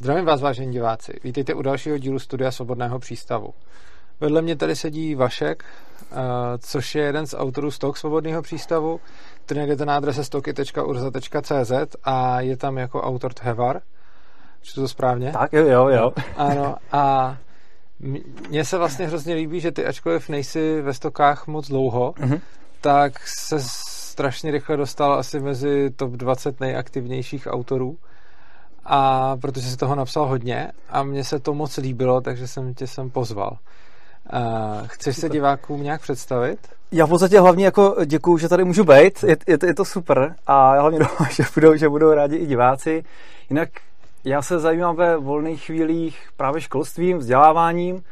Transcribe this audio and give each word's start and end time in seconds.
Zdravím 0.00 0.24
vás, 0.24 0.40
vážení 0.40 0.72
diváci. 0.72 1.12
Vítejte 1.24 1.54
u 1.54 1.62
dalšího 1.62 1.98
dílu 1.98 2.18
Studia 2.18 2.50
Svobodného 2.50 2.98
přístavu. 2.98 3.54
Vedle 4.20 4.42
mě 4.42 4.56
tady 4.56 4.76
sedí 4.76 5.14
Vašek, 5.14 5.64
uh, 6.12 6.18
což 6.58 6.94
je 6.94 7.02
jeden 7.02 7.26
z 7.26 7.34
autorů 7.34 7.70
Stok 7.70 7.96
Svobodného 7.96 8.42
přístavu, 8.42 9.00
který 9.44 9.58
najdete 9.58 9.84
na 9.84 9.96
adrese 9.96 10.24
stoky.urza.cz 10.24 11.96
a 12.04 12.40
je 12.40 12.56
tam 12.56 12.78
jako 12.78 13.02
autor 13.02 13.32
Thevar. 13.32 13.80
Čtu 14.62 14.80
to 14.80 14.88
správně? 14.88 15.32
Tak, 15.32 15.52
jo, 15.52 15.66
jo, 15.66 15.88
jo. 15.88 16.12
Ano, 16.36 16.76
a 16.92 17.36
mně 18.48 18.64
se 18.64 18.78
vlastně 18.78 19.06
hrozně 19.06 19.34
líbí, 19.34 19.60
že 19.60 19.72
ty 19.72 19.86
ačkoliv 19.86 20.28
nejsi 20.28 20.82
ve 20.82 20.94
stokách 20.94 21.46
moc 21.46 21.68
dlouho, 21.68 22.12
mm-hmm. 22.12 22.40
tak 22.80 23.28
se 23.28 23.56
strašně 23.60 24.50
rychle 24.50 24.76
dostal 24.76 25.12
asi 25.12 25.40
mezi 25.40 25.90
top 25.90 26.10
20 26.10 26.60
nejaktivnějších 26.60 27.46
autorů 27.50 27.98
a 28.92 29.36
protože 29.40 29.70
si 29.70 29.76
toho 29.76 29.94
napsal 29.94 30.26
hodně 30.26 30.72
a 30.88 31.02
mně 31.02 31.24
se 31.24 31.38
to 31.38 31.54
moc 31.54 31.76
líbilo, 31.76 32.20
takže 32.20 32.48
jsem 32.48 32.74
tě 32.74 32.86
sem 32.86 33.10
pozval. 33.10 33.56
Uh, 34.32 34.86
chceš 34.86 35.16
super. 35.16 35.28
se 35.28 35.32
divákům 35.32 35.82
nějak 35.82 36.00
představit? 36.00 36.58
Já 36.92 37.06
v 37.06 37.08
podstatě 37.08 37.40
hlavně 37.40 37.64
jako 37.64 37.96
děkuju, 38.06 38.38
že 38.38 38.48
tady 38.48 38.64
můžu 38.64 38.84
být, 38.84 39.24
je, 39.26 39.36
je, 39.46 39.58
to, 39.58 39.66
je 39.66 39.74
to 39.74 39.84
super 39.84 40.34
a 40.46 40.74
já 40.74 40.80
hlavně 40.80 40.98
doufám, 41.08 41.26
že 41.30 41.44
budou, 41.54 41.76
že 41.76 41.88
budou 41.88 42.14
rádi 42.14 42.36
i 42.36 42.46
diváci. 42.46 43.04
Jinak 43.50 43.68
já 44.24 44.42
se 44.42 44.58
zajímám 44.58 44.96
ve 44.96 45.16
volných 45.16 45.64
chvílích 45.64 46.28
právě 46.36 46.60
školstvím, 46.60 47.18
vzděláváním 47.18 48.02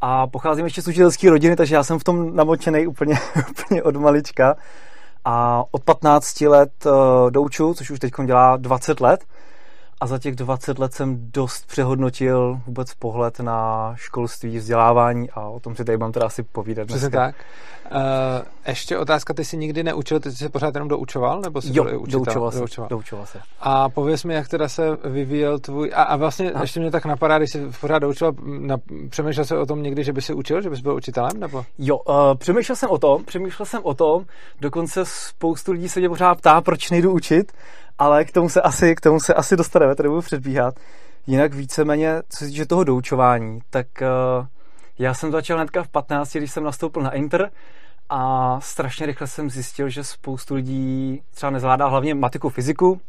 a 0.00 0.26
pocházím 0.26 0.64
ještě 0.64 0.82
z 0.82 0.88
učitelské 0.88 1.30
rodiny, 1.30 1.56
takže 1.56 1.74
já 1.74 1.82
jsem 1.82 1.98
v 1.98 2.04
tom 2.04 2.36
namočený 2.36 2.86
úplně, 2.86 3.18
úplně 3.50 3.82
od 3.82 3.96
malička. 3.96 4.56
A 5.24 5.64
od 5.70 5.84
15 5.84 6.40
let 6.40 6.72
uh, 6.86 6.92
douču, 7.30 7.74
což 7.74 7.90
už 7.90 7.98
teď 7.98 8.12
dělá 8.26 8.56
20 8.56 9.00
let 9.00 9.24
a 10.00 10.06
za 10.06 10.18
těch 10.18 10.36
20 10.36 10.78
let 10.78 10.94
jsem 10.94 11.30
dost 11.30 11.66
přehodnotil 11.66 12.60
vůbec 12.66 12.94
pohled 12.94 13.40
na 13.40 13.92
školství, 13.96 14.58
vzdělávání 14.58 15.30
a 15.30 15.40
o 15.40 15.60
tom 15.60 15.76
si 15.76 15.84
tady 15.84 15.98
mám 15.98 16.12
teda 16.12 16.26
asi 16.26 16.42
povídat 16.42 16.86
Přesně 16.86 17.08
dneska. 17.08 17.26
tak. 17.26 17.36
Uh, 17.90 17.98
ještě 18.68 18.98
otázka, 18.98 19.34
ty 19.34 19.44
jsi 19.44 19.56
nikdy 19.56 19.82
neučil, 19.82 20.20
ty 20.20 20.30
jsi 20.30 20.36
se 20.36 20.48
pořád 20.48 20.74
jenom 20.74 20.88
doučoval, 20.88 21.40
nebo 21.40 21.62
jsi 21.62 21.68
jo, 21.72 21.84
byl 21.84 22.00
učitel? 22.00 22.20
doučoval, 22.20 22.50
se, 22.50 22.58
doučoval. 22.58 22.88
doučoval 22.88 23.26
se. 23.26 23.40
A 23.60 23.88
pověz 23.88 24.24
mi, 24.24 24.34
jak 24.34 24.48
teda 24.48 24.68
se 24.68 24.96
vyvíjel 25.04 25.58
tvůj, 25.58 25.90
a, 25.94 26.02
a 26.02 26.16
vlastně 26.16 26.52
a. 26.52 26.60
ještě 26.60 26.80
mě 26.80 26.90
tak 26.90 27.04
napadá, 27.04 27.38
když 27.38 27.50
jsi 27.50 27.66
pořád 27.80 27.98
doučoval, 27.98 28.34
na, 28.44 28.76
přemýšlel 29.08 29.44
jsi 29.44 29.56
o 29.56 29.66
tom 29.66 29.82
někdy, 29.82 30.04
že 30.04 30.12
by 30.12 30.22
si 30.22 30.34
učil, 30.34 30.62
že 30.62 30.70
bys 30.70 30.80
byl 30.80 30.94
učitelem, 30.94 31.40
nebo? 31.40 31.64
Jo, 31.78 31.98
uh, 31.98 32.14
přemýšlel 32.34 32.76
jsem 32.76 32.90
o 32.90 32.98
tom, 32.98 33.24
přemýšlel 33.24 33.66
jsem 33.66 33.80
o 33.84 33.94
tom, 33.94 34.24
dokonce 34.60 35.04
spoustu 35.04 35.72
lidí 35.72 35.88
se 35.88 36.00
mě 36.00 36.08
pořád 36.08 36.34
ptá, 36.34 36.60
proč 36.60 36.90
nejdu 36.90 37.12
učit, 37.12 37.52
ale 37.98 38.24
k 38.24 38.32
tomu 38.32 38.48
se 38.48 38.62
asi, 38.62 38.94
k 38.94 39.00
tomu 39.00 39.20
se 39.20 39.34
asi 39.34 39.56
dostaneme, 39.56 39.94
tady 39.94 40.08
budu 40.08 40.22
předbíhat. 40.22 40.74
Jinak 41.26 41.54
víceméně, 41.54 42.22
co 42.28 42.38
se 42.38 42.46
týče 42.46 42.66
toho 42.66 42.84
doučování, 42.84 43.60
tak 43.70 43.86
uh, 44.00 44.46
já 44.98 45.14
jsem 45.14 45.32
začal 45.32 45.56
hnedka 45.56 45.82
v 45.82 45.88
15, 45.88 46.32
když 46.36 46.50
jsem 46.50 46.64
nastoupil 46.64 47.02
na 47.02 47.10
Inter 47.10 47.50
a 48.08 48.60
strašně 48.60 49.06
rychle 49.06 49.26
jsem 49.26 49.50
zjistil, 49.50 49.88
že 49.88 50.04
spoustu 50.04 50.54
lidí 50.54 51.22
třeba 51.34 51.50
nezvládá 51.50 51.86
hlavně 51.86 52.14
matiku, 52.14 52.48
fyziku 52.48 53.00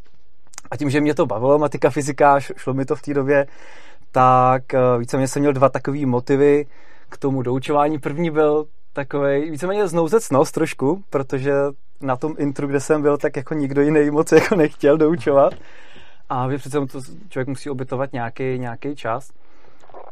a 0.72 0.78
tím, 0.78 0.90
že 0.90 1.02
mě 1.02 1.16
to 1.16 1.26
bavilo, 1.26 1.60
matika, 1.60 1.90
fyzika, 1.90 2.40
šlo 2.40 2.74
mi 2.74 2.86
to 2.86 2.96
v 2.96 3.02
té 3.02 3.14
době, 3.14 3.48
tak 4.12 4.64
uh, 4.74 5.00
víceméně 5.00 5.28
jsem 5.28 5.40
měl 5.40 5.54
dva 5.54 5.70
takové 5.70 6.06
motivy 6.06 6.66
k 7.10 7.18
tomu 7.18 7.42
doučování. 7.42 8.00
První 8.00 8.32
byl 8.32 8.66
takový 8.96 9.52
víceméně 9.52 9.88
znouzecnost 9.88 10.54
trošku, 10.54 11.04
protože 11.10 11.54
na 12.02 12.16
tom 12.16 12.36
intru, 12.38 12.68
kde 12.68 12.80
jsem 12.80 13.02
byl, 13.02 13.18
tak 13.18 13.36
jako 13.36 13.54
nikdo 13.54 13.82
jiný 13.82 14.10
moc 14.10 14.32
jako 14.32 14.56
nechtěl 14.56 14.98
doučovat. 14.98 15.54
A 16.30 16.48
vy 16.48 16.58
přece 16.58 16.80
to 16.80 17.00
člověk 17.30 17.48
musí 17.48 17.70
obytovat 17.70 18.14
nějaký, 18.14 18.60
nějaký 18.60 18.96
čas. 18.96 19.32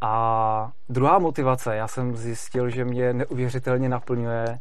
A 0.02 0.72
druhá 0.88 1.18
motivace, 1.18 1.76
já 1.76 1.88
jsem 1.88 2.16
zjistil, 2.16 2.70
že 2.70 2.84
mě 2.84 3.12
neuvěřitelně 3.12 3.88
naplňuje 3.88 4.58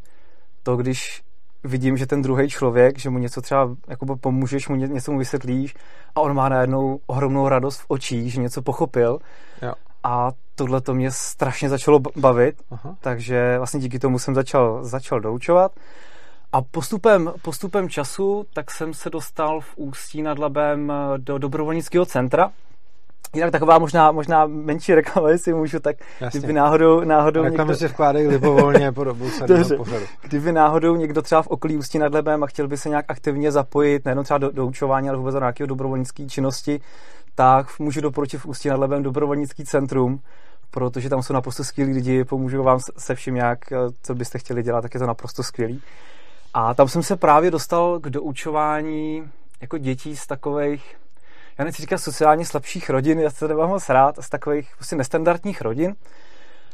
to, 0.64 0.78
když 0.78 1.22
vidím, 1.64 1.98
že 1.98 2.08
ten 2.08 2.22
druhý 2.22 2.50
člověk, 2.50 3.00
že 3.00 3.10
mu 3.10 3.20
něco 3.20 3.42
třeba 3.42 3.70
jako 3.88 4.18
pomůžeš, 4.18 4.68
mu 4.68 4.76
něco 4.76 5.12
mu 5.12 5.20
vysvětlíš 5.20 5.76
a 6.16 6.22
on 6.22 6.36
má 6.36 6.50
najednou 6.50 7.00
ohromnou 7.08 7.48
radost 7.48 7.80
v 7.80 7.86
očích, 7.88 8.34
že 8.34 8.42
něco 8.42 8.62
pochopil. 8.62 9.20
Jo. 9.62 9.74
A 10.04 10.32
tohle 10.56 10.82
to 10.82 10.94
mě 10.94 11.12
strašně 11.12 11.70
začalo 11.70 12.00
bavit, 12.00 12.62
Aha. 12.72 12.96
takže 13.02 13.58
vlastně 13.58 13.80
díky 13.80 14.00
tomu 14.00 14.20
jsem 14.20 14.36
začal, 14.36 14.84
začal 14.84 15.20
doučovat. 15.20 15.72
A 16.52 16.62
postupem, 16.62 17.34
postupem 17.42 17.90
času 17.90 18.46
tak 18.54 18.72
jsem 18.72 18.94
se 18.94 19.10
dostal 19.10 19.62
v 19.62 19.74
Ústí 19.76 20.22
nad 20.22 20.40
Labem 20.40 20.92
eh, 20.92 21.18
do 21.18 21.38
dobrovolnického 21.38 22.06
centra, 22.06 22.52
Jinak 23.34 23.52
taková 23.52 23.80
možná, 23.80 24.12
možná 24.12 24.46
menší 24.46 24.96
reklama, 24.96 25.30
jestli 25.32 25.54
můžu, 25.54 25.80
tak 25.80 25.96
Jasně. 26.22 26.40
kdyby 26.40 26.54
náhodou... 26.54 27.04
náhodou 27.04 27.44
Reklamy 27.44 27.70
někdo... 27.70 27.80
se 27.80 27.88
vkládají 27.88 28.28
libovolně 28.28 28.92
po 28.92 29.04
dobu 29.04 29.30
pořadu. 29.78 30.06
Kdyby 30.22 30.52
náhodou 30.52 30.96
někdo 30.96 31.22
třeba 31.22 31.42
v 31.42 31.48
okolí 31.48 31.78
Ústí 31.78 32.00
nad 32.00 32.14
Labem 32.14 32.44
a 32.44 32.48
chtěl 32.48 32.68
by 32.68 32.78
se 32.78 32.90
nějak 32.90 33.06
aktivně 33.08 33.52
zapojit, 33.52 34.06
nejenom 34.06 34.24
třeba 34.24 34.38
do, 34.38 34.52
do 34.52 34.66
učování, 34.66 35.10
ale 35.10 35.18
vůbec 35.18 35.34
do 35.34 35.40
nějakého 35.40 35.68
dobrovolnické 35.68 36.26
činnosti, 36.26 36.82
tak 37.36 37.80
můžu 37.80 38.02
doporučit 38.02 38.38
v 38.38 38.46
Ústí 38.46 38.70
nad 38.70 38.80
Labem 38.80 39.04
dobrovolnický 39.04 39.66
centrum, 39.66 40.20
protože 40.72 41.10
tam 41.10 41.24
jsou 41.24 41.34
naprosto 41.34 41.64
skvělí 41.64 41.94
lidi, 41.94 42.24
pomůžu 42.24 42.64
vám 42.64 42.80
se 42.98 43.16
vším 43.16 43.36
nějak, 43.36 43.72
eh, 43.72 43.78
co 44.04 44.16
byste 44.16 44.40
chtěli 44.40 44.64
dělat, 44.64 44.82
tak 44.82 44.94
je 44.94 45.00
to 45.00 45.08
naprosto 45.08 45.44
skvělý. 45.44 45.82
A 46.54 46.74
tam 46.74 46.88
jsem 46.88 47.04
se 47.04 47.16
právě 47.16 47.52
dostal 47.52 48.00
k 48.00 48.10
doučování 48.10 49.24
jako 49.62 49.78
dětí 49.78 50.16
z 50.16 50.28
takových, 50.28 50.96
já 51.58 51.66
nechci 51.66 51.82
říkat 51.82 51.98
sociálně 51.98 52.46
slabších 52.46 52.90
rodin, 52.90 53.20
já 53.20 53.30
se 53.30 53.48
nemám 53.48 53.70
moc 53.70 53.90
rád, 53.90 54.16
z 54.20 54.30
takových 54.30 54.70
prostě 54.76 54.96
nestandardních 54.96 55.62
rodin. 55.62 55.96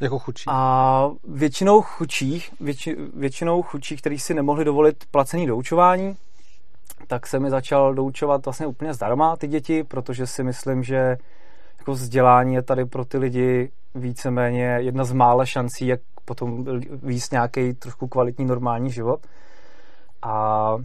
Jako 0.01 0.19
chudší. 0.19 0.43
A 0.47 1.09
většinou 1.27 1.81
chudších, 1.81 2.53
větši, 2.59 2.95
většinou 3.13 3.61
chudších, 3.61 4.01
kteří 4.01 4.19
si 4.19 4.33
nemohli 4.33 4.65
dovolit 4.65 5.03
placený 5.11 5.47
doučování, 5.47 6.17
tak 7.07 7.27
se 7.27 7.39
mi 7.39 7.49
začal 7.49 7.93
doučovat 7.93 8.45
vlastně 8.45 8.67
úplně 8.67 8.93
zdarma 8.93 9.37
ty 9.37 9.47
děti, 9.47 9.83
protože 9.83 10.27
si 10.27 10.43
myslím, 10.43 10.83
že 10.83 11.17
jako 11.79 11.91
vzdělání 11.91 12.53
je 12.53 12.61
tady 12.61 12.85
pro 12.85 13.05
ty 13.05 13.17
lidi 13.17 13.71
víceméně 13.95 14.63
jedna 14.63 15.03
z 15.03 15.11
mála 15.11 15.45
šancí, 15.45 15.87
jak 15.87 15.99
potom 16.25 16.65
víc 17.03 17.31
nějaký 17.31 17.73
trošku 17.73 18.07
kvalitní 18.07 18.45
normální 18.45 18.91
život. 18.91 19.19
A 20.21 20.75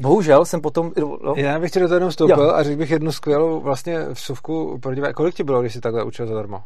Bohužel 0.00 0.44
jsem 0.44 0.60
potom... 0.60 0.92
No. 1.24 1.34
Já 1.36 1.58
bych 1.58 1.70
ti 1.70 1.80
do 1.80 1.88
toho 1.88 1.96
jenom 1.96 2.10
vstoupil 2.10 2.44
jo. 2.44 2.50
a 2.50 2.62
řekl 2.62 2.78
bych 2.78 2.90
jednu 2.90 3.12
skvělou 3.12 3.60
vlastně 3.60 3.98
vsuvku 4.12 4.78
pro 4.82 4.94
diváky. 4.94 5.14
Kolik 5.14 5.34
ti 5.34 5.44
bylo, 5.44 5.60
když 5.60 5.72
jsi 5.72 5.80
takhle 5.80 6.04
učil 6.04 6.26
zadarmo? 6.26 6.62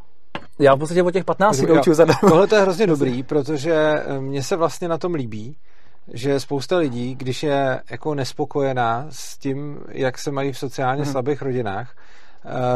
Já 0.59 0.75
v 0.75 0.79
podstatě 0.79 1.03
o 1.03 1.11
těch 1.11 1.25
15 1.25 1.61
doučil 1.61 1.95
zadarmo. 1.95 2.29
Tohle 2.29 2.47
to 2.47 2.55
je 2.55 2.63
hrozně 2.63 2.87
dobrý, 2.87 3.23
protože 3.23 3.75
eh, 3.75 4.21
mně 4.21 4.43
se 4.43 4.57
vlastně 4.57 4.89
na 4.89 4.99
tom 4.99 5.15
líbí, 5.15 5.57
že 6.13 6.41
spousta 6.41 6.77
lidí, 6.77 7.15
když 7.15 7.43
je 7.43 7.81
jako 7.91 8.15
nespokojená 8.15 9.07
s 9.11 9.39
tím, 9.39 9.79
jak 9.89 10.19
se 10.19 10.31
mají 10.31 10.53
v 10.53 10.59
sociálně 10.59 11.03
hmm. 11.03 11.13
slabých 11.13 11.43
rodinách, 11.43 11.97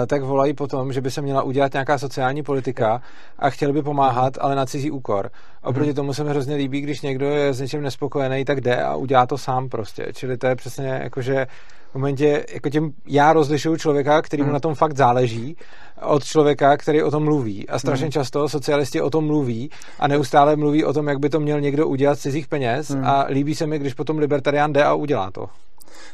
tak 0.06 0.22
volají 0.22 0.54
potom, 0.54 0.92
že 0.92 1.00
by 1.00 1.10
se 1.10 1.22
měla 1.22 1.42
udělat 1.42 1.72
nějaká 1.72 1.98
sociální 1.98 2.42
politika 2.42 3.02
a 3.38 3.50
chtěli 3.50 3.72
by 3.72 3.82
pomáhat, 3.82 4.38
ale 4.40 4.56
na 4.56 4.66
cizí 4.66 4.90
úkor. 4.90 5.30
Oproti 5.62 5.88
mhm. 5.88 5.96
tomu 5.96 6.14
se 6.14 6.24
mi 6.24 6.30
hrozně 6.30 6.54
líbí, 6.54 6.80
když 6.80 7.00
někdo 7.00 7.26
je 7.26 7.54
s 7.54 7.60
něčím 7.60 7.82
nespokojený, 7.82 8.44
tak 8.44 8.60
jde 8.60 8.82
a 8.82 8.96
udělá 8.96 9.26
to 9.26 9.38
sám 9.38 9.68
prostě. 9.68 10.06
Čili 10.12 10.36
to 10.36 10.46
je 10.46 10.56
přesně 10.56 10.88
jako, 10.88 11.22
že 11.22 11.46
v 11.90 11.94
momentě, 11.94 12.44
jako 12.52 12.70
tím 12.70 12.92
já 13.06 13.32
rozlišuju 13.32 13.76
člověka, 13.76 14.22
který 14.22 14.42
mu 14.42 14.46
mhm. 14.46 14.52
na 14.52 14.60
tom 14.60 14.74
fakt 14.74 14.96
záleží, 14.96 15.56
od 16.02 16.24
člověka, 16.24 16.76
který 16.76 17.02
o 17.02 17.10
tom 17.10 17.24
mluví. 17.24 17.68
A 17.68 17.78
strašně 17.78 18.06
mm. 18.06 18.12
často 18.12 18.48
socialisti 18.48 19.00
o 19.00 19.10
tom 19.10 19.26
mluví 19.26 19.70
a 19.98 20.08
neustále 20.08 20.56
mluví 20.56 20.84
o 20.84 20.92
tom, 20.92 21.08
jak 21.08 21.18
by 21.18 21.28
to 21.28 21.40
měl 21.40 21.60
někdo 21.60 21.86
udělat 21.86 22.18
z 22.18 22.22
cizích 22.22 22.48
peněz 22.48 22.96
a 23.04 23.26
líbí 23.28 23.54
se 23.54 23.66
mi, 23.66 23.78
když 23.78 23.94
potom 23.94 24.18
libertarián 24.18 24.72
jde 24.72 24.84
a 24.84 24.94
udělá 24.94 25.30
to. 25.30 25.46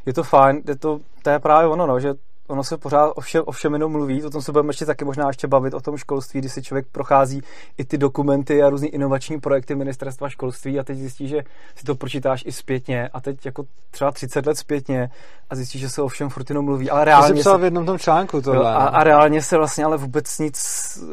Je 0.06 0.12
to 0.12 0.22
fajn, 0.22 0.62
je 0.68 0.76
to, 0.76 1.00
to 1.22 1.30
je 1.30 1.38
právě 1.38 1.68
ono, 1.68 1.86
no, 1.86 2.00
že 2.00 2.14
ono 2.48 2.64
se 2.64 2.78
pořád 2.78 3.12
o 3.14 3.20
všem, 3.20 3.42
o 3.46 3.52
všem 3.52 3.72
jenom 3.72 3.92
mluví, 3.92 4.24
o 4.24 4.30
tom 4.30 4.42
se 4.42 4.52
budeme 4.52 4.68
ještě 4.68 4.86
taky 4.86 5.04
možná 5.04 5.26
ještě 5.26 5.46
bavit, 5.46 5.74
o 5.74 5.80
tom 5.80 5.96
školství, 5.96 6.40
kdy 6.40 6.48
si 6.48 6.62
člověk 6.62 6.86
prochází 6.92 7.42
i 7.78 7.84
ty 7.84 7.98
dokumenty 7.98 8.62
a 8.62 8.70
různý 8.70 8.88
inovační 8.88 9.40
projekty 9.40 9.74
ministerstva 9.74 10.28
školství 10.28 10.78
a 10.78 10.84
teď 10.84 10.98
zjistí, 10.98 11.28
že 11.28 11.42
si 11.76 11.84
to 11.84 11.94
pročítáš 11.94 12.42
i 12.46 12.52
zpětně 12.52 13.08
a 13.08 13.20
teď 13.20 13.46
jako 13.46 13.64
třeba 13.90 14.10
30 14.10 14.46
let 14.46 14.58
zpětně 14.58 15.10
a 15.50 15.54
zjistí, 15.54 15.78
že 15.78 15.88
se 15.88 16.02
o 16.02 16.08
všem 16.08 16.28
furt 16.28 16.50
jenom 16.50 16.64
mluví, 16.64 16.90
ale 16.90 17.04
reálně 17.04 17.42
to 17.42 17.50
se, 17.50 17.58
v 17.58 17.64
jednom 17.64 17.86
tom 17.86 17.98
článku 17.98 18.42
tohle. 18.42 18.74
a, 18.74 18.76
a, 18.76 19.04
reálně 19.04 19.42
se 19.42 19.56
vlastně 19.56 19.84
ale 19.84 19.96
vůbec 19.96 20.38
nic 20.38 20.58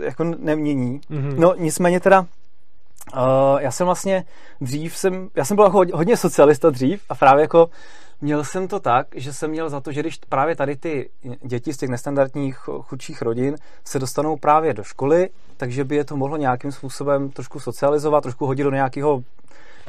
jako 0.02 0.24
nemění. 0.24 1.02
Mm-hmm. 1.12 1.36
No 1.38 1.56
nicméně 1.58 2.00
teda 2.00 2.26
Uh, 3.16 3.62
já 3.62 3.72
jsem 3.72 3.86
vlastně 3.86 4.24
dřív 4.62 4.98
jsem, 4.98 5.30
já 5.36 5.46
jsem 5.46 5.56
byl 5.56 5.66
jako 5.66 5.86
hodně 5.94 6.18
socialista 6.18 6.70
dřív 6.70 7.02
a 7.10 7.16
právě 7.16 7.42
jako 7.42 7.70
Měl 8.22 8.44
jsem 8.44 8.68
to 8.68 8.80
tak, 8.80 9.08
že 9.16 9.34
jsem 9.34 9.52
měl 9.52 9.70
za 9.70 9.82
to, 9.82 9.92
že 9.92 10.00
když 10.00 10.20
právě 10.30 10.56
tady 10.56 10.76
ty 10.76 11.10
děti 11.42 11.74
z 11.74 11.78
těch 11.78 11.90
nestandardních 11.90 12.58
chudších 12.58 13.22
rodin 13.22 13.56
se 13.86 14.00
dostanou 14.00 14.38
právě 14.38 14.74
do 14.74 14.84
školy, 14.84 15.30
takže 15.58 15.84
by 15.84 15.96
je 15.96 16.06
to 16.06 16.18
mohlo 16.18 16.38
nějakým 16.38 16.72
způsobem 16.72 17.30
trošku 17.30 17.60
socializovat, 17.60 18.24
trošku 18.24 18.46
hodit 18.46 18.64
do 18.64 18.72
nějakého, 18.72 19.24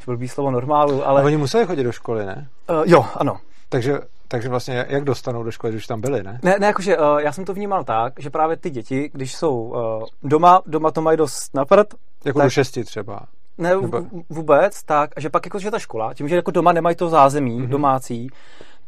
blbý 0.06 0.28
slovo 0.28 0.50
normálu, 0.50 1.06
ale... 1.08 1.22
A 1.22 1.24
oni 1.24 1.36
museli 1.36 1.66
chodit 1.66 1.84
do 1.84 1.92
školy, 1.92 2.26
ne? 2.26 2.48
Uh, 2.70 2.82
jo, 2.86 3.06
ano. 3.14 3.40
Takže 3.68 4.00
Takže 4.28 4.48
vlastně 4.48 4.86
jak 4.88 5.04
dostanou 5.04 5.42
do 5.42 5.50
školy, 5.50 5.72
když 5.72 5.86
tam 5.86 6.00
byli, 6.00 6.22
ne? 6.22 6.40
Ne, 6.42 6.56
ne 6.58 6.66
jakože 6.66 6.98
uh, 6.98 7.18
já 7.18 7.32
jsem 7.32 7.44
to 7.44 7.54
vnímal 7.54 7.84
tak, 7.84 8.12
že 8.18 8.30
právě 8.30 8.56
ty 8.56 8.70
děti, 8.70 9.10
když 9.12 9.34
jsou 9.34 9.54
uh, 9.54 10.04
doma, 10.22 10.62
doma 10.66 10.90
to 10.90 11.02
mají 11.02 11.18
dost 11.18 11.54
napřed. 11.54 11.94
Jako 12.24 12.38
tak, 12.38 12.46
do 12.46 12.50
šesti 12.50 12.84
třeba. 12.84 13.20
Ne, 13.58 13.76
Nebo... 13.76 14.02
vůbec, 14.28 14.82
tak, 14.82 15.10
že 15.16 15.30
pak 15.30 15.46
jakože 15.46 15.70
ta 15.70 15.78
škola, 15.78 16.14
tím, 16.14 16.28
že 16.28 16.36
jako 16.36 16.50
doma 16.50 16.72
nemají 16.72 16.96
to 16.96 17.08
zázemí 17.08 17.60
mm-hmm. 17.60 17.68
domácí, 17.68 18.28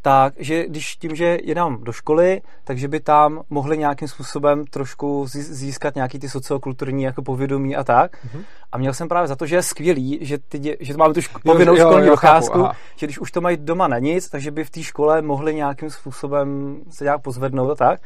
tak, 0.03 0.35
že 0.37 0.67
když 0.67 0.97
tím, 0.97 1.17
že 1.17 1.39
jedám 1.43 1.85
do 1.85 1.93
školy, 1.93 2.41
takže 2.65 2.89
by 2.89 3.01
tam 3.01 3.43
mohli 3.51 3.79
nějakým 3.79 4.09
způsobem 4.09 4.65
trošku 4.65 5.27
získat 5.29 5.95
nějaký 5.95 6.19
ty 6.19 6.29
sociokulturní 6.29 7.03
jako 7.03 7.23
povědomí 7.23 7.77
a 7.77 7.85
tak. 7.85 8.17
Mm-hmm. 8.17 8.45
A 8.73 8.79
měl 8.79 8.95
jsem 8.95 9.09
právě 9.09 9.29
za 9.29 9.37
to, 9.37 9.47
že 9.47 9.57
je 9.57 9.63
skvělý, 9.63 10.19
že, 10.23 10.39
ty, 10.39 10.77
že 10.81 10.97
máme 10.97 11.15
tu 11.15 11.21
ško- 11.21 11.41
povinnou 11.45 11.77
školní 11.77 12.07
docházku, 12.07 12.69
že 12.97 13.07
když 13.07 13.19
už 13.19 13.33
to 13.33 13.41
mají 13.41 13.57
doma 13.57 13.89
na 13.89 13.99
nic, 13.99 14.29
takže 14.29 14.51
by 14.51 14.65
v 14.65 14.71
té 14.71 14.83
škole 14.83 15.23
mohli 15.23 15.55
nějakým 15.55 15.91
způsobem 15.91 16.77
se 16.91 17.05
nějak 17.05 17.23
pozvednout 17.23 17.71
a 17.71 17.75
tak. 17.75 18.01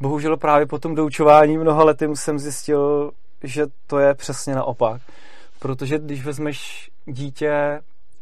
Bohužel 0.00 0.36
právě 0.36 0.66
po 0.66 0.78
tom 0.78 0.94
doučování 0.94 1.58
mnoha 1.58 1.84
lety 1.84 2.08
jsem 2.14 2.38
zjistil, 2.38 3.10
že 3.42 3.66
to 3.86 3.98
je 3.98 4.14
přesně 4.14 4.54
naopak. 4.54 5.00
Protože 5.60 5.98
když 5.98 6.24
vezmeš 6.24 6.90
dítě 7.06 7.80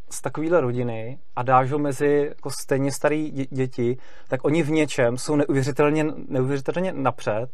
z 0.09 0.21
takovéhle 0.21 0.61
rodiny 0.61 1.19
a 1.35 1.43
dáš 1.43 1.71
ho 1.71 1.79
mezi 1.79 2.25
jako 2.29 2.51
stejně 2.51 2.91
starý 2.91 3.47
děti, 3.51 3.97
tak 4.27 4.45
oni 4.45 4.63
v 4.63 4.71
něčem 4.71 5.17
jsou 5.17 5.35
neuvěřitelně, 5.35 6.05
neuvěřitelně 6.27 6.93
napřed, 6.93 7.47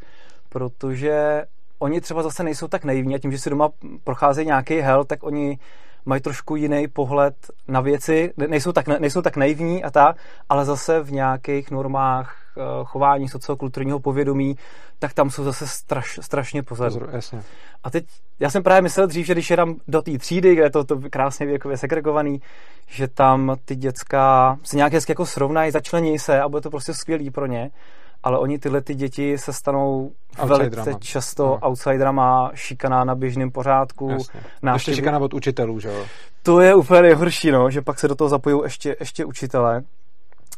protože 0.49 1.45
oni 1.79 2.01
třeba 2.01 2.23
zase 2.23 2.43
nejsou 2.43 2.67
tak 2.67 2.83
naivní 2.83 3.15
a 3.15 3.19
tím, 3.19 3.31
že 3.31 3.37
si 3.37 3.49
doma 3.49 3.69
procházejí 4.03 4.47
nějaký 4.47 4.75
hel, 4.75 5.03
tak 5.03 5.23
oni 5.23 5.57
mají 6.05 6.21
trošku 6.21 6.55
jiný 6.55 6.87
pohled 6.87 7.35
na 7.67 7.81
věci, 7.81 8.33
nejsou 8.47 8.71
tak, 8.71 8.87
nejsou 8.87 9.21
tak 9.21 9.37
naivní 9.37 9.83
a 9.83 9.91
tak, 9.91 10.17
ale 10.49 10.65
zase 10.65 11.03
v 11.03 11.11
nějakých 11.11 11.71
normách 11.71 12.35
eh, 12.57 12.61
chování 12.83 13.29
sociokulturního 13.29 13.99
povědomí, 13.99 14.55
tak 14.99 15.13
tam 15.13 15.29
jsou 15.29 15.43
zase 15.43 15.67
straš, 15.67 16.19
strašně 16.21 16.63
pozadu. 16.63 16.99
Pozor, 16.99 17.09
jasně. 17.13 17.43
A 17.83 17.89
teď, 17.89 18.05
já 18.39 18.49
jsem 18.49 18.63
právě 18.63 18.81
myslel 18.81 19.07
dřív, 19.07 19.25
že 19.25 19.33
když 19.33 19.49
jedám 19.49 19.75
do 19.87 20.01
té 20.01 20.17
třídy, 20.17 20.53
kde 20.53 20.63
je 20.63 20.69
to, 20.69 20.83
to 20.83 20.99
krásně 21.09 21.45
věkově 21.45 21.77
segregovaný, 21.77 22.41
že 22.87 23.07
tam 23.07 23.55
ty 23.65 23.75
děcka 23.75 24.57
se 24.63 24.75
nějak 24.75 24.93
hezky 24.93 25.11
jako 25.11 25.25
srovnají, 25.25 25.71
začlení 25.71 26.19
se 26.19 26.41
a 26.41 26.49
bude 26.49 26.61
to 26.61 26.69
prostě 26.69 26.93
skvělý 26.93 27.29
pro 27.29 27.45
ně 27.45 27.71
ale 28.25 28.39
oni 28.39 28.59
tyhle 28.59 28.81
ty 28.81 28.95
děti 28.95 29.37
se 29.37 29.53
stanou 29.53 30.11
velice 30.45 30.93
často 30.99 31.45
no. 31.45 31.69
outsiderama, 31.69 32.51
šikaná 32.53 33.03
na 33.03 33.15
běžném 33.15 33.51
pořádku. 33.51 34.17
Ještě 34.73 34.95
šikaná 34.95 35.19
od 35.19 35.33
učitelů, 35.33 35.79
že 35.79 35.87
jo? 35.87 36.05
To 36.43 36.59
je 36.59 36.75
úplně 36.75 37.01
nejhorší, 37.01 37.51
no, 37.51 37.69
že 37.69 37.81
pak 37.81 37.99
se 37.99 38.07
do 38.07 38.15
toho 38.15 38.29
zapojí 38.29 38.59
ještě, 38.63 38.95
ještě 38.99 39.25
učitele. 39.25 39.81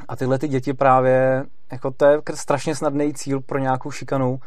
A 0.08 0.16
tyhle 0.16 0.40
ty 0.40 0.48
děti 0.48 0.74
právě, 0.74 1.44
jako 1.72 1.92
to 1.92 2.06
je 2.06 2.22
strašně 2.34 2.76
snadný 2.76 3.14
cíl 3.14 3.42
pro 3.42 3.60
nějakou 3.60 3.92
šikanu 3.92 4.40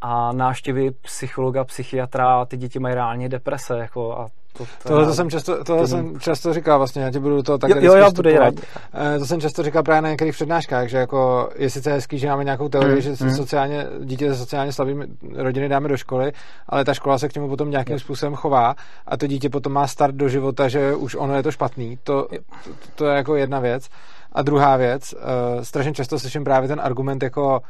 a 0.00 0.32
náštěvy 0.32 0.90
psychologa, 0.90 1.64
psychiatra, 1.64 2.44
ty 2.44 2.56
děti 2.56 2.78
mají 2.78 2.94
reálně 2.94 3.28
deprese 3.28 3.78
jako 3.78 4.18
a 4.18 4.26
to, 4.52 4.64
to 4.64 4.88
tohle 4.88 5.06
to 5.06 5.14
jsem, 5.14 5.30
často, 5.30 5.64
tohle 5.64 5.88
jsem 5.88 6.20
často 6.20 6.54
říkal 6.54 6.78
vlastně, 6.78 7.02
já 7.02 7.10
ti 7.10 7.18
budu 7.18 7.42
to 7.42 7.58
takhle 7.58 7.84
jo, 7.84 7.94
jo, 7.94 8.10
bude 8.10 8.38
rád. 8.38 8.54
Eh, 8.94 9.18
to 9.18 9.26
jsem 9.26 9.40
často 9.40 9.62
říkal 9.62 9.82
právě 9.82 10.02
na 10.02 10.08
některých 10.08 10.34
přednáškách, 10.34 10.88
že 10.88 10.96
jako 10.96 11.50
je 11.56 11.70
sice 11.70 11.92
hezký, 11.92 12.18
že 12.18 12.28
máme 12.28 12.44
nějakou 12.44 12.68
teorii, 12.68 12.94
mm, 12.94 13.00
že 13.00 13.24
mm. 13.24 13.36
sociálně, 13.36 13.86
dítě 14.04 14.32
ze 14.32 14.36
sociálně 14.36 14.72
slabými 14.72 15.06
rodiny 15.34 15.68
dáme 15.68 15.88
do 15.88 15.96
školy, 15.96 16.32
ale 16.68 16.84
ta 16.84 16.94
škola 16.94 17.18
se 17.18 17.28
k 17.28 17.34
němu 17.34 17.48
potom 17.48 17.70
nějakým 17.70 17.92
jo. 17.92 18.00
způsobem 18.00 18.34
chová 18.34 18.74
a 19.06 19.16
to 19.16 19.26
dítě 19.26 19.50
potom 19.50 19.72
má 19.72 19.86
start 19.86 20.14
do 20.14 20.28
života, 20.28 20.68
že 20.68 20.94
už 20.94 21.14
ono 21.14 21.34
je 21.34 21.42
to 21.42 21.52
špatný. 21.52 21.98
To, 22.04 22.28
to, 22.64 22.70
to 22.94 23.06
je 23.06 23.16
jako 23.16 23.36
jedna 23.36 23.60
věc. 23.60 23.88
A 24.32 24.42
druhá 24.42 24.76
věc, 24.76 25.12
uh, 25.12 25.62
strašně 25.62 25.92
často 25.92 26.18
slyším 26.18 26.44
právě 26.44 26.68
ten 26.68 26.80
argument 26.82 27.22
jako 27.22 27.60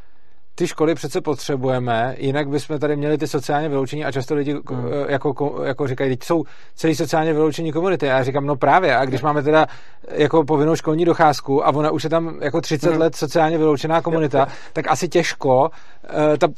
ty 0.61 0.67
školy 0.67 0.95
přece 0.95 1.21
potřebujeme, 1.21 2.15
jinak 2.19 2.49
bychom 2.49 2.79
tady 2.79 2.97
měli 2.97 3.19
ty 3.19 3.27
sociálně 3.27 3.69
vyloučení 3.69 4.05
a 4.05 4.13
často 4.13 4.35
lidi 4.35 4.55
mm. 4.55 4.61
jako, 5.09 5.63
jako 5.65 5.87
říkají, 5.87 6.11
teď 6.11 6.25
jsou 6.25 6.45
celý 6.75 6.95
sociálně 6.95 7.33
vyloučení 7.33 7.73
komunity. 7.73 8.11
A 8.11 8.17
já 8.17 8.25
říkám, 8.25 8.47
no 8.47 8.57
právě, 8.57 8.97
a 8.97 9.05
když 9.05 9.23
máme 9.23 9.43
teda 9.43 9.67
jako 10.11 10.45
povinnou 10.45 10.77
školní 10.77 11.05
docházku 11.05 11.67
a 11.67 11.75
ona 11.75 11.91
už 11.91 12.05
je 12.05 12.11
tam 12.11 12.39
jako 12.41 12.61
30 12.61 12.93
mm. 12.93 12.99
let 12.99 13.17
sociálně 13.17 13.59
vyloučená 13.59 14.03
komunita, 14.03 14.49
tak 14.73 14.91
asi 14.91 15.09
těžko 15.09 15.71
eh, 15.71 16.00
ta, 16.39 16.49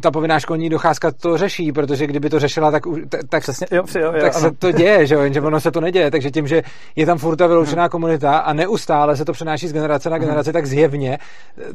ta 0.00 0.10
povinná 0.10 0.40
školní 0.40 0.68
docházka 0.68 1.10
to 1.10 1.38
řeší, 1.38 1.72
protože 1.72 2.06
kdyby 2.06 2.30
to 2.30 2.38
řešila, 2.38 2.70
tak, 2.70 2.82
tak, 3.28 3.42
Přesně, 3.42 3.66
jo, 3.70 3.84
jo, 3.94 4.12
jo, 4.12 4.20
tak 4.20 4.34
se 4.34 4.50
to 4.50 4.72
děje, 4.72 5.06
že 5.06 5.14
jo, 5.14 5.20
jenže 5.20 5.40
ono 5.40 5.60
se 5.60 5.70
to 5.70 5.80
neděje, 5.80 6.10
takže 6.10 6.30
tím, 6.30 6.46
že 6.46 6.62
je 6.96 7.06
tam 7.06 7.18
furt 7.18 7.36
ta 7.36 7.46
vyloučená 7.46 7.82
mm. 7.82 7.88
komunita 7.88 8.38
a 8.38 8.52
neustále 8.52 9.16
se 9.16 9.24
to 9.24 9.32
přenáší 9.32 9.68
z 9.68 9.72
generace 9.72 10.10
na 10.10 10.16
mhm. 10.16 10.24
generaci, 10.24 10.50
mm. 10.50 10.52
tak 10.52 10.66
zjevně 10.66 11.18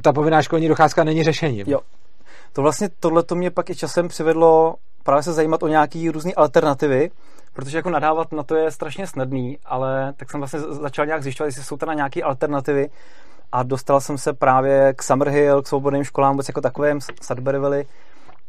ta 0.01 0.13
povinná 0.13 0.41
školní 0.41 0.67
docházka 0.67 1.03
není 1.03 1.23
řešení 1.23 1.63
Jo. 1.67 1.79
To 2.53 2.61
vlastně 2.61 2.89
tohle 2.99 3.23
to 3.23 3.35
mě 3.35 3.51
pak 3.51 3.69
i 3.69 3.75
časem 3.75 4.07
přivedlo 4.07 4.75
právě 5.03 5.23
se 5.23 5.33
zajímat 5.33 5.63
o 5.63 5.67
nějaký 5.67 6.09
různé 6.09 6.33
alternativy, 6.33 7.11
protože 7.53 7.77
jako 7.77 7.89
nadávat 7.89 8.31
na 8.31 8.43
to 8.43 8.55
je 8.55 8.71
strašně 8.71 9.07
snadný, 9.07 9.57
ale 9.65 10.13
tak 10.17 10.31
jsem 10.31 10.39
vlastně 10.39 10.59
začal 10.59 11.05
nějak 11.05 11.23
zjišťovat, 11.23 11.45
jestli 11.45 11.63
jsou 11.63 11.77
tam 11.77 11.95
nějaké 11.95 12.21
alternativy 12.21 12.89
a 13.53 13.63
dostal 13.63 14.01
jsem 14.01 14.17
se 14.17 14.33
právě 14.33 14.93
k 14.93 15.03
Summerhill, 15.03 15.61
k 15.61 15.67
svobodným 15.67 16.03
školám, 16.03 16.33
vůbec 16.33 16.47
jako 16.47 16.61
takovým, 16.61 16.99
Sudbury 17.21 17.59
Valley 17.59 17.85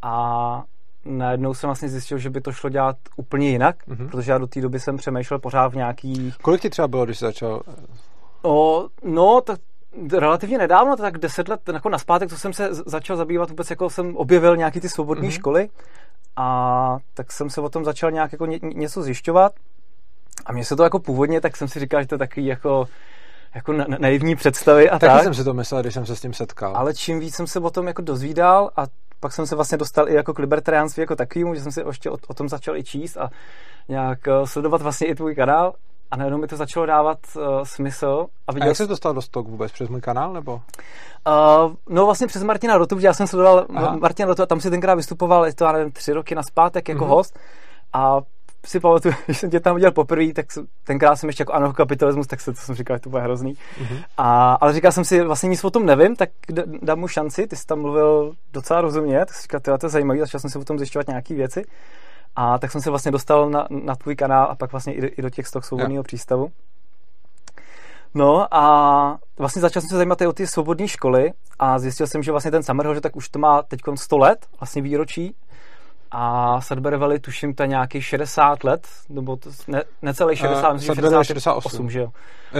a 0.03 0.63
najednou 1.05 1.55
jsem 1.55 1.69
vlastně 1.69 1.89
zjistil, 1.89 2.19
že 2.19 2.31
by 2.31 2.41
to 2.41 2.53
šlo 2.53 2.71
dělat 2.71 2.97
úplně 3.17 3.51
jinak, 3.51 3.77
mm-hmm. 3.89 4.09
protože 4.09 4.33
já 4.33 4.39
do 4.39 4.47
té 4.47 4.61
doby 4.61 4.81
jsem 4.81 4.97
přemýšlel 4.97 5.39
pořád 5.39 5.69
v 5.69 5.77
nějakých... 5.77 6.39
Kolik 6.39 6.63
ti 6.63 6.71
třeba 6.71 6.89
bylo, 6.89 7.05
když 7.05 7.19
jsi 7.19 7.25
začal? 7.25 7.61
O, 8.43 8.89
no, 9.03 9.41
tak 9.41 9.61
relativně 10.13 10.59
nedávno, 10.59 10.97
tak 10.97 11.19
deset 11.19 11.49
let 11.49 11.61
jako 11.73 11.89
naspátek, 11.89 12.31
co 12.31 12.39
jsem 12.39 12.53
se 12.53 12.69
začal 12.73 13.17
zabývat, 13.17 13.51
vůbec 13.51 13.71
jako 13.71 13.91
jsem 13.91 14.17
objevil 14.17 14.57
nějaký 14.57 14.81
ty 14.81 14.89
svobodné 14.89 15.29
mm-hmm. 15.29 15.33
školy 15.39 15.69
a 16.37 16.99
tak 17.15 17.33
jsem 17.33 17.51
se 17.51 17.61
o 17.61 17.69
tom 17.69 17.85
začal 17.85 18.11
nějak 18.11 18.33
jako 18.33 18.47
ně, 18.47 18.59
něco 18.63 19.03
zjišťovat 19.03 19.53
a 20.47 20.53
mně 20.53 20.65
se 20.65 20.77
to 20.77 20.83
jako 20.83 20.99
původně, 20.99 21.41
tak 21.41 21.57
jsem 21.57 21.69
si 21.69 21.81
říkal, 21.81 22.03
že 22.03 22.09
to 22.09 22.15
je 22.15 22.19
takový 22.19 22.47
jako 22.47 22.89
jako 23.55 23.73
na, 23.73 23.85
na, 23.89 23.97
naivní 24.01 24.37
představy 24.37 24.91
a 24.91 24.99
Taky 24.99 25.13
tak. 25.13 25.23
jsem 25.23 25.35
si 25.35 25.45
to 25.45 25.55
myslel, 25.55 25.83
když 25.83 25.95
jsem 25.95 26.07
se 26.07 26.17
s 26.17 26.21
tím 26.21 26.33
setkal. 26.33 26.77
Ale 26.77 26.95
čím 26.95 27.21
víc 27.21 27.35
jsem 27.35 27.47
se 27.47 27.61
o 27.61 27.71
tom 27.71 27.87
jako 27.87 28.03
dozvídal 28.03 28.71
a 28.77 28.87
pak 29.21 29.33
jsem 29.33 29.47
se 29.47 29.57
vlastně 29.57 29.79
dostal 29.79 30.09
i 30.09 30.15
jako 30.15 30.35
k 30.35 30.39
libertariánství 30.39 31.01
jako 31.01 31.17
takovýmu, 31.17 31.55
že 31.55 31.61
jsem 31.61 31.73
si 31.73 31.81
ještě 31.87 32.11
o, 32.11 32.17
o 32.29 32.35
tom 32.35 32.49
začal 32.49 32.77
i 32.77 32.85
číst 32.85 33.17
a 33.17 33.31
nějak 33.89 34.19
uh, 34.27 34.47
sledovat 34.47 34.83
vlastně 34.83 35.07
i 35.07 35.15
tvůj 35.15 35.35
kanál 35.35 35.73
a 36.11 36.17
najednou 36.17 36.39
mi 36.39 36.47
to 36.47 36.57
začalo 36.57 36.87
dávat 36.87 37.19
uh, 37.37 37.43
smysl. 37.63 38.27
A, 38.47 38.53
viděl 38.53 38.67
a 38.67 38.69
jak 38.69 38.77
jsi 38.77 38.87
dostal 38.87 39.15
do 39.15 39.23
stok 39.23 39.49
vůbec? 39.49 39.73
Přes 39.73 39.89
můj 39.89 40.01
kanál 40.01 40.33
nebo? 40.33 40.53
Uh, 40.55 41.73
no 41.89 42.05
vlastně 42.05 42.27
přes 42.27 42.43
Martina 42.43 42.79
Rotu, 42.79 42.99
já 42.99 43.15
jsem 43.15 43.27
sledoval 43.27 43.67
Aha. 43.75 43.97
Martina 43.97 44.29
Rotu 44.29 44.43
a 44.43 44.47
tam 44.47 44.61
si 44.61 44.71
tenkrát 44.71 44.95
vystupoval, 44.95 45.47
je 45.47 45.55
to 45.55 45.73
nevím, 45.73 45.93
tři 45.93 46.13
roky 46.13 46.35
naspátek 46.35 46.89
jako 46.89 47.05
mm-hmm. 47.05 47.09
host 47.09 47.39
a 47.93 48.21
si 48.65 48.81
pamatuju, 48.81 49.15
když 49.27 49.39
jsem 49.39 49.51
tě 49.51 49.61
tam 49.61 49.75
viděl 49.75 49.93
poprvé, 49.93 50.33
tak 50.33 50.47
tenkrát 50.85 51.17
jsem 51.17 51.29
ještě 51.29 51.43
jako 51.43 51.53
anarchokapitalismus, 51.53 52.27
tak 52.27 52.41
se 52.41 52.53
to 52.53 52.61
jsem 52.61 52.75
říkal, 52.75 52.97
že 52.97 53.01
to 53.01 53.11
bude 53.11 53.23
hrozný. 53.23 53.55
Mm-hmm. 53.55 54.05
A, 54.17 54.55
ale 54.61 54.73
říkal 54.73 54.93
jsem 54.93 55.05
si, 55.05 55.21
vlastně 55.21 55.49
nic 55.49 55.65
o 55.65 55.71
tom 55.71 55.87
nevím, 55.87 56.17
tak 56.17 56.31
dám 56.83 56.99
mu 56.99 57.09
šanci, 57.09 57.47
ty 57.47 57.57
jsi 57.57 57.67
tam 57.67 57.81
mluvil 57.81 58.33
docela 58.53 58.81
rozumně, 58.81 59.19
tak 59.19 59.35
si 59.35 59.43
říkal, 59.43 59.61
to 59.61 59.87
je 59.87 59.91
zajímavý, 59.91 60.21
začal 60.21 60.41
jsem 60.41 60.51
si 60.51 60.59
o 60.59 60.65
tom 60.65 60.79
zjišťovat 60.79 61.09
nějaké 61.09 61.35
věci. 61.35 61.65
A 62.37 62.59
tak 62.59 62.73
jsem 62.73 62.81
se 62.81 62.91
vlastně 62.91 63.13
dostal 63.13 63.51
na, 63.51 63.67
na 63.71 63.97
tvůj 63.97 64.17
kanál 64.17 64.47
a 64.51 64.55
pak 64.55 64.73
vlastně 64.73 64.95
i 64.95 65.01
do, 65.01 65.09
i 65.19 65.23
do 65.23 65.31
těch 65.31 65.47
stok 65.47 65.65
svobodného 65.65 66.03
přístavu. 66.03 66.51
No 68.15 68.55
a 68.55 69.19
vlastně 69.39 69.63
začal 69.63 69.83
jsem 69.83 69.89
se 69.89 69.97
zajímat 69.97 70.21
i 70.21 70.27
o 70.27 70.33
ty 70.33 70.47
svobodné 70.47 70.89
školy 70.89 71.33
a 71.59 71.79
zjistil 71.79 72.07
jsem, 72.07 72.23
že 72.23 72.31
vlastně 72.31 72.51
ten 72.51 72.63
Summerhill, 72.63 72.95
že 72.95 73.01
tak 73.01 73.17
už 73.17 73.29
to 73.29 73.39
má 73.39 73.63
teď 73.63 73.81
100 73.95 74.19
let, 74.19 74.47
vlastně 74.61 74.83
výročí. 74.83 75.35
A 76.17 76.61
Sudbury 76.61 76.97
Valley, 76.97 77.19
tuším, 77.19 77.55
to 77.55 77.63
je 77.63 77.67
nějaký 77.67 78.01
60 78.01 78.65
let, 78.65 78.89
nebo 79.09 79.37
to, 79.37 79.51
ne, 79.69 79.83
necelý 80.03 80.37
60, 80.37 80.69
uh, 80.69 80.75
myslím, 80.75 80.95
60, 80.95 81.25
68, 81.25 81.91
že 81.91 82.01
jo? 82.01 82.09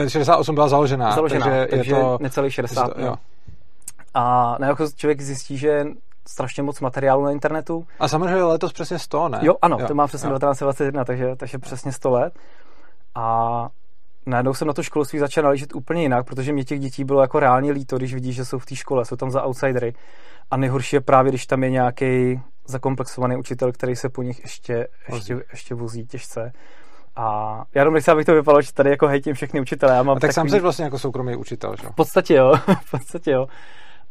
68 0.09 0.53
eh, 0.53 0.55
byla 0.55 0.69
založená, 0.69 1.15
založená 1.15 1.47
takže, 1.47 1.67
takže 1.71 1.95
je 1.95 2.01
to... 2.01 2.19
necelý 2.21 2.51
60, 2.51 2.89
to, 2.89 3.01
jo. 3.01 3.17
A 4.15 4.57
na 4.61 4.67
jako 4.67 4.87
člověk 4.97 5.21
zjistí, 5.21 5.59
že 5.59 5.87
strašně 6.29 6.63
moc 6.63 6.81
materiálu 6.81 7.25
na 7.25 7.31
internetu. 7.31 7.87
A 8.01 8.09
samozřejmě 8.09 8.43
letos 8.43 8.73
přesně 8.73 8.99
100, 8.99 9.29
ne? 9.29 9.39
Jo, 9.43 9.55
ano, 9.63 9.77
jo, 9.81 9.87
to 9.87 9.95
má 9.95 10.07
přesně 10.07 10.27
jo. 10.27 10.39
1921, 10.39 11.05
takže, 11.05 11.37
takže 11.37 11.59
přesně 11.59 11.93
100 11.93 12.11
let. 12.11 12.35
A 13.15 13.69
najednou 14.27 14.55
jsem 14.55 14.69
na 14.69 14.75
to 14.75 14.83
školství 14.83 15.19
začal 15.19 15.45
nalížet 15.45 15.75
úplně 15.75 16.03
jinak, 16.03 16.27
protože 16.27 16.53
mě 16.53 16.65
těch 16.65 16.81
dětí 16.81 17.05
bylo 17.05 17.21
jako 17.21 17.41
reálně 17.41 17.73
líto, 17.73 17.97
když 17.97 18.15
vidíš, 18.15 18.37
že 18.37 18.45
jsou 18.45 18.59
v 18.59 18.67
té 18.67 18.77
škole, 18.77 19.05
jsou 19.05 19.17
tam 19.17 19.31
za 19.31 19.47
outsidery. 19.47 19.95
A 20.51 20.57
nejhorší 20.57 20.97
je 20.97 21.01
právě, 21.01 21.33
když 21.33 21.47
tam 21.47 21.65
je 21.65 21.71
nějaký 21.71 22.41
zakomplexovaný 22.67 23.37
učitel, 23.37 23.73
který 23.73 23.97
se 23.97 24.09
po 24.09 24.23
nich 24.23 24.43
ještě, 24.43 24.89
ještě, 25.13 25.37
ještě 25.53 25.75
vozí 25.75 26.07
těžce. 26.07 26.53
A 27.17 27.57
já 27.75 27.81
jenom 27.81 27.95
nechci, 27.95 28.11
abych 28.11 28.27
to 28.27 28.35
vypadalo, 28.35 28.63
že 28.63 28.73
tady 28.73 28.91
jako 28.91 29.07
hejtím 29.07 29.35
všechny 29.35 29.61
učitele. 29.61 29.95
Já 29.95 30.03
mám 30.03 30.17
a 30.17 30.21
tak 30.21 30.31
takový... 30.31 30.35
sám 30.35 30.49
jsi 30.49 30.61
vlastně 30.61 30.85
jako 30.85 30.99
soukromý 30.99 31.37
učitel, 31.37 31.77
že? 31.81 31.87
V 31.87 31.95
podstatě 31.95 32.35
jo, 32.35 32.55
v 32.85 32.91
podstatě 32.91 33.31
jo. 33.31 33.47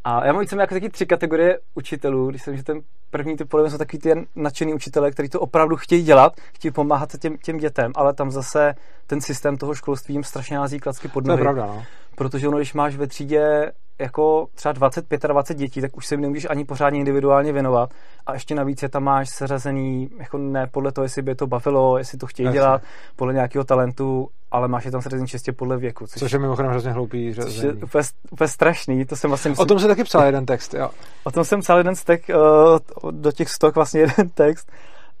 A 0.04 0.26
já 0.26 0.32
mám 0.32 0.40
víceméně 0.40 0.62
jako 0.62 0.74
taky 0.74 0.88
tři 0.88 1.06
kategorie 1.06 1.58
učitelů, 1.74 2.30
když 2.30 2.42
jsem, 2.42 2.56
že 2.56 2.62
ten 2.62 2.80
první 3.10 3.36
typ 3.36 3.48
jsou 3.68 3.78
takový 3.78 3.98
ty 3.98 4.26
nadšený 4.36 4.74
učitelé, 4.74 5.10
kteří 5.10 5.28
to 5.28 5.40
opravdu 5.40 5.76
chtějí 5.76 6.02
dělat, 6.02 6.32
chtějí 6.54 6.72
pomáhat 6.72 7.16
těm, 7.18 7.38
těm 7.38 7.58
dětem, 7.58 7.92
ale 7.94 8.14
tam 8.14 8.30
zase 8.30 8.74
ten 9.06 9.20
systém 9.20 9.56
toho 9.56 9.74
školství 9.74 10.14
jim 10.14 10.24
strašně 10.24 10.58
hází 10.58 10.78
klacky 10.78 11.08
pod 11.08 11.26
nohy. 11.26 11.36
To 11.36 11.40
je 11.40 11.44
pravda, 11.44 11.66
no. 11.66 11.84
protože 12.14 12.48
ono, 12.48 12.56
když 12.56 12.74
máš 12.74 12.96
ve 12.96 13.06
třídě 13.06 13.72
jako 13.98 14.46
třeba 14.54 14.72
25 14.72 15.22
20 15.22 15.54
dětí, 15.54 15.80
tak 15.80 15.96
už 15.96 16.06
se 16.06 16.14
jim 16.14 16.20
nemůžeš 16.20 16.46
ani 16.50 16.64
pořádně 16.64 16.98
individuálně 16.98 17.52
věnovat. 17.52 17.90
A 18.26 18.34
ještě 18.34 18.54
navíc 18.54 18.82
je 18.82 18.88
tam 18.88 19.04
máš 19.04 19.28
seřazený, 19.30 20.10
jako 20.18 20.38
ne 20.38 20.66
podle 20.66 20.92
toho, 20.92 21.04
jestli 21.04 21.22
by 21.22 21.30
je 21.30 21.34
to 21.34 21.46
bavilo, 21.46 21.98
jestli 21.98 22.18
to 22.18 22.26
chtějí 22.26 22.44
Jasně. 22.44 22.58
dělat, 22.58 22.82
podle 23.16 23.34
nějakého 23.34 23.64
talentu, 23.64 24.28
ale 24.50 24.68
máš 24.68 24.84
je 24.84 24.90
tam 24.90 25.02
seřazený 25.02 25.28
čistě 25.28 25.52
podle 25.52 25.76
věku. 25.76 26.06
Což, 26.06 26.20
což 26.20 26.32
je 26.32 26.38
mimochodem 26.38 26.70
hrozně 26.70 26.92
hloupý 26.92 27.34
Což 27.34 27.56
je 27.56 27.72
úplně, 27.72 28.04
úplně, 28.30 28.48
strašný, 28.48 29.04
to 29.04 29.16
jsem 29.16 29.30
vlastně 29.30 29.48
myslím, 29.48 29.62
O 29.62 29.66
tom 29.66 29.78
se 29.78 29.88
taky 29.88 30.04
psal 30.04 30.22
jeden 30.22 30.46
text, 30.46 30.74
jo. 30.74 30.90
O 31.24 31.30
tom 31.30 31.44
jsem 31.44 31.60
psal 31.60 31.78
jeden 31.78 31.94
text, 32.04 32.30
uh, 32.30 33.10
do 33.10 33.32
těch 33.32 33.48
stok 33.48 33.74
vlastně 33.74 34.00
jeden 34.00 34.28
text. 34.28 34.72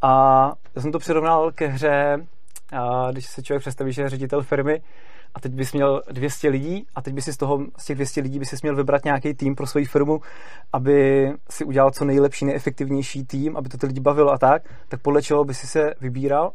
A 0.02 0.52
já 0.76 0.82
jsem 0.82 0.92
to 0.92 0.98
přirovnal 0.98 1.52
ke 1.52 1.66
hře, 1.66 2.26
a 2.72 3.10
když 3.10 3.26
se 3.26 3.42
člověk 3.42 3.60
představí, 3.60 3.92
že 3.92 4.02
je 4.02 4.08
ředitel 4.08 4.42
firmy, 4.42 4.82
a 5.34 5.40
teď 5.40 5.52
bys 5.52 5.72
měl 5.72 6.02
200 6.12 6.48
lidí 6.48 6.86
a 6.94 7.02
teď 7.02 7.14
bys 7.14 7.24
si 7.24 7.32
z 7.32 7.36
toho, 7.36 7.66
z 7.78 7.84
těch 7.84 7.96
200 7.96 8.20
lidí 8.20 8.38
bys 8.38 8.48
si 8.48 8.56
měl 8.62 8.76
vybrat 8.76 9.04
nějaký 9.04 9.34
tým 9.34 9.54
pro 9.54 9.66
svoji 9.66 9.84
firmu, 9.84 10.20
aby 10.72 11.30
si 11.50 11.64
udělal 11.64 11.90
co 11.90 12.04
nejlepší, 12.04 12.44
nejefektivnější 12.44 13.24
tým, 13.24 13.56
aby 13.56 13.68
to 13.68 13.78
ty 13.78 13.86
lidi 13.86 14.00
bavilo 14.00 14.32
a 14.32 14.38
tak, 14.38 14.62
tak 14.88 15.02
podle 15.02 15.22
čeho 15.22 15.44
bys 15.44 15.58
si 15.58 15.66
se 15.66 15.94
vybíral, 16.00 16.52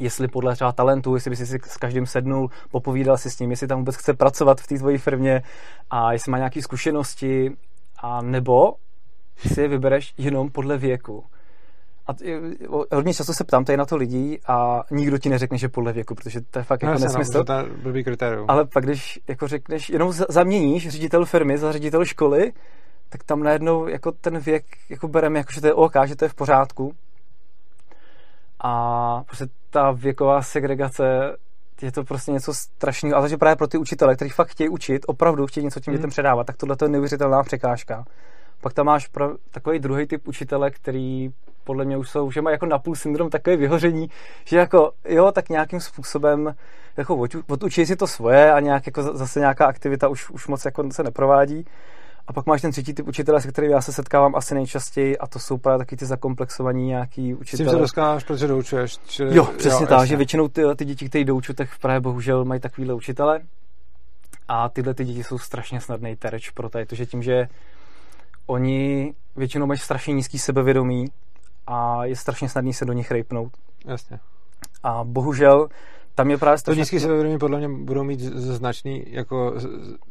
jestli 0.00 0.28
podle 0.28 0.54
třeba 0.54 0.72
talentu, 0.72 1.14
jestli 1.14 1.30
bys 1.30 1.38
si 1.38 1.58
s 1.66 1.76
každým 1.76 2.06
sednul, 2.06 2.50
popovídal 2.70 3.18
si 3.18 3.30
s 3.30 3.38
ním, 3.38 3.50
jestli 3.50 3.66
tam 3.66 3.78
vůbec 3.78 3.96
chce 3.96 4.14
pracovat 4.14 4.60
v 4.60 4.66
té 4.66 4.78
tvojí 4.78 4.98
firmě 4.98 5.42
a 5.90 6.12
jestli 6.12 6.32
má 6.32 6.38
nějaké 6.38 6.62
zkušenosti, 6.62 7.56
a 8.02 8.22
nebo 8.22 8.74
si 9.36 9.60
je 9.60 9.68
vybereš 9.68 10.14
jenom 10.18 10.50
podle 10.50 10.78
věku. 10.78 11.24
A 12.10 12.96
hodně 12.96 13.14
často 13.14 13.34
se 13.34 13.44
ptám 13.44 13.64
tady 13.64 13.76
na 13.76 13.86
to 13.86 13.96
lidí 13.96 14.38
a 14.46 14.82
nikdo 14.90 15.18
ti 15.18 15.28
neřekne, 15.28 15.58
že 15.58 15.68
podle 15.68 15.92
věku, 15.92 16.14
protože 16.14 16.40
to 16.40 16.58
je 16.58 16.62
fakt 16.62 16.82
jako 16.82 16.94
no, 16.94 17.00
nesmysl. 17.00 17.44
No, 17.48 17.64
blbý 17.82 18.04
kritérium. 18.04 18.44
Ale 18.48 18.66
pak, 18.66 18.84
když 18.84 19.20
jako 19.28 19.48
řekneš, 19.48 19.90
jenom 19.90 20.12
zaměníš 20.12 20.88
ředitel 20.88 21.24
firmy 21.24 21.58
za 21.58 21.72
ředitel 21.72 22.04
školy, 22.04 22.52
tak 23.08 23.24
tam 23.24 23.42
najednou 23.42 23.88
jako 23.88 24.12
ten 24.12 24.38
věk 24.38 24.64
jako 24.88 25.08
bereme, 25.08 25.38
jako, 25.38 25.52
že 25.52 25.60
to 25.60 25.66
je 25.66 25.74
OK, 25.74 25.92
že 26.04 26.16
to 26.16 26.24
je 26.24 26.28
v 26.28 26.34
pořádku. 26.34 26.92
A 28.60 29.22
prostě 29.26 29.46
ta 29.70 29.90
věková 29.90 30.42
segregace 30.42 31.36
je 31.82 31.92
to 31.92 32.04
prostě 32.04 32.32
něco 32.32 32.54
strašného. 32.54 33.16
Ale 33.16 33.28
že 33.28 33.36
právě 33.36 33.56
pro 33.56 33.66
ty 33.66 33.78
učitele, 33.78 34.16
kteří 34.16 34.30
fakt 34.30 34.48
chtějí 34.48 34.68
učit, 34.68 35.04
opravdu 35.06 35.46
chtějí 35.46 35.64
něco 35.64 35.80
těm 35.80 35.94
dětem 35.94 36.06
mm. 36.06 36.10
předávat, 36.10 36.46
tak 36.46 36.56
tohle 36.56 36.76
je 36.82 36.88
neuvěřitelná 36.88 37.42
překážka. 37.42 38.04
Pak 38.60 38.72
tam 38.72 38.86
máš 38.86 39.08
pro 39.08 39.30
takový 39.50 39.78
druhý 39.78 40.06
typ 40.06 40.28
učitele, 40.28 40.70
který 40.70 41.30
podle 41.70 41.84
mě 41.84 41.96
už 41.96 42.10
jsou, 42.10 42.30
že 42.30 42.42
mají 42.42 42.54
jako 42.54 42.66
napůl 42.66 42.96
syndrom 42.96 43.30
takové 43.30 43.56
vyhoření, 43.56 44.10
že 44.44 44.58
jako 44.58 44.92
jo, 45.08 45.32
tak 45.32 45.48
nějakým 45.48 45.80
způsobem 45.80 46.54
jako 46.96 47.26
odučí 47.48 47.86
si 47.86 47.96
to 47.96 48.06
svoje 48.06 48.52
a 48.52 48.60
nějak 48.60 48.86
jako 48.86 49.02
zase 49.02 49.40
nějaká 49.40 49.66
aktivita 49.66 50.08
už, 50.08 50.30
už 50.30 50.46
moc 50.48 50.64
jako 50.64 50.92
se 50.92 51.02
neprovádí. 51.02 51.64
A 52.26 52.32
pak 52.32 52.46
máš 52.46 52.62
ten 52.62 52.70
třetí 52.70 52.94
typ 52.94 53.08
učitele, 53.08 53.40
se 53.40 53.48
kterým 53.48 53.70
já 53.70 53.80
se 53.80 53.92
setkávám 53.92 54.34
asi 54.34 54.54
nejčastěji, 54.54 55.18
a 55.18 55.26
to 55.26 55.38
jsou 55.38 55.58
právě 55.58 55.78
taky 55.78 55.96
ty 55.96 56.06
zakomplexovaní 56.06 56.86
nějaký 56.86 57.34
učitele. 57.34 57.68
S 57.68 57.70
tím 57.70 57.76
se 57.76 57.82
dostáváš, 57.82 58.24
protože 58.24 58.46
doučuješ. 58.46 58.98
Čili, 59.06 59.36
jo, 59.36 59.44
přesně 59.44 59.84
jo, 59.84 59.88
tak, 59.88 60.08
že 60.08 60.16
většinou 60.16 60.48
ty, 60.48 60.62
ty 60.76 60.84
děti, 60.84 61.08
které 61.08 61.24
douču, 61.24 61.54
tak 61.54 61.68
v 61.68 61.78
Praze 61.78 62.00
bohužel 62.00 62.44
mají 62.44 62.60
takovýhle 62.60 62.94
učitele. 62.94 63.40
A 64.48 64.68
tyhle 64.68 64.94
ty 64.94 65.04
děti 65.04 65.24
jsou 65.24 65.38
strašně 65.38 65.80
snadný 65.80 66.16
terč 66.16 66.50
pro 66.50 66.68
to, 66.68 66.78
že 66.92 67.06
tím, 67.06 67.22
že 67.22 67.48
oni 68.46 69.14
většinou 69.36 69.66
mají 69.66 69.78
strašně 69.78 70.14
nízký 70.14 70.38
sebevědomí 70.38 71.06
a 71.70 72.04
je 72.04 72.16
strašně 72.16 72.48
snadný 72.48 72.72
se 72.72 72.84
do 72.84 72.92
nich 72.92 73.10
rejpnout. 73.10 73.52
Jasně. 73.86 74.18
A 74.82 75.04
bohužel 75.04 75.68
tam 76.14 76.30
je 76.30 76.38
právě 76.38 76.58
strašně... 76.58 76.76
To 76.76 76.80
nízký 76.80 77.00
sebevědomí 77.00 77.38
podle 77.38 77.58
mě 77.58 77.68
budou 77.68 78.04
mít 78.04 78.20
ze 78.20 78.54
značný, 78.54 79.04
jako 79.06 79.54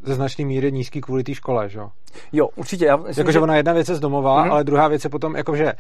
ze 0.03 0.15
značný 0.15 0.45
míry 0.45 0.71
nízký 0.71 1.01
kvůli 1.01 1.23
té 1.23 1.35
škole, 1.35 1.69
že 1.69 1.79
jo? 1.79 1.89
Jo, 2.31 2.49
určitě. 2.55 2.85
Já 2.85 2.95
myslím, 2.95 3.21
jako, 3.23 3.31
že 3.31 3.39
ona 3.39 3.55
jedna 3.55 3.73
věc 3.73 3.89
je 3.89 3.95
z 3.95 3.99
domova, 3.99 4.45
mm-hmm. 4.45 4.51
ale 4.51 4.63
druhá 4.63 4.87
věc 4.87 5.03
je 5.03 5.09
potom, 5.09 5.35
jako, 5.35 5.55
že 5.55 5.73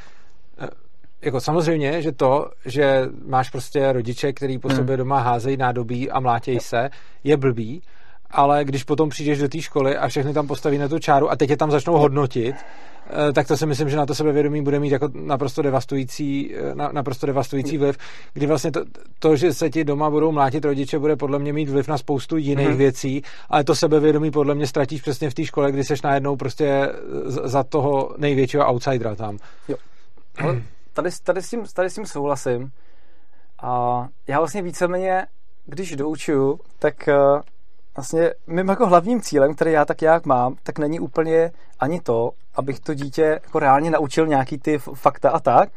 eh, 0.59 0.67
jako 1.21 1.41
samozřejmě, 1.41 2.01
že 2.01 2.11
to, 2.11 2.51
že 2.65 3.07
máš 3.27 3.49
prostě 3.49 3.91
rodiče, 3.91 4.33
který 4.33 4.59
po 4.59 4.69
mm. 4.69 4.75
sobě 4.75 4.97
doma 4.97 5.19
házejí 5.19 5.57
nádobí 5.57 6.11
a 6.11 6.19
mlátějí 6.19 6.59
se, 6.59 6.89
je 7.23 7.37
blbý, 7.37 7.81
ale 8.31 8.65
když 8.65 8.83
potom 8.83 9.09
přijdeš 9.09 9.39
do 9.39 9.47
té 9.49 9.61
školy 9.61 9.97
a 9.97 10.07
všechny 10.07 10.33
tam 10.33 10.47
postaví 10.47 10.77
na 10.77 10.87
tu 10.87 10.99
čáru 10.99 11.31
a 11.31 11.35
teď 11.35 11.49
je 11.49 11.57
tam 11.57 11.71
začnou 11.71 11.97
hodnotit, 11.97 12.55
eh, 13.09 13.33
tak 13.33 13.47
to 13.47 13.57
si 13.57 13.65
myslím, 13.65 13.89
že 13.89 13.97
na 13.97 14.05
to 14.05 14.15
sebevědomí 14.15 14.61
bude 14.63 14.79
mít 14.79 14.89
jako 14.89 15.09
naprosto 15.13 15.61
devastující, 15.61 16.55
eh, 16.55 16.75
naprosto 16.91 17.25
devastující 17.25 17.77
vliv, 17.77 17.97
kdy 18.33 18.45
vlastně 18.45 18.71
to, 18.71 18.81
to, 19.19 19.35
že 19.35 19.53
se 19.53 19.69
ti 19.69 19.83
doma 19.83 20.09
budou 20.09 20.31
mlátit 20.31 20.65
rodiče, 20.65 20.99
bude 20.99 21.15
podle 21.15 21.39
mě 21.39 21.53
mít 21.53 21.69
vliv 21.69 21.87
na 21.87 21.97
spoustu 21.97 22.37
jiných 22.37 22.67
mm-hmm. 22.67 22.75
věcí, 22.75 23.21
ale 23.49 23.63
to 23.63 23.75
sebevědomí 23.75 24.31
podle 24.31 24.55
mě 24.55 24.67
ztratíš 24.67 25.01
přesně 25.01 25.29
v 25.29 25.33
té 25.33 25.45
škole, 25.45 25.71
kdy 25.71 25.83
seš 25.83 26.01
najednou 26.01 26.35
prostě 26.35 26.89
za 27.25 27.63
toho 27.63 28.15
největšího 28.17 28.69
outsidera 28.69 29.15
tam. 29.15 29.37
Jo. 29.67 29.75
Ale 30.37 30.61
tady, 30.93 31.09
tady, 31.23 31.41
s 31.41 31.49
tím, 31.49 31.63
tady 31.73 31.89
s 31.89 31.95
tím 31.95 32.05
souhlasím. 32.05 32.71
A 33.61 34.07
já 34.27 34.39
vlastně 34.39 34.61
víceméně, 34.61 35.25
když 35.65 35.95
doučuju, 35.95 36.59
tak 36.79 37.07
eh, 37.07 37.15
vlastně 37.99 38.33
mým 38.47 38.69
jako 38.69 38.87
hlavním 38.87 39.21
cílem, 39.21 39.53
který 39.55 39.71
já 39.71 39.85
tak 39.85 40.01
jak 40.01 40.25
mám, 40.25 40.55
tak 40.63 40.79
není 40.79 40.99
úplně 40.99 41.51
ani 41.79 42.01
to, 42.01 42.31
abych 42.55 42.79
to 42.79 42.93
dítě 42.93 43.21
jako 43.21 43.59
reálně 43.59 43.91
naučil 43.91 44.27
nějaký 44.27 44.57
ty 44.57 44.77
fakta 44.77 45.29
a 45.29 45.39
tak, 45.39 45.69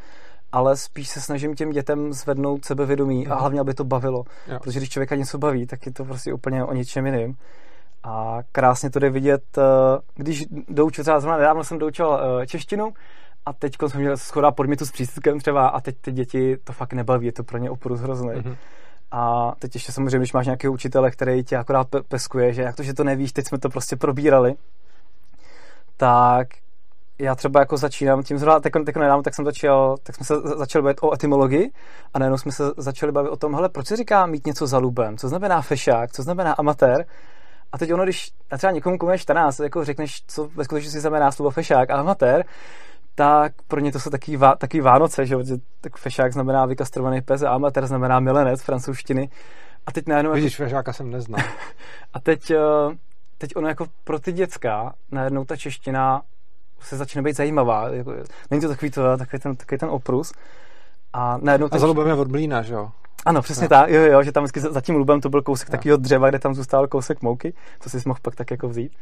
ale 0.52 0.76
spíš 0.76 1.08
se 1.08 1.20
snažím 1.20 1.54
těm 1.54 1.70
dětem 1.70 2.12
zvednout 2.12 2.64
sebevědomí 2.64 3.26
a 3.26 3.30
mhm. 3.30 3.40
hlavně, 3.40 3.60
aby 3.60 3.74
to 3.74 3.84
bavilo. 3.84 4.24
Jo. 4.48 4.58
Protože 4.62 4.78
když 4.78 4.90
člověka 4.90 5.14
něco 5.14 5.38
baví, 5.38 5.66
tak 5.66 5.86
je 5.86 5.92
to 5.92 6.04
prostě 6.04 6.32
úplně 6.32 6.64
o 6.64 6.72
něčem 6.72 7.06
jiným. 7.06 7.34
A 8.04 8.38
krásně 8.52 8.90
to 8.90 8.98
jde 8.98 9.10
vidět, 9.10 9.42
eh, 9.58 9.62
když 10.14 10.44
doučil, 10.68 11.04
třeba 11.04 11.20
zrovna 11.20 11.38
nedávno 11.38 11.64
jsem 11.64 11.78
doučil 11.78 12.20
eh, 12.20 12.46
češtinu 12.46 12.92
a 13.46 13.52
teď 13.52 13.72
jsem 13.88 14.00
měl 14.00 14.16
schoda 14.16 14.50
podmětu 14.50 14.86
s 14.86 14.92
přístupem 14.92 15.38
třeba 15.38 15.68
a 15.68 15.80
teď 15.80 15.96
ty 16.00 16.12
děti 16.12 16.56
to 16.64 16.72
fakt 16.72 16.92
nebaví, 16.92 17.26
je 17.26 17.32
to 17.32 17.44
pro 17.44 17.58
ně 17.58 17.70
oprus 17.70 18.00
hrozný. 18.00 18.30
Mm-hmm. 18.30 18.56
A 19.12 19.52
teď 19.58 19.74
ještě 19.74 19.92
samozřejmě, 19.92 20.18
když 20.18 20.32
máš 20.32 20.46
nějakého 20.46 20.72
učitele, 20.72 21.10
který 21.10 21.44
tě 21.44 21.56
akorát 21.56 21.86
peskuje, 22.08 22.52
že 22.52 22.62
jak 22.62 22.76
to, 22.76 22.82
že 22.82 22.94
to 22.94 23.04
nevíš, 23.04 23.32
teď 23.32 23.46
jsme 23.46 23.58
to 23.58 23.68
prostě 23.68 23.96
probírali, 23.96 24.54
tak 25.96 26.48
já 27.18 27.34
třeba 27.34 27.60
jako 27.60 27.76
začínám 27.76 28.22
tím 28.22 28.38
zrovna, 28.38 28.60
tak, 28.60 28.72
tak 28.86 28.96
nedávno, 28.96 29.22
tak 29.22 29.34
jsem 29.34 29.44
začal, 29.44 29.96
tak 30.02 30.16
jsme 30.16 30.26
se 30.26 30.34
začali 30.34 30.82
bavit 30.82 30.98
o 31.02 31.14
etymologii 31.14 31.70
a 32.14 32.18
najednou 32.18 32.38
jsme 32.38 32.52
se 32.52 32.64
začali 32.76 33.12
bavit 33.12 33.28
o 33.28 33.36
tom, 33.36 33.54
hele, 33.54 33.68
proč 33.68 33.86
se 33.86 33.96
říká 33.96 34.26
mít 34.26 34.46
něco 34.46 34.66
za 34.66 34.78
lubem, 34.78 35.16
co 35.16 35.28
znamená 35.28 35.62
fešák, 35.62 36.12
co 36.12 36.22
znamená 36.22 36.52
amatér, 36.52 37.06
a 37.72 37.78
teď 37.78 37.92
ono, 37.92 38.04
když 38.04 38.30
třeba 38.56 38.70
někomu, 38.70 38.98
komu 38.98 39.12
je 39.12 39.18
14, 39.18 39.60
jako 39.60 39.84
řekneš, 39.84 40.22
co 40.26 40.48
ve 40.54 40.64
skutečnosti 40.64 41.00
znamená 41.00 41.32
slovo 41.32 41.50
fešák 41.50 41.90
a 41.90 41.96
amatér, 41.96 42.44
tak 43.14 43.52
pro 43.68 43.80
ně 43.80 43.92
to 43.92 44.00
jsou 44.00 44.10
takový, 44.10 44.36
vá, 44.36 44.54
takový 44.54 44.80
Vánoce, 44.80 45.26
že, 45.26 45.36
tak 45.80 45.96
fešák 45.96 46.32
znamená 46.32 46.66
vykastrovaný 46.66 47.20
pes 47.20 47.42
a 47.42 47.50
amatér 47.50 47.86
znamená 47.86 48.20
milenec 48.20 48.62
francouzštiny. 48.62 49.30
A 49.86 49.92
teď 49.92 50.06
najednou... 50.06 50.32
Vidíš, 50.32 50.58
jako... 50.58 50.68
fešáka 50.68 50.92
jsem 50.92 51.10
neznal. 51.10 51.40
a 52.14 52.20
teď, 52.20 52.50
eh, 52.50 52.58
teď 53.38 53.56
ono 53.56 53.68
jako 53.68 53.86
pro 54.04 54.18
ty 54.18 54.32
děcka 54.32 54.94
najednou 55.10 55.44
ta 55.44 55.56
čeština 55.56 56.22
se 56.80 56.96
začne 56.96 57.22
být 57.22 57.36
zajímavá. 57.36 57.88
Jako, 57.88 58.14
není 58.50 58.60
to 58.60 58.68
takový, 58.68 58.90
to, 58.90 59.16
takový, 59.16 59.40
ten, 59.40 59.56
takový 59.56 59.78
ten 59.78 59.88
oprus. 59.88 60.32
A 61.12 61.38
najednou... 61.42 61.68
A 61.70 61.78
za 61.78 61.86
lubem 61.86 62.06
je 62.06 62.14
od 62.14 62.28
blína, 62.28 62.62
že 62.62 62.74
jo? 62.74 62.90
Ano, 63.26 63.42
přesně 63.42 63.62
no. 63.62 63.68
tak, 63.68 63.90
jo, 63.90 64.00
jo, 64.00 64.22
že 64.22 64.32
tam 64.32 64.44
vždycky 64.44 64.60
za 64.60 64.80
tím 64.80 64.94
lubem 64.94 65.20
to 65.20 65.28
byl 65.28 65.42
kousek 65.42 65.68
no. 65.68 65.72
takového 65.72 65.96
dřeva, 65.96 66.28
kde 66.28 66.38
tam 66.38 66.54
zůstal 66.54 66.86
kousek 66.86 67.22
mouky, 67.22 67.54
co 67.80 67.90
si 67.90 68.02
mohl 68.06 68.20
pak 68.22 68.34
tak 68.34 68.50
jako 68.50 68.68
vzít. 68.68 68.92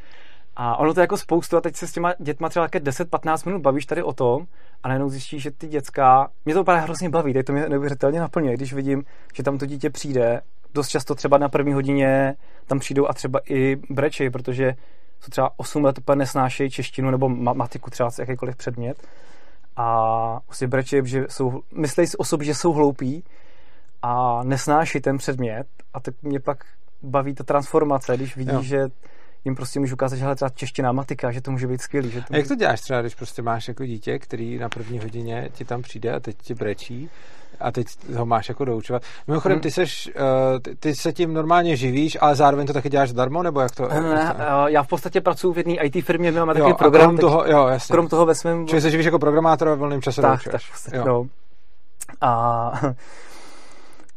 A 0.57 0.76
ono 0.76 0.95
to 0.95 1.00
je 1.00 1.02
jako 1.02 1.16
spoustu 1.16 1.57
a 1.57 1.61
teď 1.61 1.76
se 1.76 1.87
s 1.87 1.92
těma 1.92 2.14
dětma 2.19 2.49
třeba 2.49 2.69
10-15 2.69 3.47
minut 3.47 3.62
bavíš 3.62 3.87
tady 3.87 4.02
o 4.02 4.12
tom 4.12 4.47
a 4.83 4.88
najednou 4.88 5.09
zjistíš, 5.09 5.42
že 5.42 5.50
ty 5.50 5.69
děcka, 5.69 6.30
mě 6.45 6.54
to 6.54 6.64
právě 6.64 6.83
hrozně 6.83 7.11
baví, 7.11 7.33
teď 7.33 7.47
to 7.47 7.52
mě 7.52 7.69
neuvěřitelně 7.69 8.21
naplňuje, 8.21 8.57
když 8.57 8.73
vidím, 8.73 9.04
že 9.35 9.42
tam 9.42 9.59
to 9.59 9.66
dítě 9.66 9.90
přijde, 9.90 10.40
dost 10.75 10.88
často 10.88 11.14
třeba 11.14 11.38
na 11.38 11.49
první 11.49 11.73
hodině 11.73 12.35
tam 12.66 12.78
přijdou 12.78 13.07
a 13.07 13.12
třeba 13.12 13.40
i 13.49 13.76
breči, 13.90 14.30
protože 14.30 14.75
jsou 15.21 15.30
třeba 15.30 15.50
8 15.57 15.85
let 15.85 15.99
úplně 15.99 16.16
nesnášejí 16.16 16.71
češtinu 16.71 17.11
nebo 17.11 17.28
matiku 17.28 17.90
třeba 17.90 18.11
jakýkoliv 18.19 18.57
předmět 18.57 19.07
a 19.76 20.40
prostě 20.47 20.66
breči, 20.66 21.02
že 21.04 21.25
jsou, 21.28 21.61
myslí 21.75 22.07
si 22.07 22.16
o 22.16 22.25
sobě, 22.25 22.47
že 22.47 22.54
jsou 22.54 22.73
hloupí 22.73 23.25
a 24.02 24.42
nesnáší 24.45 25.00
ten 25.00 25.19
předmět 25.19 25.66
a 25.95 26.00
tak 26.00 26.14
mě 26.23 26.40
pak 26.40 26.64
baví 27.02 27.35
ta 27.35 27.45
transformace, 27.45 28.16
když 28.16 28.37
vidí, 28.37 28.54
jo. 28.54 28.62
že 28.62 28.88
jim 29.44 29.54
prostě 29.54 29.80
můžu 29.80 29.94
ukázat, 29.94 30.16
že 30.16 30.23
hele, 30.23 30.35
třeba 30.35 30.49
čeština, 30.49 30.92
matika, 30.92 31.32
že 31.32 31.40
to 31.40 31.50
může 31.50 31.66
být 31.66 31.80
skvělý. 31.80 32.11
Že 32.11 32.20
to 32.20 32.35
a 32.35 32.37
jak 32.37 32.49
to 32.49 32.54
děláš 32.54 32.80
třeba, 32.80 33.00
když 33.00 33.14
prostě 33.14 33.42
máš 33.42 33.68
jako 33.68 33.85
dítě, 33.85 34.18
který 34.18 34.59
na 34.59 34.68
první 34.68 34.99
hodině 34.99 35.49
ti 35.52 35.64
tam 35.64 35.82
přijde 35.82 36.12
a 36.12 36.20
teď 36.20 36.37
ti 36.42 36.54
brečí 36.54 37.11
a 37.61 37.73
teď 37.73 37.87
ho 38.16 38.26
máš 38.26 38.49
jako 38.49 38.64
doučovat. 38.64 39.02
Mimochodem, 39.26 39.56
hmm. 39.56 39.62
ty, 39.62 39.70
seš, 39.70 40.11
uh, 40.16 40.59
ty, 40.62 40.76
ty 40.76 40.94
se 40.94 41.12
tím 41.12 41.35
normálně 41.35 41.76
živíš, 41.76 42.18
ale 42.20 42.35
zároveň 42.35 42.66
to 42.66 42.73
taky 42.73 42.88
děláš 42.88 43.09
zdarma, 43.09 43.42
nebo 43.42 43.61
jak 43.61 43.76
to? 43.76 43.88
Ne, 43.88 44.00
ne, 44.00 44.35
uh, 44.35 44.66
já 44.66 44.82
v 44.82 44.88
podstatě 44.88 45.20
pracuji 45.20 45.52
v 45.52 45.56
jedné 45.59 45.75
IT 45.75 46.04
firmě, 46.04 46.32
máme 46.32 46.54
takový 46.54 46.75
program. 46.75 47.06
Krom 47.06 47.18
toho, 47.18 47.44
jo, 47.47 47.66
jasně. 47.66 47.92
Krom 47.92 48.09
toho 48.09 48.26
ve 48.26 48.35
svém... 48.35 48.66
Čili 48.66 48.80
se 48.80 48.90
živíš 48.90 49.06
jako 49.06 49.18
programátor 49.18 49.68
a 49.68 49.75
volným 49.75 50.02
časem 50.02 50.23
tak, 50.23 50.44
tak, 50.44 50.61
tak, 50.90 51.04
no. 51.04 51.26
A 52.20 52.73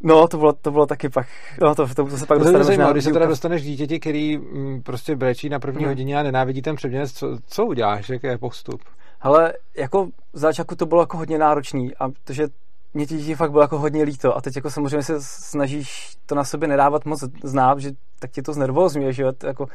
No, 0.04 0.28
to 0.28 0.38
bylo, 0.38 0.54
to 0.54 0.72
bylo 0.72 0.86
taky 0.86 1.10
pak, 1.10 1.28
no 1.62 1.76
to, 1.76 1.88
to, 1.88 2.06
to 2.06 2.18
se 2.18 2.26
pak 2.26 2.38
To 2.38 2.44
dostaneme. 2.44 2.64
zajímavé, 2.64 2.92
když 2.92 3.04
se 3.04 3.12
teda 3.12 3.26
dostaneš 3.26 3.62
k 3.62 3.66
dítěti, 3.66 4.00
který 4.00 4.38
mm, 4.38 4.82
prostě 4.84 5.16
brečí 5.16 5.50
na 5.50 5.60
první 5.60 5.80
Hmm. 5.80 5.90
hodině 5.90 6.20
a 6.20 6.24
nenávidí 6.24 6.62
ten 6.62 6.76
předmět, 6.76 7.08
co, 7.08 7.38
co 7.48 7.66
uděláš, 7.66 8.10
jaký 8.10 8.28
je 8.28 8.38
postup? 8.38 8.82
Ale 9.22 9.54
jako 9.78 10.06
v 10.34 10.40
začátku 10.40 10.76
to 10.76 10.86
bylo 10.86 11.02
jako 11.02 11.18
hodně 11.18 11.38
náročný, 11.38 11.96
a 11.96 12.10
protože 12.10 12.48
mě 12.94 13.06
ti 13.06 13.18
děti 13.18 13.36
fakt 13.36 13.52
bylo 13.52 13.64
jako 13.64 13.78
hodně 13.80 14.04
líto 14.04 14.38
a 14.38 14.42
teď 14.42 14.56
jako 14.56 14.70
samozřejmě 14.72 15.04
se 15.04 15.16
snažíš 15.20 16.16
to 16.26 16.36
na 16.36 16.44
sobě 16.44 16.68
nedávat 16.68 17.06
moc 17.06 17.24
znát, 17.44 17.80
že 17.80 17.92
tak 18.20 18.32
ti 18.32 18.42
to 18.42 18.54
znervózňuje, 18.54 19.14
že 19.14 19.24
jako 19.44 19.68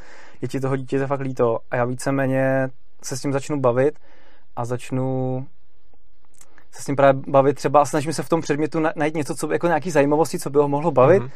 je 0.43 0.49
ti 0.49 0.61
toho 0.61 0.77
dítěte 0.77 1.07
fakt 1.07 1.21
líto 1.21 1.59
a 1.71 1.77
já 1.77 1.85
víceméně 1.85 2.69
se 3.03 3.17
s 3.17 3.21
tím 3.23 3.33
začnu 3.33 3.61
bavit 3.61 3.99
a 4.57 4.65
začnu 4.65 5.47
se 6.73 6.83
s 6.83 6.85
tím 6.85 6.97
právě 6.97 7.23
bavit 7.29 7.55
třeba 7.55 7.81
a 7.81 7.85
snažím 7.85 8.13
se 8.13 8.23
v 8.23 8.29
tom 8.29 8.41
předmětu 8.41 8.81
na- 8.81 8.93
najít 8.97 9.15
něco, 9.15 9.35
co 9.35 9.53
jako 9.53 9.67
nějaký 9.67 9.91
zajímavosti, 9.91 10.39
co 10.39 10.51
by 10.51 10.59
ho 10.59 10.69
mohlo 10.69 10.91
bavit. 10.91 11.19
Mhm. 11.23 11.31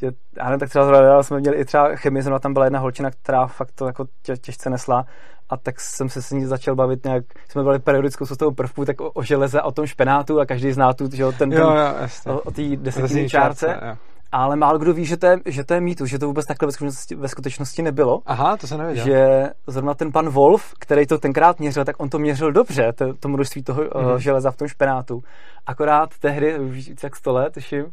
Že, 0.00 0.10
já 0.36 0.44
nevím, 0.44 0.60
tak 0.60 0.68
třeba 0.68 0.84
zrovna 0.84 1.22
jsme 1.22 1.40
měli 1.40 1.56
i 1.56 1.64
třeba 1.64 1.96
chemii, 1.96 2.22
zrovna 2.22 2.38
tam 2.38 2.52
byla 2.52 2.64
jedna 2.66 2.78
holčina, 2.78 3.10
která 3.10 3.46
fakt 3.46 3.72
to 3.74 3.86
jako 3.86 4.04
tě, 4.22 4.36
těžce 4.36 4.70
nesla 4.70 5.06
a 5.50 5.56
tak 5.56 5.80
jsem 5.80 6.08
se 6.08 6.22
s 6.22 6.30
ní 6.30 6.44
začal 6.44 6.74
bavit 6.74 7.04
nějak, 7.04 7.24
jsme 7.48 7.62
byli 7.62 7.78
periodickou 7.78 8.26
soustavou 8.26 8.50
prvků, 8.50 8.84
tak 8.84 9.00
o, 9.00 9.10
o 9.10 9.22
železe 9.22 9.60
a 9.60 9.64
o 9.64 9.72
tom 9.72 9.86
špenátu 9.86 10.40
a 10.40 10.46
každý 10.46 10.72
zná 10.72 10.92
tu, 10.92 11.08
že 11.16 11.22
jo, 11.22 11.32
ten, 11.32 11.50
ten 11.50 11.60
Jo, 11.60 11.70
jo, 11.70 11.94
jasně. 12.00 12.32
o, 12.32 12.40
o 12.40 12.50
té 12.50 12.62
desetinní 12.76 13.28
čárce, 13.28 13.78
jo. 13.88 13.96
Ale 14.42 14.56
málo 14.56 14.78
kdo 14.78 14.92
ví, 14.94 15.04
že 15.04 15.16
to 15.16 15.26
je, 15.26 15.38
že 15.46 15.64
to 15.64 15.74
je 15.74 15.80
mýtus, 15.80 16.08
že 16.08 16.18
to 16.18 16.26
vůbec 16.26 16.46
takhle 16.46 16.66
ve 16.66 16.72
skutečnosti, 16.72 17.14
ve 17.14 17.28
skutečnosti 17.28 17.82
nebylo. 17.82 18.22
Aha, 18.26 18.56
to 18.56 18.66
se 18.66 18.78
nevěděl. 18.78 19.04
Že 19.04 19.50
zrovna 19.66 19.94
ten 19.94 20.12
pan 20.12 20.28
Wolf, 20.28 20.74
který 20.78 21.06
to 21.06 21.18
tenkrát 21.18 21.60
měřil, 21.60 21.84
tak 21.84 21.96
on 21.98 22.08
to 22.08 22.18
měřil 22.18 22.52
dobře, 22.52 22.92
to, 22.92 23.14
to 23.14 23.28
množství 23.28 23.62
toho 23.62 23.82
Mhm. 23.94 24.12
mm. 24.12 24.18
železa 24.18 24.50
v 24.50 24.56
tom 24.56 24.68
špenátu. 24.68 25.22
Akorát 25.66 26.10
tehdy, 26.20 26.58
už 26.58 26.70
víc 26.88 27.02
jak 27.02 27.16
100 27.16 27.32
let, 27.32 27.52
tuším, 27.54 27.84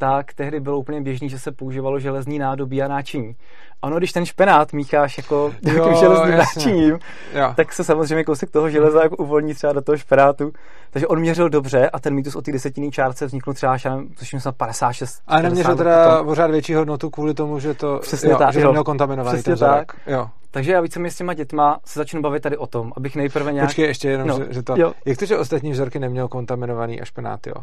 tak 0.00 0.32
tehdy 0.34 0.60
bylo 0.60 0.78
úplně 0.78 1.00
běžný, 1.00 1.28
že 1.28 1.38
se 1.38 1.52
používalo 1.52 1.98
železní 1.98 2.38
nádobí 2.38 2.82
a 2.82 2.88
náčiní. 2.88 3.36
Ano, 3.82 3.98
když 3.98 4.12
ten 4.12 4.26
špenát 4.26 4.72
mícháš 4.72 5.16
jako 5.18 5.52
nějakým 5.62 5.94
železným 6.00 6.32
jasně. 6.34 6.62
náčiním, 6.62 6.98
Jo. 7.34 7.52
tak 7.56 7.72
se 7.72 7.84
samozřejmě 7.84 8.24
kousek 8.24 8.50
toho 8.50 8.70
železa 8.70 9.02
jako 9.02 9.16
uvolní 9.16 9.54
třeba 9.54 9.72
do 9.72 9.82
toho 9.82 9.96
špenátu. 9.98 10.52
Takže 10.90 11.06
on 11.06 11.20
měřil 11.20 11.48
dobře 11.48 11.90
a 11.90 11.98
ten 12.00 12.14
mýtus 12.14 12.36
o 12.36 12.42
té 12.42 12.52
desetinní 12.52 12.90
čárce 12.90 13.26
vznikl 13.26 13.52
třeba, 13.54 13.76
tuším, 14.18 14.40
snad 14.40 14.56
56. 14.56 15.22
A 15.26 15.40
neměřil 15.42 15.76
50 15.76 15.78
teda 15.78 16.24
pořád 16.24 16.50
větší 16.50 16.74
hodnotu 16.74 17.10
kvůli 17.10 17.34
tomu, 17.34 17.58
že 17.58 17.74
to 17.74 17.98
Přesně 17.98 18.30
jo, 18.30 18.38
tak, 18.38 18.52
že 18.52 18.60
jo. 18.60 18.70
měl 18.70 18.84
kontaminovaný 18.84 19.36
Přesně 19.36 19.50
ten 19.50 19.54
vzorek. 19.54 19.92
Jo. 20.06 20.28
Takže 20.50 20.72
já 20.72 20.80
víceméně 20.80 21.10
s 21.10 21.16
těma 21.16 21.34
dětma 21.34 21.78
se 21.84 22.00
začnu 22.00 22.22
bavit 22.22 22.40
tady 22.42 22.56
o 22.56 22.66
tom, 22.66 22.92
abych 22.96 23.16
nejprve 23.16 23.52
nějak... 23.52 23.68
Počkej, 23.68 23.84
ještě 23.84 24.08
jenom, 24.08 24.28
No, 24.28 24.36
že, 24.38 24.46
že 24.50 24.62
to... 24.62 24.74
jo. 24.76 24.92
Jak 25.04 25.18
to, 25.18 25.24
že 25.26 25.38
ostatní 25.38 25.72
vzorky 25.72 25.98
neměl 25.98 26.28
kontaminovaný 26.28 27.00
až 27.00 27.10
penát, 27.10 27.46
jo? 27.46 27.54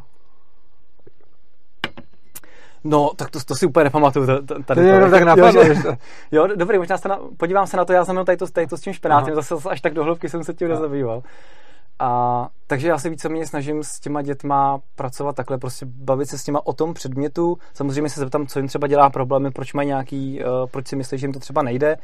No, 2.83 3.11
tak 3.15 3.29
to, 3.29 3.39
to 3.39 3.55
si 3.55 3.65
úplně 3.65 3.83
nepamatuju. 3.83 4.25
To, 4.25 4.41
to, 4.41 4.55
To 4.55 4.63
tady 4.63 4.85
jenom 4.85 5.11
tak 5.11 5.23
napadlo, 5.23 5.63
jo, 5.63 5.73
že 5.73 5.83
to... 5.83 5.93
jo, 6.31 6.47
dobrý, 6.55 6.77
možná 6.77 6.97
se 6.97 7.09
na, 7.09 7.19
podívám 7.37 7.67
se 7.67 7.77
na 7.77 7.85
to, 7.85 7.93
já 7.93 8.05
jsem 8.05 8.15
měl 8.15 8.25
tady 8.25 8.37
to, 8.37 8.47
tady 8.47 8.67
to 8.67 8.77
s 8.77 8.81
tím 8.81 8.93
špenátem, 8.93 9.33
Aha. 9.33 9.41
zase 9.41 9.69
až 9.69 9.81
tak 9.81 9.93
do 9.93 10.03
hloubky 10.03 10.29
jsem 10.29 10.43
se 10.43 10.53
tím 10.53 10.67
No. 10.67 10.73
nezabýval. 10.73 11.23
A, 11.99 12.47
takže 12.67 12.87
já 12.87 12.97
se 12.97 13.09
víceméně 13.09 13.47
snažím 13.47 13.83
s 13.83 13.99
těma 13.99 14.21
dětma 14.21 14.79
pracovat 14.95 15.35
takhle, 15.35 15.57
prostě 15.57 15.85
bavit 15.89 16.29
se 16.29 16.37
s 16.37 16.43
těma 16.43 16.67
o 16.67 16.73
tom 16.73 16.93
předmětu. 16.93 17.57
Samozřejmě 17.73 18.09
se 18.09 18.19
zeptám, 18.19 18.47
co 18.47 18.59
jim 18.59 18.67
třeba 18.67 18.87
dělá 18.87 19.09
problémy, 19.09 19.51
proč 19.51 19.73
mají 19.73 19.87
nějaký, 19.87 20.39
uh, 20.43 20.67
proč 20.71 20.87
si 20.87 20.95
myslí, 20.95 21.17
že 21.17 21.25
jim 21.25 21.33
to 21.33 21.39
třeba 21.39 21.61
nejde. 21.61 21.97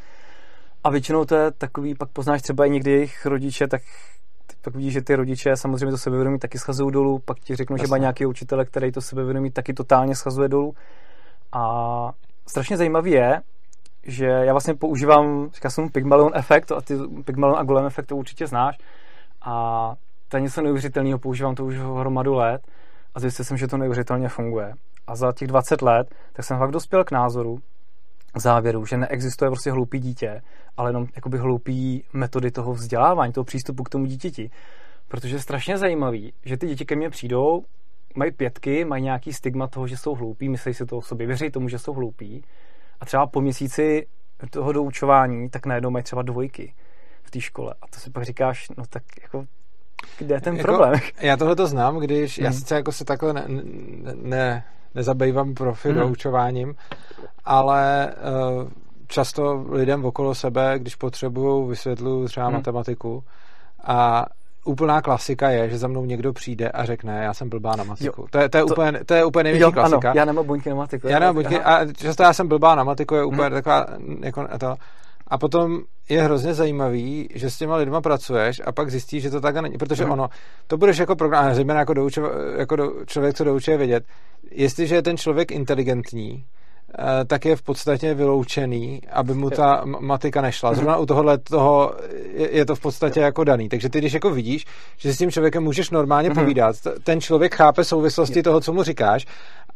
A 0.83 0.89
většinou 0.89 1.25
to 1.25 1.35
je 1.35 1.51
takový, 1.51 1.95
pak 1.95 2.09
poznáš 2.09 2.41
třeba 2.41 2.65
i 2.65 2.69
někdy 2.69 2.91
jejich 2.91 3.25
rodiče, 3.25 3.67
tak 3.67 3.81
pak 4.63 4.75
vidíš, 4.75 4.93
že 4.93 5.01
ty 5.01 5.15
rodiče 5.15 5.55
samozřejmě 5.55 5.91
to 5.91 5.97
sebevědomí 5.97 6.39
taky 6.39 6.59
schazují 6.59 6.91
dolů, 6.91 7.19
pak 7.19 7.39
ti 7.39 7.55
řeknou, 7.55 7.77
že 7.77 7.87
má 7.87 7.97
nějaký 7.97 8.25
učitele, 8.25 8.65
který 8.65 8.91
to 8.91 9.01
sebevědomí 9.01 9.51
taky 9.51 9.73
totálně 9.73 10.15
schazuje 10.15 10.49
dolů. 10.49 10.73
A 11.51 12.11
strašně 12.47 12.77
zajímavý 12.77 13.11
je, 13.11 13.41
že 14.03 14.25
já 14.25 14.53
vlastně 14.53 14.73
používám, 14.73 15.49
říká 15.53 15.69
jsem 15.69 15.89
Pygmalion 15.89 16.31
efekt, 16.35 16.71
a 16.71 16.81
ty 16.81 16.97
Pygmalion 17.25 17.59
a 17.59 17.63
Golem 17.63 17.85
efekt 17.85 18.05
to 18.05 18.15
určitě 18.15 18.47
znáš. 18.47 18.77
A 19.41 19.95
to 20.27 20.37
je 20.37 20.41
něco 20.41 20.61
neuvěřitelného, 20.61 21.19
používám 21.19 21.55
to 21.55 21.65
už 21.65 21.77
hromadu 21.77 22.33
let 22.33 22.61
a 23.15 23.19
zjistil 23.19 23.45
jsem, 23.45 23.57
že 23.57 23.67
to 23.67 23.77
neuvěřitelně 23.77 24.29
funguje. 24.29 24.73
A 25.07 25.15
za 25.15 25.31
těch 25.31 25.47
20 25.47 25.81
let, 25.81 26.15
tak 26.33 26.45
jsem 26.45 26.57
fakt 26.57 26.71
dospěl 26.71 27.03
k 27.03 27.11
názoru, 27.11 27.57
k 28.33 28.39
závěru, 28.39 28.85
že 28.85 28.97
neexistuje 28.97 29.49
prostě 29.49 29.71
hloupý 29.71 29.99
dítě, 29.99 30.41
ale 30.77 30.89
jenom 30.89 31.07
jakoby 31.15 31.37
hloupý 31.37 32.03
metody 32.13 32.51
toho 32.51 32.73
vzdělávání, 32.73 33.33
toho 33.33 33.43
přístupu 33.45 33.83
k 33.83 33.89
tomu 33.89 34.05
dítěti. 34.05 34.51
Protože 35.07 35.35
je 35.35 35.39
strašně 35.39 35.77
zajímavý, 35.77 36.33
že 36.45 36.57
ty 36.57 36.67
děti 36.67 36.85
ke 36.85 36.95
mně 36.95 37.09
přijdou, 37.09 37.63
mají 38.15 38.31
pětky, 38.31 38.85
mají 38.85 39.03
nějaký 39.03 39.33
stigma 39.33 39.67
toho, 39.67 39.87
že 39.87 39.97
jsou 39.97 40.15
hloupí, 40.15 40.49
myslí 40.49 40.73
si 40.73 40.85
to 40.85 40.97
o 40.97 41.01
sobě, 41.01 41.27
věří 41.27 41.51
tomu, 41.51 41.69
že 41.69 41.79
jsou 41.79 41.93
hloupí. 41.93 42.43
A 42.99 43.05
třeba 43.05 43.27
po 43.27 43.41
měsíci 43.41 44.07
toho 44.49 44.71
doučování, 44.71 45.49
tak 45.49 45.65
najednou 45.65 45.89
mají 45.89 46.03
třeba 46.03 46.21
dvojky 46.21 46.73
v 47.23 47.31
té 47.31 47.41
škole. 47.41 47.73
A 47.81 47.87
to 47.87 47.99
si 47.99 48.09
pak 48.09 48.23
říkáš, 48.23 48.67
no 48.77 48.83
tak 48.89 49.03
jako, 49.21 49.45
kde 50.19 50.35
je 50.35 50.41
ten 50.41 50.55
Jako, 50.55 50.67
problém? 50.67 50.93
Já 51.21 51.37
tohle 51.37 51.55
to 51.55 51.67
znám, 51.67 51.99
když 51.99 52.37
já 52.37 52.49
Mhm. 52.49 52.59
sice 52.59 52.75
jako 52.75 52.91
se 52.91 53.05
takhle 53.05 53.33
ne, 53.33 53.43
ne, 53.47 54.13
ne, 54.15 54.63
nezabývám 54.95 55.53
profi 55.53 55.89
Mhm. 55.89 55.99
doučováním, 55.99 56.75
ale 57.45 58.13
uh, 58.63 58.69
často 59.07 59.65
lidem 59.69 60.05
okolo 60.05 60.35
sebe, 60.35 60.73
když 60.79 60.95
potřebují, 60.95 61.69
vysvětluju 61.69 62.27
třeba 62.27 62.45
Mhm. 62.49 62.53
matematiku 62.57 63.23
a 63.83 64.25
úplná 64.65 65.01
klasika 65.01 65.49
je, 65.49 65.69
že 65.69 65.77
za 65.77 65.87
mnou 65.87 66.05
někdo 66.05 66.33
přijde 66.33 66.69
a 66.69 66.85
řekne, 66.85 67.23
já 67.23 67.33
jsem 67.33 67.49
blbá 67.49 67.75
na 67.75 67.83
matiku. 67.83 68.25
To 68.31 68.37
je, 68.37 68.49
to 68.49 68.57
je, 68.57 68.63
To- 68.65 68.73
úplně, 68.73 69.03
to 69.05 69.13
je 69.13 69.25
úplně 69.25 69.43
největší 69.43 69.61
Jo, 69.63 69.71
klasika. 69.71 70.09
ano, 70.09 70.19
já 70.19 70.25
nemám 70.25 70.45
buňky 70.45 70.69
na 70.69 70.75
matiku. 70.75 71.07
Já 71.07 71.19
nevím, 71.19 71.35
buďky, 71.35 71.59
Aha. 71.59 71.77
a 71.77 71.85
často 71.93 72.23
já 72.23 72.33
jsem 72.33 72.47
blbá 72.47 72.75
na 72.75 72.83
matiku, 72.83 73.15
je 73.15 73.25
úplně 73.25 73.43
Mhm. 73.49 73.51
taková, 73.53 73.85
jako 74.23 74.47
to. 74.59 74.75
A 75.27 75.37
potom 75.37 75.79
je 76.09 76.21
hrozně 76.23 76.53
zajímavý, 76.53 77.29
že 77.35 77.49
s 77.49 77.57
těma 77.57 77.75
lidma 77.75 78.01
pracuješ 78.01 78.61
a 78.65 78.71
pak 78.71 78.91
zjistíš, 78.91 79.23
že 79.23 79.29
to 79.29 79.41
takhle 79.41 79.61
není, 79.61 79.77
protože 79.77 80.03
Mhm. 80.03 80.11
ono, 80.13 80.29
to 80.67 80.77
budeš 80.77 80.97
jako 80.97 81.15
program, 81.15 81.53
zejména 81.55 81.79
jako, 81.79 81.93
douče, 81.93 82.21
jako 82.57 82.75
do, 82.75 82.91
člověk, 83.05 83.35
co 83.35 83.43
doučuje 83.43 83.77
vědět, 83.77 84.03
jestliže 84.51 84.95
je 84.95 85.01
ten 85.01 85.17
člověk 85.17 85.51
inteligentní, 85.51 86.45
tak 87.27 87.45
je 87.45 87.55
v 87.55 87.61
podstatě 87.61 88.13
vyloučený, 88.13 89.01
aby 89.11 89.33
mu 89.33 89.49
ta 89.49 89.81
matika 89.85 90.41
nešla. 90.41 90.73
Zrovna 90.73 90.97
u 90.97 91.05
tohohle 91.05 91.37
toho 91.37 91.93
je, 92.33 92.55
je 92.57 92.65
to 92.65 92.75
v 92.75 92.79
podstatě 92.79 93.19
jako 93.19 93.43
daný. 93.43 93.69
Takže 93.69 93.89
ty, 93.89 93.99
když 93.99 94.13
jako 94.13 94.29
vidíš, 94.31 94.65
že 94.97 95.13
s 95.13 95.17
tím 95.17 95.31
člověkem 95.31 95.63
můžeš 95.63 95.89
normálně 95.89 96.29
Mhm. 96.29 96.39
povídat, 96.39 96.75
ten 97.03 97.21
člověk 97.21 97.55
chápe 97.55 97.83
souvislosti 97.83 98.43
toho, 98.43 98.61
co 98.61 98.73
mu 98.73 98.83
říkáš 98.83 99.25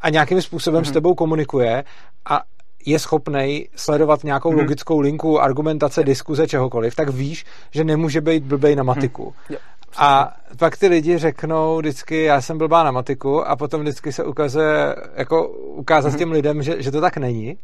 a 0.02 0.10
nějakým 0.10 0.42
způsobem 0.42 0.86
s 0.86 0.88
Mhm. 0.88 0.94
tebou 0.94 1.16
komunikuje 1.16 1.84
a 2.30 2.42
je 2.86 3.00
schopný 3.00 3.68
sledovat 3.76 4.24
nějakou 4.24 4.50
Mhm. 4.52 4.60
logickou 4.60 5.00
linku, 5.00 5.42
argumentace, 5.42 6.04
diskuze, 6.04 6.48
čehokoliv, 6.48 6.96
tak 6.96 7.10
víš, 7.10 7.46
že 7.72 7.84
nemůže 7.84 8.22
být 8.22 8.44
blbej 8.44 8.76
na 8.76 8.84
matiku. 8.84 9.34
Jo, 9.50 9.58
A 9.98 10.34
pak 10.60 10.78
ty 10.78 10.88
lidi 10.88 11.18
řeknou 11.18 11.78
vždycky, 11.78 12.24
já 12.24 12.42
jsem 12.42 12.58
blbá 12.58 12.84
na 12.84 12.92
matiku 12.92 13.48
a 13.48 13.56
potom 13.56 13.82
vždycky 13.82 14.12
se 14.12 14.24
ukazuje, 14.24 14.96
jako 15.16 15.48
ukázat 15.50 16.10
Mhm. 16.10 16.18
těm 16.18 16.32
lidem, 16.32 16.64
že, 16.64 16.82
že 16.82 16.92
to 16.92 17.02
tak 17.02 17.18
není. 17.18 17.58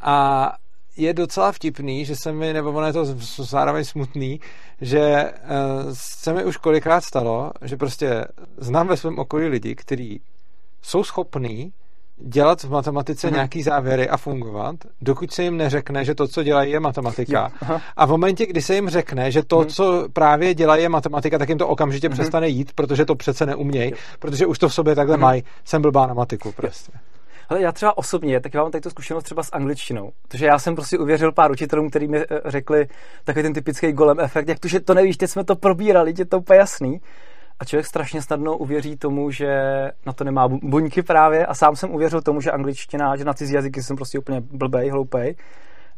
A 0.00 0.52
je 0.96 1.14
docela 1.14 1.52
vtipný, 1.52 2.04
že 2.04 2.16
se 2.16 2.32
mi, 2.32 2.52
nebo 2.52 2.72
ono 2.72 2.86
je 2.86 2.92
to 2.92 3.04
zároveň 3.44 3.84
smutný, 3.84 4.40
že 4.80 5.32
uh, 5.34 5.90
se 5.92 6.32
mi 6.32 6.44
už 6.44 6.56
kolikrát 6.56 7.04
stalo, 7.04 7.50
že 7.62 7.76
prostě 7.76 8.24
znám 8.56 8.88
ve 8.88 8.96
svém 8.96 9.18
okolí 9.18 9.48
lidi, 9.48 9.74
kteří 9.74 10.20
jsou 10.82 11.04
schopní 11.04 11.72
dělat 12.16 12.62
v 12.62 12.70
matematice 12.70 13.26
Mhm. 13.26 13.34
nějaký 13.34 13.62
závěry 13.62 14.08
a 14.08 14.16
fungovat, 14.16 14.76
dokud 15.00 15.32
se 15.32 15.42
jim 15.42 15.56
neřekne, 15.56 16.04
že 16.04 16.14
to, 16.14 16.28
co 16.28 16.42
dělají, 16.42 16.72
je 16.72 16.80
matematika. 16.80 17.52
Jo. 17.70 17.80
A 17.96 18.06
v 18.06 18.10
momentě, 18.10 18.46
kdy 18.46 18.62
se 18.62 18.74
jim 18.74 18.88
řekne, 18.88 19.30
že 19.30 19.42
to, 19.42 19.58
Mhm. 19.58 19.66
co 19.68 20.08
právě 20.12 20.54
dělají, 20.54 20.82
je 20.82 20.88
matematika, 20.88 21.38
tak 21.38 21.48
jim 21.48 21.58
to 21.58 21.68
okamžitě 21.68 22.08
Mhm. 22.08 22.18
přestane 22.18 22.48
jít, 22.48 22.72
protože 22.74 23.04
to 23.04 23.14
přece 23.14 23.46
neumějí, 23.46 23.90
Jo. 23.90 23.96
protože 24.18 24.46
už 24.46 24.58
to 24.58 24.68
v 24.68 24.74
sobě 24.74 24.94
takhle 24.94 25.16
Mhm. 25.16 25.22
mají. 25.22 25.44
Jsem 25.64 25.82
blbá 25.82 26.06
na 26.06 26.14
matiku 26.14 26.52
prostě. 26.52 26.92
Ale 27.48 27.60
já 27.62 27.72
třeba 27.72 27.98
osobně, 27.98 28.40
tak 28.40 28.54
já 28.54 28.62
mám 28.62 28.70
tady 28.70 28.82
tu 28.82 28.90
zkušenost 28.90 29.24
třeba 29.24 29.42
s 29.42 29.52
angličtinou. 29.52 30.10
Protože 30.28 30.46
já 30.46 30.58
jsem 30.58 30.74
prostě 30.74 30.98
uvěřil 30.98 31.32
pár 31.32 31.50
učitelům, 31.52 31.90
kteří 31.90 32.08
mi 32.08 32.18
eh, 32.18 32.26
řekli 32.44 32.86
takový 33.24 33.42
ten 33.42 33.52
typický 33.52 33.92
golem 33.92 34.20
efekt, 34.20 34.48
jak 34.48 34.58
to, 34.58 34.68
že 34.68 34.80
to 34.80 34.94
nevíš, 34.94 35.16
teď 35.16 35.30
jsme 35.30 35.44
to 35.44 35.56
probírali, 35.56 36.14
je 36.18 36.24
to 36.24 36.38
úplně 36.38 36.58
jasný. 36.58 37.00
A 37.64 37.66
člověk 37.66 37.86
strašně 37.86 38.22
snadno 38.22 38.56
uvěří 38.56 38.96
tomu, 38.96 39.30
že 39.30 39.48
na 40.06 40.12
to 40.12 40.24
nemá 40.24 40.48
bu- 40.48 40.60
buňky 40.62 41.02
právě 41.02 41.46
a 41.46 41.54
sám 41.54 41.76
jsem 41.76 41.90
uvěřil 41.90 42.22
tomu, 42.22 42.40
že 42.40 42.50
angličtina, 42.50 43.16
že 43.16 43.24
na 43.24 43.34
ty 43.34 43.54
jazyky 43.54 43.82
jsem 43.82 43.96
prostě 43.96 44.18
úplně 44.18 44.40
blbej, 44.40 44.90
hloupej. 44.90 45.36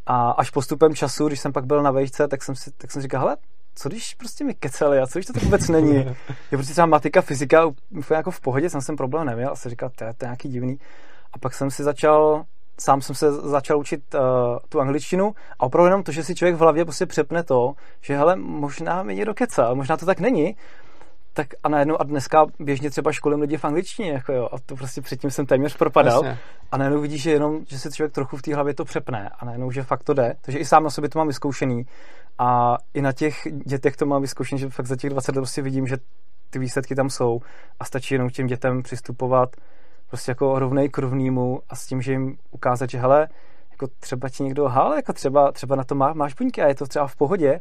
A 0.06 0.30
až 0.30 0.50
postupem 0.50 0.94
času, 0.94 1.26
když 1.26 1.40
jsem 1.40 1.52
pak 1.52 1.66
byl 1.66 1.82
na 1.82 1.90
vejšce, 1.90 2.28
tak 2.28 2.42
jsem 2.42 2.56
si 2.56 2.70
tak 2.72 2.90
jsem 2.90 3.02
říkal, 3.02 3.20
hele, 3.20 3.36
co 3.74 3.88
když 3.88 4.14
prostě 4.14 4.44
mi 4.44 4.54
keceli 4.54 4.98
a 4.98 5.06
co 5.06 5.18
když 5.18 5.26
to 5.26 5.32
tak 5.32 5.42
vůbec 5.42 5.68
není. 5.68 5.94
Je 6.50 6.58
prostě 6.58 6.72
třeba 6.72 6.86
matika, 6.86 7.22
fyzika, 7.22 7.66
úplně 7.66 8.16
jako 8.16 8.30
v 8.30 8.40
pohodě, 8.40 8.70
jsem 8.70 8.80
jsem 8.80 8.96
problém 8.96 9.26
neměl 9.26 9.50
a 9.52 9.56
jsem 9.56 9.70
říkal, 9.70 9.90
to 9.96 10.04
je, 10.04 10.14
to 10.14 10.24
je 10.24 10.26
nějaký 10.26 10.48
divný. 10.48 10.78
A 11.32 11.38
pak 11.38 11.54
jsem 11.54 11.70
si 11.70 11.82
začal, 11.82 12.44
sám 12.80 13.02
jsem 13.02 13.14
se 13.14 13.32
začal 13.32 13.78
učit 13.78 14.14
uh, 14.14 14.20
tu 14.68 14.80
angličtinu 14.80 15.34
a 15.58 15.62
opravdu 15.62 15.86
jenom 15.86 16.02
to, 16.02 16.12
že 16.12 16.24
si 16.24 16.34
člověk 16.34 16.56
v 16.56 16.60
hlavě 16.60 16.84
prostě 16.84 17.06
přepne 17.06 17.42
to, 17.42 17.74
že 18.00 18.16
hele, 18.16 18.36
možná 18.36 19.02
mi 19.02 19.14
někdo 19.14 19.34
kecal, 19.34 19.74
možná 19.74 19.96
to 19.96 20.06
tak 20.06 20.20
není, 20.20 20.56
tak 21.36 21.46
a 21.62 21.68
najednou 21.68 22.00
a 22.00 22.04
dneska 22.04 22.46
běžně 22.60 22.90
třeba 22.90 23.12
školím 23.12 23.40
lidi 23.40 23.56
v 23.56 23.64
angličtině, 23.64 24.10
jako 24.10 24.32
jo, 24.32 24.48
a 24.52 24.56
to 24.66 24.76
prostě 24.76 25.00
předtím 25.00 25.30
jsem 25.30 25.46
téměř 25.46 25.76
propadal. 25.76 26.24
Jasně. 26.24 26.38
A 26.72 26.76
najednou 26.76 27.00
vidíš, 27.00 27.22
že 27.22 27.30
jenom, 27.30 27.60
že 27.68 27.78
se 27.78 27.90
člověk 27.90 28.12
trochu 28.12 28.36
v 28.36 28.42
té 28.42 28.54
hlavě 28.54 28.74
to 28.74 28.84
přepne 28.84 29.30
a 29.38 29.44
najednou, 29.44 29.70
že 29.70 29.82
fakt 29.82 30.02
to 30.02 30.14
jde. 30.14 30.34
Takže 30.40 30.58
i 30.58 30.64
sám 30.64 30.84
na 30.84 30.90
sobě 30.90 31.10
to 31.10 31.18
mám 31.18 31.26
vyzkoušený 31.26 31.86
a 32.38 32.76
i 32.94 33.02
na 33.02 33.12
těch 33.12 33.34
dětech 33.66 33.96
to 33.96 34.06
mám 34.06 34.22
vyzkoušený, 34.22 34.60
že 34.60 34.68
fakt 34.68 34.86
za 34.86 34.96
těch 34.96 35.10
20 35.10 35.36
let 35.36 35.40
prostě 35.40 35.62
vidím, 35.62 35.86
že 35.86 35.96
ty 36.50 36.58
výsledky 36.58 36.94
tam 36.94 37.10
jsou 37.10 37.40
a 37.80 37.84
stačí 37.84 38.14
jenom 38.14 38.30
těm 38.30 38.46
dětem 38.46 38.82
přistupovat 38.82 39.56
prostě 40.08 40.30
jako 40.30 40.58
rovnej 40.58 40.88
k 40.88 40.98
rovnýmu 40.98 41.60
a 41.68 41.76
s 41.76 41.86
tím, 41.86 42.02
že 42.02 42.12
jim 42.12 42.36
ukázat, 42.50 42.90
že 42.90 42.98
hele, 42.98 43.28
jako 43.70 43.86
třeba 44.00 44.28
ti 44.28 44.42
někdo 44.42 44.68
hal, 44.68 44.94
jako 44.94 45.12
třeba, 45.12 45.52
třeba 45.52 45.76
na 45.76 45.84
to 45.84 45.94
má, 45.94 46.12
máš 46.12 46.34
buňky 46.34 46.62
a 46.62 46.68
je 46.68 46.74
to 46.74 46.86
třeba 46.86 47.06
v 47.06 47.16
pohodě 47.16 47.60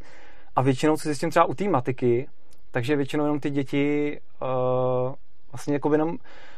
a 0.55 0.61
většinou, 0.61 0.97
co 0.97 1.09
zjistím 1.09 1.29
třeba 1.29 1.45
u 1.45 1.53
té 1.53 1.69
matiky, 1.69 2.27
takže 2.75 2.95
většinou 2.95 3.23
jenom 3.23 3.39
ty 3.39 3.49
děti 3.49 4.19
uh, 4.41 5.13
vlastně 5.51 5.73
jako 5.73 5.89
by 5.89 5.95
jenom 5.95 6.17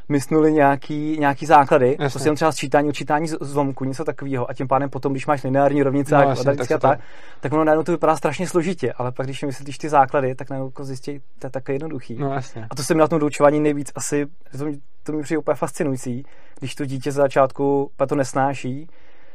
mysnuli 0.09 0.53
nějaký, 0.53 1.17
nějaký 1.19 1.45
základy, 1.45 1.87
Jasně. 1.87 2.09
prostě 2.09 2.27
jenom 2.27 2.35
třeba 2.35 2.51
sčítání, 2.51 2.89
učítání 2.89 3.27
zlomku, 3.41 3.85
něco 3.85 4.03
takového 4.03 4.49
a 4.49 4.53
tím 4.53 4.67
pádem 4.67 4.89
potom, 4.89 5.13
když 5.13 5.27
máš 5.27 5.43
lineární 5.43 5.83
rovnice 5.83 6.15
no, 6.15 6.29
a 6.29 6.33
kvadratické 6.33 6.79
tak, 6.79 6.81
tak, 6.81 6.99
tak 7.39 7.53
ono 7.53 7.63
najednou 7.63 7.83
to 7.83 7.91
vypadá 7.91 8.17
strašně 8.17 8.47
složitě, 8.47 8.93
ale 8.93 9.11
pak 9.11 9.25
když 9.25 9.43
vysvětlíš 9.43 9.77
ty 9.77 9.89
základy, 9.89 10.35
tak 10.35 10.49
najednou 10.49 10.67
jako 10.67 10.83
zjistí, 10.83 11.21
to 11.39 11.47
je 11.47 11.51
takové 11.51 11.75
jednoduchý. 11.75 12.15
No, 12.19 12.33
jasně. 12.33 12.67
A 12.69 12.75
to 12.75 12.83
se 12.83 12.93
mi 12.93 12.99
na 12.99 13.07
tom 13.07 13.19
doučování 13.19 13.59
nejvíc 13.59 13.91
asi, 13.95 14.25
to, 14.57 14.65
to 15.03 15.11
mi 15.11 15.23
přijde 15.23 15.37
úplně 15.37 15.55
fascinující, 15.55 16.25
když 16.59 16.75
to 16.75 16.85
dítě 16.85 17.11
z 17.11 17.15
začátku 17.15 17.91
to 18.07 18.15
nesnáší, 18.15 18.89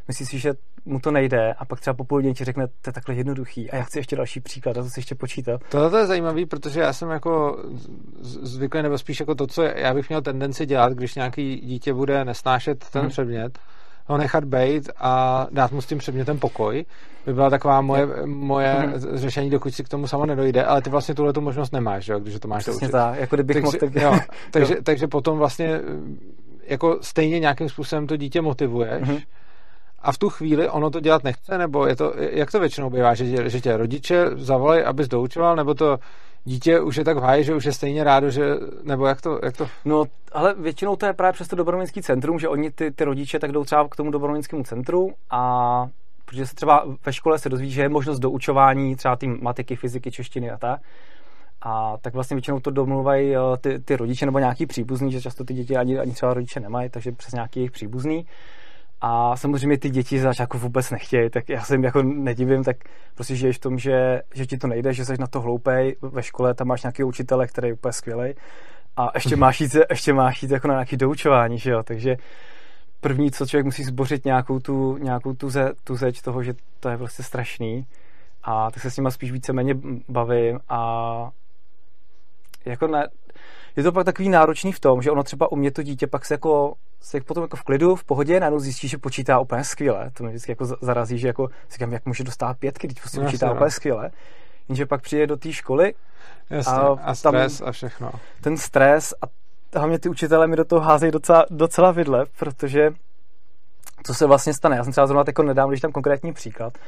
myslí 0.09 0.27
si, 0.27 0.39
že 0.39 0.55
mu 0.85 1.01
to 1.01 1.11
nejde 1.11 1.53
a 1.59 1.65
pak 1.65 1.81
třeba 1.81 1.95
po 1.95 2.05
půl 2.05 2.23
ti 2.23 2.45
řekne, 2.45 2.67
to 2.67 2.89
je 2.89 2.93
takhle 2.93 3.15
jednoduchý 3.15 3.71
a 3.71 3.77
já 3.77 3.83
chci 3.83 3.99
ještě 3.99 4.17
další 4.17 4.41
příklad 4.41 4.79
a 4.79 4.83
to 4.83 4.91
si 4.91 4.99
ještě 4.99 5.15
počítat. 5.15 5.61
Tohle 5.69 6.01
je 6.01 6.07
zajímavý, 6.07 6.47
protože 6.47 6.81
já 6.81 6.93
jsem 6.93 7.11
jako 7.11 7.65
zvyklý, 8.21 8.83
nebo 8.83 8.99
spíš 8.99 9.21
jako 9.21 9.35
to, 9.35 9.47
co 9.47 9.63
já 9.63 9.95
bych 9.95 10.09
měl 10.09 10.23
tendenci 10.23 10.67
dělat, 10.67 10.93
když 10.93 11.15
nějaký 11.15 11.61
dítě 11.61 11.95
bude 11.95 12.25
nesnášet 12.25 12.85
ten 12.91 13.03
hmm. 13.03 13.11
předmět, 13.11 13.59
ho 14.07 14.19
nechat 14.19 14.45
bejt 14.45 14.91
a 14.97 15.47
dát 15.51 15.73
mu 15.73 15.81
s 15.81 15.87
tím 15.87 15.99
předmětem 15.99 16.39
pokoj, 16.39 16.85
by 17.27 17.35
byla 17.35 17.51
taková 17.51 17.81
moje, 17.81 18.09
moje 18.27 18.75
mm-hmm. 18.75 19.17
řešení, 19.17 19.51
dokud 19.51 19.75
si 19.75 19.85
k 19.85 19.89
tomu 19.89 20.07
samo 20.07 20.27
nedojde, 20.27 20.65
ale 20.65 20.83
ty 20.83 20.91
vlastně 20.91 21.15
tuhle 21.15 21.33
tu 21.33 21.41
možnost 21.41 21.73
nemáš, 21.73 22.09
jo, 22.09 22.19
když 22.19 22.41
to 22.41 22.49
máš 22.49 22.63
Přesně 22.63 22.89
tak, 22.89 23.21
jako 23.21 23.37
kdybych 23.37 23.55
takže, 23.55 23.65
mohl, 23.65 23.79
tak... 23.79 24.03
jo, 24.03 24.19
takže, 24.51 24.77
takže 24.83 25.07
potom 25.07 25.39
vlastně 25.39 25.81
jako 26.67 26.99
stejně 27.01 27.41
nějakým 27.41 27.69
způsobem 27.69 28.07
to 28.07 28.17
dítě 28.17 28.43
motivuješ, 28.43 29.03
mm-hmm 29.03 29.23
a 30.03 30.13
v 30.13 30.19
tu 30.19 30.29
chvíli 30.29 30.69
ono 30.69 30.91
to 30.91 31.01
dělat 31.01 31.25
nechce, 31.25 31.59
nebo 31.59 31.87
je 31.87 31.97
to, 31.97 32.13
jak 32.17 32.51
to 32.51 32.61
většinou 32.61 32.91
bývá, 32.91 33.15
že 33.15 33.51
že 33.51 33.61
tě 33.61 33.77
rodiče 33.77 34.27
zavolají, 34.35 34.83
abys 34.83 35.09
doučoval, 35.09 35.57
nebo 35.57 35.75
to 35.75 35.99
dítě 36.45 36.81
už 36.81 36.97
je 36.97 37.05
tak 37.05 37.17
v 37.17 37.21
háji, 37.21 37.45
že 37.45 37.55
už 37.55 37.65
je 37.65 37.73
stejně 37.73 38.05
rádo, 38.05 38.31
že, 38.31 38.43
nebo 38.83 39.07
jak 39.07 39.21
to, 39.21 39.39
jak 39.43 39.57
to? 39.57 39.67
No, 39.85 40.05
ale 40.33 40.55
většinou 40.55 40.97
to 40.97 41.07
je 41.07 41.13
právě 41.13 41.33
přes 41.33 41.49
to 41.49 41.57
dobrovolnický 41.57 42.03
centrum, 42.03 42.39
že 42.39 42.49
oni, 42.49 42.71
ty, 42.71 42.91
ty 42.91 43.05
rodiče, 43.05 43.39
tak 43.39 43.53
jdou 43.53 43.65
třeba 43.65 43.89
k 43.89 43.97
tomu 43.97 44.11
dobrovolnickému 44.11 44.63
centru 44.63 45.13
a 45.31 45.87
protože 46.25 46.47
se 46.47 46.55
třeba 46.55 46.85
ve 47.07 47.13
škole 47.13 47.39
se 47.39 47.49
dozví, 47.49 47.71
že 47.71 47.83
je 47.83 47.89
možnost 47.89 48.19
doučování 48.19 48.97
třeba 48.97 49.17
tým 49.17 49.39
matiky, 49.43 49.77
fyziky, 49.77 50.11
češtiny 50.11 50.51
a 50.51 50.57
tak. 50.57 50.81
A 51.63 51.97
tak 52.01 52.15
vlastně 52.15 52.35
většinou 52.35 52.61
to 52.61 52.71
domluvají 52.71 53.37
eh, 53.37 53.39
ty, 53.61 53.79
ty 53.79 53.97
rodiče 53.97 54.27
nebo 54.27 54.39
nějaký 54.39 54.67
příbuzný, 54.67 55.13
že 55.13 55.21
často 55.21 55.45
ty 55.45 55.55
děti 55.55 55.77
ani, 55.77 55.99
ani 55.99 56.13
třeba 56.13 56.35
rodiče 56.35 56.61
nemají, 56.61 56.91
takže 56.91 57.13
přes 57.13 57.33
nějaký 57.33 57.61
jejich 57.61 57.71
příbuzný. 57.71 58.27
A 59.05 59.37
samozřejmě 59.37 59.79
ty 59.79 59.91
děti 59.91 60.21
za 60.21 60.29
začátku 60.29 60.59
vůbec 60.59 60.91
nechtějí, 60.91 61.31
tak 61.31 61.49
já 61.49 61.63
se 61.63 61.75
jim 61.75 61.85
jako 61.85 62.03
nedivím, 62.03 62.65
tak 62.65 62.77
prostě 63.15 63.37
žiješ 63.37 63.57
v 63.57 63.61
tom, 63.61 63.79
že, 63.79 64.23
že 64.35 64.47
ti 64.47 64.59
to 64.59 64.67
nejde, 64.67 64.93
že 64.93 65.05
jsi 65.05 65.13
na 65.19 65.27
to 65.27 65.41
hloupej, 65.41 65.97
ve 66.03 66.23
škole 66.23 66.55
tam 66.55 66.67
máš 66.67 66.83
nějaký 66.83 67.05
učitele, 67.05 67.47
který 67.47 67.69
je 67.69 67.75
úplně 67.75 67.93
skvělý 67.93 68.35
a 68.97 69.11
ještě 69.15 69.37
máš 69.37 69.61
jít, 69.61 69.77
ještě 69.91 70.13
máš 70.13 70.43
jít 70.43 70.51
jako 70.51 70.69
na 70.69 70.75
nějaký 70.75 70.97
doučování, 70.97 71.59
že 71.59 71.71
jo, 71.71 71.83
takže 71.83 72.17
první, 73.01 73.31
co 73.31 73.47
člověk 73.47 73.65
musí 73.65 73.85
zbořit 73.85 74.25
nějakou 74.25 74.59
tu, 74.59 74.97
nějakou 74.97 75.35
tu, 75.35 75.51
ze, 75.51 75.73
tu 75.85 75.97
zeď 75.97 76.23
toho, 76.23 76.43
že 76.43 76.55
to 76.81 76.89
je 76.89 76.99
prostě 76.99 77.23
strašný. 77.23 77.87
A 78.45 78.71
tak 78.71 78.83
se 78.83 78.91
s 78.91 78.97
nima 78.97 79.11
spíš 79.11 79.33
víceméně 79.33 79.75
bavím 80.09 80.61
a 80.69 81.31
jako 82.65 82.87
ne, 82.87 83.09
je 83.77 83.83
to 83.83 83.93
pak 83.93 84.05
takový 84.05 84.29
náročný 84.29 84.73
v 84.73 84.81
tom, 84.81 85.03
že 85.03 85.11
ono 85.11 85.23
třeba 85.23 85.53
u 85.53 85.57
mě 85.57 85.71
to 85.71 85.83
dítě 85.83 86.07
pak 86.07 86.25
se 86.25 86.35
jako 86.35 86.75
se 87.01 87.21
potom 87.21 87.43
jako 87.43 87.57
v 87.57 87.63
klidu, 87.63 87.97
v 87.97 88.05
pohodě, 88.05 88.41
najednou 88.41 88.59
zjistí, 88.59 88.89
že 88.89 88.99
počítá 88.99 89.39
úplně 89.39 89.65
skvěle. 89.65 90.11
To 90.11 90.25
mě 90.25 90.31
vždycky 90.31 90.53
jako 90.53 90.67
zarazí, 90.81 91.19
že 91.19 91.27
jako 91.27 91.49
si 91.49 91.73
říkám, 91.73 91.93
jak 91.93 92.07
může 92.07 92.25
dostat 92.25 92.59
pětky, 92.59 92.87
když 92.87 93.01
prostě 93.01 93.21
no, 93.21 93.27
počítá 93.27 93.47
jasně, 93.47 93.55
úplně 93.55 93.67
no. 93.67 93.71
skvěle. 93.71 94.11
Jenže 94.69 94.87
pak 94.87 95.03
přijde 95.03 95.27
do 95.27 95.37
té 95.37 95.53
školy 95.53 95.95
jasně, 96.51 96.73
a, 96.73 96.97
a 97.03 97.15
stres 97.15 97.59
tam, 97.59 97.69
a 97.69 97.73
všechno. 97.73 98.13
Ten 98.41 98.57
stres 98.57 99.15
a 99.23 99.27
hlavně 99.79 99.99
ty 99.99 100.09
učitelé 100.09 100.47
mi 100.47 100.57
do 100.57 100.65
toho 100.65 100.81
házejí 100.81 101.13
docela, 101.13 101.47
docela 101.51 101.91
vidle, 101.91 102.27
protože 102.39 102.91
co 104.03 104.15
se 104.15 104.27
vlastně 104.27 104.55
stane. 104.55 104.77
Já 104.77 104.85
jsem 104.85 104.93
třeba 104.93 105.07
zrovna 105.07 105.25
jako 105.27 105.43
nedávno, 105.43 105.71
když 105.71 105.81
tam 105.81 105.93
konkrétní 105.93 106.33
příklad, 106.33 106.79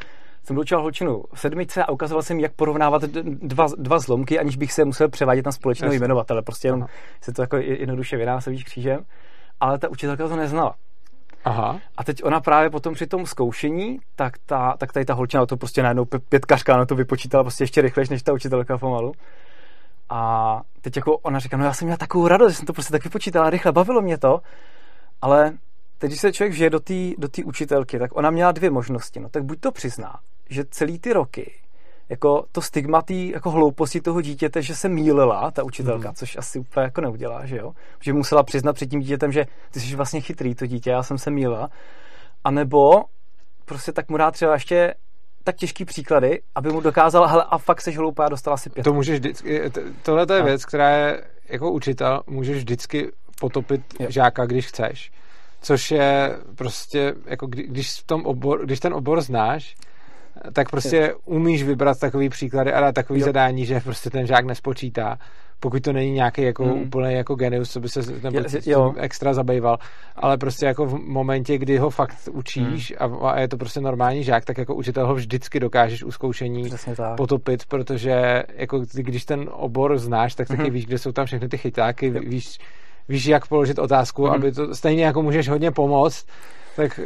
jsem 0.44 0.56
doučoval 0.56 0.82
holčinu 0.82 1.22
v 1.34 1.40
sedmice 1.40 1.84
a 1.84 1.92
ukazoval 1.92 2.22
jsem, 2.22 2.40
jak 2.40 2.52
porovnávat 2.52 3.02
dva, 3.02 3.66
dva 3.78 3.98
zlomky, 3.98 4.38
aniž 4.38 4.56
bych 4.56 4.72
se 4.72 4.84
musel 4.84 5.08
převádět 5.08 5.46
na 5.46 5.52
společného 5.52 5.94
jmenovatele. 5.94 6.42
Prostě 6.42 6.68
jenom 6.68 6.86
se 7.20 7.32
to 7.32 7.42
jako 7.42 7.56
jednoduše 7.56 8.16
vynásobíš 8.16 8.64
křížem. 8.64 9.04
Ale 9.60 9.78
ta 9.78 9.88
učitelka 9.88 10.28
to 10.28 10.36
neznala. 10.36 10.74
Aha. 11.44 11.80
A 11.96 12.04
teď 12.04 12.24
ona 12.24 12.40
právě 12.40 12.70
potom 12.70 12.94
při 12.94 13.06
tom 13.06 13.26
zkoušení, 13.26 13.98
tak, 14.16 14.38
ta, 14.46 14.76
tak 14.78 14.92
tady 14.92 15.04
ta 15.04 15.14
holčina 15.14 15.46
to 15.46 15.56
prostě 15.56 15.82
najednou 15.82 16.04
pětkařka 16.28 16.76
na 16.76 16.86
to 16.86 16.94
vypočítala 16.94 17.44
prostě 17.44 17.64
ještě 17.64 17.80
rychlejš 17.80 18.08
než 18.08 18.22
ta 18.22 18.32
učitelka 18.32 18.78
pomalu. 18.78 19.12
A 20.10 20.60
teď 20.80 20.96
jako 20.96 21.18
ona 21.18 21.38
říká, 21.38 21.56
no 21.56 21.64
já 21.64 21.72
jsem 21.72 21.86
měla 21.86 21.96
takovou 21.96 22.28
radost, 22.28 22.52
že 22.52 22.56
jsem 22.56 22.66
to 22.66 22.72
prostě 22.72 22.92
tak 22.92 23.04
vypočítala 23.04 23.50
rychle, 23.50 23.72
bavilo 23.72 24.02
mě 24.02 24.18
to, 24.18 24.40
ale 25.22 25.52
teď, 25.98 26.10
když 26.10 26.20
se 26.20 26.32
člověk 26.32 26.52
vžije 26.52 26.70
do 26.70 26.80
té 26.80 26.94
do 27.18 27.28
učitelky, 27.44 27.98
tak 27.98 28.16
ona 28.16 28.30
měla 28.30 28.52
dvě 28.52 28.70
možnosti. 28.70 29.20
No, 29.20 29.28
tak 29.28 29.44
buď 29.44 29.60
to 29.60 29.72
přizná, 29.72 30.20
že 30.50 30.64
celý 30.70 30.98
ty 30.98 31.12
roky 31.12 31.52
jako 32.08 32.44
to 32.52 32.62
stigmatý 32.62 33.28
jako 33.28 33.50
hlouposti 33.50 34.00
toho 34.00 34.20
dítěte, 34.20 34.62
že 34.62 34.74
se 34.74 34.88
mýlila 34.88 35.50
ta 35.50 35.62
učitelka, 35.62 36.08
mm. 36.08 36.14
což 36.14 36.36
asi 36.36 36.58
úplně 36.58 36.84
jako 36.84 37.00
neudělá, 37.00 37.46
že 37.46 37.56
jo? 37.56 37.72
Že 38.00 38.12
musela 38.12 38.42
přiznat 38.42 38.72
před 38.72 38.86
tím 38.86 39.00
dítětem, 39.00 39.32
že 39.32 39.46
ty 39.70 39.80
jsi 39.80 39.96
vlastně 39.96 40.20
chytrý 40.20 40.54
to 40.54 40.66
dítě, 40.66 40.90
já 40.90 41.02
jsem 41.02 41.18
se 41.18 41.30
mýlila. 41.30 41.70
A 42.44 42.50
nebo 42.50 43.04
prostě 43.64 43.92
tak 43.92 44.08
mu 44.08 44.16
dá 44.16 44.30
třeba 44.30 44.54
ještě 44.54 44.94
tak 45.44 45.56
těžký 45.56 45.84
příklady, 45.84 46.42
aby 46.54 46.72
mu 46.72 46.80
dokázal, 46.80 47.26
hele, 47.26 47.44
a 47.50 47.58
fakt 47.58 47.80
jsi 47.80 47.92
hloupá 47.92 48.26
a 48.26 48.28
dostala 48.28 48.56
si 48.56 48.70
pět. 48.70 48.84
To 48.84 48.92
můžeš 48.92 49.18
vždycky, 49.18 49.70
tohle 50.02 50.26
je 50.36 50.42
věc, 50.42 50.64
která 50.64 50.90
je 50.90 51.24
jako 51.48 51.70
učitel, 51.70 52.22
můžeš 52.26 52.56
vždycky 52.56 53.12
potopit 53.40 53.82
jo. 54.00 54.06
žáka, 54.10 54.46
když 54.46 54.66
chceš 54.66 55.10
což 55.64 55.90
je 55.90 56.38
prostě, 56.54 57.14
jako 57.26 57.46
když, 57.46 57.92
v 57.92 58.06
tom 58.06 58.26
obor, 58.26 58.64
když 58.64 58.80
ten 58.80 58.94
obor 58.94 59.20
znáš, 59.20 59.74
tak 60.52 60.70
prostě 60.70 61.14
umíš 61.24 61.62
vybrat 61.62 61.98
takový 62.00 62.28
příklady 62.28 62.72
a 62.72 62.80
dát 62.80 62.94
takový 62.94 63.20
jo. 63.20 63.26
zadání, 63.26 63.66
že 63.66 63.80
prostě 63.80 64.10
ten 64.10 64.26
žák 64.26 64.44
nespočítá, 64.44 65.18
pokud 65.60 65.82
to 65.82 65.92
není 65.92 66.12
nějaký 66.12 66.42
jako 66.42 66.64
hmm. 66.64 66.82
úplný 66.82 67.14
jako 67.14 67.34
genius, 67.34 67.70
co 67.70 67.80
by 67.80 67.88
se 67.88 68.00
nebo 68.22 68.40
jo. 68.66 68.94
extra 68.96 69.34
zabýval, 69.34 69.78
ale 70.16 70.36
prostě 70.36 70.66
jako 70.66 70.86
v 70.86 70.98
momentě, 70.98 71.58
kdy 71.58 71.78
ho 71.78 71.90
fakt 71.90 72.28
učíš 72.32 72.94
hmm. 73.00 73.24
a, 73.24 73.30
a 73.30 73.40
je 73.40 73.48
to 73.48 73.56
prostě 73.56 73.80
normální 73.80 74.24
žák, 74.24 74.44
tak 74.44 74.58
jako 74.58 74.74
učitel 74.74 75.06
ho 75.06 75.14
vždycky 75.14 75.60
dokážeš 75.60 76.04
u 76.04 76.10
zkoušení 76.10 76.70
potopit, 77.16 77.66
protože 77.66 78.42
jako 78.56 78.82
když 78.94 79.24
ten 79.24 79.48
obor 79.52 79.98
znáš, 79.98 80.34
tak 80.34 80.48
taky 80.48 80.62
hmm. 80.62 80.72
víš, 80.72 80.86
kde 80.86 80.98
jsou 80.98 81.12
tam 81.12 81.26
všechny 81.26 81.48
ty 81.48 81.58
chytáky, 81.58 82.06
jo. 82.06 82.20
víš, 82.26 82.58
víš, 83.08 83.26
jak 83.26 83.46
položit 83.46 83.78
otázku, 83.78 84.24
hmm. 84.24 84.34
aby 84.34 84.52
to 84.52 84.74
stejně 84.74 85.04
jako 85.04 85.22
můžeš 85.22 85.48
hodně 85.48 85.70
pomoct, 85.70 86.26
tak... 86.76 87.00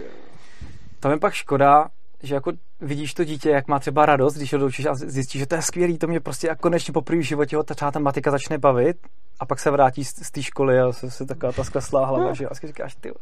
Tam 1.01 1.12
je 1.12 1.19
pak 1.19 1.35
škoda, 1.35 1.88
že 2.22 2.35
jako 2.35 2.52
vidíš 2.81 3.14
to 3.14 3.24
dítě, 3.24 3.50
jak 3.50 3.68
má 3.68 3.78
třeba 3.78 4.07
radost, 4.07 4.35
když 4.35 4.52
ho 4.52 4.59
doučíš 4.59 4.87
a 4.87 4.94
zjistíš, 4.94 5.40
že 5.40 5.46
to 5.46 5.54
je 5.54 5.62
skvělý, 5.62 5.98
to 5.98 6.07
mě 6.07 6.20
prostě 6.20 6.46
jako 6.46 6.62
konečně 6.62 6.92
poprvé 6.92 7.20
v 7.20 7.24
životě 7.24 7.57
ho 7.57 7.62
třeba 7.62 7.90
ta 7.90 7.98
matika 7.98 8.31
začne 8.31 8.59
bavit 8.59 8.96
a 9.40 9.46
pak 9.46 9.59
se 9.59 9.70
vrátí 9.70 10.04
z, 10.04 10.09
z 10.09 10.31
té 10.31 10.42
školy 10.42 10.81
a 10.81 10.92
se, 10.92 11.11
se 11.11 11.26
taková 11.26 11.52
ta 11.52 11.64
skleslá 11.64 12.07
hlava, 12.07 12.35
že 12.35 12.44
jo, 12.44 12.50
a 12.52 12.66
říkáš, 12.66 12.94
ty 12.94 13.12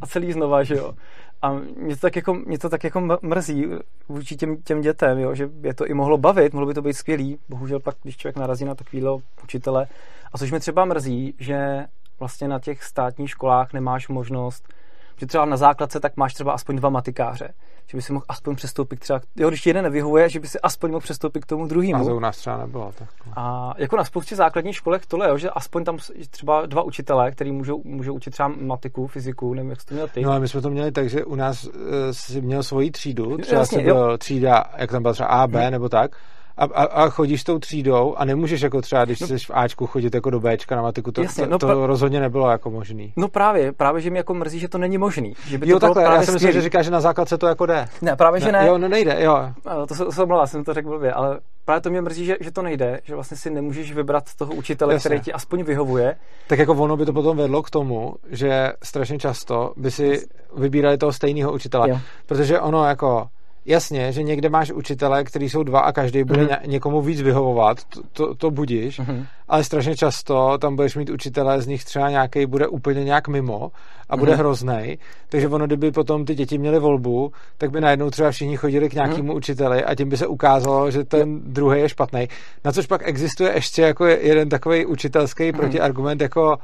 a 0.00 0.06
celý 0.06 0.32
znova, 0.32 0.62
že 0.62 0.74
jo. 0.74 0.94
A 1.42 1.52
mě 1.76 1.96
to 1.96 2.00
tak 2.00 2.16
jako, 2.16 2.34
mě 2.34 2.58
to 2.58 2.68
tak 2.68 2.84
jako 2.84 3.18
mrzí 3.22 3.66
vůči 4.08 4.36
těm, 4.36 4.56
těm 4.62 4.80
dětem, 4.80 5.18
jo, 5.18 5.34
že 5.34 5.48
je 5.62 5.74
to 5.74 5.86
i 5.86 5.94
mohlo 5.94 6.18
bavit, 6.18 6.52
mohlo 6.52 6.66
by 6.66 6.74
to 6.74 6.82
být 6.82 6.94
skvělý, 6.94 7.38
bohužel 7.48 7.80
pak, 7.80 7.96
když 8.02 8.16
člověk 8.16 8.36
narazí 8.36 8.64
na 8.64 8.74
takovýhle 8.74 9.10
učitele, 9.44 9.86
a 10.32 10.38
což 10.38 10.50
mě 10.50 10.60
třeba 10.60 10.84
mrzí, 10.84 11.34
že 11.38 11.84
vlastně 12.18 12.48
na 12.48 12.58
těch 12.58 12.82
státních 12.82 13.30
školách 13.30 13.72
nemáš 13.72 14.08
možnost, 14.08 14.68
že 15.16 15.26
třeba 15.26 15.44
na 15.44 15.56
základce 15.56 16.00
tak 16.00 16.16
máš 16.16 16.34
třeba 16.34 16.52
aspoň 16.52 16.76
dva 16.76 16.90
matikáře, 16.90 17.48
že 17.90 17.96
by 17.96 18.02
si 18.02 18.12
mohl 18.12 18.24
aspoň 18.28 18.56
přestoupit 18.56 19.00
třeba, 19.00 19.20
jo, 19.36 19.48
když 19.48 19.66
jeden 19.66 19.84
nevyhovuje, 19.84 20.28
že 20.28 20.40
by 20.40 20.48
si 20.48 20.60
aspoň 20.60 20.90
mohl 20.90 21.00
přestoupit 21.00 21.44
k 21.44 21.46
tomu 21.46 21.66
druhému. 21.66 22.02
A 22.02 22.04
to 22.04 22.16
u 22.16 22.20
nás 22.20 22.36
třeba 22.36 22.56
nebylo. 22.56 22.92
Tak. 22.98 23.08
A 23.36 23.74
jako 23.78 23.96
na 23.96 24.04
spoustě 24.04 24.36
základních 24.36 24.76
školech 24.76 25.06
tohle, 25.06 25.28
jo, 25.28 25.38
že 25.38 25.50
aspoň 25.50 25.84
tam 25.84 25.98
třeba 26.30 26.66
dva 26.66 26.82
učitelé, 26.82 27.30
který 27.30 27.52
můžou, 27.52 27.82
můžou 27.84 28.14
učit 28.14 28.30
třeba 28.30 28.48
matiku, 28.48 29.06
fyziku, 29.06 29.54
nevím, 29.54 29.70
jak 29.70 29.80
jsi 29.80 29.86
to 29.86 29.94
měl 29.94 30.08
ty. 30.08 30.22
No 30.22 30.32
a 30.32 30.38
my 30.38 30.48
jsme 30.48 30.60
to 30.60 30.70
měli 30.70 30.92
tak, 30.92 31.08
že 31.08 31.24
u 31.24 31.34
nás 31.34 31.64
uh, 31.64 31.72
si 32.10 32.40
měl 32.40 32.62
svoji 32.62 32.90
třídu, 32.90 33.38
třeba 33.38 33.60
Jasně, 33.60 33.84
byl 33.84 34.18
třída, 34.18 34.64
jak 34.76 34.90
tam 34.90 35.02
byla 35.02 35.14
třeba 35.14 35.28
A, 35.28 35.46
B 35.46 35.62
hmm. 35.62 35.70
nebo 35.70 35.88
tak, 35.88 36.16
a, 36.60 36.64
a, 36.64 36.84
a 36.84 37.08
chodíš 37.08 37.44
tou 37.44 37.58
třídou 37.58 38.14
a 38.16 38.24
nemůžeš 38.24 38.60
jako 38.60 38.80
třeba, 38.80 39.04
když 39.04 39.20
no, 39.20 39.26
jsi 39.26 39.38
v 39.38 39.50
Ačku 39.54 39.86
chodit 39.86 40.14
jako 40.14 40.30
do 40.30 40.40
Bčka 40.40 40.76
na 40.76 40.82
matiku, 40.82 41.12
to, 41.12 41.22
jasně, 41.22 41.44
to, 41.44 41.50
no, 41.50 41.58
to 41.58 41.66
pra... 41.66 41.86
rozhodně 41.86 42.20
nebylo 42.20 42.50
jako 42.50 42.70
možný. 42.70 43.12
No 43.16 43.28
právě, 43.28 43.72
právě, 43.72 44.02
že 44.02 44.10
mi 44.10 44.18
jako 44.18 44.34
mrzí, 44.34 44.58
že 44.58 44.68
to 44.68 44.78
není 44.78 44.98
možný. 44.98 45.34
Že 45.46 45.58
by 45.58 45.68
jo, 45.68 45.80
to 45.80 45.94
takhle, 45.94 46.14
já 46.14 46.22
jsem 46.22 46.34
myslel, 46.34 46.52
že 46.52 46.62
říká, 46.62 46.82
že 46.82 46.90
na 46.90 47.00
základce 47.00 47.38
to 47.38 47.46
jako 47.46 47.66
jde. 47.66 47.88
Ne, 48.02 48.16
právě, 48.16 48.40
že 48.40 48.52
ne. 48.52 48.66
Jo, 48.66 48.78
no 48.78 48.88
nejde, 48.88 49.16
jo. 49.20 49.52
To 49.88 50.12
se 50.12 50.22
omlouvám, 50.22 50.46
jsem 50.46 50.64
to 50.64 50.74
řekl 50.74 50.88
blbě, 50.88 51.12
ale 51.12 51.40
právě 51.64 51.80
to 51.80 51.90
mě 51.90 52.02
mrzí, 52.02 52.24
že, 52.24 52.36
že 52.40 52.50
to 52.50 52.62
nejde, 52.62 53.00
že 53.04 53.14
vlastně 53.14 53.36
si 53.36 53.50
nemůžeš 53.50 53.92
vybrat 53.92 54.24
toho 54.38 54.54
učitele, 54.54 54.94
Jasně. 54.94 55.08
který 55.08 55.20
ti 55.20 55.32
aspoň 55.32 55.62
vyhovuje. 55.62 56.16
Tak 56.46 56.58
jako 56.58 56.72
ono 56.72 56.96
by 56.96 57.06
to 57.06 57.12
potom 57.12 57.36
vedlo 57.36 57.62
k 57.62 57.70
tomu, 57.70 58.14
že 58.30 58.72
strašně 58.82 59.18
často 59.18 59.72
by 59.76 59.90
si 59.90 60.26
vybírali 60.56 60.98
toho 60.98 61.12
stejného 61.12 61.52
učitele. 61.52 61.90
Jo. 61.90 61.98
Protože 62.26 62.60
ono 62.60 62.84
jako 62.84 63.28
Jasně, 63.66 64.12
že 64.12 64.22
někde 64.22 64.48
máš 64.48 64.72
učitele, 64.72 65.24
kteří 65.24 65.48
jsou 65.48 65.62
dva 65.62 65.80
a 65.80 65.92
každý 65.92 66.24
bude 66.24 66.44
mm-hmm. 66.44 66.66
někomu 66.66 67.00
víc 67.00 67.22
vyhovovat, 67.22 67.84
to, 67.84 68.02
to, 68.12 68.34
to 68.34 68.50
budíš, 68.50 69.00
mm-hmm. 69.00 69.26
ale 69.48 69.64
strašně 69.64 69.96
často 69.96 70.58
tam 70.58 70.76
budeš 70.76 70.96
mít 70.96 71.10
učitele, 71.10 71.62
z 71.62 71.66
nich 71.66 71.84
třeba 71.84 72.10
nějaký 72.10 72.46
bude 72.46 72.68
úplně 72.68 73.04
nějak 73.04 73.28
mimo 73.28 73.70
a 74.08 74.16
bude 74.16 74.32
mm-hmm. 74.32 74.38
hrozný. 74.38 74.98
Takže 75.28 75.48
ono, 75.48 75.66
kdyby 75.66 75.90
potom 75.90 76.24
ty 76.24 76.34
děti 76.34 76.58
měly 76.58 76.78
volbu, 76.78 77.32
tak 77.58 77.70
by 77.70 77.80
najednou 77.80 78.10
třeba 78.10 78.30
všichni 78.30 78.56
chodili 78.56 78.88
k 78.88 78.94
nějakému 78.94 79.32
mm-hmm. 79.32 79.36
učiteli 79.36 79.84
a 79.84 79.94
tím 79.94 80.08
by 80.08 80.16
se 80.16 80.26
ukázalo, 80.26 80.90
že 80.90 81.04
ten 81.04 81.40
druhý 81.44 81.80
je 81.80 81.88
špatný. 81.88 82.28
Na 82.64 82.72
což 82.72 82.86
pak 82.86 83.08
existuje 83.08 83.54
ještě 83.54 83.82
jako 83.82 84.06
jeden 84.06 84.48
takový 84.48 84.86
učitelský 84.86 85.42
mm-hmm. 85.42 85.56
protiargument, 85.56 86.20
jako 86.20 86.56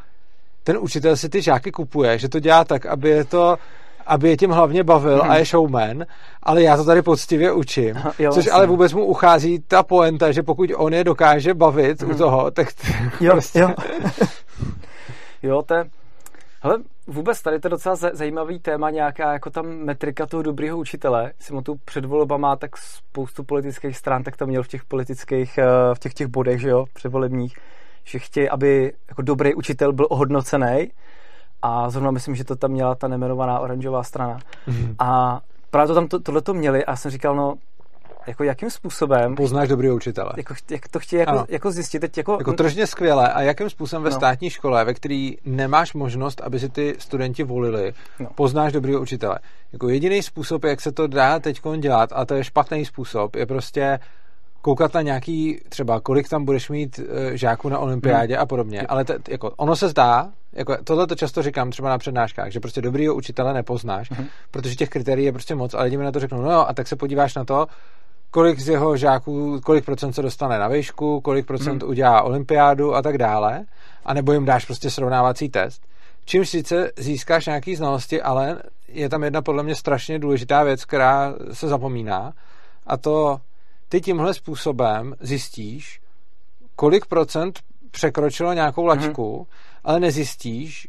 ten 0.65 0.79
učitel 0.81 1.17
si 1.17 1.29
ty 1.29 1.43
žáky 1.43 1.73
kupuje, 1.73 2.19
že 2.19 2.29
to 2.29 2.41
dělá 2.41 2.65
tak, 2.65 2.87
aby 2.87 3.09
je 3.11 3.25
to 3.25 3.57
aby 4.07 4.29
je 4.29 4.37
tím 4.37 4.51
hlavně 4.51 4.85
bavil 4.85 5.23
hmm. 5.23 5.31
a 5.31 5.37
je 5.37 5.45
showman, 5.45 6.05
ale 6.43 6.63
já 6.63 6.77
to 6.77 6.85
tady 6.85 7.03
poctivě 7.03 7.53
učím, 7.53 7.97
jo, 8.19 8.33
což 8.33 8.49
ale 8.53 8.67
vůbec 8.67 8.93
mu 8.93 9.05
uchází 9.05 9.59
ta 9.59 9.83
poenta, 9.83 10.33
že 10.33 10.43
pokud 10.43 10.71
on 10.77 10.95
je 10.95 11.05
dokáže 11.05 11.55
bavit 11.55 12.03
hmm. 12.03 12.11
u 12.11 12.15
toho, 12.15 12.51
tak 12.51 12.73
t- 12.73 13.11
jo, 13.25 13.33
prostě... 13.33 13.59
jo. 13.59 13.71
jo, 15.43 15.63
to 15.63 15.75
je... 15.75 15.85
Hele, 16.61 16.79
vůbec 17.07 17.43
tady 17.43 17.61
to 17.61 17.67
je 17.67 17.71
docela 17.71 17.97
zajímavý 17.97 18.59
téma, 18.59 18.91
nějaká 18.91 19.33
jako 19.33 19.51
tam 19.51 19.67
metrika 19.67 20.27
toho 20.27 20.43
dobrého 20.43 20.79
učitele. 20.79 21.33
Jsem 21.39 21.63
tu 21.63 21.75
před 21.85 22.05
volbama 22.05 22.57
tak 22.57 22.77
spoustu 22.77 23.45
politických 23.45 23.97
stran, 23.97 24.23
tak 24.23 24.37
tam 24.37 24.49
měl 24.49 24.63
v 24.63 24.69
těch 24.69 24.85
politických, 24.85 25.59
eh, 25.59 25.65
v 25.95 25.99
těch 25.99 26.15
těch 26.15 26.27
bodech, 26.27 26.61
že 26.61 26.69
jo, 26.69 26.85
předvolebních, 26.93 27.57
že 28.05 28.19
chtějí, 28.19 28.49
aby 28.49 28.93
jako 29.09 29.23
dobrý 29.23 29.55
učitel 29.55 29.93
byl 29.93 30.07
ohodnocený 30.11 30.91
a 31.67 31.91
zrovna 31.91 32.11
myslím, 32.11 32.35
že 32.35 32.45
to 32.45 32.57
tam 32.57 32.71
měla 32.71 32.95
ta 32.95 33.09
nemenovaná 33.09 33.59
oranžová 33.59 34.03
strana. 34.03 34.39
Mm-hmm. 34.69 34.95
A 34.99 35.41
právě 35.71 35.89
to 35.89 35.95
tam 35.95 36.09
to, 36.09 36.21
tohle 36.21 36.43
to 36.43 36.55
měli 36.55 36.85
a 36.85 36.97
jsem 36.97 37.11
říkal, 37.11 37.37
no 37.37 37.55
jako 38.27 38.45
jakým 38.45 38.71
způsobem... 38.71 39.35
Poznáš 39.35 39.69
dobrý 39.69 39.91
učitele. 39.91 40.33
Jako, 40.37 40.55
jak 40.71 40.89
to 40.89 40.99
chtějí 40.99 41.21
jako, 41.21 41.45
jako 41.49 41.71
zjistit. 41.71 42.01
Teď 42.01 42.17
jako... 42.17 42.33
jako 42.33 42.53
tržně 42.53 42.87
skvěle. 42.87 43.33
A 43.33 43.43
jakým 43.43 43.71
způsobem 43.71 44.03
ve 44.03 44.11
no. 44.11 44.17
státní 44.17 44.51
škole, 44.51 44.85
ve 44.85 44.95
který 44.95 45.37
nemáš 45.45 45.95
možnost, 45.95 46.41
aby 46.41 46.59
si 46.59 46.69
ty 46.69 46.95
studenti 46.99 47.43
volili, 47.43 47.95
no. 48.19 48.29
poznáš 48.35 48.73
dobrý 48.73 48.97
učitele. 48.97 49.39
Jako 49.73 49.89
jediný 49.89 50.23
způsob, 50.23 50.65
jak 50.65 50.81
se 50.81 50.93
to 50.93 51.07
dá 51.07 51.39
teď 51.39 51.61
dělat, 51.79 52.11
a 52.15 52.25
to 52.25 52.35
je 52.35 52.45
špatný 52.45 52.85
způsob, 52.85 53.37
je 53.37 53.47
prostě 53.47 53.99
koukat 54.67 54.95
na 54.95 55.03
nějaký, 55.03 55.61
třeba 55.69 56.01
kolik 56.01 56.29
tam 56.29 56.45
budeš 56.45 56.69
mít 56.69 56.99
uh, 56.99 57.07
žáků 57.33 57.69
na 57.69 57.79
olympiádě 57.79 58.35
hmm. 58.35 58.43
a 58.43 58.47
podobně, 58.47 58.83
ale 58.83 59.05
t- 59.05 59.19
jako 59.29 59.51
ono 59.57 59.77
se 59.77 59.89
zdá, 59.89 60.29
jako 60.53 60.77
tohle 60.85 61.07
to 61.07 61.15
často 61.15 61.43
říkám 61.43 61.71
třeba 61.71 61.89
na 61.89 61.99
přednáškách, 61.99 62.51
že 62.51 62.61
prostě 62.61 62.83
dobrýho 62.83 63.15
učitele 63.15 63.55
nepoznáš, 63.55 64.11
hmm. 64.11 64.27
protože 64.51 64.75
těch 64.75 64.89
kritérií 64.89 65.27
je 65.27 65.33
prostě 65.33 65.55
moc, 65.55 65.75
ale 65.75 65.85
lidi 65.85 65.97
mi 65.97 66.05
na 66.05 66.13
to 66.13 66.21
řeknou, 66.21 66.43
no 66.43 66.53
jo, 66.53 66.65
a 66.69 66.75
tak 66.75 66.89
se 66.89 66.97
podíváš 66.97 67.35
na 67.35 67.45
to, 67.45 67.67
kolik 68.31 68.61
z 68.61 68.69
jeho 68.69 68.97
žáků, 68.97 69.61
kolik 69.61 69.85
procent 69.85 70.13
se 70.13 70.23
dostane 70.23 70.59
na 70.59 70.69
výšku, 70.69 71.21
kolik 71.21 71.47
procent 71.47 71.83
hmm. 71.83 71.91
udělá 71.91 72.23
olympiádu 72.23 72.95
a 72.95 73.03
tak 73.03 73.19
dále, 73.19 73.65
a 74.05 74.15
nebo 74.15 74.33
jim 74.33 74.45
dáš 74.45 74.65
prostě 74.65 74.91
srovnávací 74.91 75.49
test. 75.49 75.83
Čímž 76.25 76.49
sice 76.49 76.91
získáš 76.97 77.47
nějaký 77.47 77.77
znalosti, 77.77 78.23
ale 78.23 78.59
je 78.89 79.09
tam 79.09 79.23
jedna 79.25 79.43
podle 79.43 79.63
mě 79.63 79.75
strašně 79.75 80.19
důležitá 80.19 80.63
věc, 80.63 80.85
která 80.85 81.35
se 81.53 81.69
zapomíná, 81.69 82.33
a 82.87 82.97
to 82.97 83.41
ty 83.97 84.01
tímhle 84.01 84.35
způsobem 84.35 85.15
zjistíš, 85.21 86.01
kolik 86.77 87.07
procent 87.07 87.61
překročilo 87.91 88.53
nějakou 88.53 88.81
mhm. 88.81 88.89
laťku, 88.89 89.39
mm-hmm. 89.39 89.81
ale 89.85 90.01
nezjistíš, 90.01 90.89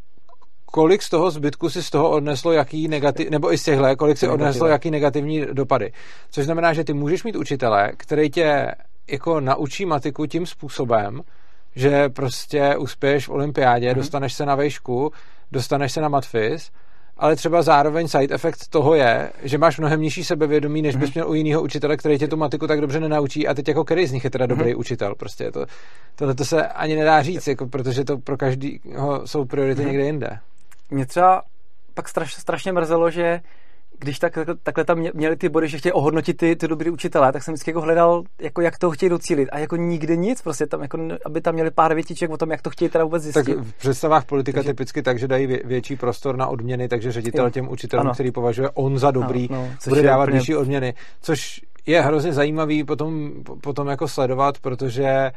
kolik 0.65 1.01
z 1.03 1.09
toho 1.09 1.31
zbytku 1.31 1.69
si 1.69 1.83
z 1.83 1.89
toho 1.89 2.09
odneslo 2.09 2.51
jaký 2.51 2.87
negativ, 2.87 3.29
nebo 3.29 3.53
i 3.53 3.57
z 3.57 3.63
těchhle, 3.63 3.95
kolik 3.95 4.17
si 4.17 4.27
odneslo 4.27 4.67
jaký 4.67 4.91
negativní 4.91 5.45
dopady. 5.53 5.93
Což 6.31 6.45
znamená, 6.45 6.73
že 6.73 6.83
ty 6.83 6.93
můžeš 6.93 7.23
mít 7.23 7.35
učitele, 7.35 7.91
který 7.97 8.29
tě 8.29 8.71
jako 9.07 9.39
naučí 9.39 9.85
matiku 9.85 10.25
tím 10.25 10.45
způsobem, 10.45 11.21
že 11.75 12.09
prostě 12.09 12.77
uspěješ 12.77 13.27
v 13.27 13.31
olympiádě, 13.31 13.91
mm-hmm. 13.91 13.95
dostaneš 13.95 14.33
se 14.33 14.45
na 14.45 14.55
vejšku, 14.55 15.11
dostaneš 15.51 15.91
se 15.91 16.01
na 16.01 16.09
matfis 16.09 16.71
ale 17.19 17.35
třeba 17.35 17.61
zároveň 17.61 18.07
side 18.07 18.35
effect 18.35 18.67
toho 18.67 18.95
je, 18.95 19.31
že 19.43 19.57
máš 19.57 19.79
mnohem 19.79 20.01
nižší 20.01 20.23
sebevědomí, 20.23 20.81
než 20.81 20.95
bys 20.95 21.09
mhm. 21.09 21.13
měl 21.15 21.29
u 21.29 21.33
jiného 21.33 21.61
učitele, 21.61 21.97
který 21.97 22.17
tě 22.17 22.27
tu 22.27 22.37
matiku 22.37 22.67
tak 22.67 22.81
dobře 22.81 22.99
nenaučí 22.99 23.47
a 23.47 23.53
teď 23.53 23.67
jako 23.67 23.83
který 23.83 24.07
z 24.07 24.11
nich 24.11 24.23
je 24.23 24.29
teda 24.29 24.45
dobrý 24.45 24.73
mm-hmm. 24.73 24.79
učitel. 24.79 25.15
Prostě 25.15 25.51
to, 25.51 25.65
tohle 26.15 26.35
to 26.35 26.45
se 26.45 26.67
ani 26.67 26.95
nedá 26.95 27.21
říct, 27.21 27.47
jako, 27.47 27.67
protože 27.67 28.03
to 28.03 28.17
pro 28.17 28.37
každého 28.37 29.21
jsou 29.27 29.45
priority 29.45 29.81
mm-hmm. 29.81 29.87
někde 29.87 30.05
jinde. 30.05 30.39
Mě 30.89 31.05
třeba 31.05 31.41
pak 31.93 32.09
straš, 32.09 32.33
strašně 32.33 32.71
mrzelo, 32.71 33.09
že 33.09 33.39
když 33.99 34.19
tak, 34.19 34.39
takhle 34.63 34.85
tam 34.85 35.03
měli 35.13 35.35
ty 35.35 35.49
body, 35.49 35.67
že 35.67 35.77
chtějí 35.77 35.93
ohodnotit 35.93 36.37
ty, 36.37 36.55
ty 36.55 36.67
dobrý 36.67 36.89
učitelé, 36.89 37.31
tak 37.31 37.43
jsem 37.43 37.53
vždycky 37.53 37.69
jako 37.71 37.81
hledal, 37.81 38.23
jako 38.41 38.61
jak 38.61 38.77
to 38.77 38.91
chtějí 38.91 39.09
docílit. 39.09 39.49
A 39.49 39.59
jako 39.59 39.75
nikde 39.75 40.15
nic, 40.15 40.41
prostě 40.41 40.67
tam, 40.67 40.81
jako, 40.81 40.99
aby 41.25 41.41
tam 41.41 41.53
měli 41.53 41.71
pár 41.71 41.93
větiček 41.93 42.31
o 42.31 42.37
tom, 42.37 42.51
jak 42.51 42.61
to 42.61 42.69
chtějí 42.69 42.89
teda 42.89 43.03
vůbec 43.03 43.23
zjistit. 43.23 43.55
Tak 43.55 43.57
v 43.57 43.73
představách 43.73 44.25
politika 44.25 44.57
takže... 44.57 44.69
typicky 44.73 45.01
tak, 45.01 45.19
že 45.19 45.27
dají 45.27 45.47
větší 45.47 45.95
prostor 45.95 46.37
na 46.37 46.47
odměny, 46.47 46.87
takže 46.87 47.11
ředitel 47.11 47.45
jo. 47.45 47.49
těm 47.51 47.69
učitelům, 47.69 48.05
ano. 48.07 48.13
který 48.13 48.31
považuje 48.31 48.69
on 48.73 48.99
za 48.99 49.11
dobrý, 49.11 49.49
ano, 49.49 49.61
no, 49.61 49.89
bude 49.89 50.01
dávat 50.01 50.29
vyšší 50.29 50.53
úplně... 50.53 50.61
odměny. 50.61 50.93
Což 51.21 51.61
je 51.85 52.01
hrozně 52.01 52.33
zajímavý 52.33 52.83
potom, 52.83 53.31
potom 53.61 53.87
jako 53.87 54.07
sledovat, 54.07 54.59
protože 54.59 55.05
eh, 55.05 55.31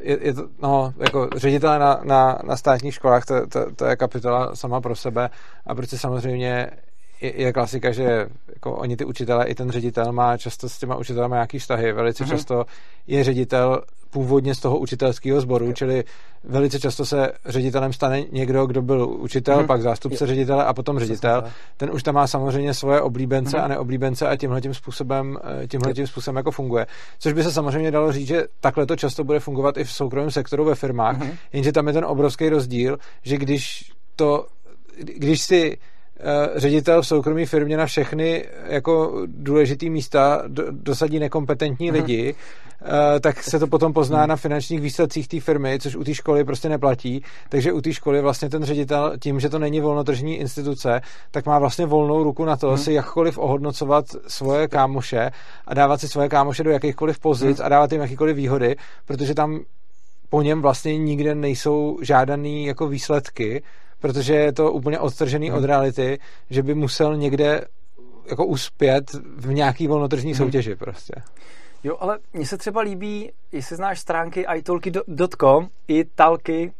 je, 0.00 0.18
je 0.22 0.34
to, 0.34 0.48
no, 0.62 0.92
jako 0.98 1.28
ředitele 1.36 1.78
na, 1.78 2.00
na, 2.04 2.38
na 2.44 2.56
státních 2.56 2.94
školách, 2.94 3.24
to, 3.24 3.46
to, 3.46 3.72
to 3.76 3.84
je 3.84 3.96
kapitola 3.96 4.56
sama 4.56 4.80
pro 4.80 4.96
sebe 4.96 5.30
a 5.66 5.74
protože 5.74 5.98
samozřejmě 5.98 6.70
je, 7.20 7.42
je 7.42 7.52
klasika, 7.52 7.92
že 7.92 8.26
jako 8.54 8.72
oni 8.72 8.96
ty 8.96 9.04
učitelé, 9.04 9.44
i 9.46 9.54
ten 9.54 9.70
ředitel 9.70 10.12
má 10.12 10.36
často 10.36 10.68
s 10.68 10.78
těma 10.78 10.96
učitelema 10.96 11.36
nějaký 11.36 11.58
vztahy. 11.58 11.92
Velice 11.92 12.24
mm-hmm. 12.24 12.28
často 12.28 12.64
je 13.06 13.24
ředitel 13.24 13.82
původně 14.10 14.54
z 14.54 14.60
toho 14.60 14.78
učitelského 14.78 15.40
sboru, 15.40 15.72
čili 15.72 16.04
velice 16.44 16.80
často 16.80 17.06
se 17.06 17.32
ředitelem 17.46 17.92
stane 17.92 18.22
někdo, 18.32 18.66
kdo 18.66 18.82
byl 18.82 19.08
učitel, 19.08 19.58
mm-hmm. 19.58 19.66
pak 19.66 19.82
zástupce 19.82 20.24
je. 20.24 20.28
ředitele 20.28 20.64
a 20.64 20.72
potom 20.72 20.98
ředitel. 20.98 21.44
Ten 21.76 21.90
už 21.90 22.02
tam 22.02 22.14
má 22.14 22.26
samozřejmě 22.26 22.74
svoje 22.74 23.00
oblíbence 23.00 23.56
mm-hmm. 23.56 23.64
a 23.64 23.68
neoblíbence 23.68 24.28
a 24.28 24.36
tímhle 24.36 24.60
tím 24.60 24.74
způsobem, 24.74 25.38
eh, 25.62 25.66
tímhle 25.66 25.92
tím 25.92 26.06
způsobem 26.06 26.36
jako 26.36 26.50
funguje. 26.50 26.86
Což 27.18 27.32
by 27.32 27.42
se 27.42 27.52
samozřejmě 27.52 27.90
dalo 27.90 28.12
říct, 28.12 28.26
že 28.26 28.44
takhle 28.60 28.86
to 28.86 28.96
často 28.96 29.24
bude 29.24 29.40
fungovat 29.40 29.76
i 29.76 29.84
v 29.84 29.92
soukromém 29.92 30.30
sektoru 30.30 30.64
ve 30.64 30.74
firmách, 30.74 31.18
mm-hmm. 31.18 31.36
jenže 31.52 31.72
tam 31.72 31.86
je 31.86 31.92
ten 31.92 32.04
obrovský 32.04 32.48
rozdíl, 32.48 32.98
že 33.22 33.36
když 33.36 33.92
to, 34.16 34.46
když 34.96 35.42
si 35.42 35.78
ředitel 36.56 37.02
v 37.02 37.06
soukromé 37.06 37.46
firmě 37.46 37.76
na 37.76 37.86
všechny 37.86 38.44
jako 38.66 39.22
důležitý 39.26 39.90
místa 39.90 40.42
dosadí 40.70 41.18
nekompetentní 41.18 41.86
mhm. 41.86 41.94
lidi, 41.94 42.34
mm-hmm. 42.34 43.20
tak 43.20 43.42
se 43.42 43.58
to 43.58 43.66
potom 43.66 43.92
pozná 43.92 44.26
na 44.26 44.36
finančních 44.36 44.80
výsledcích 44.80 45.28
té 45.28 45.40
firmy, 45.40 45.78
což 45.80 45.96
u 45.96 46.04
té 46.04 46.14
školy 46.14 46.44
prostě 46.44 46.68
neplatí. 46.68 47.22
Takže 47.48 47.72
u 47.72 47.80
té 47.80 47.92
školy 47.92 48.20
vlastně 48.20 48.48
ten 48.48 48.64
ředitel 48.64 49.12
tím, 49.20 49.40
že 49.40 49.48
to 49.48 49.58
není 49.58 49.80
volnotržní 49.80 50.36
instituce, 50.36 51.00
tak 51.30 51.46
má 51.46 51.58
vlastně 51.58 51.86
volnou 51.86 52.22
ruku 52.22 52.44
na 52.44 52.56
to 52.56 52.70
mm-hmm. 52.70 52.76
si 52.76 52.92
jakkoliv 52.92 53.38
ohodnocovat 53.38 54.04
svoje 54.26 54.68
kámoše 54.68 55.30
a 55.66 55.74
dávat 55.74 56.00
si 56.00 56.08
svoje 56.08 56.28
kámoše 56.28 56.64
do 56.64 56.70
jakýchkoliv 56.70 57.18
pozic 57.18 57.58
mm-hmm. 57.58 57.64
a 57.64 57.68
dávat 57.68 57.92
jim 57.92 58.00
jakýkoliv 58.00 58.36
výhody, 58.36 58.76
protože 59.06 59.34
tam 59.34 59.60
po 60.30 60.42
něm 60.42 60.62
vlastně 60.62 60.98
nikde 60.98 61.34
nejsou 61.34 61.98
žádaný 62.02 62.66
jako 62.66 62.88
výsledky, 62.88 63.62
protože 64.00 64.34
je 64.34 64.52
to 64.52 64.72
úplně 64.72 64.98
odtržený 64.98 65.48
hmm. 65.48 65.58
od 65.58 65.64
reality, 65.64 66.18
že 66.50 66.62
by 66.62 66.74
musel 66.74 67.16
někde 67.16 67.64
jako 68.30 68.46
uspět 68.46 69.04
v 69.36 69.52
nějaký 69.52 69.86
volnotržní 69.86 70.32
hmm. 70.32 70.38
soutěži 70.38 70.76
prostě. 70.76 71.14
Jo, 71.84 71.96
ale 72.00 72.18
mně 72.32 72.46
se 72.46 72.58
třeba 72.58 72.80
líbí, 72.80 73.30
jestli 73.52 73.76
znáš 73.76 74.00
stránky 74.00 74.46
italky.com 74.56 75.68
i 75.88 76.04
talky 76.04 76.72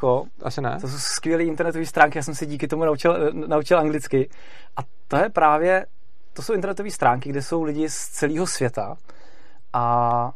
Co? 0.00 0.26
Asi 0.42 0.60
ne. 0.60 0.78
To 0.80 0.88
jsou 0.88 0.98
skvělé 0.98 1.44
internetové 1.44 1.86
stránky, 1.86 2.18
já 2.18 2.22
jsem 2.22 2.34
se 2.34 2.46
díky 2.46 2.68
tomu 2.68 2.84
naučil, 2.84 3.32
naučil 3.32 3.78
anglicky. 3.78 4.28
A 4.76 4.80
to 5.08 5.16
je 5.16 5.28
právě, 5.28 5.86
to 6.32 6.42
jsou 6.42 6.52
internetové 6.52 6.90
stránky, 6.90 7.28
kde 7.28 7.42
jsou 7.42 7.62
lidi 7.62 7.88
z 7.88 8.08
celého 8.08 8.46
světa 8.46 8.96
a 9.72 10.32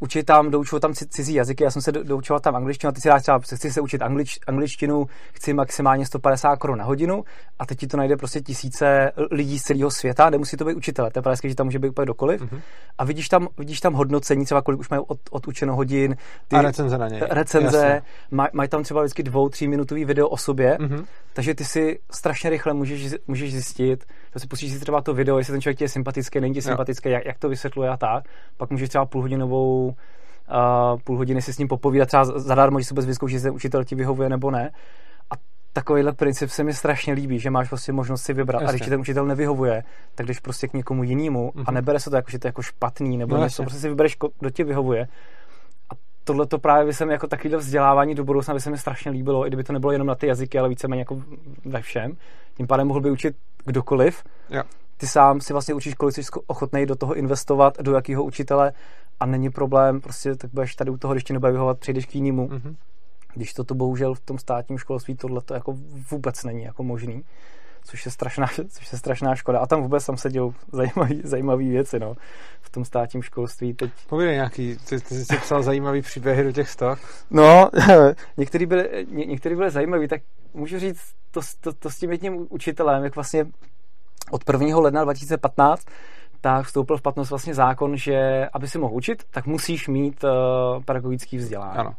učit 0.00 0.22
tam, 0.22 0.50
doučovat 0.50 0.82
tam 0.82 0.92
cizí 0.94 1.34
jazyky, 1.34 1.64
já 1.64 1.70
jsem 1.70 1.82
se 1.82 1.92
doučoval 1.92 2.40
tam 2.40 2.56
angličtinu 2.56 2.88
a 2.88 2.92
ty 2.92 3.00
si 3.00 3.08
dáš 3.08 3.22
třeba, 3.22 3.38
chci 3.38 3.72
se 3.72 3.80
učit 3.80 4.02
anglič, 4.02 4.38
angličtinu, 4.46 5.06
chci 5.32 5.52
maximálně 5.52 6.06
150 6.06 6.56
korun 6.56 6.78
na 6.78 6.84
hodinu 6.84 7.24
a 7.58 7.66
teď 7.66 7.78
ti 7.78 7.86
to 7.86 7.96
najde 7.96 8.16
prostě 8.16 8.40
tisíce 8.40 9.12
lidí 9.30 9.58
z 9.58 9.62
celého 9.62 9.90
světa, 9.90 10.30
nemusí 10.30 10.56
to 10.56 10.64
být 10.64 10.74
učitel, 10.74 11.10
to 11.10 11.18
je 11.18 11.22
právě, 11.22 11.36
že 11.44 11.54
tam 11.54 11.66
může 11.66 11.78
být 11.78 11.88
úplně 11.88 12.06
dokoliv 12.06 12.42
mm-hmm. 12.42 12.60
a 12.98 13.04
vidíš 13.04 13.28
tam, 13.28 13.48
vidíš 13.58 13.80
tam 13.80 13.92
hodnocení, 13.92 14.44
třeba 14.44 14.62
kolik 14.62 14.80
už 14.80 14.88
mají 14.88 15.02
od, 15.06 15.18
odučeno 15.30 15.76
hodin. 15.76 16.16
Ty 16.48 16.56
a 16.56 16.62
recenze 16.62 16.98
na 16.98 17.08
něj. 17.08 17.20
Recenze, 17.30 18.02
mají 18.30 18.48
maj 18.52 18.68
tam 18.68 18.82
třeba 18.82 19.02
vždycky 19.02 19.22
dvou, 19.22 19.48
tří 19.48 19.68
minutový 19.68 20.04
video 20.04 20.28
o 20.28 20.36
sobě, 20.36 20.76
mm-hmm. 20.80 21.04
takže 21.32 21.54
ty 21.54 21.64
si 21.64 21.98
strašně 22.10 22.50
rychle 22.50 22.74
můžeš, 22.74 23.14
můžeš 23.26 23.52
zjistit, 23.52 24.04
že 24.34 24.40
si 24.40 24.46
pustíš 24.46 24.72
si 24.72 24.80
třeba 24.80 25.00
to 25.00 25.14
video, 25.14 25.38
jestli 25.38 25.52
ten 25.52 25.60
člověk 25.60 25.80
je 25.80 25.88
sympatický, 25.88 26.40
není 26.40 26.54
ti 26.54 26.62
sympatický, 26.62 27.10
jak, 27.10 27.24
jak, 27.24 27.38
to 27.38 27.48
vysvětluje 27.48 27.88
a 27.88 27.96
tak, 27.96 28.24
pak 28.56 28.70
můžeš 28.70 28.88
třeba 28.88 29.06
půlhodinovou 29.06 29.86
uh, 29.86 31.00
půl 31.04 31.16
hodiny 31.16 31.42
si 31.42 31.52
s 31.52 31.58
ním 31.58 31.68
popovídat 31.68 32.06
třeba 32.06 32.24
zadarmo, 32.24 32.80
že 32.80 32.84
si 32.84 32.94
vůbec 32.94 33.06
vyzkoušet, 33.06 33.34
jestli 33.34 33.50
učitel 33.50 33.84
ti 33.84 33.94
vyhovuje 33.94 34.28
nebo 34.28 34.50
ne. 34.50 34.70
A 35.30 35.34
takovýhle 35.72 36.12
princip 36.12 36.50
se 36.50 36.64
mi 36.64 36.74
strašně 36.74 37.12
líbí, 37.12 37.38
že 37.38 37.50
máš 37.50 37.68
prostě 37.68 37.92
možnost 37.92 38.22
si 38.22 38.32
vybrat. 38.32 38.62
Jasně. 38.62 38.68
A 38.68 38.72
když 38.72 38.82
ti 38.82 38.90
ten 38.90 39.00
učitel 39.00 39.26
nevyhovuje, 39.26 39.84
tak 40.14 40.26
jdeš 40.26 40.40
prostě 40.40 40.68
k 40.68 40.72
někomu 40.72 41.02
jinému 41.02 41.50
mm-hmm. 41.50 41.64
a 41.66 41.70
mhm. 41.70 41.74
nebere 41.74 42.00
se 42.00 42.10
to 42.10 42.16
jako, 42.16 42.30
že 42.30 42.38
to 42.38 42.46
je 42.46 42.48
jako 42.48 42.62
špatný, 42.62 43.16
nebo 43.16 43.36
no, 43.36 43.42
něco, 43.42 43.62
prostě 43.62 43.78
si 43.78 43.88
vybereš, 43.88 44.16
kdo 44.38 44.50
ti 44.50 44.64
vyhovuje. 44.64 45.08
A 45.90 45.94
tohle 46.24 46.46
to 46.46 46.58
právě 46.58 46.86
by 46.86 46.92
se 46.92 47.06
mi 47.06 47.12
jako 47.12 47.26
takovýhle 47.26 47.58
vzdělávání 47.58 48.14
do 48.14 48.24
budoucna 48.24 48.54
by 48.54 48.60
se 48.60 48.70
mi 48.70 48.78
strašně 48.78 49.10
líbilo, 49.10 49.46
i 49.46 49.50
kdyby 49.50 49.64
to 49.64 49.72
nebylo 49.72 49.92
jenom 49.92 50.06
na 50.06 50.14
ty 50.14 50.26
jazyky, 50.26 50.58
ale 50.58 50.68
víceméně 50.68 51.00
jako 51.00 51.22
ve 51.64 51.82
všem. 51.82 52.12
Tím 52.54 52.66
pádem 52.66 52.86
mohl 52.86 53.00
by 53.00 53.10
učit 53.10 53.36
kdokoliv. 53.68 54.24
Jo 54.50 54.62
ty 54.98 55.06
sám 55.06 55.40
si 55.40 55.52
vlastně 55.52 55.74
učíš, 55.74 55.94
kolik 55.94 56.14
jsi 56.14 56.22
ochotný 56.46 56.86
do 56.86 56.96
toho 56.96 57.14
investovat, 57.14 57.78
do 57.80 57.94
jakého 57.94 58.24
učitele 58.24 58.72
a 59.20 59.26
není 59.26 59.50
problém, 59.50 60.00
prostě 60.00 60.34
tak 60.34 60.50
budeš 60.52 60.74
tady 60.74 60.90
u 60.90 60.96
toho, 60.96 61.14
když 61.14 61.24
ti 61.24 61.32
nebude 61.32 61.52
vyhovovat, 61.52 61.78
přejdeš 61.78 62.06
k 62.06 62.14
jinému. 62.14 62.48
Mm-hmm. 62.48 62.76
Když 63.34 63.52
to 63.52 63.74
bohužel 63.74 64.14
v 64.14 64.20
tom 64.20 64.38
státním 64.38 64.78
školství 64.78 65.14
tohle 65.14 65.40
to 65.40 65.54
jako 65.54 65.74
vůbec 66.10 66.44
není 66.44 66.62
jako 66.62 66.82
možný, 66.82 67.24
což 67.84 68.04
je 68.04 68.12
strašná, 68.12 68.46
což 68.68 68.92
je 68.92 68.98
strašná 68.98 69.34
škoda. 69.34 69.58
A 69.58 69.66
tam 69.66 69.82
vůbec 69.82 70.06
tam 70.06 70.16
se 70.16 70.30
dějou 70.30 70.54
zajímavý, 70.72 71.20
zajímavý 71.24 71.70
věci, 71.70 71.98
no, 71.98 72.14
v 72.60 72.70
tom 72.70 72.84
státním 72.84 73.22
školství. 73.22 73.74
Teď... 73.74 73.90
Povídej 74.08 74.34
nějaký, 74.34 74.76
ty, 74.88 75.00
ty 75.00 75.14
jsi 75.14 75.36
psal 75.36 75.62
zajímavý 75.62 76.02
příběhy 76.02 76.44
do 76.44 76.52
těch 76.52 76.68
stok? 76.68 76.98
No, 77.30 77.70
některý 78.36 78.66
byly, 78.66 79.06
ně, 79.10 79.26
některý 79.26 79.54
byly 79.54 79.70
zajímavý, 79.70 80.08
tak 80.08 80.22
můžu 80.54 80.78
říct 80.78 81.17
to, 81.30 81.40
to, 81.60 81.72
to 81.72 81.90
s 81.90 81.98
tím 81.98 82.12
jedním 82.12 82.46
učitelem, 82.50 83.04
jak 83.04 83.14
vlastně 83.14 83.46
od 84.30 84.42
1. 84.52 84.78
ledna 84.78 85.04
2015 85.04 85.86
tak 86.40 86.66
vstoupil 86.66 86.96
v 86.96 87.02
platnost 87.02 87.30
vlastně 87.30 87.54
zákon, 87.54 87.96
že 87.96 88.48
aby 88.52 88.68
si 88.68 88.78
mohl 88.78 88.94
učit, 88.94 89.22
tak 89.30 89.46
musíš 89.46 89.88
mít 89.88 90.24
uh, 90.24 90.82
pedagogický 90.82 91.36
vzdělání. 91.36 91.78
Ano. 91.78 91.94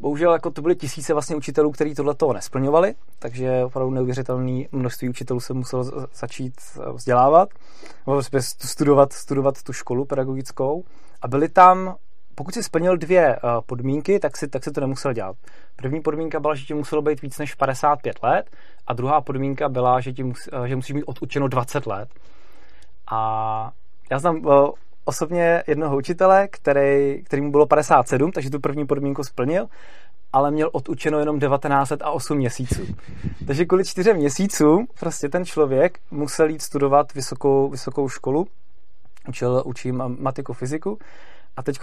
Bohužel 0.00 0.32
jako 0.32 0.50
to 0.50 0.62
byly 0.62 0.76
tisíce 0.76 1.12
vlastně 1.12 1.36
učitelů, 1.36 1.70
kteří 1.70 1.94
tohle 1.94 2.14
toho 2.14 2.32
nesplňovali, 2.32 2.94
takže 3.18 3.64
opravdu 3.64 3.90
neuvěřitelné 3.90 4.64
množství 4.72 5.08
učitelů 5.08 5.40
se 5.40 5.54
muselo 5.54 5.84
začít 6.14 6.54
eh, 6.76 6.92
vzdělávat, 6.92 7.48
studovat, 8.40 9.12
studovat 9.12 9.62
tu 9.62 9.72
školu 9.72 10.04
pedagogickou. 10.04 10.84
A 11.22 11.28
byli 11.28 11.48
tam 11.48 11.96
pokud 12.34 12.54
si 12.54 12.62
splnil 12.62 12.96
dvě 12.96 13.36
uh, 13.36 13.50
podmínky, 13.66 14.18
tak 14.18 14.36
si, 14.36 14.48
tak 14.48 14.64
si 14.64 14.70
to 14.70 14.80
nemusel 14.80 15.12
dělat. 15.12 15.36
První 15.76 16.00
podmínka 16.00 16.40
byla, 16.40 16.54
že 16.54 16.64
ti 16.64 16.74
muselo 16.74 17.02
být 17.02 17.22
víc 17.22 17.38
než 17.38 17.54
55 17.54 18.22
let 18.22 18.50
a 18.86 18.92
druhá 18.92 19.20
podmínka 19.20 19.68
byla, 19.68 20.00
že, 20.00 20.12
ti 20.12 20.24
mus, 20.24 20.48
uh, 20.52 20.64
že 20.64 20.76
musíš 20.76 20.94
mít 20.94 21.04
odučeno 21.04 21.48
20 21.48 21.86
let. 21.86 22.08
A 23.10 23.72
já 24.10 24.18
znám 24.18 24.36
uh, 24.36 24.70
osobně 25.04 25.62
jednoho 25.66 25.96
učitele, 25.96 26.48
který, 26.48 27.22
který 27.24 27.42
mu 27.42 27.50
bylo 27.50 27.66
57, 27.66 28.32
takže 28.32 28.50
tu 28.50 28.60
první 28.60 28.86
podmínku 28.86 29.24
splnil, 29.24 29.66
ale 30.32 30.50
měl 30.50 30.70
odučeno 30.72 31.18
jenom 31.18 31.38
19 31.38 31.90
let 31.90 32.02
a 32.02 32.10
8 32.10 32.36
měsíců. 32.36 32.82
Takže 33.46 33.64
kvůli 33.64 33.84
čtyřem 33.84 34.16
měsícům 34.16 34.86
prostě 35.00 35.28
ten 35.28 35.44
člověk 35.44 35.98
musel 36.10 36.48
jít 36.48 36.62
studovat 36.62 37.14
vysokou, 37.14 37.68
vysokou 37.68 38.08
školu, 38.08 38.46
učil, 39.28 39.62
učí 39.66 39.92
matiku, 39.92 40.52
fyziku 40.52 40.98
a 41.56 41.62
teď 41.62 41.78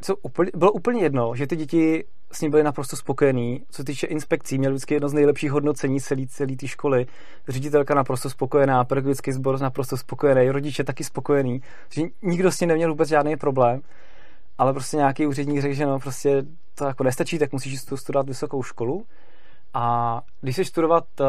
co 0.00 0.16
úplně, 0.16 0.50
bylo 0.56 0.72
úplně 0.72 1.02
jedno, 1.02 1.34
že 1.34 1.46
ty 1.46 1.56
děti 1.56 2.04
s 2.32 2.40
ním 2.40 2.50
byly 2.50 2.62
naprosto 2.62 2.96
spokojený. 2.96 3.62
Co 3.70 3.76
se 3.76 3.84
týče 3.84 4.06
inspekcí, 4.06 4.58
měl 4.58 4.70
vždycky 4.70 4.94
jedno 4.94 5.08
z 5.08 5.12
nejlepších 5.12 5.50
hodnocení 5.50 6.00
celé 6.00 6.26
celý 6.26 6.56
té 6.56 6.66
školy. 6.66 7.06
Ředitelka 7.48 7.94
naprosto 7.94 8.30
spokojená, 8.30 8.84
pedagogický 8.84 9.32
sbor 9.32 9.60
naprosto 9.60 9.96
spokojený, 9.96 10.50
rodiče 10.50 10.84
taky 10.84 11.04
spokojený. 11.04 11.62
Že 11.92 12.02
nikdo 12.22 12.52
s 12.52 12.60
ním 12.60 12.68
neměl 12.68 12.90
vůbec 12.90 13.08
žádný 13.08 13.36
problém. 13.36 13.80
Ale 14.58 14.72
prostě 14.72 14.96
nějaký 14.96 15.26
úředník 15.26 15.60
řekl, 15.60 15.74
že 15.74 15.86
no 15.86 15.98
prostě 15.98 16.42
to 16.74 16.84
jako 16.84 17.04
nestačí, 17.04 17.38
tak 17.38 17.52
musíš 17.52 17.80
studovat 17.80 18.26
vysokou 18.26 18.62
školu. 18.62 19.04
A 19.74 20.20
když 20.40 20.54
chceš 20.54 20.68
studovat 20.68 21.04
uh, 21.20 21.26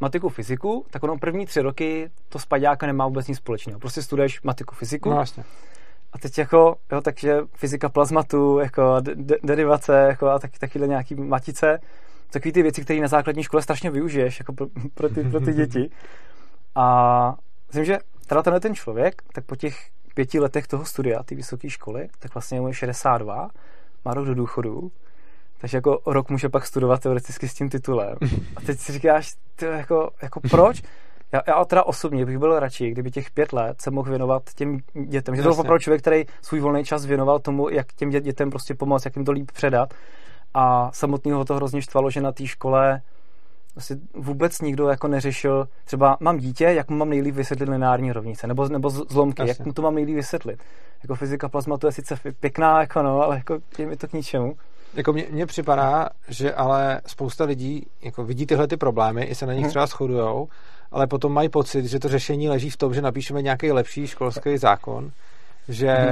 matiku, 0.00 0.28
fyziku, 0.28 0.86
tak 0.90 1.02
ono 1.02 1.18
první 1.18 1.46
tři 1.46 1.60
roky 1.60 2.10
to 2.28 2.38
s 2.38 2.46
nemá 2.86 3.06
vůbec 3.06 3.28
nic 3.28 3.38
společného. 3.38 3.80
Prostě 3.80 4.02
studuješ 4.02 4.42
matiku, 4.42 4.74
fyziku. 4.74 5.08
No, 5.08 5.14
vlastně 5.16 5.44
a 6.12 6.18
teď 6.18 6.38
jako, 6.38 6.76
jo, 6.92 7.00
takže 7.00 7.40
fyzika 7.54 7.88
plazmatu, 7.88 8.58
jako 8.58 9.00
de- 9.00 9.38
derivace, 9.42 9.92
jako 10.08 10.28
a 10.28 10.38
taky, 10.38 10.58
takyhle 10.58 10.88
nějaký 10.88 11.14
matice, 11.14 11.78
takové 12.30 12.52
ty 12.52 12.62
věci, 12.62 12.84
které 12.84 13.00
na 13.00 13.08
základní 13.08 13.42
škole 13.42 13.62
strašně 13.62 13.90
využiješ, 13.90 14.38
jako 14.38 14.52
pro, 14.52 14.66
pro, 14.94 15.08
ty, 15.08 15.24
pro 15.24 15.40
ty 15.40 15.52
děti. 15.52 15.90
A 16.74 17.34
myslím, 17.68 17.84
že 17.84 17.98
teda 18.26 18.42
tenhle 18.42 18.60
ten 18.60 18.74
člověk, 18.74 19.22
tak 19.32 19.44
po 19.44 19.56
těch 19.56 19.90
pěti 20.14 20.40
letech 20.40 20.66
toho 20.66 20.84
studia, 20.84 21.22
ty 21.22 21.34
vysoké 21.34 21.70
školy, 21.70 22.08
tak 22.18 22.34
vlastně 22.34 22.60
je 22.66 22.74
62, 22.74 23.50
má 24.04 24.14
rok 24.14 24.26
do 24.26 24.34
důchodu, 24.34 24.92
takže 25.58 25.76
jako 25.76 25.98
rok 26.06 26.30
může 26.30 26.48
pak 26.48 26.66
studovat 26.66 27.00
teoreticky 27.02 27.48
s 27.48 27.54
tím 27.54 27.68
titulem. 27.68 28.16
A 28.56 28.60
teď 28.60 28.78
si 28.78 28.92
říkáš, 28.92 29.34
ty, 29.56 29.64
jako, 29.64 30.10
jako 30.22 30.40
proč? 30.40 30.82
Já, 31.32 31.42
já 31.46 31.64
teda 31.64 31.82
osobně 31.82 32.26
bych 32.26 32.38
byl 32.38 32.58
radši, 32.58 32.90
kdyby 32.90 33.10
těch 33.10 33.30
pět 33.30 33.52
let 33.52 33.80
se 33.80 33.90
mohl 33.90 34.10
věnovat 34.10 34.42
těm 34.54 34.78
dětem. 35.06 35.36
Že 35.36 35.42
to 35.42 35.48
byl 35.48 35.60
opravdu 35.60 35.78
člověk, 35.78 36.00
který 36.00 36.24
svůj 36.42 36.60
volný 36.60 36.84
čas 36.84 37.04
věnoval 37.04 37.38
tomu, 37.38 37.68
jak 37.68 37.92
těm 37.92 38.10
dětem 38.10 38.50
prostě 38.50 38.74
pomoct, 38.74 39.04
jak 39.04 39.16
jim 39.16 39.24
to 39.24 39.32
líp 39.32 39.50
předat. 39.52 39.94
A 40.54 40.90
samotného 40.92 41.44
to 41.44 41.54
hrozně 41.54 41.82
štvalo, 41.82 42.10
že 42.10 42.20
na 42.20 42.32
té 42.32 42.46
škole 42.46 43.02
vlastně 43.74 43.96
vůbec 44.14 44.60
nikdo 44.60 44.88
jako 44.88 45.08
neřešil, 45.08 45.68
třeba 45.84 46.16
mám 46.20 46.38
dítě, 46.38 46.64
jak 46.64 46.90
mu 46.90 46.96
mám 46.96 47.10
nejlíp 47.10 47.34
vysvětlit 47.34 47.68
lineární 47.68 48.12
rovnice, 48.12 48.46
nebo, 48.46 48.68
nebo 48.68 48.90
zlomky, 48.90 49.42
Jasně. 49.42 49.50
jak 49.50 49.66
mu 49.66 49.72
to 49.72 49.82
mám 49.82 49.94
nejlíp 49.94 50.16
vysvětlit. 50.16 50.62
Jako 51.02 51.14
fyzika 51.14 51.48
plazmatu 51.48 51.86
je 51.86 51.92
sice 51.92 52.16
pěkná, 52.40 52.80
jako 52.80 53.02
no, 53.02 53.22
ale 53.22 53.36
jako 53.36 53.58
je 53.78 53.86
mi 53.86 53.96
to 53.96 54.08
k 54.08 54.12
ničemu. 54.12 54.56
Jako 54.94 55.12
mně, 55.12 55.26
mně 55.30 55.46
připadá, 55.46 56.08
že 56.28 56.54
ale 56.54 57.00
spousta 57.06 57.44
lidí 57.44 57.86
jako 58.02 58.24
vidí 58.24 58.46
tyhle 58.46 58.66
ty 58.66 58.76
problémy, 58.76 59.22
i 59.22 59.34
se 59.34 59.46
na 59.46 59.52
nich 59.52 59.62
hmm. 59.62 59.70
třeba 59.70 59.86
shodujou, 59.86 60.48
ale 60.90 61.06
potom 61.06 61.32
mají 61.32 61.48
pocit, 61.48 61.84
že 61.84 61.98
to 61.98 62.08
řešení 62.08 62.48
leží 62.48 62.70
v 62.70 62.76
tom, 62.76 62.94
že 62.94 63.02
napíšeme 63.02 63.42
nějaký 63.42 63.72
lepší 63.72 64.06
školský 64.06 64.58
zákon, 64.58 65.10
že 65.68 65.86
hmm. 65.86 66.08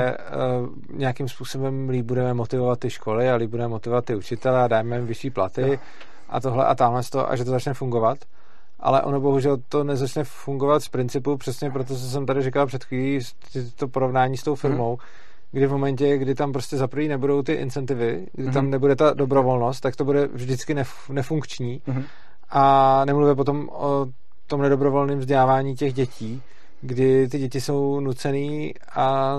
uh, 0.62 0.98
nějakým 0.98 1.28
způsobem 1.28 1.88
líp 1.88 2.06
budeme 2.06 2.34
motivovat 2.34 2.78
ty 2.78 2.90
školy 2.90 3.30
a 3.30 3.36
líp 3.36 3.50
budeme 3.50 3.68
motivovat 3.68 4.04
ty 4.04 4.14
učitele 4.14 4.62
a 4.62 4.68
dáme 4.68 4.96
jim 4.96 5.06
vyšší 5.06 5.30
platy 5.30 5.62
no. 5.62 5.76
a 6.28 6.40
tohle 6.40 6.66
a 6.66 6.74
tamhle 6.74 7.02
to, 7.12 7.30
a 7.30 7.36
že 7.36 7.44
to 7.44 7.50
začne 7.50 7.74
fungovat. 7.74 8.18
Ale 8.80 9.02
ono 9.02 9.20
bohužel 9.20 9.56
to 9.68 9.84
nezačne 9.84 10.24
fungovat 10.24 10.80
z 10.80 10.88
principu 10.88 11.36
přesně 11.36 11.70
proto, 11.70 11.94
co 11.94 12.10
jsem 12.10 12.26
tady 12.26 12.42
říkal 12.42 12.66
před 12.66 12.84
chvílí, 12.84 13.20
to 13.76 13.88
porovnání 13.88 14.36
s 14.36 14.42
tou 14.42 14.54
firmou, 14.54 14.90
hmm 14.90 15.06
kdy 15.52 15.66
v 15.66 15.70
momentě, 15.70 16.18
kdy 16.18 16.34
tam 16.34 16.52
prostě 16.52 16.76
za 16.76 16.88
prvý 16.88 17.08
nebudou 17.08 17.42
ty 17.42 17.52
incentivy, 17.52 18.26
kdy 18.32 18.48
mm-hmm. 18.48 18.52
tam 18.52 18.64
mhm. 18.64 18.70
nebude 18.70 18.96
ta 18.96 19.14
dobrovolnost, 19.14 19.80
tak 19.80 19.96
to 19.96 20.04
bude 20.04 20.26
vždycky 20.26 20.74
nef- 20.74 21.12
nefunkční. 21.12 21.82
Mm-hmm. 21.88 22.04
A 22.50 23.04
nemluvím 23.04 23.36
potom 23.36 23.68
o 23.72 24.06
tom 24.48 24.62
nedobrovolném 24.62 25.18
vzdělávání 25.18 25.76
těch 25.76 25.92
dětí, 25.92 26.42
kdy 26.80 27.28
ty 27.28 27.38
děti 27.38 27.60
jsou 27.60 28.00
nucený 28.00 28.74
a 28.94 29.36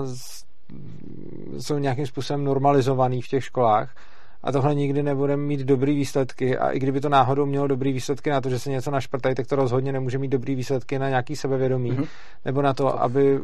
jsou 1.58 1.78
nějakým 1.78 2.06
způsobem 2.06 2.44
normalizovaný 2.44 3.22
v 3.22 3.28
těch 3.28 3.44
školách 3.44 3.94
a 4.42 4.52
tohle 4.52 4.74
nikdy 4.74 5.02
nebude 5.02 5.36
mít 5.36 5.60
dobrý 5.60 5.94
výsledky 5.94 6.58
a 6.58 6.70
i 6.70 6.78
kdyby 6.78 7.00
to 7.00 7.08
náhodou 7.08 7.46
mělo 7.46 7.66
dobrý 7.66 7.92
výsledky 7.92 8.30
na 8.30 8.40
to, 8.40 8.50
že 8.50 8.58
se 8.58 8.70
něco 8.70 8.90
našprtají, 8.90 9.34
tak 9.34 9.46
to 9.46 9.56
rozhodně 9.56 9.92
nemůže 9.92 10.18
mít 10.18 10.28
dobrý 10.28 10.54
výsledky 10.54 10.98
na 10.98 11.08
nějaký 11.08 11.36
sebevědomí 11.36 11.92
mm-hmm. 11.92 12.06
nebo 12.44 12.62
na 12.62 12.74
to, 12.74 13.02
aby 13.02 13.40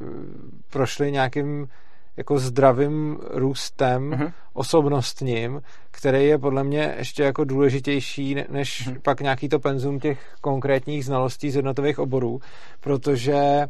prošli 0.70 1.12
nějakým 1.12 1.68
jako 2.16 2.38
zdravým 2.38 3.18
růstem 3.30 4.10
mm-hmm. 4.10 4.32
osobnostním, 4.52 5.62
který 5.90 6.24
je 6.24 6.38
podle 6.38 6.64
mě 6.64 6.94
ještě 6.98 7.22
jako 7.22 7.44
důležitější 7.44 8.36
než 8.48 8.88
mm-hmm. 8.88 9.00
pak 9.02 9.20
nějaký 9.20 9.48
to 9.48 9.58
penzum 9.58 10.00
těch 10.00 10.34
konkrétních 10.40 11.04
znalostí 11.04 11.50
z 11.50 11.56
jednotových 11.56 11.98
oborů, 11.98 12.40
protože 12.80 13.66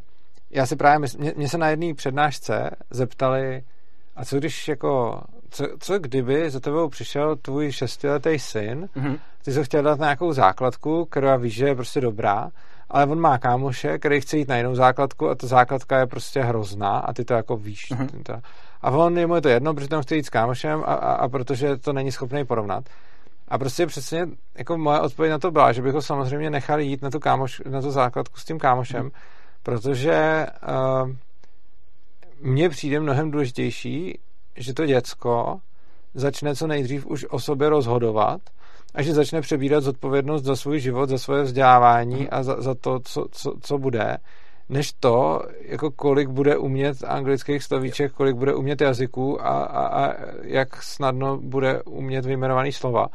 já 0.50 0.66
si 0.66 0.76
právě 0.76 0.98
myslím, 0.98 1.20
mě, 1.22 1.32
mě 1.36 1.48
se 1.48 1.58
na 1.58 1.68
jedné 1.68 1.94
přednášce 1.94 2.70
zeptali, 2.90 3.62
a 4.16 4.24
co 4.24 4.38
když 4.38 4.68
jako, 4.68 5.20
co, 5.50 5.64
co 5.78 5.98
kdyby 5.98 6.50
za 6.50 6.60
tebou 6.60 6.88
přišel 6.88 7.36
tvůj 7.36 7.72
šestiletý 7.72 8.38
syn, 8.38 8.88
mm-hmm. 8.96 9.18
ty 9.44 9.52
jsi 9.52 9.64
chtěl 9.64 9.82
dát 9.82 9.98
nějakou 9.98 10.32
základku, 10.32 11.04
která 11.04 11.36
víš, 11.36 11.54
že 11.54 11.66
je 11.66 11.74
prostě 11.74 12.00
dobrá, 12.00 12.50
ale 12.90 13.06
on 13.06 13.20
má 13.20 13.38
kámoše, 13.38 13.98
který 13.98 14.20
chce 14.20 14.36
jít 14.36 14.48
na 14.48 14.56
jinou 14.56 14.74
základku 14.74 15.28
a 15.28 15.34
ta 15.34 15.46
základka 15.46 15.98
je 15.98 16.06
prostě 16.06 16.42
hrozná 16.42 16.98
a 16.98 17.12
ty 17.12 17.24
to 17.24 17.34
jako 17.34 17.56
víš. 17.56 17.86
Uh-huh. 17.90 18.40
A 18.82 18.90
on, 18.90 19.18
je 19.18 19.26
mu 19.26 19.34
je 19.34 19.40
to 19.40 19.48
jedno, 19.48 19.74
protože 19.74 19.88
tam 19.88 20.02
chce 20.02 20.16
jít 20.16 20.26
s 20.26 20.30
kámošem 20.30 20.80
a, 20.80 20.94
a, 20.94 21.12
a 21.12 21.28
protože 21.28 21.76
to 21.76 21.92
není 21.92 22.12
schopný 22.12 22.44
porovnat. 22.44 22.84
A 23.48 23.58
prostě 23.58 23.86
přesně 23.86 24.26
jako 24.58 24.78
moje 24.78 25.00
odpověď 25.00 25.30
na 25.30 25.38
to 25.38 25.50
byla, 25.50 25.72
že 25.72 25.82
bych 25.82 25.92
ho 25.92 26.02
samozřejmě 26.02 26.50
nechal 26.50 26.80
jít 26.80 27.02
na 27.02 27.10
tu, 27.10 27.20
kámoš, 27.20 27.62
na 27.70 27.80
tu 27.80 27.90
základku 27.90 28.40
s 28.40 28.44
tím 28.44 28.58
kámošem, 28.58 29.00
hmm. 29.00 29.10
protože 29.62 30.46
uh, 31.02 31.10
mně 32.40 32.68
přijde 32.68 33.00
mnohem 33.00 33.30
důležitější, 33.30 34.18
že 34.56 34.74
to 34.74 34.86
děcko 34.86 35.60
začne 36.14 36.54
co 36.54 36.66
nejdřív 36.66 37.06
už 37.06 37.26
o 37.30 37.40
sobě 37.40 37.68
rozhodovat 37.68 38.40
a 38.96 39.02
že 39.02 39.14
začne 39.14 39.40
přebírat 39.40 39.84
zodpovědnost 39.84 40.42
za 40.42 40.56
svůj 40.56 40.80
život, 40.80 41.08
za 41.08 41.18
svoje 41.18 41.42
vzdělávání 41.42 42.16
hmm. 42.16 42.28
a 42.30 42.42
za, 42.42 42.62
za 42.62 42.74
to, 42.74 43.00
co, 43.00 43.26
co, 43.30 43.54
co 43.60 43.78
bude, 43.78 44.16
než 44.68 44.92
to, 44.92 45.42
jako 45.60 45.90
kolik 45.90 46.28
bude 46.28 46.56
umět 46.56 47.04
anglických 47.04 47.62
slovíček, 47.62 48.12
kolik 48.12 48.36
bude 48.36 48.54
umět 48.54 48.80
jazyků 48.80 49.46
a, 49.46 49.64
a, 49.64 50.06
a 50.06 50.14
jak 50.42 50.82
snadno 50.82 51.36
bude 51.36 51.82
umět 51.82 52.24
vyjmenovaný 52.26 52.72
slova. 52.72 53.06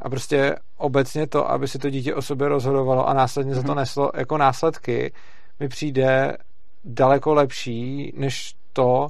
A 0.00 0.10
prostě 0.10 0.56
obecně 0.76 1.26
to, 1.26 1.50
aby 1.50 1.68
si 1.68 1.78
to 1.78 1.90
dítě 1.90 2.14
o 2.14 2.22
sobě 2.22 2.48
rozhodovalo 2.48 3.08
a 3.08 3.14
následně 3.14 3.52
mm-hmm. 3.52 3.56
za 3.56 3.62
to 3.62 3.72
mhm. 3.72 3.76
neslo 3.76 4.10
jako 4.14 4.38
následky, 4.38 5.12
mi 5.60 5.68
přijde 5.68 6.36
daleko 6.84 7.34
lepší, 7.34 8.12
než 8.16 8.54
to, 8.72 9.08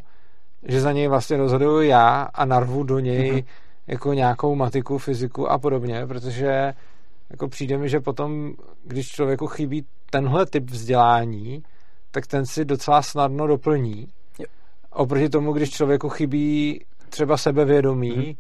že 0.62 0.80
za 0.80 0.92
něj 0.92 1.08
vlastně 1.08 1.36
rozhoduju 1.36 1.82
já 1.82 2.28
a 2.34 2.44
narvu 2.44 2.82
do 2.82 2.98
něj 2.98 3.32
mm-hmm. 3.32 3.44
Jako 3.86 4.12
nějakou 4.12 4.54
matiku, 4.54 4.98
fyziku 4.98 5.50
a 5.50 5.58
podobně, 5.58 6.06
protože 6.06 6.74
jako 7.30 7.48
přijde 7.48 7.78
mi, 7.78 7.88
že 7.88 8.00
potom, 8.00 8.52
když 8.84 9.08
člověku 9.08 9.46
chybí 9.46 9.86
tenhle 10.10 10.46
typ 10.46 10.70
vzdělání, 10.70 11.62
tak 12.10 12.26
ten 12.26 12.46
si 12.46 12.64
docela 12.64 13.02
snadno 13.02 13.46
doplní. 13.46 14.08
Jo. 14.38 14.46
Oproti 14.90 15.28
tomu, 15.28 15.52
když 15.52 15.70
člověku 15.70 16.08
chybí 16.08 16.84
třeba 17.08 17.36
sebevědomí, 17.36 18.12
mm-hmm. 18.12 18.36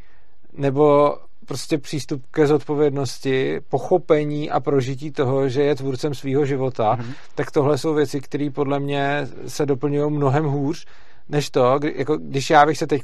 nebo 0.52 1.16
prostě 1.46 1.78
přístup 1.78 2.26
ke 2.30 2.46
zodpovědnosti, 2.46 3.60
pochopení 3.68 4.50
a 4.50 4.60
prožití 4.60 5.10
toho, 5.10 5.48
že 5.48 5.62
je 5.62 5.74
tvůrcem 5.74 6.14
svého 6.14 6.46
života, 6.46 6.96
mm-hmm. 6.96 7.14
tak 7.34 7.50
tohle 7.50 7.78
jsou 7.78 7.94
věci, 7.94 8.20
které 8.20 8.50
podle 8.50 8.80
mě 8.80 9.26
se 9.46 9.66
doplňují 9.66 10.12
mnohem 10.12 10.44
hůř, 10.44 10.86
než 11.28 11.50
to, 11.50 11.78
kdy, 11.78 11.94
jako, 11.96 12.16
když 12.16 12.50
já 12.50 12.66
bych 12.66 12.78
se 12.78 12.86
teď 12.86 13.02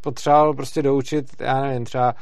potřeboval 0.00 0.54
prostě 0.54 0.82
doučit, 0.82 1.26
já 1.40 1.60
nevím, 1.60 1.84
třeba 1.84 2.14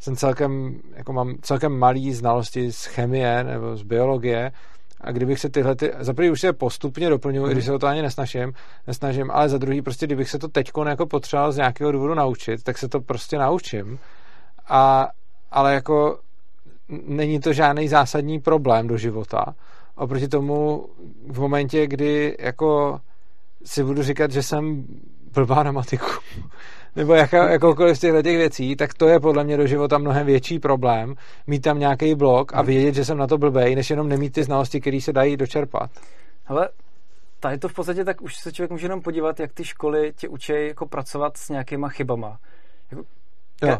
jsem 0.00 0.16
celkem, 0.16 0.80
jako 0.94 1.12
mám 1.12 1.34
celkem 1.40 1.78
malý 1.78 2.12
znalosti 2.12 2.72
z 2.72 2.84
chemie 2.84 3.44
nebo 3.44 3.76
z 3.76 3.82
biologie, 3.82 4.52
a 5.00 5.12
kdybych 5.12 5.40
se 5.40 5.48
tyhle, 5.48 5.76
ty, 5.76 5.92
za 5.98 6.14
prvý 6.14 6.30
už 6.30 6.40
se 6.40 6.52
postupně 6.52 7.10
doplňuji, 7.10 7.44
mm. 7.44 7.50
i 7.50 7.52
když 7.52 7.64
se 7.64 7.72
o 7.72 7.78
to 7.78 7.86
ani 7.86 8.02
nesnažím, 8.02 8.52
nesnažím, 8.86 9.30
ale 9.30 9.48
za 9.48 9.58
druhý 9.58 9.82
prostě, 9.82 10.06
kdybych 10.06 10.30
se 10.30 10.38
to 10.38 10.48
teď 10.48 10.70
jako 10.88 11.06
potřeboval 11.06 11.52
z 11.52 11.56
nějakého 11.56 11.92
důvodu 11.92 12.14
naučit, 12.14 12.62
tak 12.62 12.78
se 12.78 12.88
to 12.88 13.00
prostě 13.00 13.38
naučím. 13.38 13.98
A, 14.68 15.08
ale 15.50 15.74
jako 15.74 16.18
není 17.06 17.40
to 17.40 17.52
žádný 17.52 17.88
zásadní 17.88 18.40
problém 18.40 18.86
do 18.86 18.96
života. 18.96 19.54
Oproti 19.96 20.28
tomu 20.28 20.86
v 21.28 21.40
momentě, 21.40 21.86
kdy 21.86 22.36
jako 22.40 23.00
si 23.64 23.84
budu 23.84 24.02
říkat, 24.02 24.30
že 24.30 24.42
jsem 24.42 24.86
blbá 25.34 25.62
na 25.62 25.72
matiku, 25.72 26.06
nebo 26.96 27.14
jaká, 27.14 27.50
jakoukoliv 27.50 27.96
z 27.96 28.00
těchto 28.00 28.22
těch 28.22 28.36
věcí, 28.36 28.76
tak 28.76 28.94
to 28.94 29.08
je 29.08 29.20
podle 29.20 29.44
mě 29.44 29.56
do 29.56 29.66
života 29.66 29.98
mnohem 29.98 30.26
větší 30.26 30.58
problém, 30.58 31.14
mít 31.46 31.60
tam 31.60 31.78
nějaký 31.78 32.14
blok 32.14 32.54
a 32.54 32.62
vědět, 32.62 32.94
že 32.94 33.04
jsem 33.04 33.18
na 33.18 33.26
to 33.26 33.38
blbej, 33.38 33.74
než 33.74 33.90
jenom 33.90 34.08
nemít 34.08 34.32
ty 34.32 34.44
znalosti, 34.44 34.80
které 34.80 35.00
se 35.00 35.12
dají 35.12 35.36
dočerpat. 35.36 35.90
Ale 36.46 36.68
tady 37.40 37.58
to 37.58 37.68
v 37.68 37.74
podstatě 37.74 38.04
tak 38.04 38.22
už 38.22 38.36
se 38.36 38.52
člověk 38.52 38.70
může 38.70 38.84
jenom 38.84 39.00
podívat, 39.00 39.40
jak 39.40 39.52
ty 39.52 39.64
školy 39.64 40.12
tě 40.16 40.28
učí 40.28 40.52
jako 40.52 40.86
pracovat 40.86 41.36
s 41.36 41.48
nějakýma 41.48 41.88
chybama. 41.88 42.38
Jako, 42.90 43.04
jo, 43.62 43.78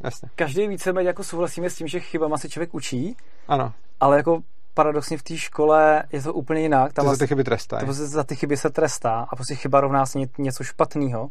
jasně. 0.00 0.28
Každý 0.34 0.68
víceméně 0.68 1.08
jako 1.08 1.24
souhlasíme 1.24 1.70
s 1.70 1.76
tím, 1.76 1.86
že 1.86 2.00
chybama 2.00 2.38
se 2.38 2.48
člověk 2.48 2.74
učí, 2.74 3.16
ano. 3.48 3.72
ale 4.00 4.16
jako 4.16 4.42
paradoxně 4.74 5.18
v 5.18 5.22
té 5.22 5.36
škole 5.36 6.02
je 6.12 6.22
to 6.22 6.34
úplně 6.34 6.60
jinak. 6.60 6.92
Tam 6.92 7.04
to 7.04 7.10
za 7.10 7.16
ty 7.16 7.26
chyby 7.26 7.44
trestá. 7.44 7.78
To 7.86 7.92
za 7.92 8.24
ty 8.24 8.36
chyby 8.36 8.56
se 8.56 8.70
trestá 8.70 9.26
a 9.30 9.36
prostě 9.36 9.54
chyba 9.54 9.80
rovná 9.80 10.06
se 10.06 10.18
něco 10.38 10.64
špatného. 10.64 11.28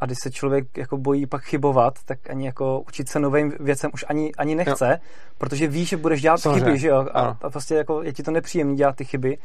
A 0.00 0.06
když 0.06 0.18
se 0.22 0.30
člověk 0.30 0.78
jako 0.78 0.96
bojí 0.96 1.26
pak 1.26 1.42
chybovat, 1.42 1.94
tak 2.04 2.30
ani 2.30 2.46
jako 2.46 2.80
učit 2.80 3.08
se 3.08 3.20
novým 3.20 3.52
věcem 3.60 3.90
už 3.94 4.04
ani, 4.08 4.32
ani 4.34 4.54
nechce, 4.54 4.88
jo. 4.90 4.96
protože 5.38 5.68
ví, 5.68 5.84
že 5.84 5.96
budeš 5.96 6.22
dělat 6.22 6.40
Samozřejmě. 6.40 6.64
chyby, 6.64 6.78
že 6.78 6.88
jo? 6.88 7.06
A, 7.12 7.20
a, 7.20 7.50
prostě 7.50 7.74
jako 7.74 8.02
je 8.02 8.12
ti 8.12 8.22
to 8.22 8.30
nepříjemné 8.30 8.74
dělat 8.74 8.96
ty 8.96 9.04
chyby. 9.04 9.38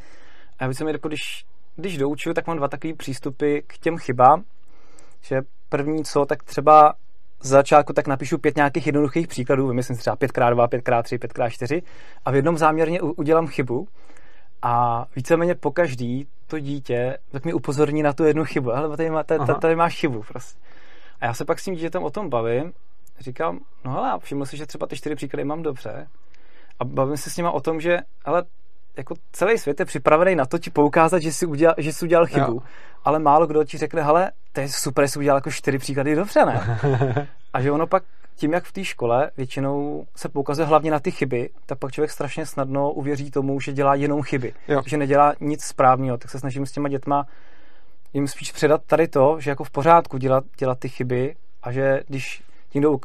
A 0.60 0.64
já 0.64 0.68
bych 0.68 0.78
se 0.78 0.92
jako, 0.92 1.08
když, 1.08 1.46
když 1.76 1.98
doučuju, 1.98 2.34
tak 2.34 2.48
mám 2.48 2.58
dva 2.58 2.68
takové 2.68 2.94
přístupy 2.94 3.60
k 3.68 3.78
těm 3.78 3.98
chybám, 3.98 4.44
že 5.22 5.42
první 5.70 6.04
co, 6.04 6.26
tak 6.26 6.44
třeba 6.44 6.94
z 7.46 7.50
začátku 7.50 7.94
tak 7.94 8.08
napíšu 8.08 8.38
pět 8.38 8.56
nějakých 8.56 8.86
jednoduchých 8.86 9.28
příkladů, 9.28 9.68
vymyslím 9.68 9.96
si 9.96 10.02
třeba 10.02 10.16
5x2, 10.16 10.68
5x3, 10.68 11.18
5x4 11.18 11.84
a 12.26 12.32
v 12.32 12.36
jednom 12.36 12.58
záměrně 12.58 13.02
udělám 13.02 13.48
chybu 13.48 13.88
a 14.62 15.06
víceméně 15.16 15.56
po 15.56 15.72
každý 15.72 16.28
to 16.48 16.60
dítě 16.60 17.18
tak 17.32 17.46
mi 17.46 17.54
upozorní 17.54 18.04
na 18.04 18.14
tu 18.14 18.24
jednu 18.24 18.46
chybu. 18.46 18.74
Ale 18.74 18.98
tady, 18.98 19.10
má, 19.10 19.24
tady, 19.24 19.54
tady 19.62 19.76
máš 19.76 20.00
chybu 20.00 20.24
prostě. 20.28 20.60
A 21.20 21.26
já 21.26 21.34
se 21.34 21.46
pak 21.46 21.60
s 21.60 21.64
tím 21.64 21.76
dítětem 21.76 22.04
o 22.04 22.10
tom 22.10 22.30
bavím. 22.30 22.74
Říkám, 23.20 23.60
no 23.86 23.98
ale 23.98 24.20
všiml 24.20 24.46
si, 24.46 24.58
že 24.58 24.66
třeba 24.66 24.88
ty 24.88 24.96
čtyři 24.96 25.16
příklady 25.16 25.44
mám 25.44 25.64
dobře. 25.64 26.08
A 26.80 26.86
bavím 26.86 27.18
se 27.18 27.30
s 27.30 27.38
nima 27.38 27.52
o 27.52 27.62
tom, 27.62 27.82
že 27.82 27.98
ale 28.26 28.44
jako 28.98 29.16
celý 29.32 29.58
svět 29.58 29.80
je 29.80 29.86
připravený 29.86 30.36
na 30.36 30.46
to 30.46 30.58
ti 30.58 30.70
poukázat, 30.70 31.22
že 31.22 31.32
jsi 31.32 31.46
udělal, 31.46 31.76
že 31.78 31.94
jsi 31.94 32.06
udělal 32.06 32.26
chybu. 32.26 32.52
Jo. 32.52 32.60
Ale 33.04 33.20
málo 33.20 33.48
kdo 33.48 33.64
ti 33.64 33.78
řekne, 33.78 34.04
hele, 34.04 34.32
to 34.54 34.62
je 34.62 34.70
super, 34.70 35.08
jsi 35.08 35.20
udělal 35.20 35.38
jako 35.38 35.52
čtyři 35.52 35.78
příklady 35.78 36.16
dobře, 36.16 36.46
ne? 36.46 36.80
A 37.54 37.62
že 37.62 37.72
ono 37.72 37.88
pak 37.88 38.04
tím, 38.36 38.54
jak 38.54 38.64
v 38.64 38.72
té 38.72 38.84
škole 38.84 39.32
většinou 39.38 40.06
se 40.16 40.30
poukazuje 40.30 40.68
hlavně 40.68 40.92
na 40.92 41.00
ty 41.00 41.12
chyby, 41.12 41.50
tak 41.66 41.80
pak 41.80 41.92
člověk 41.92 42.12
strašně 42.12 42.46
snadno 42.46 42.92
uvěří 42.92 43.32
tomu, 43.32 43.60
že 43.60 43.74
dělá 43.74 43.96
jenom 43.96 44.22
chyby, 44.22 44.54
jo. 44.68 44.82
že 44.86 44.98
nedělá 44.98 45.34
nic 45.40 45.64
správného. 45.64 46.18
Tak 46.18 46.32
se 46.32 46.40
snažím 46.40 46.66
s 46.66 46.72
těma 46.72 46.90
dětma 46.90 47.26
jim 48.16 48.28
spíš 48.28 48.52
předat 48.52 48.82
tady 48.86 49.08
to, 49.08 49.38
že 49.40 49.50
jako 49.50 49.64
v 49.64 49.70
pořádku 49.70 50.18
dělat, 50.18 50.44
dělat 50.58 50.80
ty 50.80 50.90
chyby 50.90 51.36
a 51.64 51.72
že 51.72 52.02
když 52.08 52.44
někdo 52.76 52.98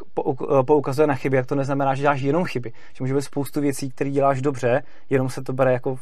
poukazuje 0.67 1.07
na 1.07 1.15
chyby, 1.15 1.37
jak 1.37 1.47
to 1.47 1.55
neznamená, 1.55 1.95
že 1.95 2.03
děláš 2.03 2.21
jenom 2.21 2.45
chyby. 2.45 2.73
Že 2.93 3.05
může 3.05 3.15
být 3.15 3.23
spoustu 3.23 3.61
věcí, 3.61 3.91
které 3.91 4.11
děláš 4.11 4.43
dobře, 4.43 4.83
jenom 5.11 5.31
se 5.31 5.43
to 5.43 5.53
bere 5.53 5.73
jako 5.73 5.99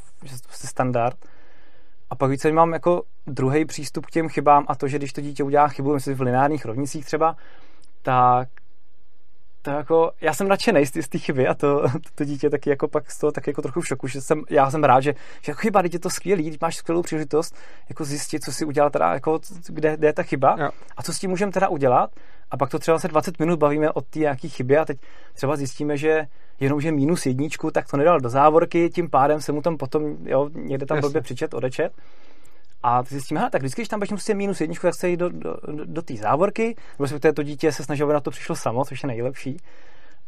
prostě 0.47 0.67
standard. 0.67 1.17
A 2.11 2.15
pak 2.15 2.31
více 2.31 2.53
mám 2.53 2.73
jako 2.73 3.03
druhý 3.27 3.65
přístup 3.65 4.07
k 4.07 4.11
těm 4.11 4.29
chybám 4.29 4.65
a 4.69 4.75
to, 4.75 4.89
že 4.89 4.99
když 4.99 5.13
to 5.13 5.21
dítě 5.21 5.45
udělá 5.45 5.69
chybu, 5.69 5.95
myslím 5.95 6.15
v 6.15 6.21
lineárních 6.21 6.65
rovnicích 6.65 7.05
třeba, 7.05 7.37
tak 8.03 8.49
to 9.63 9.71
jako, 9.71 10.13
já 10.21 10.35
jsem 10.35 10.49
nadšený 10.49 10.87
z, 10.87 11.03
z 11.03 11.09
té 11.09 11.19
chyby 11.19 11.49
a 11.49 11.55
to, 11.55 11.83
to, 11.83 11.99
to, 12.15 12.25
dítě 12.25 12.51
taky 12.51 12.71
jako 12.71 12.89
pak 12.89 13.11
z 13.11 13.19
toho 13.19 13.33
taky 13.33 13.51
jako 13.51 13.63
trochu 13.63 13.81
v 13.81 13.87
šoku, 13.87 14.07
že 14.07 14.21
jsem, 14.21 14.43
já 14.51 14.71
jsem 14.71 14.85
rád, 14.85 15.01
že, 15.01 15.15
že 15.43 15.51
jako 15.51 15.61
chyba, 15.61 15.83
je 15.93 15.99
to 15.99 16.11
skvělý, 16.11 16.57
máš 16.61 16.77
skvělou 16.77 17.03
příležitost 17.03 17.57
jako 17.89 18.05
zjistit, 18.05 18.45
co 18.45 18.53
si 18.53 18.65
udělal 18.65 18.91
teda, 18.91 19.13
jako, 19.13 19.41
kde, 19.69 19.97
kde 19.97 20.09
je 20.09 20.13
ta 20.13 20.23
chyba 20.23 20.57
jo. 20.59 20.71
a 20.97 21.03
co 21.03 21.13
s 21.13 21.19
tím 21.19 21.31
můžeme 21.31 21.53
teda 21.53 21.69
udělat 21.69 22.11
a 22.51 22.57
pak 22.57 22.71
to 22.71 22.79
třeba 22.79 22.99
se 22.99 23.09
20 23.09 23.39
minut 23.39 23.59
bavíme 23.59 23.91
o 23.91 24.01
té 24.01 24.19
nějaký 24.19 24.49
chybě 24.49 24.79
a 24.79 24.85
teď 24.85 24.99
třeba 25.35 25.57
zjistíme, 25.57 25.97
že 25.97 26.27
jenom, 26.61 26.81
že 26.81 26.93
minus 26.93 27.27
jedničku, 27.27 27.71
tak 27.71 27.91
to 27.91 27.97
nedal 27.97 28.21
do 28.21 28.29
závorky, 28.29 28.91
tím 28.91 29.11
pádem 29.11 29.41
se 29.41 29.53
mu 29.53 29.63
tam 29.63 29.77
potom, 29.77 30.17
jo, 30.25 30.51
někde 30.55 30.87
tam 30.87 31.01
blbě 31.01 31.21
přičet, 31.21 31.55
odečet. 31.55 31.93
A 32.83 33.03
ty 33.03 33.09
zjistíme, 33.09 33.49
tak 33.51 33.63
vždycky, 33.63 33.81
když 33.81 33.89
tam 33.89 34.01
prostě 34.01 34.35
minus 34.35 34.61
jedničku, 34.61 34.87
tak 34.87 34.95
se 34.95 35.09
jít 35.09 35.17
do, 35.17 35.29
do, 35.29 35.57
do, 35.73 35.85
do 35.85 36.03
té 36.03 36.15
závorky, 36.17 36.77
respektive 37.01 37.33
to 37.33 37.43
dítě 37.43 37.73
se 37.73 37.85
snaží, 37.85 38.03
aby 38.03 38.13
na 38.13 38.21
to 38.21 38.31
přišlo 38.31 38.57
samo, 38.57 38.85
což 38.85 39.03
je 39.03 39.07
nejlepší. 39.07 39.57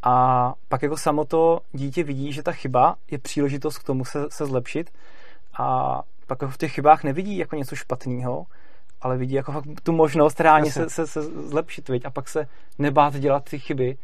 A 0.03 0.55
pak 0.68 0.83
jako 0.83 0.97
samo 0.97 1.25
to 1.25 1.61
dítě 1.73 2.05
vidí, 2.05 2.33
že 2.33 2.43
ta 2.43 2.53
chyba 2.53 2.97
je 3.11 3.18
příležitost 3.18 3.79
k 3.79 3.85
tomu 3.85 4.05
se, 4.05 4.27
se 4.31 4.47
zlepšit. 4.47 4.91
A 5.59 6.03
pak 6.27 6.43
v 6.43 6.57
těch 6.57 6.73
chybách 6.73 7.05
nevidí 7.05 7.37
jako 7.37 7.57
něco 7.57 7.77
špatného, 7.77 8.47
ale 9.03 9.16
vidí 9.16 9.34
jako 9.34 9.62
tu 9.82 9.92
možnost 9.92 10.40
reálně 10.40 10.72
se, 10.72 10.90
se, 10.90 11.07
se 11.07 11.22
zlepšit, 11.22 11.88
viď? 11.88 12.05
a 12.05 12.11
pak 12.11 12.28
se 12.28 12.46
nebát 12.78 13.16
dělat 13.16 13.44
ty 13.51 13.59
chyby, 13.59 13.96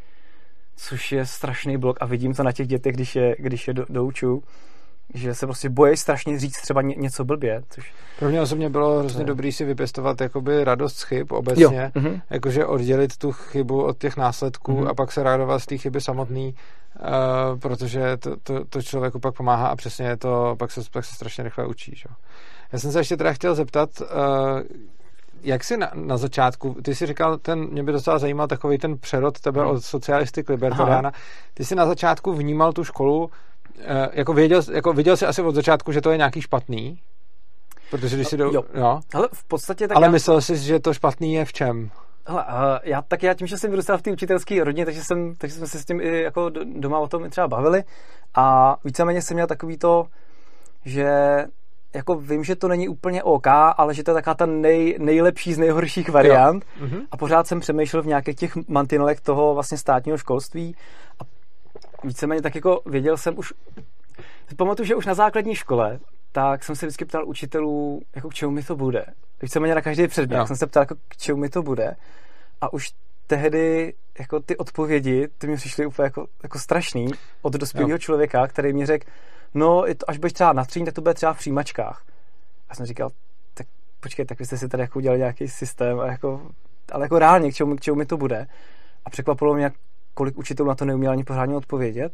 což 0.75 1.11
je 1.11 1.25
strašný 1.25 1.77
blok 1.77 1.97
a 1.99 2.05
vidím 2.05 2.33
to 2.33 2.43
na 2.43 2.51
těch 2.51 2.67
dětech, 2.67 2.93
když 2.93 3.15
je, 3.15 3.35
když 3.39 3.67
je 3.67 3.73
do, 3.73 3.85
douču 3.89 4.43
že 5.13 5.35
se 5.35 5.45
prostě 5.45 5.69
bojí 5.69 5.97
strašně 5.97 6.39
říct 6.39 6.61
třeba 6.61 6.81
ně, 6.81 6.95
něco 6.95 7.25
blbě. 7.25 7.63
Což... 7.69 7.93
Pro 8.19 8.29
mě 8.29 8.41
osobně 8.41 8.69
bylo 8.69 8.99
hrozně 8.99 9.19
to... 9.19 9.27
dobrý 9.27 9.51
si 9.51 9.65
vypěstovat 9.65 10.21
jakoby 10.21 10.63
radost 10.63 10.97
z 10.97 11.03
chyb 11.03 11.31
obecně, 11.31 11.91
mm-hmm. 11.95 12.21
jakože 12.29 12.65
oddělit 12.65 13.17
tu 13.17 13.31
chybu 13.31 13.83
od 13.83 13.97
těch 13.97 14.17
následků 14.17 14.71
mm-hmm. 14.71 14.89
a 14.89 14.93
pak 14.93 15.11
se 15.11 15.23
radovat 15.23 15.59
z 15.59 15.65
té 15.65 15.77
chyby 15.77 16.01
samotný, 16.01 16.55
uh, 16.99 17.59
protože 17.59 18.17
to, 18.17 18.35
to, 18.43 18.65
to 18.65 18.81
člověku 18.81 19.19
pak 19.19 19.35
pomáhá 19.35 19.67
a 19.67 19.75
přesně 19.75 20.17
to 20.17 20.55
pak 20.59 20.71
se, 20.71 20.81
pak 20.91 21.05
se 21.05 21.15
strašně 21.15 21.43
rychle 21.43 21.67
učí. 21.67 21.95
Že? 21.95 22.05
Já 22.71 22.79
jsem 22.79 22.91
se 22.91 22.99
ještě 22.99 23.17
teda 23.17 23.33
chtěl 23.33 23.55
zeptat, 23.55 23.89
uh, 24.01 24.07
jak 25.41 25.63
jsi 25.63 25.77
na, 25.77 25.91
na 25.93 26.17
začátku, 26.17 26.77
ty 26.83 26.95
jsi 26.95 27.05
říkal, 27.05 27.37
ten, 27.37 27.59
mě 27.59 27.83
by 27.83 27.91
docela 27.91 28.19
zajímal 28.19 28.47
takový 28.47 28.77
ten 28.77 28.97
přerod 28.97 29.39
tebe 29.39 29.61
hmm. 29.61 29.69
od 29.69 29.83
socialisty 29.83 30.43
k 30.43 30.49
libertariána. 30.49 31.11
Ty 31.53 31.65
jsi 31.65 31.75
na 31.75 31.85
začátku 31.85 32.33
vnímal 32.33 32.73
tu 32.73 32.83
školu 32.83 33.29
Eh, 33.79 34.09
jako 34.13 34.33
věděl, 34.33 34.61
jako 34.73 34.93
viděl 34.93 35.17
jsi 35.17 35.25
asi 35.25 35.41
od 35.41 35.55
začátku, 35.55 35.91
že 35.91 36.01
to 36.01 36.11
je 36.11 36.17
nějaký 36.17 36.41
špatný? 36.41 36.99
Protože 37.89 38.15
když 38.15 38.27
si 38.27 38.37
do... 38.37 38.45
Jo. 38.45 38.63
jo. 38.73 38.99
Ale 39.13 39.27
v 39.33 39.43
podstatě 39.43 39.87
tak 39.87 39.97
Ale 39.97 40.07
já... 40.07 40.11
myslel 40.11 40.41
jsi, 40.41 40.57
že 40.57 40.79
to 40.79 40.93
špatný 40.93 41.33
je 41.33 41.45
v 41.45 41.53
čem? 41.53 41.91
Hele, 42.27 42.45
uh, 42.45 42.53
já 42.83 43.01
tak 43.01 43.23
já 43.23 43.33
tím, 43.33 43.47
že 43.47 43.57
jsem 43.57 43.69
vyrůstal 43.69 43.97
v 43.97 44.01
té 44.01 44.11
učitelské 44.11 44.63
rodině, 44.63 44.85
takže, 44.85 45.03
jsem, 45.03 45.35
takže 45.35 45.55
jsme 45.55 45.67
se 45.67 45.79
s 45.79 45.85
tím 45.85 46.01
i 46.01 46.21
jako 46.21 46.49
doma 46.65 46.99
o 46.99 47.07
tom 47.07 47.25
i 47.25 47.29
třeba 47.29 47.47
bavili 47.47 47.83
a 48.35 48.75
víceméně 48.83 49.21
jsem 49.21 49.35
měl 49.35 49.47
takový 49.47 49.77
to, 49.77 50.05
že 50.85 51.11
jako 51.97 52.15
vím, 52.15 52.43
že 52.43 52.55
to 52.55 52.67
není 52.67 52.87
úplně 52.89 53.23
OK, 53.23 53.47
ale 53.47 53.93
že 53.93 54.03
to 54.03 54.11
je 54.11 54.15
taková 54.15 54.33
ta 54.33 54.45
nej, 54.45 54.95
nejlepší 54.99 55.53
z 55.53 55.57
nejhorších 55.57 56.09
variant 56.09 56.65
Mhm. 56.79 57.01
a 57.11 57.17
pořád 57.17 57.47
jsem 57.47 57.59
přemýšlel 57.59 58.03
v 58.03 58.07
nějakých 58.07 58.35
těch 58.35 58.55
mantinelech 58.67 59.21
toho 59.21 59.53
vlastně 59.53 59.77
státního 59.77 60.17
školství 60.17 60.75
a 61.19 61.23
víceméně 62.03 62.41
tak 62.41 62.55
jako 62.55 62.81
věděl 62.85 63.17
jsem 63.17 63.37
už, 63.37 63.53
pamatuju, 64.57 64.87
že 64.87 64.95
už 64.95 65.05
na 65.05 65.13
základní 65.13 65.55
škole, 65.55 65.99
tak 66.31 66.63
jsem 66.63 66.75
se 66.75 66.85
vždycky 66.85 67.05
ptal 67.05 67.27
učitelů, 67.27 68.01
jako 68.15 68.29
k 68.29 68.33
čemu 68.33 68.51
mi 68.51 68.63
to 68.63 68.75
bude. 68.75 69.05
Víceméně 69.41 69.75
na 69.75 69.81
každý 69.81 70.07
předmět, 70.07 70.37
Jo. 70.37 70.47
jsem 70.47 70.55
se 70.55 70.67
ptal, 70.67 70.81
jako 70.81 70.95
k 71.07 71.17
čemu 71.17 71.39
mi 71.39 71.49
to 71.49 71.61
bude 71.63 71.95
a 72.61 72.73
už 72.73 72.89
tehdy 73.27 73.93
jako 74.19 74.39
ty 74.39 74.57
odpovědi, 74.57 75.27
ty 75.37 75.47
mi 75.47 75.55
přišly 75.55 75.85
úplně 75.85 76.03
jako, 76.03 76.27
jako 76.43 76.59
strašný 76.59 77.07
od 77.41 77.53
dospělého 77.53 77.97
člověka, 77.97 78.47
který 78.47 78.73
mi 78.73 78.85
řekl, 78.85 79.07
no 79.53 79.83
až 80.07 80.17
budeš 80.17 80.33
třeba 80.33 80.53
na 80.53 80.65
tříň, 80.65 80.85
tak 80.85 80.93
to 80.93 81.01
bude 81.01 81.13
třeba 81.13 81.33
v 81.33 81.37
přijímačkách. 81.37 82.05
A 82.69 82.75
jsem 82.75 82.85
říkal, 82.85 83.09
tak 83.53 83.67
počkej, 83.99 84.25
tak 84.25 84.39
vy 84.39 84.45
jste 84.45 84.57
si 84.57 84.69
tady 84.69 84.81
jako 84.81 84.99
udělali 84.99 85.19
nějaký 85.19 85.47
systém, 85.47 85.99
a 85.99 86.07
jako, 86.07 86.41
ale 86.91 87.05
jako 87.05 87.19
reálně, 87.19 87.51
k 87.51 87.55
čemu, 87.55 87.75
k 87.75 87.81
čemu 87.81 87.97
mi 87.97 88.05
to 88.05 88.17
bude. 88.17 88.47
A 89.05 89.09
překvapilo 89.09 89.53
mě, 89.53 89.71
kolik 90.13 90.37
učitelů 90.37 90.69
na 90.69 90.75
to 90.75 90.85
neuměl 90.85 91.11
ani 91.11 91.23
pořádně 91.23 91.55
odpovědět. 91.55 92.13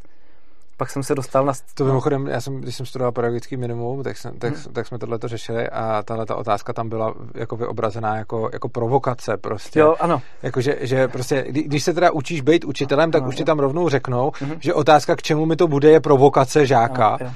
Pak 0.84 0.90
jsem 0.90 1.04
se 1.04 1.16
dostal 1.16 1.46
na... 1.46 1.54
To 1.74 1.86
mimochodem, 1.86 2.28
já 2.28 2.42
jsem, 2.42 2.62
když 2.62 2.76
jsem 2.76 2.86
studoval 2.86 3.12
pedagogický 3.12 3.58
minimum, 3.58 4.04
tak, 4.04 4.18
jsem, 4.18 4.38
tak, 4.40 4.54
Hmm. 4.54 4.74
tak 4.74 4.88
jsme 4.88 4.98
tohle 5.00 5.20
řešili 5.26 5.70
a 5.70 6.04
tahle 6.06 6.26
ta 6.26 6.36
otázka 6.36 6.74
tam 6.74 6.90
byla 6.90 7.14
jako 7.36 7.56
vyobrazená 7.56 8.16
jako, 8.16 8.50
jako 8.54 8.70
provokace 8.70 9.38
prostě. 9.38 9.80
Jo, 9.80 9.96
ano. 10.00 10.22
Jako, 10.44 10.62
že, 10.62 10.78
že 10.82 11.08
prostě, 11.08 11.46
kdy- 11.50 11.64
když 11.64 11.84
se 11.84 11.94
teda 11.94 12.12
učíš 12.12 12.42
být 12.42 12.66
učitelem, 12.66 13.12
tak 13.12 13.22
Ano, 13.22 13.30
už 13.30 13.36
ti 13.36 13.44
tam 13.44 13.60
rovnou 13.60 13.90
řeknou, 13.90 14.32
Mhm. 14.42 14.56
že 14.60 14.74
otázka, 14.74 15.16
k 15.16 15.22
čemu 15.22 15.46
mi 15.46 15.56
to 15.56 15.68
bude, 15.68 15.90
je 15.92 16.00
provokace 16.00 16.66
žáka. 16.66 17.08
Ano, 17.08 17.18
jo. 17.22 17.32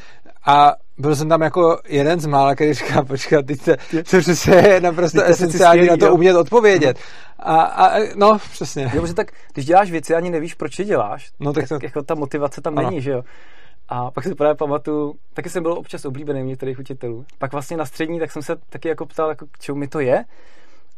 A 0.48 0.74
byl 0.98 1.16
jsem 1.16 1.30
tam 1.30 1.42
jako 1.42 1.80
jeden 1.88 2.20
z 2.20 2.26
mála, 2.26 2.56
který 2.56 2.74
říká, 2.74 3.04
počkat, 3.04 3.46
teď 3.46 3.62
to, 3.66 3.72
to 4.12 4.20
přesně 4.20 4.56
je 4.56 4.82
naprosto 4.82 5.18
Teď 5.18 5.28
to 5.28 5.32
esenciální 5.34 5.88
na 5.88 5.98
to 5.98 6.06
jo. 6.06 6.14
umět 6.14 6.36
odpovědět. 6.36 7.00
A, 7.40 7.62
a 7.62 8.00
no, 8.16 8.38
přesně. 8.52 8.92
Jo, 8.94 9.02
protože 9.02 9.14
tak, 9.14 9.32
když 9.54 9.66
děláš 9.66 9.92
věci, 9.92 10.16
ani 10.16 10.30
nevíš, 10.30 10.54
proč 10.54 10.80
je 10.80 10.86
děláš, 10.86 11.32
No, 11.40 11.54
tak 11.54 11.68
to- 11.70 11.80
jako 11.84 12.04
ta 12.04 12.16
motivace 12.16 12.62
tam 12.62 12.78
Ano. 12.78 12.90
není, 12.90 13.02
že 13.02 13.12
jo. 13.12 13.24
A 13.90 14.12
pak 14.12 14.24
si 14.24 14.36
právě 14.36 14.56
pamatuju, 14.56 15.16
taky 15.34 15.50
jsem 15.50 15.64
byl 15.64 15.72
občas 15.74 16.06
oblíbený 16.06 16.42
u 16.44 16.46
některých 16.46 16.80
učitelů. 16.80 17.26
Pak 17.38 17.52
vlastně 17.52 17.78
na 17.78 17.86
střední, 17.86 18.20
tak 18.20 18.32
jsem 18.32 18.42
se 18.42 18.56
taky 18.70 18.88
jako 18.88 19.06
ptal, 19.06 19.30
jako 19.30 19.46
k 19.52 19.60
čemu 19.60 19.78
mi 19.78 19.88
to 19.88 20.00
je. 20.00 20.26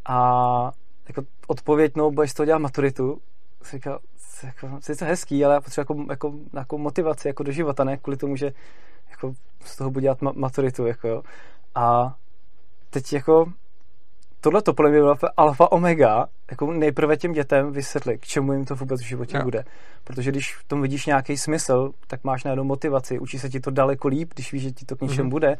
A 0.05 0.71
jako 1.07 1.21
odpověď, 1.47 1.91
no, 1.95 2.11
budeš 2.11 2.33
toho 2.33 2.45
dělat 2.45 2.59
maturitu. 2.59 3.17
Jsem 3.63 3.77
říkal, 3.79 3.99
"C- 4.17 4.47
jako, 4.47 4.69
sice 4.81 5.05
hezký, 5.05 5.45
ale 5.45 5.53
já 5.53 5.61
potřebuji 5.61 5.81
jako, 5.81 6.11
jako, 6.11 6.33
jako, 6.53 6.77
motivaci 6.77 7.27
jako 7.27 7.43
do 7.43 7.51
života, 7.51 7.83
ne 7.83 7.97
kvůli 7.97 8.17
tomu, 8.17 8.35
že 8.35 8.51
jako 9.09 9.33
z 9.63 9.77
toho 9.77 9.89
budu 9.89 10.01
dělat 10.01 10.21
ma- 10.21 10.33
maturitu. 10.35 10.85
Jako, 10.87 11.07
jo. 11.07 11.21
A 11.75 12.15
teď 12.89 13.13
jako 13.13 13.45
tohle 14.41 14.61
to 14.61 14.73
podle 14.73 14.91
mě 14.91 14.99
byla 14.99 15.17
alfa 15.37 15.71
omega, 15.71 16.27
jako 16.51 16.73
nejprve 16.73 17.17
těm 17.17 17.31
dětem 17.31 17.71
vysvětlit, 17.71 18.17
k 18.17 18.25
čemu 18.25 18.53
jim 18.53 18.65
to 18.65 18.75
vůbec 18.75 19.01
v 19.01 19.05
životě 19.05 19.37
Jo. 19.37 19.43
bude. 19.43 19.65
Protože 20.03 20.31
když 20.31 20.55
v 20.55 20.63
tom 20.63 20.81
vidíš 20.81 21.05
nějaký 21.05 21.37
smysl, 21.37 21.91
tak 22.07 22.23
máš 22.23 22.43
najednou 22.43 22.63
motivaci, 22.63 23.19
učí 23.19 23.39
se 23.39 23.49
ti 23.49 23.59
to 23.59 23.71
daleko 23.71 24.07
líp, 24.07 24.31
když 24.35 24.53
víš, 24.53 24.63
že 24.63 24.71
ti 24.71 24.85
to 24.85 24.95
k 24.95 25.01
něčemu 25.01 25.23
Mhm. 25.23 25.29
bude. 25.29 25.57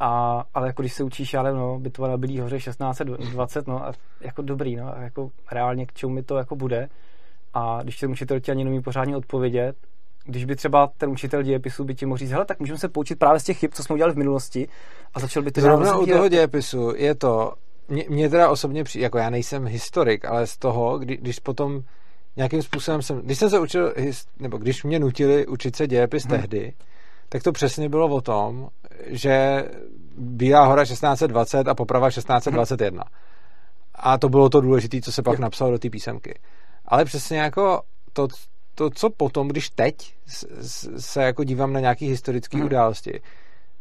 A, 0.00 0.42
ale 0.54 0.66
jako 0.66 0.82
když 0.82 0.92
se 0.94 1.04
učíš, 1.04 1.32
já 1.32 1.42
nevím, 1.42 1.60
no, 1.60 1.78
bitva 1.78 2.08
na 2.08 2.16
Bílý 2.16 2.40
hoře 2.40 2.56
1620, 2.58 3.66
no 3.66 3.86
a 3.86 3.92
jako 4.20 4.42
dobrý, 4.42 4.76
no, 4.76 4.96
a 4.96 5.00
jako 5.00 5.30
reálně 5.52 5.86
k 5.86 5.92
čemu 5.92 6.12
mi 6.12 6.22
to 6.22 6.36
jako 6.36 6.56
bude. 6.56 6.88
A 7.54 7.82
když 7.82 7.96
ten 7.96 8.10
učitel 8.10 8.40
ti 8.40 8.50
ani 8.50 8.64
neumí 8.64 8.82
pořádně 8.82 9.16
odpovědět, 9.16 9.76
když 10.24 10.44
by 10.44 10.56
třeba 10.56 10.90
ten 10.96 11.10
učitel 11.10 11.42
dějepisu 11.42 11.84
by 11.84 11.94
ti 11.94 12.06
mohl 12.06 12.18
říct, 12.18 12.30
hele, 12.30 12.44
tak 12.44 12.60
můžeme 12.60 12.78
se 12.78 12.88
poučit 12.88 13.18
právě 13.18 13.40
z 13.40 13.44
těch 13.44 13.58
chyb, 13.58 13.70
co 13.74 13.82
jsme 13.82 13.94
udělali 13.94 14.14
v 14.14 14.18
minulosti 14.18 14.68
a 15.14 15.20
začal 15.20 15.42
by 15.42 15.52
to 15.52 15.60
dál 15.60 15.76
Zrovna 15.76 15.96
u 15.96 16.06
toho 16.06 16.28
dějepisu 16.28 16.92
je 16.96 17.14
to, 17.14 17.52
mě, 17.88 18.04
mě 18.08 18.30
teda 18.30 18.48
osobně 18.48 18.84
přijde, 18.84 19.02
jako 19.02 19.18
já 19.18 19.30
nejsem 19.30 19.66
historik, 19.66 20.24
ale 20.24 20.46
z 20.46 20.56
toho, 20.56 20.98
kdy, 20.98 21.16
když 21.16 21.38
potom 21.38 21.80
nějakým 22.36 22.62
způsobem 22.62 23.02
jsem, 23.02 23.20
když 23.20 23.38
jsem 23.38 23.50
se 23.50 23.58
učil, 23.58 23.94
nebo 24.38 24.58
když 24.58 24.84
mě 24.84 24.98
nutili 24.98 25.46
učit 25.46 25.76
se 25.76 25.86
dějepis 25.86 26.24
Hmm. 26.24 26.38
tehdy, 26.38 26.72
tak 27.28 27.42
to 27.42 27.52
přesně 27.52 27.88
bylo 27.88 28.08
o 28.08 28.20
tom, 28.20 28.68
že 29.06 29.64
Bílá 30.16 30.66
hora 30.66 30.84
1620 30.84 31.68
a 31.68 31.74
poprava 31.74 32.10
1621. 32.10 33.04
A 33.94 34.18
to 34.18 34.28
bylo 34.28 34.48
to 34.48 34.60
důležité, 34.60 35.00
co 35.00 35.12
se 35.12 35.22
pak 35.22 35.38
Jo. 35.38 35.42
napsalo 35.42 35.70
do 35.70 35.78
té 35.78 35.90
písemky. 35.90 36.38
Ale 36.86 37.04
přesně 37.04 37.38
jako 37.38 37.82
to, 38.12 38.28
to, 38.74 38.90
co 38.90 39.10
potom, 39.10 39.48
když 39.48 39.70
teď 39.70 39.94
se 40.98 41.22
jako 41.22 41.44
dívám 41.44 41.72
na 41.72 41.80
nějaký 41.80 42.06
historické 42.08 42.56
Mhm. 42.56 42.66
události, 42.66 43.20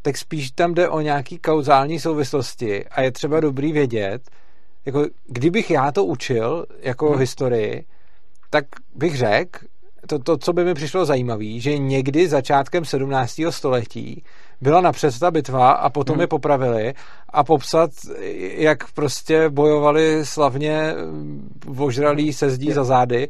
tak 0.01 0.17
spíš 0.17 0.51
tam 0.51 0.73
jde 0.73 0.89
o 0.89 1.01
nějaký 1.01 1.37
kauzální 1.39 1.99
souvislosti 1.99 2.85
a 2.85 3.01
je 3.01 3.11
třeba 3.11 3.39
dobrý 3.39 3.71
vědět, 3.71 4.21
jako 4.85 5.05
kdybych 5.27 5.71
já 5.71 5.91
to 5.91 6.05
učil 6.05 6.65
jako 6.79 7.09
Mhm. 7.09 7.19
historii, 7.19 7.85
tak 8.49 8.65
bych 8.95 9.17
řekl, 9.17 9.59
to, 10.07 10.19
to, 10.19 10.37
co 10.37 10.53
by 10.53 10.65
mi 10.65 10.73
přišlo 10.73 11.05
zajímavé, 11.05 11.59
že 11.59 11.77
někdy 11.77 12.27
začátkem 12.27 12.85
17. 12.85 13.51
století 13.51 14.23
byla 14.61 14.81
napřed 14.81 15.19
ta 15.19 15.31
bitva 15.31 15.71
a 15.71 15.89
potom 15.89 16.13
Mhm. 16.15 16.21
je 16.21 16.27
popravili 16.27 16.93
a 17.29 17.43
popsat, 17.43 17.89
jak 18.57 18.91
prostě 18.91 19.49
bojovali 19.49 20.25
slavně 20.25 20.93
vožralí 21.65 22.33
se 22.33 22.49
zdí 22.49 22.71
za 22.71 22.83
zády 22.83 23.27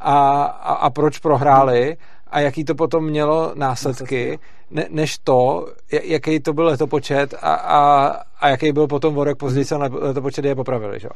a, 0.00 0.42
a, 0.44 0.72
a 0.74 0.90
proč 0.90 1.18
prohráli 1.18 1.96
a 2.26 2.40
jaký 2.40 2.64
to 2.64 2.74
potom 2.74 3.04
mělo 3.04 3.52
Následky, 3.54 4.38
ne, 4.70 4.86
než 4.90 5.18
to, 5.18 5.66
ja- 5.92 6.00
jaký 6.04 6.40
to 6.40 6.52
byl 6.52 6.64
letopočet 6.64 7.34
a, 7.40 7.54
a, 7.54 8.06
a 8.40 8.48
jaký 8.48 8.72
byl 8.72 8.86
potom 8.86 9.18
o 9.18 9.24
rok 9.24 9.38
později 9.38 9.64
se 9.64 9.76
letopočet 9.76 10.44
je 10.44 10.54
popravili. 10.54 11.00
Že? 11.00 11.08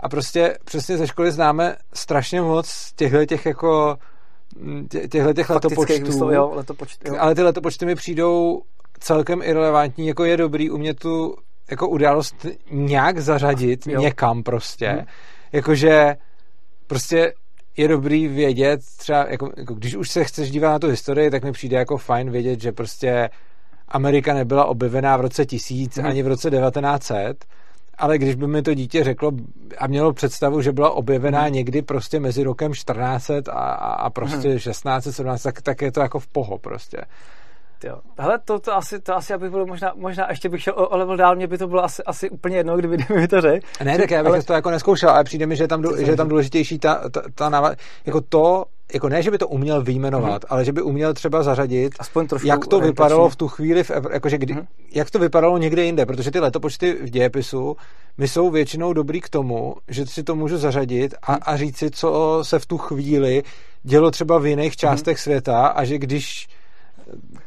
A 0.00 0.08
prostě 0.08 0.58
přesně 0.64 0.96
ze 0.96 1.06
školy 1.06 1.30
známe 1.30 1.76
strašně 1.94 2.42
moc 2.42 2.92
těchto 2.96 3.26
těch 3.26 3.46
jako 3.46 3.96
tě- 4.88 5.08
těchto 5.08 5.32
těch 5.32 5.50
letopočtů, 5.50 6.04
vyslov, 6.06 6.32
jo, 6.32 6.50
letopočt, 6.54 7.08
jo. 7.08 7.16
ale 7.18 7.34
ty 7.34 7.42
letopočty 7.42 7.86
mi 7.86 7.94
přijdou 7.94 8.62
celkem 8.98 9.42
irrelevantní, 9.42 10.06
jako 10.06 10.24
je 10.24 10.36
dobrý 10.36 10.70
umět 10.70 10.98
tu 11.00 11.36
jako 11.70 11.88
událost 11.88 12.46
nějak 12.70 13.18
zařadit 13.18 13.86
Jo. 13.86 14.00
někam 14.00 14.42
prostě. 14.42 14.92
Mhm. 14.92 15.06
Jakože 15.52 16.16
prostě 16.86 17.32
je 17.76 17.88
dobrý 17.88 18.28
vědět, 18.28 18.80
třeba 18.96 19.26
jako, 19.30 19.50
jako 19.56 19.74
když 19.74 19.94
už 19.96 20.10
se 20.10 20.24
chceš 20.24 20.50
dívat 20.50 20.68
na 20.70 20.78
tu 20.78 20.88
historii, 20.88 21.30
tak 21.30 21.44
mi 21.44 21.52
přijde 21.52 21.76
jako 21.76 21.96
fajn 21.96 22.30
vědět, 22.30 22.60
že 22.60 22.72
prostě 22.72 23.30
Amerika 23.88 24.34
nebyla 24.34 24.64
objevená 24.64 25.16
v 25.16 25.20
roce 25.20 25.46
1000 25.46 25.96
Mhm. 25.96 26.06
ani 26.06 26.22
v 26.22 26.26
roce 26.26 26.50
1900, 26.50 27.44
ale 27.98 28.18
když 28.18 28.34
by 28.34 28.46
mi 28.46 28.62
to 28.62 28.74
dítě 28.74 29.04
řeklo 29.04 29.32
a 29.78 29.86
mělo 29.86 30.12
představu, 30.12 30.62
že 30.62 30.72
byla 30.72 30.90
objevená 30.90 31.42
Mhm. 31.42 31.52
někdy 31.52 31.82
prostě 31.82 32.20
mezi 32.20 32.42
rokem 32.42 32.72
1400 32.72 33.48
a, 33.48 33.74
a, 33.74 34.10
prostě 34.10 34.48
1600, 34.54 35.12
1700, 35.12 35.42
tak, 35.54 35.62
tak 35.62 35.82
je 35.82 35.92
to 35.92 36.00
jako 36.00 36.18
v 36.18 36.26
poho 36.26 36.58
prostě. 36.58 36.98
Jo. 37.86 37.98
Hele, 38.18 38.38
to, 38.44 38.58
to, 38.58 38.74
asi, 38.76 39.00
to 39.00 39.16
asi, 39.16 39.34
abych 39.34 39.50
byl 39.50 39.66
možná, 39.66 39.92
možná 39.96 40.26
ještě 40.30 40.48
bych 40.48 40.62
šel 40.62 40.74
o, 40.76 40.88
o 40.88 40.96
level 40.96 41.16
dál, 41.16 41.36
mě 41.36 41.46
by 41.46 41.58
to 41.58 41.68
bylo 41.68 41.84
asi, 41.84 42.02
asi 42.02 42.30
úplně 42.30 42.56
jedno, 42.56 42.76
kdyby, 42.76 42.96
kdyby 43.04 43.20
mi 43.20 43.28
to 43.28 43.40
řekl. 43.40 43.66
Ne, 43.84 43.98
tak 43.98 44.10
já 44.10 44.22
bych 44.22 44.32
Ale- 44.32 44.42
to 44.42 44.52
jako 44.52 44.70
neskoušel, 44.70 45.10
ale 45.10 45.24
přijde 45.24 45.46
mi, 45.46 45.56
že 45.56 45.64
je 45.64 45.68
tam, 45.68 45.82
To 45.82 45.88
dů, 45.88 45.96
jsem 45.96 46.04
že 46.04 46.10
je 46.12 46.16
tam 46.16 46.28
důležitější 46.28 46.78
ta, 46.78 47.08
ta, 47.10 47.22
ta 47.34 47.48
nava, 47.48 47.72
jako 48.06 48.20
to, 48.20 48.64
jako 48.94 49.08
ne, 49.08 49.22
že 49.22 49.30
by 49.30 49.38
to 49.38 49.48
uměl 49.48 49.82
vyjmenovat, 49.82 50.42
Mhm. 50.42 50.48
ale 50.48 50.64
že 50.64 50.72
by 50.72 50.82
uměl 50.82 51.14
třeba 51.14 51.42
zařadit, 51.42 51.94
Aspoň 51.98 52.26
trošku 52.26 52.48
jak 52.48 52.66
to 52.66 52.80
vypadalo 52.80 53.28
v 53.28 53.36
tu 53.36 53.48
chvíli, 53.48 53.84
v, 53.84 53.90
Evr- 53.90 54.12
jakože 54.12 54.38
kdy, 54.38 54.54
Mhm. 54.54 54.66
jak 54.94 55.10
to 55.10 55.18
vypadalo 55.18 55.58
někde 55.58 55.84
jinde, 55.84 56.06
protože 56.06 56.30
ty 56.30 56.40
letopočty 56.40 56.92
v 57.02 57.10
dějepisu 57.10 57.76
mi 58.18 58.28
jsou 58.28 58.50
většinou 58.50 58.92
dobrý 58.92 59.20
k 59.20 59.28
tomu, 59.28 59.74
že 59.88 60.06
si 60.06 60.22
to 60.22 60.34
můžu 60.34 60.56
zařadit 60.56 61.14
a, 61.22 61.32
Mhm. 61.32 61.40
a 61.46 61.56
říct 61.56 61.76
si, 61.78 61.90
co 61.90 62.38
se 62.42 62.58
v 62.58 62.66
tu 62.66 62.78
chvíli 62.78 63.42
dělo 63.82 64.10
třeba 64.10 64.38
v 64.38 64.46
jiných 64.46 64.76
částech 64.76 65.20
světa 65.20 65.66
a 65.66 65.84
že 65.84 65.98
když 65.98 66.48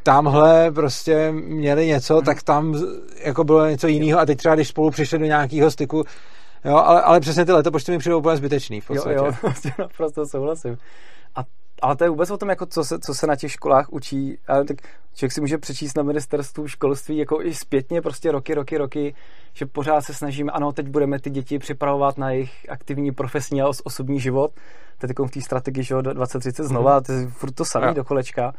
tamhle 0.03 0.71
prostě 0.71 1.31
měli 1.31 1.87
něco, 1.87 2.15
Mhm. 2.15 2.25
tak 2.25 2.43
tam 2.43 2.75
jako 3.23 3.43
bylo 3.43 3.65
něco 3.69 3.87
jiného 3.87 4.19
a 4.19 4.25
teď 4.25 4.37
třeba 4.37 4.55
když 4.55 4.67
spolu 4.67 4.91
přišli 4.91 5.19
do 5.19 5.25
nějakého 5.25 5.71
styku, 5.71 6.03
jo, 6.65 6.75
ale, 6.75 7.01
ale 7.01 7.19
přesně 7.19 7.45
ty 7.45 7.51
letopočty 7.51 7.91
mi 7.91 7.97
přijdou 7.97 8.19
úplně 8.19 8.37
zbytečný 8.37 8.81
v 8.81 8.89
Jo, 8.89 8.93
podstatě. 8.95 9.15
jo, 9.15 9.31
prostě 9.41 9.71
naprosto 9.79 10.25
souhlasím. 10.25 10.77
A, 11.35 11.39
ale 11.81 11.95
to 11.95 12.03
je 12.03 12.09
vůbec 12.09 12.31
o 12.31 12.37
tom, 12.37 12.49
jako 12.49 12.65
co, 12.65 12.83
se, 12.83 12.99
co 12.99 13.13
se 13.13 13.27
na 13.27 13.35
těch 13.35 13.51
školách 13.51 13.87
učí. 13.89 14.37
A 14.47 14.63
tak 14.63 14.77
člověk 15.15 15.31
si 15.31 15.41
může 15.41 15.57
přečíst 15.57 15.97
na 15.97 16.03
ministerstvu 16.03 16.67
školství 16.67 17.17
jako 17.17 17.41
i 17.41 17.53
zpětně 17.53 18.01
prostě 18.01 18.31
roky, 18.31 18.53
roky, 18.53 18.77
roky, 18.77 19.15
že 19.53 19.65
pořád 19.65 20.01
se 20.01 20.13
snažíme, 20.13 20.51
ano, 20.51 20.71
teď 20.71 20.87
budeme 20.87 21.19
ty 21.19 21.29
děti 21.29 21.59
připravovat 21.59 22.17
na 22.17 22.29
jejich 22.31 22.51
aktivní 22.69 23.11
profesní 23.11 23.61
a 23.61 23.65
os- 23.67 23.81
osobní 23.83 24.19
život. 24.19 24.51
Teď 24.97 25.11
v 25.27 25.31
té 25.31 25.41
strategii, 25.41 25.83
že 25.83 25.93
jo, 25.93 26.01
do 26.01 26.13
2030 26.13 26.63
znova, 26.63 27.01
to 27.01 27.11
je 27.11 27.27
furt 27.27 27.51
to 27.51 27.65
samé 27.65 27.87
Jo. 27.87 27.93
do 27.93 28.03
kolečka. 28.03 28.53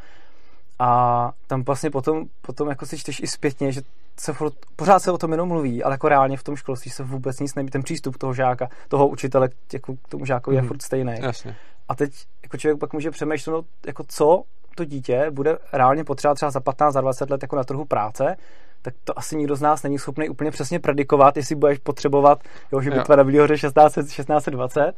A 0.79 1.31
tam 1.47 1.63
vlastně 1.63 1.89
potom, 1.89 2.25
potom 2.41 2.69
jako 2.69 2.85
si 2.85 2.97
čteš 2.97 3.19
i 3.19 3.27
zpětně, 3.27 3.71
že 3.71 3.81
se 4.19 4.33
furt, 4.33 4.53
pořád 4.75 4.99
se 4.99 5.11
o 5.11 5.17
tom 5.17 5.31
jenom 5.31 5.47
mluví, 5.47 5.83
ale 5.83 5.93
jako 5.93 6.09
reálně 6.09 6.37
v 6.37 6.43
tom 6.43 6.55
školství 6.55 6.91
se 6.91 7.03
vůbec 7.03 7.39
nic 7.39 7.55
neví. 7.55 7.69
Ten 7.69 7.83
přístup 7.83 8.17
toho 8.17 8.33
žáka, 8.33 8.69
toho 8.87 9.07
učitele 9.07 9.49
jako 9.73 9.95
k 9.95 10.09
tomu 10.09 10.25
žákovi 10.25 10.53
mm. 10.53 10.57
je 10.57 10.61
mhm. 10.61 10.67
furt 10.67 10.81
stejný. 10.81 11.15
Jasně. 11.21 11.55
A 11.89 11.95
teď 11.95 12.11
jako 12.43 12.57
člověk 12.57 12.79
pak 12.79 12.93
může 12.93 13.11
přemýšlet, 13.11 13.53
no, 13.53 13.61
jako 13.87 14.03
co 14.07 14.43
to 14.75 14.85
dítě 14.85 15.31
bude 15.31 15.57
reálně 15.73 16.03
potřebovat 16.03 16.35
třeba 16.35 16.51
za 16.51 16.59
15, 16.59 16.93
za 16.93 17.01
20 17.01 17.29
let 17.29 17.41
jako 17.41 17.55
na 17.55 17.63
trhu 17.63 17.85
práce, 17.85 18.35
tak 18.81 18.93
to 19.03 19.19
asi 19.19 19.35
nikdo 19.35 19.55
z 19.55 19.61
nás 19.61 19.83
není 19.83 19.99
schopný 19.99 20.29
úplně 20.29 20.51
přesně 20.51 20.79
predikovat, 20.79 21.37
jestli 21.37 21.55
budeš 21.55 21.77
potřebovat, 21.77 22.43
jo, 22.71 22.81
že 22.81 22.89
na 23.15 23.23
Bílý 23.23 23.57
16, 23.57 23.93
1620, 23.93 24.93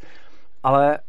ale 0.64 1.00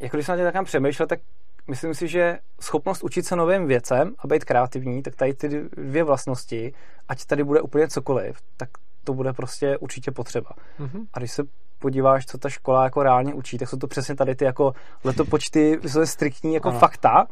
jako 0.00 0.16
když 0.16 0.26
jsem 0.26 0.32
na 0.32 0.36
tě 0.36 0.44
takhle 0.44 0.64
přemýšlel, 0.64 1.06
tak 1.06 1.20
myslím 1.68 1.94
si, 1.94 2.08
že 2.08 2.38
schopnost 2.60 3.04
učit 3.04 3.26
se 3.26 3.36
novým 3.36 3.66
věcem 3.66 4.14
a 4.18 4.26
být 4.26 4.44
kreativní, 4.44 5.02
tak 5.02 5.14
tady 5.14 5.34
ty 5.34 5.48
dvě 5.76 6.04
vlastnosti, 6.04 6.74
ať 7.08 7.24
tady 7.24 7.44
bude 7.44 7.60
úplně 7.60 7.88
cokoliv, 7.88 8.36
tak 8.56 8.68
to 9.04 9.14
bude 9.14 9.32
prostě 9.32 9.78
určitě 9.78 10.10
potřeba. 10.10 10.50
Mm-hmm. 10.80 11.06
A 11.12 11.18
když 11.18 11.32
se 11.32 11.42
podíváš, 11.78 12.26
co 12.26 12.38
ta 12.38 12.48
škola 12.48 12.84
jako 12.84 13.02
reálně 13.02 13.34
učí, 13.34 13.58
tak 13.58 13.68
jsou 13.68 13.76
to 13.76 13.86
přesně 13.86 14.14
tady 14.14 14.34
ty 14.34 14.44
jako 14.44 14.72
letopočty, 15.04 15.80
jsou 15.86 16.06
striktní 16.06 16.54
jako 16.54 16.68
ano. 16.68 16.78
fakta, 16.78 17.26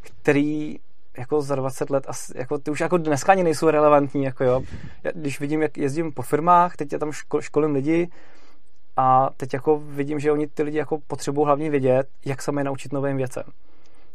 který 0.00 0.76
jako 1.18 1.42
za 1.42 1.54
20 1.54 1.90
let, 1.90 2.04
asi, 2.08 2.32
jako 2.36 2.58
ty 2.58 2.70
už 2.70 2.80
jako 2.80 2.98
dneska 2.98 3.32
ani 3.32 3.44
nejsou 3.44 3.70
relevantní, 3.70 4.24
jako 4.24 4.44
jo. 4.44 4.62
Já, 5.04 5.10
když 5.14 5.40
vidím, 5.40 5.62
jak 5.62 5.78
jezdím 5.78 6.12
po 6.12 6.22
firmách, 6.22 6.76
teď 6.76 6.92
je 6.92 6.98
tam 6.98 7.12
ško, 7.12 7.40
školím 7.40 7.74
lidi 7.74 8.08
a 9.00 9.30
teď 9.36 9.54
jako 9.54 9.78
vidím, 9.78 10.20
že 10.20 10.32
oni 10.32 10.46
ty 10.46 10.62
lidi 10.62 10.78
jako 10.78 10.98
potřebují 11.06 11.46
hlavně 11.46 11.70
vědět, 11.70 12.08
jak 12.24 12.42
se 12.42 12.52
mají 12.52 12.64
naučit 12.64 12.92
novým 12.92 13.16
věcem. 13.16 13.42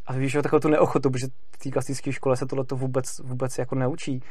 A 0.05 0.13
víš, 0.13 0.31
že 0.31 0.41
takovou 0.41 0.59
tu 0.59 0.67
neochotu, 0.67 1.09
protože 1.09 1.27
v 1.51 1.57
té 1.57 1.71
klasické 1.71 2.11
škole 2.11 2.38
se 2.38 2.45
tohle 2.45 2.65
vůbec, 2.73 3.19
vůbec 3.19 3.57
jako 3.57 3.75
neučí. 3.75 4.23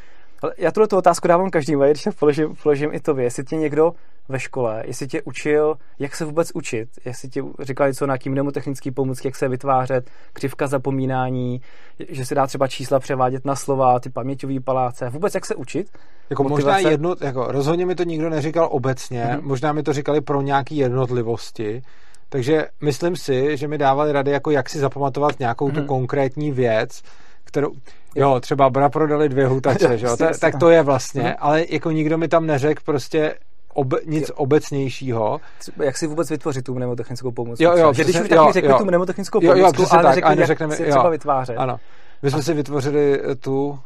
Ale 0.43 0.53
já 0.59 0.71
tuhle 0.71 0.89
otázku 0.93 1.29
dávám 1.29 1.51
každému, 1.51 1.83
když 1.83 2.03
tak 2.03 2.15
položím, 2.15 2.55
položím 2.63 2.95
i 2.95 3.01
to, 3.01 3.19
jestli 3.19 3.45
tě 3.45 3.57
někdo 3.57 3.93
ve 4.29 4.41
škole, 4.41 4.83
jestli 4.87 5.07
tě 5.07 5.23
učil, 5.23 5.75
jak 5.99 6.17
se 6.17 6.25
vůbec 6.25 6.51
učit, 6.55 6.89
jestli 7.05 7.29
ti 7.29 7.43
říkal 7.61 7.87
něco 7.89 8.07
na 8.07 8.13
nějaký 8.13 8.31
mnemotechnický 8.31 8.91
pomůcky, 8.91 9.29
jak 9.29 9.37
se 9.37 9.49
vytvářet, 9.49 10.11
křivka 10.33 10.67
zapomínání, 10.67 11.61
že 12.09 12.27
se 12.27 12.35
dá 12.35 12.47
třeba 12.47 12.69
čísla 12.69 13.01
převádět 13.01 13.45
na 13.45 13.57
slova, 13.57 14.01
ty 14.01 14.11
paměťový 14.11 14.61
paláce, 14.61 15.11
vůbec 15.11 15.35
jak 15.35 15.47
se 15.47 15.55
učit. 15.55 15.87
Jako 16.31 16.43
motivace. 16.43 16.77
možná 16.77 16.91
jedno, 16.91 17.15
jako 17.21 17.47
rozhodně 17.53 17.87
mi 17.87 17.95
to 17.95 18.03
nikdo 18.03 18.31
neříkal 18.31 18.69
obecně, 18.71 19.25
mm-hmm. 19.25 19.43
možná 19.43 19.73
mi 19.73 19.83
to 19.83 19.93
říkali 19.93 20.21
pro 20.21 20.43
nějaký 20.43 20.77
jednotlivosti, 20.77 21.83
takže 22.29 22.67
myslím 22.81 23.17
si, 23.17 23.57
že 23.57 23.69
mi 23.69 23.79
dávali 23.79 24.13
rady, 24.13 24.31
jako 24.31 24.51
jak 24.51 24.69
si 24.69 24.79
zapamatovat 24.79 25.39
nějakou 25.39 25.69
mm-hmm. 25.69 25.75
tu 25.75 25.79
mhm. 25.79 25.89
konkrétní 25.89 26.53
věc, 26.53 27.03
kterou, 27.45 27.71
jo, 28.15 28.41
třeba 28.41 28.71
bra 28.71 28.89
prodali 28.89 29.29
dvě 29.29 29.47
hutače, 29.47 29.99
jo, 30.01 30.17
tak 30.41 30.59
to 30.61 30.71
je 30.71 30.83
vlastně, 30.83 31.23
mm-hmm. 31.23 31.37
ale 31.39 31.65
jako 31.69 31.91
nikdo 31.91 32.19
mi 32.19 32.29
tam 32.29 32.47
neřekl 32.47 32.83
prostě 32.85 33.35
obe, 33.73 33.99
nic 34.07 34.29
jo. 34.29 34.35
obecnějšího. 34.35 35.41
Jak 35.83 35.97
si 35.97 36.07
vůbec 36.07 36.31
vytvořit 36.31 36.65
tu 36.65 36.75
mnemotechnickou 36.75 37.31
pomoc? 37.31 37.61
Jo, 37.61 37.77
jo, 37.77 37.93
že 37.93 38.05
když 38.05 38.21
už 38.21 38.29
taky 38.29 38.53
řekli 38.53 38.75
tu 38.75 38.85
mnemotechnickou 38.85 39.41
pomoc, 39.41 39.57
jo, 39.57 39.63
jo, 39.63 39.87
ale 39.91 40.15
tak, 40.15 40.39
neřekli, 40.39 40.65
jak 40.65 40.73
si 40.75 40.83
jo, 40.83 40.91
třeba 40.91 41.09
vytvářet. 41.09 41.57
Ano. 41.59 41.81
My 42.23 42.31
jsme 42.31 42.41
a... 42.41 42.43
si 42.43 42.55
vytvořili 42.55 43.21
tu 43.41 43.69
uh, 43.69 43.79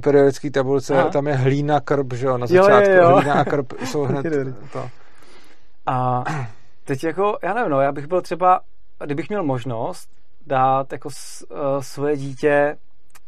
periodický 0.00 0.50
tabulce, 0.50 0.98
Aha. 0.98 1.10
tam 1.10 1.26
je 1.26 1.34
hlína, 1.34 1.80
krb, 1.80 2.12
že 2.12 2.26
jo, 2.26 2.38
na 2.38 2.46
začátku. 2.46 2.90
Jo, 2.90 2.96
jo, 2.96 3.02
jo. 3.02 3.16
Hlína 3.16 3.34
a 3.34 3.44
krb 3.44 3.72
jsou 3.84 4.02
hned 4.04 4.26
to. 4.72 4.90
A 5.86 6.24
teď 6.84 7.04
jako, 7.04 7.38
já 7.42 7.54
nevím, 7.54 7.70
no, 7.70 7.80
já 7.80 7.92
bych 7.92 8.06
byl 8.06 8.22
třeba, 8.22 8.60
kdybych 9.04 9.28
měl 9.28 9.42
možnost 9.42 10.08
dát 10.46 10.92
jako 10.92 11.10
s, 11.10 11.46
uh, 11.50 11.80
svoje 11.80 12.16
dítě 12.16 12.76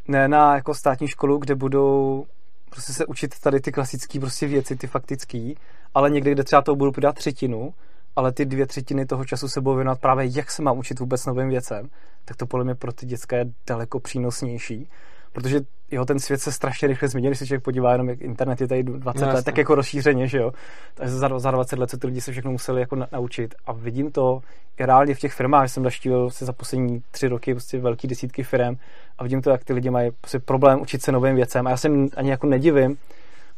ne 0.09 0.29
na 0.29 0.55
jako 0.55 0.75
státní 0.75 1.09
školu, 1.09 1.39
kde 1.39 1.55
budou 1.55 2.25
prostě 2.71 2.93
se 2.93 3.07
učit 3.07 3.41
tady 3.41 3.61
ty 3.61 3.73
klasické 3.73 4.21
prostě 4.21 4.47
věci, 4.47 4.77
ty 4.77 4.87
faktické, 4.87 5.53
ale 5.95 6.11
někde, 6.11 6.33
kde 6.33 6.45
třeba 6.45 6.63
to 6.63 6.77
budu 6.77 6.93
podat 6.93 7.15
třetinu, 7.15 7.75
ale 8.17 8.33
ty 8.33 8.45
dvě 8.45 8.67
třetiny 8.67 9.07
toho 9.07 9.25
času 9.25 9.49
se 9.49 9.61
budou 9.61 9.77
věnovat 9.77 10.01
právě, 10.01 10.27
jak 10.31 10.51
se 10.51 10.63
mám 10.63 10.79
učit 10.79 11.01
vůbec 11.01 11.27
novým 11.27 11.49
věcem, 11.49 11.89
tak 12.25 12.37
to 12.37 12.47
podle 12.47 12.65
mě 12.65 12.75
pro 12.75 12.93
ty 12.93 13.07
dětské 13.07 13.37
je 13.37 13.45
daleko 13.67 14.01
přínosnější, 14.01 14.89
protože 15.33 15.61
jo, 15.91 16.05
ten 16.05 16.19
svět 16.19 16.41
se 16.41 16.53
strašně 16.53 16.89
rychle 16.89 17.09
změnil, 17.09 17.31
když 17.31 17.39
se 17.39 17.47
člověk 17.47 17.63
podívá 17.65 17.93
jenom, 17.93 18.09
jak 18.09 18.21
internet 18.21 18.61
je 18.61 18.69
tady 18.69 18.83
20 18.83 19.27
no, 19.27 19.33
let, 19.33 19.45
tak 19.45 19.59
jako 19.59 19.75
rozšířeně, 19.75 20.29
že 20.29 20.39
jo. 20.39 20.53
Takže 20.95 21.15
za, 21.15 21.39
za 21.39 21.51
20 21.51 21.79
let 21.79 21.91
se 21.91 21.99
ty 21.99 22.07
lidi 22.07 22.21
se 22.21 22.33
všechno 22.33 22.51
museli 22.51 22.81
jako 22.81 22.97
na, 22.97 23.07
naučit. 23.13 23.55
A 23.67 23.73
vidím 23.73 24.13
to 24.13 24.41
i 24.79 24.87
reálně 24.87 25.15
v 25.15 25.19
těch 25.19 25.33
firmách, 25.33 25.71
jsem 25.71 25.83
naštívil 25.83 26.31
se 26.31 26.45
za 26.45 26.53
poslední 26.53 27.03
tři 27.11 27.29
roky 27.29 27.55
prostě 27.55 27.79
velký 27.79 28.09
desítky 28.09 28.43
firm 28.43 28.77
a 29.19 29.23
vidím 29.23 29.43
to, 29.43 29.51
jak 29.51 29.65
ty 29.65 29.73
lidi 29.73 29.91
mají 29.91 30.11
prostě 30.21 30.39
problém 30.39 30.81
učit 30.81 31.03
se 31.03 31.13
novým 31.13 31.37
věcem. 31.37 31.67
A 31.67 31.71
já 31.71 31.77
se 31.77 31.89
ani 32.17 32.31
jako 32.31 32.47
nedivím, 32.47 32.97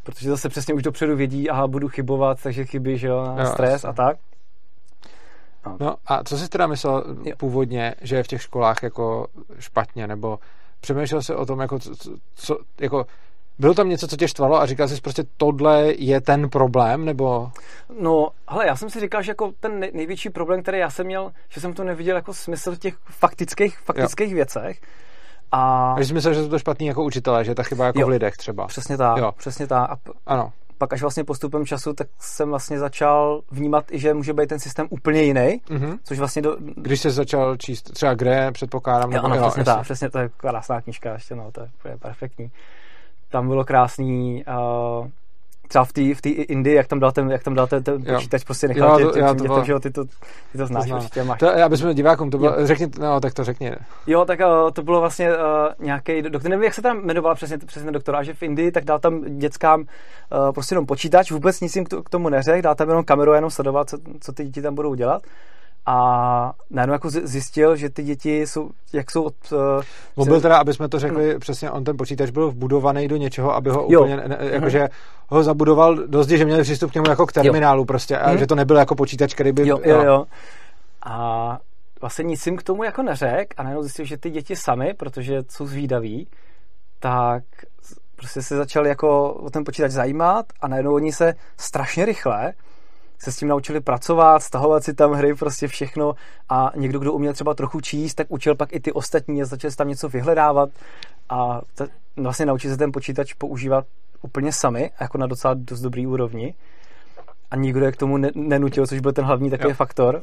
protože 0.07 0.31
zase 0.31 0.49
přesně 0.49 0.75
už 0.75 0.83
dopředu 0.83 1.17
vědí, 1.17 1.51
aha, 1.51 1.67
budu 1.67 1.89
chybovat, 1.89 2.43
takže 2.43 2.65
chyby, 2.65 2.99
že 2.99 3.09
jo, 3.09 3.35
jo 3.39 3.47
stres 3.47 3.85
a 3.85 3.93
tak. 3.93 4.17
No. 5.67 5.77
no 5.81 5.95
a 6.07 6.25
co 6.25 6.39
jsi 6.39 6.49
teda 6.49 6.67
myslel 6.67 7.05
jo. 7.25 7.35
původně, 7.37 7.95
že 8.01 8.17
je 8.17 8.23
v 8.23 8.27
těch 8.27 8.43
školách 8.43 8.83
jako 8.83 9.27
špatně, 9.59 10.07
nebo 10.07 10.39
přemýšlel 10.81 11.23
se 11.23 11.37
o 11.37 11.47
tom, 11.47 11.61
jako, 11.61 11.79
co, 11.79 11.95
co, 12.35 12.59
jako 12.81 13.07
bylo 13.59 13.75
tam 13.75 13.89
něco, 13.89 14.09
co 14.09 14.17
tě 14.17 14.29
štvalo 14.29 14.61
a 14.61 14.67
říkal 14.67 14.89
jsi 14.89 15.01
prostě, 15.01 15.25
tohle 15.37 15.93
je 15.99 16.21
ten 16.21 16.49
problém, 16.49 17.05
nebo? 17.05 17.51
No, 18.01 18.29
hele, 18.49 18.67
já 18.67 18.77
jsem 18.77 18.91
si 18.91 19.01
říkal, 19.01 19.23
že 19.23 19.31
jako 19.31 19.53
ten 19.61 19.81
největší 19.81 20.31
problém, 20.31 20.63
který 20.63 20.79
já 20.79 20.91
jsem 20.91 21.07
měl, 21.07 21.33
že 21.49 21.61
jsem 21.61 21.73
to 21.73 21.85
neviděl 21.85 22.17
jako 22.17 22.35
smysl 22.35 22.75
v 22.75 22.79
těch 22.79 22.95
faktických, 23.05 23.79
faktických 23.79 24.31
jo. 24.31 24.35
věcech. 24.35 24.81
A... 25.53 25.93
a 25.93 26.01
že 26.01 26.07
jsi 26.07 26.15
myslel, 26.15 26.35
že 26.35 26.43
jsou 26.43 26.49
to 26.49 26.59
špatný 26.59 26.87
jako 26.87 27.05
učitelé, 27.05 27.45
že 27.45 27.55
ta 27.55 27.63
chyba 27.63 27.87
jako 27.87 28.01
jo. 28.01 28.07
v 28.07 28.11
lidech 28.11 28.37
třeba. 28.37 28.67
Přesně 28.67 28.97
tak, 28.97 29.19
jo. 29.19 29.33
přesně 29.37 29.67
tak. 29.67 29.91
A 29.91 29.97
p- 29.97 30.13
ano 30.27 30.53
pak 30.79 30.93
až 30.93 31.01
vlastně 31.01 31.25
postupem 31.25 31.67
času, 31.67 31.93
tak 31.93 32.09
jsem 32.19 32.49
vlastně 32.49 32.79
začal 32.79 33.41
vnímat 33.51 33.85
i, 33.93 33.99
že 33.99 34.15
může 34.15 34.33
být 34.33 34.49
ten 34.49 34.59
systém 34.59 34.87
úplně 34.91 35.23
jiný, 35.23 35.61
mm-hmm. 35.69 35.99
což 36.05 36.19
vlastně 36.19 36.43
do... 36.43 36.57
Když 36.77 37.01
jsi 37.01 37.11
začal 37.11 37.57
číst 37.57 37.93
třeba 37.93 38.15
kde, 38.15 38.51
předpokládám, 38.53 39.11
nebo... 39.11 39.27
Jo, 39.27 39.33
ano, 39.33 39.45
jo, 39.45 39.51
přesně 39.51 39.65
tak, 39.65 39.83
přesně, 39.83 40.11
to 40.11 40.19
je 40.19 40.29
krásná 40.37 40.81
knížka 40.81 41.13
ještě, 41.13 41.35
no, 41.35 41.53
to 41.53 41.61
je, 41.61 41.69
to 41.83 41.89
je 41.89 41.97
perfektní. 41.97 42.51
Tam 43.29 43.49
bylo 43.49 43.65
krásný, 43.65 44.45
uh, 45.01 45.09
třeba 45.69 45.85
v 45.85 45.93
té 45.93 46.15
v 46.15 46.23
tý 46.23 46.31
Indii, 46.31 46.75
jak 46.75 46.87
tam 46.87 47.01
dal 47.01 47.13
ten, 47.13 47.31
jak 47.31 47.43
tam 47.43 47.55
dal 47.55 47.67
ten, 47.67 47.83
ten 47.83 48.03
počítač, 48.03 48.45
prostě 48.45 48.69
nechal 48.69 49.01
jo, 49.01 49.11
tě, 49.11 49.19
já 49.19 49.35
to 49.35 49.43
dětem, 49.43 49.65
že 49.65 49.73
jo, 49.73 49.81
ty 49.81 49.91
to, 49.91 50.05
ty 50.53 50.59
to 50.59 50.67
znáš 50.67 50.89
to 50.89 50.97
určitě, 50.97 51.25
máš. 51.25 51.39
To, 51.39 51.47
já 51.47 51.69
bychom 51.69 51.95
divákům, 51.95 52.31
to 52.31 52.39
bylo, 52.39 52.61
jo. 52.61 52.67
řekni, 52.67 52.87
no, 53.01 53.21
tak 53.21 53.35
to 53.35 53.45
řekni. 53.45 53.73
Jo, 54.07 54.25
tak 54.25 54.41
uh, 54.41 54.71
to 54.71 54.83
bylo 54.83 55.01
vlastně 55.01 55.31
uh, 55.31 55.39
nějaký 55.79 56.23
doktor, 56.23 56.51
nevím, 56.51 56.65
jak 56.65 56.75
se 56.75 56.83
tam 56.83 57.05
jmenoval 57.05 57.35
přesně, 57.35 57.59
přesně 57.59 57.85
ten 57.85 57.95
doktor, 57.95 58.17
a 58.17 58.23
že 58.23 58.35
v 58.35 58.43
Indii, 58.43 58.73
tak 58.73 58.85
dal 58.85 58.99
tam 58.99 59.39
dětskám 59.39 59.81
uh, 59.81 60.53
prostě 60.53 60.75
jenom 60.75 60.87
počítač, 60.87 61.31
vůbec 61.31 61.61
nic 61.61 61.77
jim 61.77 61.85
k 61.85 62.11
tomu 62.11 62.29
neřekl, 62.29 62.63
dal 62.63 62.75
tam 62.75 62.89
jenom 62.89 63.05
kameru, 63.05 63.33
jenom 63.33 63.51
sledovat, 63.51 63.91
co, 63.91 63.99
co 64.21 64.33
ty 64.33 64.45
děti 64.45 64.63
tam 64.63 64.75
budou 64.75 64.95
dělat 64.95 65.23
a 65.87 66.53
najednou 66.71 66.93
jako 66.93 67.11
zjistil, 67.11 67.77
že 67.77 67.91
ty 67.91 68.03
děti 68.03 68.41
jsou, 68.41 68.71
jak 68.93 69.11
jsou 69.11 69.23
od... 69.23 69.35
Uh, 69.53 69.59
on 70.17 70.29
byl 70.29 70.41
teda, 70.41 70.59
aby 70.59 70.75
jsme 70.75 70.89
to 70.89 70.99
řekli 70.99 71.33
no. 71.35 71.41
přesně, 71.41 71.71
on 71.71 71.85
ten 71.85 71.97
počítač 71.97 72.31
byl 72.31 72.51
vbudovaný 72.51 73.09
do 73.09 73.17
něčeho, 73.17 73.55
aby 73.55 73.71
ho 73.71 73.87
jo. 73.89 74.01
úplně, 74.01 74.17
ne, 74.17 74.39
jakože 74.41 74.89
ho 75.29 75.43
zabudoval 75.43 75.97
dost, 75.97 76.29
že 76.29 76.45
měli 76.45 76.63
přístup 76.63 76.91
k 76.91 76.95
němu 76.95 77.09
jako 77.09 77.27
k 77.27 77.33
terminálu 77.33 77.81
jo. 77.81 77.85
prostě, 77.85 78.19
a 78.19 78.29
hmm. 78.29 78.39
že 78.39 78.47
to 78.47 78.55
nebyl 78.55 78.77
jako 78.77 78.95
počítač, 78.95 79.35
který 79.35 79.53
by... 79.53 79.69
Jo, 79.69 79.81
jo, 79.85 80.03
jo. 80.03 80.25
A 81.03 81.59
vlastně 82.01 82.25
nic 82.25 82.47
jim 82.47 82.57
k 82.57 82.63
tomu 82.63 82.85
jako 82.85 83.03
neřek 83.03 83.55
a 83.57 83.63
najednou 83.63 83.83
zjistil, 83.83 84.05
že 84.05 84.17
ty 84.17 84.31
děti 84.31 84.57
sami, 84.57 84.95
protože 84.95 85.43
jsou 85.51 85.67
zvídaví, 85.67 86.29
tak 87.01 87.43
prostě 88.17 88.43
se 88.43 88.57
začali 88.57 88.89
jako 88.89 89.33
o 89.33 89.51
ten 89.51 89.65
počítač 89.65 89.91
zajímat 89.91 90.47
a 90.61 90.69
najednou 90.69 90.95
oni 90.95 91.13
se 91.13 91.35
strašně 91.57 92.05
rychle 92.05 92.53
se 93.19 93.33
s 93.33 93.37
tím 93.37 93.49
naučili 93.49 93.81
pracovat, 93.81 94.43
stahovat 94.43 94.85
si 94.85 94.95
tam 94.95 95.13
hry, 95.13 95.35
prostě 95.35 95.69
všechno 95.69 96.15
a 96.49 96.73
někdo, 96.77 96.99
kdo 96.99 97.13
uměl 97.13 97.33
třeba 97.33 97.55
trochu 97.55 97.81
číst, 97.81 98.15
tak 98.15 98.27
učil 98.31 98.55
pak 98.55 98.73
i 98.73 98.81
ty 98.81 98.93
ostatní 98.93 99.43
a 99.43 99.45
začal 99.45 99.71
tam 99.71 99.89
něco 99.89 100.09
vyhledávat 100.09 100.71
a 101.29 101.61
t- 101.75 101.89
vlastně 102.17 102.47
naučit 102.47 102.69
se 102.69 102.77
ten 102.77 102.93
počítač 102.93 103.33
používat 103.33 103.85
úplně 104.23 104.53
sami, 104.53 104.91
jako 105.01 105.19
na 105.19 105.27
docela 105.27 105.55
dost 105.55 105.81
dobrý 105.81 106.07
úrovni 106.07 106.55
a 107.51 107.57
nikdo 107.57 107.85
je 107.85 107.93
k 107.93 107.97
tomu 107.97 108.17
ne- 108.17 108.31
nenutil, 108.35 108.87
což 108.87 109.01
byl 109.01 109.13
ten 109.13 109.25
hlavní 109.25 109.51
takový 109.51 109.71
jo. 109.71 109.75
faktor. 109.75 110.23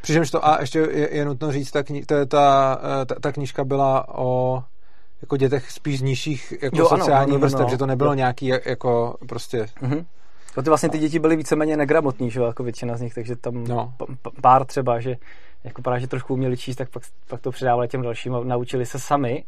Přičemž 0.00 0.30
to, 0.30 0.46
a 0.46 0.60
ještě 0.60 0.78
je, 0.78 1.16
je 1.16 1.24
nutno 1.24 1.52
říct, 1.52 1.70
ta, 1.70 1.80
kni- 1.80 2.04
ta, 2.06 2.24
ta, 2.24 2.78
ta, 3.06 3.14
ta 3.20 3.32
knížka 3.32 3.64
byla 3.64 4.18
o 4.18 4.62
jako 5.22 5.36
dětech 5.36 5.70
spíš 5.70 5.98
z 5.98 6.02
nižších 6.02 6.54
jako 6.62 6.76
jo, 6.76 6.88
sociálních 6.88 7.38
vrstev, 7.38 7.60
no. 7.60 7.68
že 7.68 7.78
to 7.78 7.86
nebylo 7.86 8.10
jo. 8.10 8.14
nějaký 8.14 8.46
jako 8.46 9.16
prostě 9.28 9.66
mm-hmm. 9.82 10.04
Ty 10.62 10.70
vlastně 10.70 10.88
ty 10.88 10.98
děti 10.98 11.18
byly 11.18 11.36
víceméně 11.36 11.76
negramotní, 11.76 12.30
že 12.30 12.40
jako 12.40 12.62
většina 12.62 12.96
z 12.96 13.00
nich, 13.00 13.14
takže 13.14 13.36
tam 13.36 13.64
no. 13.64 13.94
pár 14.40 14.64
třeba, 14.64 15.00
že 15.00 15.16
jako 15.64 15.82
právě, 15.82 16.00
že 16.00 16.06
trošku 16.06 16.34
uměli 16.34 16.56
číst, 16.56 16.76
tak 16.76 16.90
pak, 16.90 17.02
pak 17.28 17.40
to 17.40 17.50
předávali 17.50 17.88
těm 17.88 18.02
dalším 18.02 18.34
a 18.34 18.44
naučili 18.44 18.86
se 18.86 18.98
sami. 18.98 19.44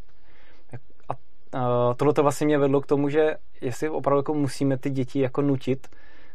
A, 1.08 1.14
a 1.58 1.94
tohle 1.94 2.14
to 2.14 2.22
vlastně 2.22 2.46
mě 2.46 2.58
vedlo 2.58 2.80
k 2.80 2.86
tomu, 2.86 3.08
že 3.08 3.36
jestli 3.60 3.88
opravdu 3.88 4.18
jako 4.18 4.34
musíme 4.34 4.78
ty 4.78 4.90
děti 4.90 5.20
jako 5.20 5.42
nutit 5.42 5.88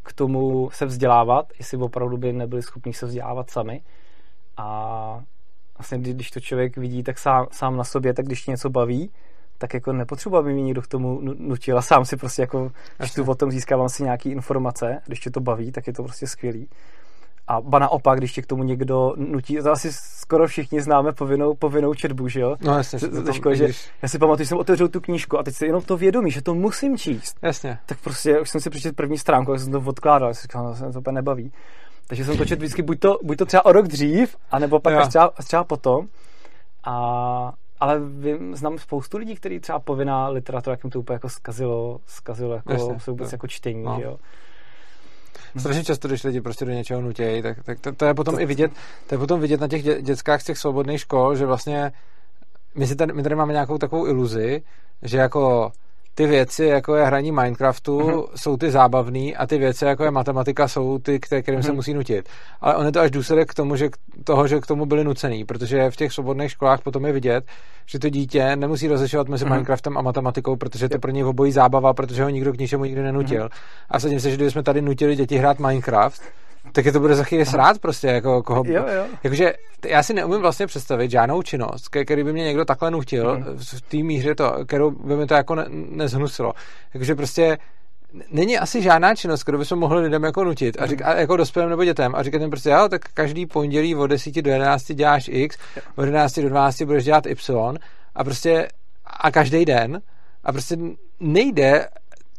k 0.03 0.13
tomu 0.13 0.69
se 0.73 0.85
vzdělávat, 0.85 1.45
jestli 1.57 1.77
opravdu 1.77 2.17
by 2.17 2.33
nebyli 2.33 2.61
schopni 2.61 2.93
se 2.93 3.05
vzdělávat 3.05 3.49
sami. 3.49 3.81
A 4.57 5.23
vlastně 5.77 5.97
když 5.97 6.31
to 6.31 6.39
člověk 6.39 6.77
vidí 6.77 7.03
tak 7.03 7.19
sám, 7.19 7.47
sám 7.51 7.77
na 7.77 7.83
sobě, 7.83 8.13
tak 8.13 8.25
když 8.25 8.47
něco 8.47 8.69
baví, 8.69 9.11
tak 9.63 9.73
jako 9.73 9.93
nepotřebuji, 9.93 10.37
aby 10.37 10.53
mě 10.53 10.63
někdo 10.63 10.81
k 10.81 10.87
tomu 10.87 11.19
nutil 11.37 11.77
a 11.77 11.81
sám 11.81 12.05
si 12.05 12.17
prostě 12.17 12.41
jako 12.41 12.71
čtu 13.05 13.23
o 13.23 13.35
tom, 13.35 13.51
získávám 13.51 13.89
si 13.89 14.03
nějaké 14.03 14.29
informace, 14.29 15.01
když 15.05 15.19
tě 15.19 15.31
to 15.31 15.39
baví, 15.39 15.71
tak 15.71 15.87
je 15.87 15.93
to 15.93 16.03
prostě 16.03 16.27
skvělý. 16.27 16.69
A 17.47 17.61
ba 17.61 17.79
naopak, 17.79 18.17
když 18.17 18.31
tě 18.31 18.41
k 18.41 18.45
tomu 18.45 18.63
někdo 18.63 19.13
nutí, 19.17 19.57
to 19.57 19.71
asi 19.71 19.89
skoro 19.93 20.47
všichni 20.47 20.81
známe 20.81 21.11
povinnou, 21.11 21.53
povinnou 21.53 21.93
četbu, 21.93 22.27
že 22.27 22.39
jo? 22.39 22.55
No 22.61 22.77
jasně. 22.77 22.99
Ze 22.99 23.33
školy, 23.33 23.57
že 23.57 23.67
já 24.01 24.09
si 24.09 24.19
pamatuju, 24.19 24.43
že 24.43 24.49
jsem 24.49 24.57
otevřel 24.57 24.87
tu 24.87 25.01
knížku 25.01 25.39
a 25.39 25.43
teď 25.43 25.55
si 25.55 25.65
jenom 25.65 25.81
to 25.81 25.97
vědomí, 25.97 26.31
že 26.31 26.41
to 26.41 26.53
musím 26.53 26.97
číst. 26.97 27.37
Jasně. 27.41 27.77
Tak 27.85 27.97
prostě 28.03 28.39
už 28.39 28.49
jsem 28.49 28.61
si 28.61 28.69
přečetl 28.69 28.95
první 28.95 29.17
stránku, 29.17 29.51
jak 29.51 29.61
jsem 29.61 29.71
to 29.71 29.79
odkládal, 29.85 30.27
já 30.27 30.33
si 30.33 30.41
říkal, 30.41 30.63
no, 30.63 30.75
se 30.75 30.91
to 30.91 30.99
úplně 30.99 31.15
nebaví. 31.15 31.51
Takže 32.07 32.25
jsem 32.25 32.37
to 32.37 32.45
četl 32.45 32.59
vždycky 32.59 32.81
buď 32.81 32.99
to, 32.99 33.19
buď 33.23 33.37
to 33.37 33.45
třeba 33.45 33.65
o 33.65 33.71
rok 33.71 33.87
dřív, 33.87 34.35
anebo 34.51 34.79
pak 34.79 34.93
až 34.93 35.07
třeba, 35.07 35.31
až 35.37 35.45
třeba 35.45 35.63
potom. 35.63 36.07
A, 36.83 37.53
ale 37.79 37.99
vím, 37.99 38.55
znám 38.55 38.77
spoustu 38.77 39.17
lidí, 39.17 39.35
kteří 39.35 39.59
třeba 39.59 39.79
povinná 39.79 40.27
literatura, 40.27 40.73
jak 40.73 40.83
jim 40.83 40.91
to 40.91 40.99
úplně 40.99 41.15
jako 41.15 41.29
zkazilo, 41.29 41.99
zkazilo 42.05 42.55
jako, 42.55 42.71
Jasně, 42.73 42.97
vůbec 43.07 43.31
jako 43.31 43.47
čtení, 43.47 43.83
no. 43.83 43.99
jo. 44.01 44.17
Strašně 45.57 45.83
často, 45.83 46.07
když 46.07 46.23
lidi 46.23 46.41
prostě 46.41 46.65
do 46.65 46.71
něčeho 46.71 47.01
nutějí, 47.01 47.41
tak, 47.41 47.63
tak 47.63 47.79
to, 47.79 47.93
to, 47.93 48.05
je 48.05 48.13
potom 48.13 48.35
to, 48.35 48.41
i 48.41 48.45
vidět, 48.45 48.71
to 49.07 49.15
je 49.15 49.19
potom 49.19 49.39
vidět 49.39 49.61
na 49.61 49.67
těch 49.67 49.83
dě, 49.83 50.01
dětskách 50.01 50.41
z 50.41 50.45
těch 50.45 50.57
svobodných 50.57 50.99
škol, 50.99 51.35
že 51.35 51.45
vlastně 51.45 51.91
my, 52.75 52.87
si 52.87 52.95
tady, 52.95 53.13
my 53.13 53.23
tady 53.23 53.35
máme 53.35 53.53
nějakou 53.53 53.77
takovou 53.77 54.07
iluzi, 54.07 54.61
že 55.01 55.17
jako 55.17 55.71
ty 56.15 56.27
věci, 56.27 56.65
jako 56.65 56.95
je 56.95 57.05
hraní 57.05 57.31
Minecraftu, 57.31 57.99
uh-huh. 57.99 58.27
jsou 58.35 58.57
ty 58.57 58.71
zábavný 58.71 59.35
a 59.35 59.47
ty 59.47 59.57
věci, 59.57 59.85
jako 59.85 60.03
je 60.03 60.11
matematika, 60.11 60.67
jsou 60.67 60.99
ty, 60.99 61.19
kterým 61.19 61.41
uh-huh. 61.43 61.61
se 61.61 61.67
mhm. 61.67 61.75
musí 61.75 61.93
nutit. 61.93 62.29
Ale 62.61 62.75
on 62.75 62.85
je 62.85 62.91
to 62.91 62.99
až 62.99 63.11
důsledek 63.11 63.51
k 63.51 63.53
tomu, 63.53 63.75
že 63.75 63.89
toho, 64.23 64.47
že 64.47 64.59
k 64.59 64.67
tomu 64.67 64.85
byli 64.85 65.03
nucený, 65.03 65.45
protože 65.45 65.91
v 65.91 65.95
těch 65.95 66.13
svobodných 66.13 66.51
školách 66.51 66.81
potom 66.81 67.05
je 67.05 67.11
vidět, 67.11 67.45
že 67.85 67.99
to 67.99 68.09
dítě 68.09 68.55
nemusí 68.55 68.87
rozlišovat 68.87 69.29
mezi 69.29 69.45
uh-huh. 69.45 69.49
Minecraftem 69.49 69.97
a 69.97 70.01
matematikou, 70.01 70.55
protože 70.55 70.89
to 70.89 70.99
pro 70.99 71.11
něj 71.11 71.23
obojí 71.23 71.51
zábava, 71.51 71.93
protože 71.93 72.23
ho 72.23 72.29
nikdo 72.29 72.53
k 72.53 72.57
ničemu 72.57 72.85
nikdy 72.85 73.03
nenutil. 73.03 73.45
Uh-huh. 73.45 73.57
A 73.89 73.99
sadím 73.99 74.19
se, 74.19 74.29
že 74.29 74.35
kdybychom 74.35 74.63
tady 74.63 74.81
nutili 74.81 75.15
děti 75.15 75.37
hrát 75.37 75.59
Minecraft, 75.59 76.21
tak 76.71 76.85
je 76.85 76.91
to 76.91 76.99
bude 76.99 77.15
za 77.15 77.23
chvíli 77.23 77.45
srát 77.45 77.79
prostě, 77.79 78.07
jako 78.07 78.43
koho... 78.43 78.63
Jo, 78.67 78.85
jo. 78.95 79.05
Jakože 79.23 79.53
já 79.85 80.03
si 80.03 80.13
neumím 80.13 80.41
vlastně 80.41 80.67
představit 80.67 81.11
žádnou 81.11 81.41
činnost, 81.41 81.89
který 81.89 82.23
by 82.23 82.33
mě 82.33 82.43
někdo 82.43 82.65
takhle 82.65 82.91
nutil, 82.91 83.37
mm. 83.37 83.45
v 83.57 83.81
té 83.81 83.97
míře 83.97 84.35
to, 84.35 84.65
kterou 84.65 84.91
by 84.91 85.15
mi 85.15 85.27
to 85.27 85.33
jako 85.33 85.55
ne, 85.55 85.65
nezhnusilo. 85.69 86.53
Jakože 86.93 87.15
prostě 87.15 87.57
není 88.31 88.57
asi 88.57 88.81
žádná 88.81 89.15
činnost, 89.15 89.43
kterou 89.43 89.57
bychom 89.57 89.79
mohli 89.79 90.01
lidem 90.01 90.23
jako 90.23 90.43
nutit 90.43 90.81
a, 90.81 90.87
řík, 90.87 91.01
a 91.01 91.15
jako 91.15 91.37
dospělým 91.37 91.69
nebo 91.69 91.85
dětem 91.85 92.15
a 92.15 92.23
říkat 92.23 92.41
jim 92.41 92.49
prostě, 92.49 92.69
jo, 92.69 92.87
tak 92.89 93.01
každý 93.13 93.45
pondělí 93.45 93.95
od 93.95 94.07
10 94.07 94.41
do 94.41 94.51
11 94.51 94.91
děláš 94.91 95.29
X, 95.33 95.57
od 95.95 96.01
11 96.01 96.39
do 96.39 96.49
12 96.49 96.81
budeš 96.81 97.03
dělat 97.03 97.25
Y 97.25 97.77
a 98.15 98.23
prostě 98.23 98.67
a 99.05 99.31
každý 99.31 99.65
den 99.65 100.01
a 100.43 100.51
prostě 100.51 100.77
nejde 101.19 101.87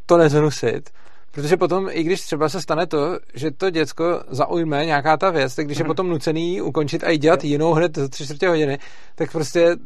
to 0.07 0.17
nezhnusit 0.17 0.91
Protože 1.35 1.57
potom, 1.57 1.89
i 1.91 2.03
když 2.03 2.21
třeba 2.21 2.49
se 2.49 2.61
stane 2.61 2.87
to, 2.87 3.19
že 3.35 3.51
to 3.51 3.71
děcko 3.71 4.23
zaujme 4.29 4.87
nějaká 4.87 5.17
ta 5.17 5.31
věc, 5.31 5.55
tak 5.55 5.67
když 5.67 5.79
je 5.79 5.85
mhm. 5.85 5.89
potom 5.89 6.09
nucený 6.09 6.61
ukončit 6.61 7.05
a 7.05 7.11
jít 7.11 7.19
dělat 7.19 7.45
jinou 7.45 7.73
hned 7.73 7.97
za 7.97 8.09
tři 8.09 8.25
čtvrtě 8.25 8.49
hodiny, 8.49 8.79
tak 9.15 9.33
prostě 9.33 9.77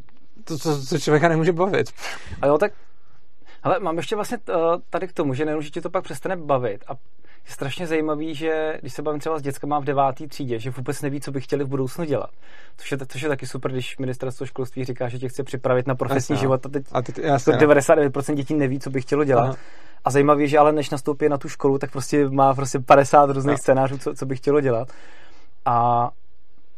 to, 0.44 0.58
to, 0.58 0.86
to 0.86 0.98
člověka 0.98 1.28
nemůže 1.28 1.52
bavit. 1.52 1.90
A 2.42 2.46
jo, 2.46 2.58
tak 2.58 2.72
ale 3.62 3.78
mám 3.80 3.96
ještě 3.96 4.14
vlastně 4.14 4.38
eh, 4.48 4.54
tady 4.90 5.08
k 5.08 5.12
tomu, 5.12 5.34
že 5.34 5.44
nejenom, 5.44 5.62
že 5.62 5.70
tě 5.70 5.80
to 5.80 5.90
pak 5.90 6.04
přestane 6.04 6.36
bavit 6.36 6.84
a 6.88 6.92
je 7.48 7.52
strašně 7.52 7.86
zajímavý, 7.86 8.34
že 8.34 8.78
když 8.80 8.92
se 8.92 9.02
bavím 9.02 9.20
třeba 9.20 9.38
s 9.38 9.42
dětskama 9.42 9.78
v 9.78 9.84
devátý 9.84 10.28
třídě, 10.28 10.58
že 10.58 10.70
vůbec 10.70 11.02
neví, 11.02 11.20
co 11.20 11.32
by 11.32 11.40
chtěli 11.40 11.64
v 11.64 11.68
budoucnu 11.68 12.04
dělat. 12.04 12.30
Což 12.76 12.92
je, 12.92 12.98
což 13.08 13.22
je 13.22 13.28
taky 13.28 13.46
super, 13.46 13.72
když 13.72 13.98
ministerstvo 13.98 14.46
školství 14.46 14.84
říká, 14.84 15.08
že 15.08 15.18
tě 15.18 15.28
chce 15.28 15.44
připravit 15.44 15.86
na 15.86 15.94
profesní 15.94 16.34
jasně, 16.34 16.36
život 16.36 16.66
a 16.66 16.68
teď 16.68 16.86
a 16.92 17.02
teď, 17.02 17.18
jasně, 17.18 17.52
99% 17.52 18.34
dětí 18.34 18.54
neví, 18.54 18.80
co 18.80 18.90
by 18.90 19.00
chtělo 19.00 19.24
dělat. 19.24 19.42
Aha. 19.42 19.56
A 20.04 20.10
zajímavé 20.10 20.42
je, 20.42 20.48
že 20.48 20.58
ale 20.58 20.72
než 20.72 20.90
nastoupí 20.90 21.28
na 21.28 21.38
tu 21.38 21.48
školu, 21.48 21.78
tak 21.78 21.90
prostě 21.90 22.28
má 22.28 22.54
prostě 22.54 22.78
50 22.78 23.30
různých 23.30 23.52
no. 23.52 23.58
scénářů, 23.58 23.98
co, 23.98 24.14
co 24.14 24.26
by 24.26 24.36
chtělo 24.36 24.60
dělat. 24.60 24.88
A 25.64 26.08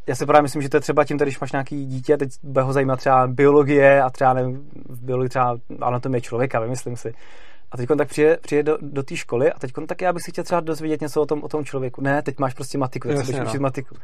já 0.07 0.15
si 0.15 0.25
právě 0.25 0.41
myslím, 0.41 0.61
že 0.61 0.69
to 0.69 0.77
je 0.77 0.81
třeba 0.81 1.05
tím, 1.05 1.17
když 1.17 1.39
máš 1.39 1.51
nějaký 1.51 1.85
dítě, 1.85 2.17
teď 2.17 2.29
bude 2.43 2.61
ho 2.61 2.73
zajímat 2.73 2.95
třeba 2.95 3.27
biologie 3.27 4.01
a 4.01 4.09
třeba 4.09 4.33
nevím, 4.33 4.69
v 4.89 5.01
biologii 5.03 5.29
třeba 5.29 5.57
anatomie 5.81 6.21
člověka, 6.21 6.59
vymyslím 6.59 6.97
si. 6.97 7.13
A 7.71 7.77
teď 7.77 7.89
tak 7.97 8.07
přijde, 8.07 8.37
přijde 8.41 8.63
do, 8.63 8.77
do 8.81 9.03
té 9.03 9.15
školy 9.15 9.51
a 9.51 9.59
teď 9.59 9.71
tak 9.87 10.01
já 10.01 10.13
bych 10.13 10.23
si 10.23 10.31
chtěl 10.31 10.43
třeba 10.43 10.61
dozvědět 10.61 11.01
něco 11.01 11.21
o 11.21 11.25
tom, 11.25 11.43
o 11.43 11.47
tom 11.47 11.65
člověku. 11.65 12.01
Ne, 12.01 12.21
teď 12.21 12.39
máš 12.39 12.53
prostě 12.53 12.77
matiku, 12.77 13.07
teď 13.07 13.17
Jasně, 13.17 13.39
no. 13.39 13.45
učit 13.45 13.59
matiku. 13.59 13.95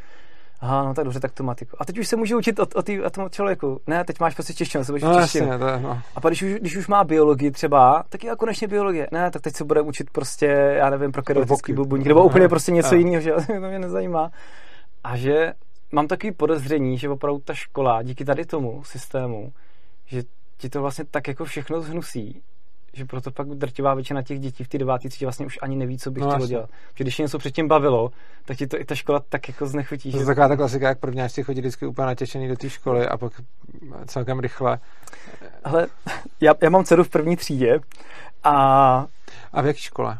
Aha, 0.61 0.83
no 0.83 0.93
tak 0.93 1.05
dobře, 1.05 1.19
tak 1.19 1.31
tu 1.31 1.43
matiku. 1.43 1.77
A 1.79 1.85
teď 1.85 1.97
už 1.97 2.07
se 2.07 2.15
může 2.15 2.35
učit 2.35 2.59
o, 2.59 2.65
o, 2.75 2.81
tý, 2.81 3.01
o 3.01 3.09
tom 3.09 3.29
člověku. 3.29 3.81
Ne, 3.87 4.03
teď 4.03 4.19
máš 4.19 4.33
prostě 4.33 4.53
češtinu, 4.53 4.83
se 4.83 4.91
no, 4.91 5.21
češtinu. 5.21 5.47
Jasně, 5.47 5.59
to 5.59 5.67
je, 5.67 5.79
no. 5.79 6.01
A 6.15 6.21
pak 6.21 6.29
když 6.29 6.43
už, 6.43 6.53
když 6.53 6.77
už 6.77 6.87
má 6.87 7.03
biologii 7.03 7.51
třeba, 7.51 8.03
tak 8.09 8.23
je 8.23 8.35
konečně 8.35 8.67
biologie. 8.67 9.07
Ne, 9.11 9.31
tak 9.31 9.41
teď 9.41 9.55
se 9.55 9.63
bude 9.63 9.81
učit 9.81 10.09
prostě, 10.09 10.45
já 10.77 10.89
nevím, 10.89 11.11
pro 11.11 11.23
keratický 11.23 11.73
bubuník, 11.73 12.07
nebo 12.07 12.23
úplně 12.23 12.49
prostě 12.49 12.71
něco 12.71 12.95
jiného, 12.95 13.21
že 13.21 13.31
to 13.47 13.53
mě 13.53 13.79
nezajímá. 13.79 14.31
A 15.03 15.17
že 15.17 15.53
mám 15.91 16.07
takový 16.07 16.31
podezření, 16.31 16.97
že 16.97 17.09
opravdu 17.09 17.39
ta 17.39 17.53
škola 17.53 18.03
díky 18.03 18.25
tady 18.25 18.45
tomu 18.45 18.83
systému, 18.83 19.53
že 20.05 20.23
ti 20.57 20.69
to 20.69 20.81
vlastně 20.81 21.05
tak 21.11 21.27
jako 21.27 21.45
všechno 21.45 21.81
zhnusí, 21.81 22.41
že 22.97 23.05
proto 23.05 23.31
pak 23.31 23.47
drtivá 23.47 23.93
většina 23.93 24.21
těch 24.21 24.39
dětí 24.39 24.63
v 24.63 24.67
té 24.67 24.77
deváté 24.77 25.09
třídě 25.09 25.25
vlastně 25.25 25.45
už 25.45 25.59
ani 25.61 25.75
neví, 25.75 25.97
co 25.97 26.11
by 26.11 26.21
no, 26.21 26.29
chtělo 26.29 26.47
dělat. 26.47 26.69
Že 26.95 27.03
když 27.03 27.17
něco 27.17 27.37
předtím 27.37 27.67
bavilo, 27.67 28.11
tak 28.45 28.57
ti 28.57 28.67
to 28.67 28.79
i 28.79 28.85
ta 28.85 28.95
škola 28.95 29.21
tak 29.29 29.47
jako 29.47 29.67
znechutí. 29.67 30.11
To 30.11 30.19
je 30.19 30.25
taková 30.25 30.47
ta 30.47 30.55
klasika, 30.55 30.87
jak 30.87 30.99
prvňáčci 30.99 31.43
chodí 31.43 31.59
vždycky 31.59 31.85
úplně 31.85 32.05
natěšený 32.05 32.47
do 32.47 32.55
té 32.55 32.69
školy 32.69 33.07
a 33.07 33.17
pak 33.17 33.41
celkem 34.05 34.39
rychle. 34.39 34.79
Ale 35.63 35.87
já, 36.41 36.53
já 36.61 36.69
mám 36.69 36.83
dceru 36.83 37.03
v 37.03 37.09
první 37.09 37.35
třídě 37.37 37.79
a... 38.43 39.05
A 39.53 39.61
v 39.61 39.65
jaké 39.65 39.79
škole? 39.79 40.17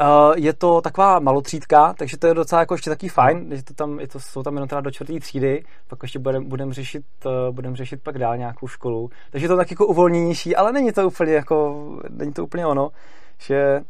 Uh, 0.00 0.34
je 0.36 0.52
to 0.52 0.80
taková 0.80 1.18
malotřídka, 1.18 1.94
takže 1.98 2.16
to 2.16 2.26
je 2.26 2.34
docela 2.34 2.60
jako 2.60 2.74
ještě 2.74 2.90
taky 2.90 3.08
fajn, 3.08 3.46
že 3.50 3.62
to 3.62 3.74
tam, 3.74 4.00
je 4.00 4.08
to, 4.08 4.20
jsou 4.20 4.42
tam 4.42 4.54
jenom 4.54 4.68
teda 4.68 4.80
do 4.80 4.90
čtvrtý 4.90 5.20
třídy, 5.20 5.64
pak 5.88 5.98
ještě 6.02 6.18
budeme 6.18 6.46
budem 6.46 6.72
řešit, 6.72 7.04
uh, 7.24 7.54
budem 7.54 7.76
řešit 7.76 8.02
pak 8.02 8.18
dál 8.18 8.36
nějakou 8.36 8.68
školu. 8.68 9.10
Takže 9.30 9.48
to 9.48 9.56
tak 9.56 9.70
jako 9.70 9.86
uvolněnější, 9.86 10.56
ale 10.56 10.72
není 10.72 10.92
to 10.92 11.06
úplně 11.06 11.32
jako, 11.32 11.86
není 12.10 12.32
to 12.32 12.44
úplně 12.44 12.66
ono, 12.66 12.90
že 13.38 13.80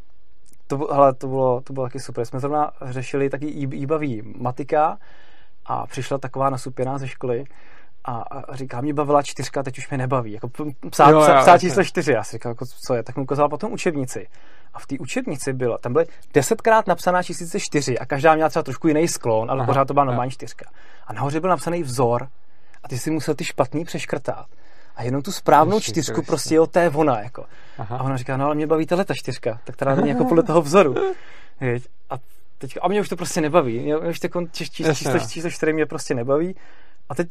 to, 0.66 0.76
hele, 0.78 1.14
to 1.14 1.26
bylo, 1.26 1.60
to 1.60 1.72
bylo 1.72 1.86
taky 1.86 2.00
super. 2.00 2.24
Jsme 2.24 2.40
zrovna 2.40 2.70
řešili 2.82 3.30
taky 3.30 3.46
jíbavý 3.72 4.22
matika 4.36 4.98
a 5.66 5.86
přišla 5.86 6.18
taková 6.18 6.50
nasupěná 6.50 6.98
ze 6.98 7.08
školy 7.08 7.44
a, 8.04 8.12
a 8.12 8.56
říká, 8.56 8.80
mě 8.80 8.94
bavila 8.94 9.22
čtyřka, 9.22 9.62
teď 9.62 9.78
už 9.78 9.90
mě 9.90 9.98
nebaví. 9.98 10.32
Jako 10.32 10.48
psát, 10.90 11.10
jo, 11.10 11.20
psát, 11.20 11.42
psát 11.42 11.58
číslo 11.58 11.84
čtyři. 11.84 12.12
Já 12.12 12.24
si 12.24 12.32
říkal, 12.32 12.50
jako, 12.50 12.66
co 12.66 12.94
je, 12.94 13.02
tak 13.02 13.16
mu 13.16 13.22
ukázala 13.22 13.48
potom 13.48 13.72
učebnici. 13.72 14.26
A 14.74 14.78
v 14.78 14.86
té 14.86 14.96
učebnici 14.98 15.52
bylo, 15.52 15.78
tam 15.78 15.92
byly 15.92 16.06
desetkrát 16.34 16.86
napsaná 16.86 17.22
číslice 17.22 17.60
čtyři 17.60 17.98
a 17.98 18.06
každá 18.06 18.34
měla 18.34 18.48
třeba 18.48 18.62
trošku 18.62 18.88
jiný 18.88 19.08
sklon, 19.08 19.50
ale 19.50 19.58
Aha, 19.60 19.66
pořád 19.66 19.84
to 19.84 19.94
byla 19.94 20.04
normální 20.04 20.30
čtyřka. 20.30 20.70
A 21.06 21.12
nahoře 21.12 21.40
byl 21.40 21.50
napsaný 21.50 21.82
vzor 21.82 22.28
a 22.82 22.88
ty 22.88 22.98
si 22.98 23.10
musel 23.10 23.34
ty 23.34 23.44
špatný 23.44 23.84
přeškrtat. 23.84 24.46
A 24.96 25.02
jenom 25.02 25.22
tu 25.22 25.32
správnou 25.32 25.76
Ježiš, 25.76 25.88
čtyřku 25.88 26.22
prostě 26.22 26.54
jo, 26.54 26.66
to 26.66 26.78
je 26.78 26.90
ona. 26.90 27.20
Jako. 27.20 27.44
Aha. 27.78 27.96
A 27.96 28.02
ona 28.02 28.16
říká, 28.16 28.36
no 28.36 28.46
ale 28.46 28.54
mě 28.54 28.66
baví 28.66 28.86
tahle 28.86 29.04
ta 29.04 29.14
čtyřka, 29.14 29.60
tak 29.64 29.76
teda 29.76 29.94
není 29.94 30.08
jako 30.08 30.24
podle 30.24 30.42
toho 30.42 30.62
vzoru. 30.62 30.94
A, 32.10 32.14
teď, 32.58 32.78
a 32.82 32.88
mě 32.88 33.00
už 33.00 33.08
to 33.08 33.16
prostě 33.16 33.40
nebaví. 33.40 33.78
Mě 33.78 33.96
už 33.96 34.20
číslo, 34.52 34.94
číslo, 34.94 35.18
číslo 35.28 35.50
čtyři 35.50 35.72
mě 35.72 35.86
prostě 35.86 36.14
nebaví. 36.14 36.56
A 37.08 37.14
teď 37.14 37.28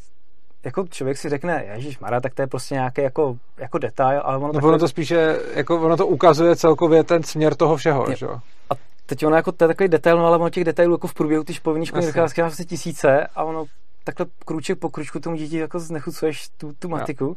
jako 0.64 0.86
člověk 0.86 1.18
si 1.18 1.28
řekne, 1.28 1.64
Ježíš 1.74 1.98
Mara, 1.98 2.20
tak 2.20 2.34
to 2.34 2.42
je 2.42 2.46
prostě 2.46 2.74
nějaký 2.74 3.02
jako, 3.02 3.36
jako 3.58 3.78
detail, 3.78 4.20
ale 4.24 4.36
ono, 4.36 4.52
no, 4.52 4.68
ono 4.68 4.78
to 4.78 4.88
spíše, 4.88 5.38
jako 5.54 5.80
ono 5.80 5.96
to 5.96 6.06
ukazuje 6.06 6.56
celkově 6.56 7.04
ten 7.04 7.22
směr 7.22 7.54
toho 7.54 7.76
všeho, 7.76 8.14
že 8.16 8.26
A 8.70 8.74
teď 9.06 9.26
ono 9.26 9.36
jako, 9.36 9.52
to 9.52 9.64
je 9.64 9.68
takový 9.68 9.88
detail, 9.88 10.18
no 10.18 10.26
ale 10.26 10.36
ono 10.36 10.50
těch 10.50 10.64
detailů 10.64 10.94
jako 10.94 11.06
v 11.06 11.14
průběhu 11.14 11.44
ty 11.44 11.52
povinný 11.62 11.86
školy 11.86 12.06
říká 12.06 12.26
vlastně 12.36 12.64
tisíce 12.64 13.26
a 13.34 13.44
ono 13.44 13.64
takhle 14.04 14.26
kruček 14.44 14.78
po 14.78 14.90
kručku 14.90 15.20
tomu 15.20 15.36
dítě 15.36 15.58
jako 15.58 15.78
znechucuješ 15.78 16.48
tu, 16.48 16.72
tu 16.78 16.88
matiku. 16.88 17.24
Jo. 17.24 17.36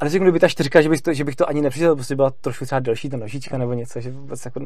A 0.00 0.04
neřeknu, 0.04 0.24
kdyby 0.24 0.40
ta 0.40 0.48
čtyřka, 0.48 0.82
že 0.82 0.88
bych 0.88 1.02
to, 1.02 1.12
že 1.12 1.24
bych 1.24 1.36
to 1.36 1.48
ani 1.48 1.60
nepřišel, 1.60 1.94
prostě 1.94 2.16
byla 2.16 2.30
trošku 2.30 2.64
třeba 2.64 2.78
delší 2.78 3.08
ta 3.08 3.16
nožička 3.16 3.58
nebo 3.58 3.72
něco, 3.72 4.00
že 4.00 4.10
vůbec 4.10 4.44
jako 4.44 4.60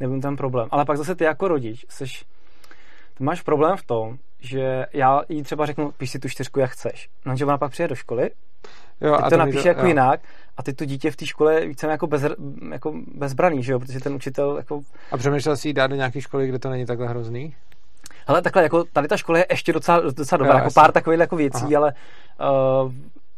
nebyl 0.00 0.20
tam 0.20 0.36
problém. 0.36 0.68
Ale 0.70 0.84
pak 0.84 0.96
zase 0.96 1.14
ty 1.14 1.24
jako 1.24 1.48
rodič, 1.48 1.86
seš, 1.88 2.24
ty 3.18 3.24
máš 3.24 3.42
problém 3.42 3.76
v 3.76 3.86
tom, 3.86 4.18
že 4.40 4.86
já 4.92 5.22
jí 5.28 5.42
třeba 5.42 5.66
řeknu, 5.66 5.92
píš 5.92 6.10
si 6.10 6.18
tu 6.18 6.28
čtyřku, 6.28 6.60
jak 6.60 6.70
chceš. 6.70 7.08
No, 7.24 7.36
že 7.36 7.44
ona 7.44 7.58
pak 7.58 7.72
přijde 7.72 7.88
do 7.88 7.94
školy, 7.94 8.30
jo, 9.00 9.14
a 9.14 9.30
to 9.30 9.36
napíše 9.36 9.62
to, 9.62 9.68
jako 9.68 9.80
jo. 9.80 9.86
jinak 9.86 10.20
a 10.56 10.62
ty 10.62 10.72
to 10.72 10.84
dítě 10.84 11.10
v 11.10 11.16
té 11.16 11.26
škole 11.26 11.66
více 11.66 11.86
jako, 11.86 12.06
bez, 12.06 12.22
jako 12.70 12.94
bezbraný, 13.14 13.62
že 13.62 13.72
jo, 13.72 13.78
protože 13.78 14.00
ten 14.00 14.14
učitel 14.14 14.56
jako... 14.56 14.80
A 15.12 15.16
přemýšlel 15.16 15.56
si 15.56 15.68
jí 15.68 15.74
dát 15.74 15.86
do 15.86 15.96
nějaké 15.96 16.20
školy, 16.20 16.48
kde 16.48 16.58
to 16.58 16.70
není 16.70 16.86
takhle 16.86 17.08
hrozný? 17.08 17.54
Ale 18.26 18.42
takhle, 18.42 18.62
jako 18.62 18.84
tady 18.84 19.08
ta 19.08 19.16
škola 19.16 19.38
je 19.38 19.46
ještě 19.50 19.72
docela, 19.72 20.00
docela 20.00 20.36
dobrá, 20.36 20.52
jo, 20.52 20.56
jako 20.56 20.66
jasný. 20.66 20.74
pár 20.74 20.92
takových 20.92 21.20
jako 21.20 21.36
věcí, 21.36 21.64
Aha. 21.64 21.76
ale 21.76 21.92
uh, 22.84 22.92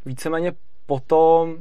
víceméně 0.05 0.53
potom 0.87 1.57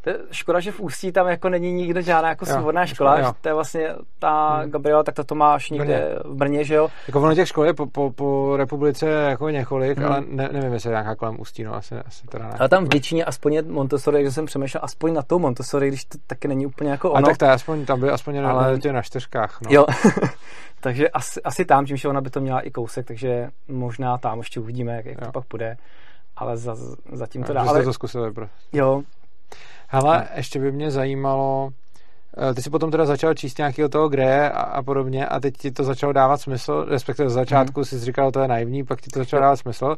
to 0.00 0.10
je 0.10 0.16
škoda, 0.30 0.60
že 0.60 0.72
v 0.72 0.80
Ústí 0.80 1.12
tam 1.12 1.28
jako 1.28 1.48
není 1.48 1.72
nikdo 1.72 2.00
žádná 2.00 2.28
jako 2.28 2.46
svobodná 2.46 2.86
škola, 2.86 3.18
jo. 3.18 3.32
to 3.40 3.48
je 3.48 3.54
vlastně 3.54 3.88
ta 4.18 4.56
hmm. 4.56 4.70
Gabriela, 4.70 5.02
tak 5.02 5.14
to, 5.14 5.24
to 5.24 5.34
máš 5.34 5.70
někde 5.70 5.96
Brně. 5.96 6.18
v 6.24 6.34
Brně, 6.34 6.64
že 6.64 6.74
jo? 6.74 6.88
Jako 7.06 7.20
ono 7.20 7.34
těch 7.34 7.48
škol 7.48 7.64
je 7.64 7.74
po, 7.74 7.86
po, 7.86 8.10
po 8.10 8.56
republice 8.56 9.06
jako 9.08 9.48
několik, 9.48 9.98
hmm. 9.98 10.06
ale 10.06 10.22
ne, 10.28 10.48
nevím, 10.52 10.72
jestli 10.72 10.88
je 10.88 10.92
nějaká 10.92 11.14
kolem 11.14 11.40
Ústí, 11.40 11.64
no 11.64 11.74
asi, 11.74 11.94
asi 11.94 12.26
teda 12.26 12.48
ne. 12.48 12.54
Ale 12.58 12.68
tam 12.68 12.84
v 12.84 12.88
Děčíně 12.88 13.24
aspoň 13.24 13.52
je 13.52 13.62
Montessori, 13.62 14.24
že 14.24 14.32
jsem 14.32 14.46
přemýšlel 14.46 14.80
aspoň 14.84 15.14
na 15.14 15.22
tou 15.22 15.38
Montessori, 15.38 15.88
když 15.88 16.04
to 16.04 16.18
taky 16.26 16.48
není 16.48 16.66
úplně 16.66 16.90
jako 16.90 17.10
ono. 17.10 17.26
A 17.26 17.30
tak 17.30 17.38
to 17.38 17.44
je 17.44 17.50
aspoň, 17.50 17.86
tam 17.86 18.00
by 18.00 18.10
aspoň 18.10 18.38
ale... 18.38 18.78
na, 18.84 18.92
na 18.92 19.02
čtyřkách, 19.02 19.58
no. 19.60 19.70
Jo. 19.72 19.86
takže 20.80 21.08
asi, 21.08 21.42
asi 21.42 21.64
tam, 21.64 21.86
tím, 21.86 21.96
že 21.96 22.08
ona 22.08 22.20
by 22.20 22.30
to 22.30 22.40
měla 22.40 22.60
i 22.60 22.70
kousek, 22.70 23.06
takže 23.06 23.48
možná 23.68 24.18
tam 24.18 24.38
ještě 24.38 24.60
uvidíme, 24.60 24.96
jak, 24.96 25.06
jak 25.06 25.20
to 25.20 25.32
pak 25.32 25.44
bude 25.50 25.76
ale 26.40 26.56
za, 26.56 26.76
zatím 27.12 27.44
to 27.44 27.52
dá. 27.52 27.60
Ale 27.60 27.84
to 27.84 27.92
zkusili, 27.92 28.30
bro. 28.30 28.48
Jo. 28.72 29.02
Hele, 29.92 30.18
no. 30.18 30.26
ještě 30.36 30.60
by 30.60 30.72
mě 30.72 30.90
zajímalo, 30.90 31.70
eh, 32.50 32.54
ty 32.54 32.62
jsi 32.62 32.70
potom 32.70 32.90
teda 32.90 33.06
začal 33.06 33.34
číst 33.34 33.58
nějakého 33.58 33.88
toho 33.88 34.08
Greje 34.08 34.50
a, 34.50 34.60
a 34.60 34.82
podobně 34.82 35.26
a 35.26 35.40
teď 35.40 35.54
ti 35.56 35.70
to 35.70 35.84
začalo 35.84 36.12
dávat 36.12 36.40
smysl, 36.40 36.86
respektive 36.88 37.30
z 37.30 37.32
začátku 37.32 37.80
hmm. 37.80 37.84
jsi 37.84 37.98
říkal, 37.98 38.30
to 38.30 38.40
je 38.40 38.48
naivní, 38.48 38.84
pak 38.84 39.00
ti 39.00 39.10
to 39.10 39.18
začalo 39.18 39.42
dávat 39.42 39.56
smysl. 39.56 39.96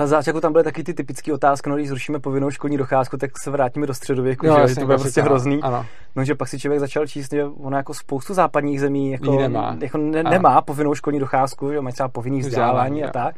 Na 0.00 0.06
začátku 0.06 0.40
tam 0.40 0.52
byly 0.52 0.64
taky 0.64 0.84
ty 0.84 0.94
typické 0.94 1.32
otázky, 1.32 1.70
no 1.70 1.76
když 1.76 1.88
zrušíme 1.88 2.20
povinnou 2.20 2.50
školní 2.50 2.76
docházku, 2.76 3.16
tak 3.16 3.30
se 3.42 3.50
vrátíme 3.50 3.86
do 3.86 3.94
středověku, 3.94 4.46
jo, 4.46 4.56
že, 4.62 4.68
že 4.68 4.74
to 4.74 4.86
bude 4.86 4.98
prostě 4.98 5.22
hrozný. 5.22 5.60
Ano. 5.62 5.86
No, 6.16 6.24
že 6.24 6.34
pak 6.34 6.48
si 6.48 6.58
člověk 6.58 6.80
začal 6.80 7.06
číst, 7.06 7.32
že 7.32 7.44
ono 7.44 7.76
jako 7.76 7.94
spoustu 7.94 8.34
západních 8.34 8.80
zemí 8.80 9.10
jako, 9.10 9.38
nemá, 9.38 9.76
jako 9.80 9.98
ne, 9.98 10.22
nemá 10.22 10.62
povinnou 10.62 10.94
školní 10.94 11.18
docházku, 11.18 11.72
že 11.72 11.80
mají 11.80 11.92
třeba 11.92 12.08
povinný 12.08 12.40
vzdělávání 12.40 13.04
a 13.04 13.10
tak 13.10 13.34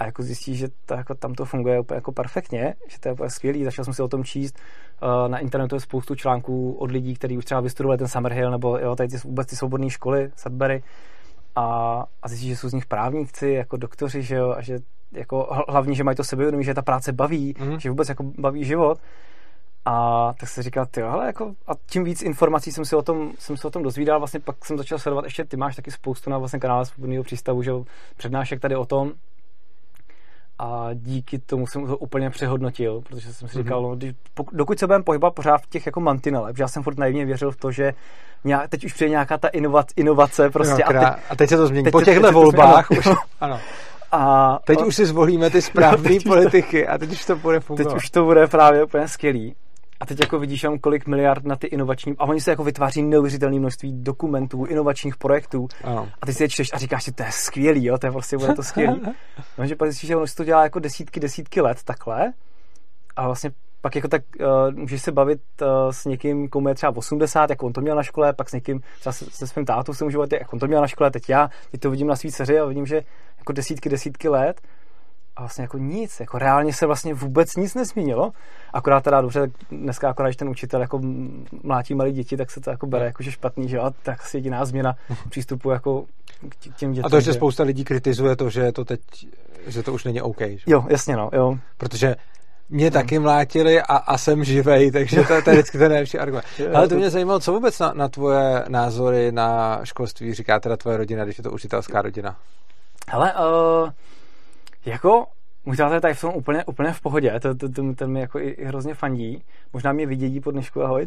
a 0.00 0.04
jako 0.04 0.22
zjistí, 0.22 0.56
že 0.56 0.68
to, 0.86 0.94
jako 0.94 1.14
tam 1.14 1.34
to 1.34 1.44
funguje 1.44 1.80
úplně 1.80 1.96
jako 1.96 2.12
perfektně, 2.12 2.74
že 2.88 3.00
to 3.00 3.08
je 3.08 3.12
úplně 3.12 3.30
skvělý. 3.30 3.64
Začal 3.64 3.84
jsem 3.84 3.94
si 3.94 4.02
o 4.02 4.08
tom 4.08 4.24
číst. 4.24 4.58
Uh, 5.02 5.28
na 5.28 5.38
internetu 5.38 5.76
je 5.76 5.80
spoustu 5.80 6.14
článků 6.14 6.72
od 6.72 6.90
lidí, 6.90 7.14
kteří 7.14 7.38
už 7.38 7.44
třeba 7.44 7.60
vystudovali 7.60 7.98
ten 7.98 8.08
Summerhill 8.08 8.50
nebo 8.50 8.78
jo, 8.78 8.96
tady 8.96 9.08
ty, 9.08 9.16
vůbec 9.16 9.46
ty 9.46 9.56
svobodné 9.56 9.90
školy, 9.90 10.30
Sudbury 10.36 10.82
a, 11.56 11.64
a 12.22 12.28
zjistí, 12.28 12.48
že 12.48 12.56
jsou 12.56 12.68
z 12.68 12.72
nich 12.72 12.86
právníci, 12.86 13.48
jako 13.48 13.76
doktoři, 13.76 14.22
že 14.22 14.34
jo, 14.34 14.54
a 14.56 14.62
že 14.62 14.78
jako 15.12 15.64
hlavně, 15.68 15.94
že 15.94 16.04
mají 16.04 16.16
to 16.16 16.24
sebevědomí, 16.24 16.64
že 16.64 16.74
ta 16.74 16.82
práce 16.82 17.12
baví, 17.12 17.54
mm. 17.58 17.80
že 17.80 17.90
vůbec 17.90 18.08
jako 18.08 18.24
baví 18.38 18.64
život. 18.64 18.98
A 19.84 20.32
tak 20.40 20.48
se 20.48 20.62
říkal, 20.62 20.86
ty 20.86 21.02
ale 21.02 21.26
jako, 21.26 21.54
a 21.66 21.72
tím 21.86 22.04
víc 22.04 22.22
informací 22.22 22.72
jsem 22.72 22.84
si 22.84 22.96
o 22.96 23.02
tom, 23.02 23.32
jsem 23.38 23.56
se 23.56 23.66
o 23.66 23.70
tom 23.70 23.82
dozvídal, 23.82 24.18
vlastně 24.18 24.40
pak 24.40 24.64
jsem 24.64 24.78
začal 24.78 24.98
sledovat, 24.98 25.24
ještě 25.24 25.44
ty 25.44 25.56
máš 25.56 25.76
taky 25.76 25.90
spoustu 25.90 26.30
na 26.30 26.38
vlastně 26.38 26.60
kanále 26.60 26.86
Svobodného 26.86 27.24
přístavu, 27.24 27.62
že 27.62 27.72
přednášek 28.16 28.60
tady 28.60 28.76
o 28.76 28.84
tom, 28.84 29.12
a 30.60 30.90
díky 30.94 31.38
tomu 31.38 31.66
jsem 31.66 31.86
to 31.86 31.96
úplně 31.96 32.30
přehodnotil, 32.30 33.00
protože 33.00 33.32
jsem 33.32 33.48
si 33.48 33.54
mm-hmm. 33.54 33.62
říkal, 33.62 33.82
no, 33.82 33.96
když, 33.96 34.12
dokud 34.52 34.78
se 34.78 34.86
budeme 34.86 35.04
pohybovat 35.04 35.34
pořád 35.34 35.58
v 35.58 35.66
těch 35.66 35.86
jako 35.86 36.00
mantinelech, 36.00 36.56
že 36.56 36.62
já 36.62 36.68
jsem 36.68 36.82
furt 36.82 36.98
naivně 36.98 37.24
věřil 37.24 37.50
v 37.50 37.56
to, 37.56 37.70
že 37.72 37.92
nějak, 38.44 38.70
teď 38.70 38.84
už 38.84 38.92
přijde 38.92 39.10
nějaká 39.10 39.38
ta 39.38 39.48
inovace, 39.48 39.94
inovace 39.96 40.50
prostě. 40.50 40.84
No, 40.92 40.96
a, 40.96 41.00
teď, 41.00 41.22
a 41.30 41.36
teď 41.36 41.48
se 41.48 41.56
to 41.56 41.66
změní. 41.66 41.84
Teď 41.84 41.92
po 41.92 42.02
těchto 42.02 42.32
volbách 42.32 42.90
už, 42.98 43.08
ano. 43.40 43.60
A 44.12 44.58
teď 44.64 44.80
a, 44.80 44.84
už 44.84 44.96
si 44.96 45.06
zvolíme 45.06 45.50
ty 45.50 45.62
správné 45.70 46.16
politiky 46.26 46.88
a 46.88 46.98
teď 46.98 47.12
už 47.12 47.24
to 47.24 47.36
bude 47.36 47.60
fungovat. 47.60 47.88
Teď 47.88 47.96
už 47.96 48.10
to 48.10 48.24
bude 48.24 48.46
právě 48.46 48.84
úplně 48.84 49.08
skvělý. 49.08 49.54
A 50.00 50.06
teď 50.06 50.20
jako 50.20 50.38
vidíš 50.38 50.60
tam 50.60 50.78
kolik 50.78 51.06
miliard 51.06 51.44
na 51.44 51.56
ty 51.56 51.66
inovační, 51.66 52.14
a 52.18 52.24
oni 52.24 52.40
se 52.40 52.50
jako 52.50 52.64
vytváří 52.64 53.02
neuvěřitelné 53.02 53.58
množství 53.58 53.92
dokumentů, 54.02 54.64
inovačních 54.64 55.16
projektů. 55.16 55.68
Ano. 55.84 56.08
A 56.22 56.26
ty 56.26 56.34
si 56.34 56.42
je 56.42 56.48
čteš 56.48 56.70
a 56.72 56.78
říkáš 56.78 57.04
si, 57.04 57.12
to 57.12 57.22
je 57.22 57.32
skvělý, 57.32 57.84
jo, 57.84 57.98
to 57.98 58.06
je 58.06 58.12
prostě 58.12 58.38
bude 58.38 58.54
to 58.54 58.62
skvělý. 58.62 59.00
no, 59.58 59.66
že 59.66 59.76
pak 59.76 59.88
zjistíš, 59.88 60.08
že 60.08 60.16
ono 60.16 60.26
si 60.26 60.36
to 60.36 60.44
dělá 60.44 60.62
jako 60.62 60.78
desítky, 60.78 61.20
desítky 61.20 61.60
let 61.60 61.78
takhle. 61.84 62.32
A 63.16 63.26
vlastně 63.26 63.50
pak 63.80 63.96
jako 63.96 64.08
tak 64.08 64.22
uh, 64.40 64.74
můžeš 64.74 65.02
se 65.02 65.12
bavit 65.12 65.40
uh, 65.62 65.68
s 65.90 66.04
někým, 66.04 66.48
komu 66.48 66.68
je 66.68 66.74
třeba 66.74 66.96
80, 66.96 67.50
jak 67.50 67.62
on 67.62 67.72
to 67.72 67.80
měl 67.80 67.96
na 67.96 68.02
škole, 68.02 68.32
pak 68.32 68.48
s 68.48 68.52
někým, 68.52 68.80
třeba 69.00 69.12
se, 69.12 69.24
se 69.30 69.46
svým 69.46 69.64
tátou 69.64 69.94
se 69.94 70.04
můžu 70.04 70.18
bavit, 70.18 70.32
jak 70.32 70.52
on 70.52 70.58
to 70.58 70.66
měl 70.66 70.80
na 70.80 70.86
škole, 70.86 71.10
teď 71.10 71.28
já, 71.28 71.50
teď 71.70 71.80
to 71.80 71.90
vidím 71.90 72.06
na 72.06 72.16
svý 72.16 72.32
dceři 72.32 72.58
a 72.58 72.64
vidím, 72.64 72.86
že 72.86 73.02
jako 73.38 73.52
desítky, 73.52 73.88
desítky 73.88 74.28
let 74.28 74.60
a 75.40 75.42
vlastně 75.42 75.62
jako 75.62 75.78
nic, 75.78 76.20
jako 76.20 76.38
reálně 76.38 76.72
se 76.72 76.86
vlastně 76.86 77.14
vůbec 77.14 77.56
nic 77.56 77.74
nezměnilo. 77.74 78.32
Akorát 78.72 79.04
teda 79.04 79.20
dobře, 79.20 79.50
dneska 79.70 80.10
akorát, 80.10 80.28
když 80.28 80.36
ten 80.36 80.48
učitel 80.48 80.80
jako 80.80 81.00
mlátí 81.62 81.94
malé 81.94 82.12
děti, 82.12 82.36
tak 82.36 82.50
se 82.50 82.60
to 82.60 82.70
jako 82.70 82.86
bere 82.86 83.04
jako 83.04 83.22
že 83.22 83.32
špatný, 83.32 83.68
že 83.68 83.76
jo, 83.76 83.90
tak 84.02 84.20
asi 84.20 84.36
jediná 84.36 84.64
změna 84.64 84.96
přístupu 85.28 85.70
jako 85.70 86.04
k 86.48 86.76
těm 86.76 86.92
dětem. 86.92 87.06
A 87.06 87.08
to, 87.08 87.20
že 87.20 87.32
spousta 87.32 87.62
lidí 87.62 87.84
kritizuje 87.84 88.36
to, 88.36 88.50
že 88.50 88.72
to 88.72 88.84
teď, 88.84 89.00
že 89.66 89.82
to 89.82 89.92
už 89.92 90.04
není 90.04 90.22
OK. 90.22 90.40
Že? 90.40 90.64
Jo, 90.66 90.84
jasně 90.88 91.16
no, 91.16 91.30
jo. 91.32 91.58
Protože 91.76 92.16
mě 92.68 92.84
hmm. 92.84 92.92
taky 92.92 93.18
mlátili 93.18 93.82
a, 93.82 93.96
a 93.96 94.18
jsem 94.18 94.44
živej, 94.44 94.90
takže 94.90 95.22
to, 95.22 95.42
to 95.42 95.50
je 95.50 95.56
vždycky 95.56 95.78
ten 95.78 95.88
nejlepší 95.88 96.18
argument. 96.18 96.44
Ale 96.74 96.88
to 96.88 96.94
mě 96.94 97.10
zajímalo, 97.10 97.40
co 97.40 97.52
vůbec 97.52 97.78
na, 97.78 97.92
na 97.92 98.08
tvoje 98.08 98.64
názory 98.68 99.32
na 99.32 99.80
školství 99.84 100.34
říká 100.34 100.60
teda 100.60 100.76
tvoje 100.76 100.96
rodina, 100.96 101.24
když 101.24 101.38
je 101.38 101.44
to 101.44 101.50
učitelská 101.50 102.02
rodina? 102.02 102.36
Ale 103.12 103.32
uh, 103.34 103.90
jako 104.86 105.26
můj 105.64 105.76
táta 105.76 105.94
je 105.94 106.00
tady 106.00 106.14
v 106.14 106.20
tom 106.20 106.34
úplně, 106.34 106.64
úplně 106.64 106.92
v 106.92 107.00
pohodě, 107.00 107.40
to, 107.40 107.54
to, 107.54 107.68
to, 107.68 107.94
to 107.94 108.08
mi 108.08 108.20
jako 108.20 108.38
i, 108.38 108.48
i 108.48 108.64
hrozně 108.64 108.94
fandí. 108.94 109.44
Možná 109.72 109.92
mě 109.92 110.06
vidějí 110.06 110.40
pod 110.40 110.50
dnešku, 110.50 110.82
ahoj. 110.82 111.06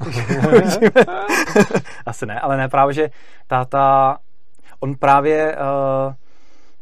Asi 2.06 2.26
ne, 2.26 2.40
ale 2.40 2.58
ne, 2.58 2.70
právě, 2.70 2.94
že 2.94 3.10
táta, 3.48 4.18
on 4.80 4.96
právě 4.96 5.58
uh, 5.58 6.14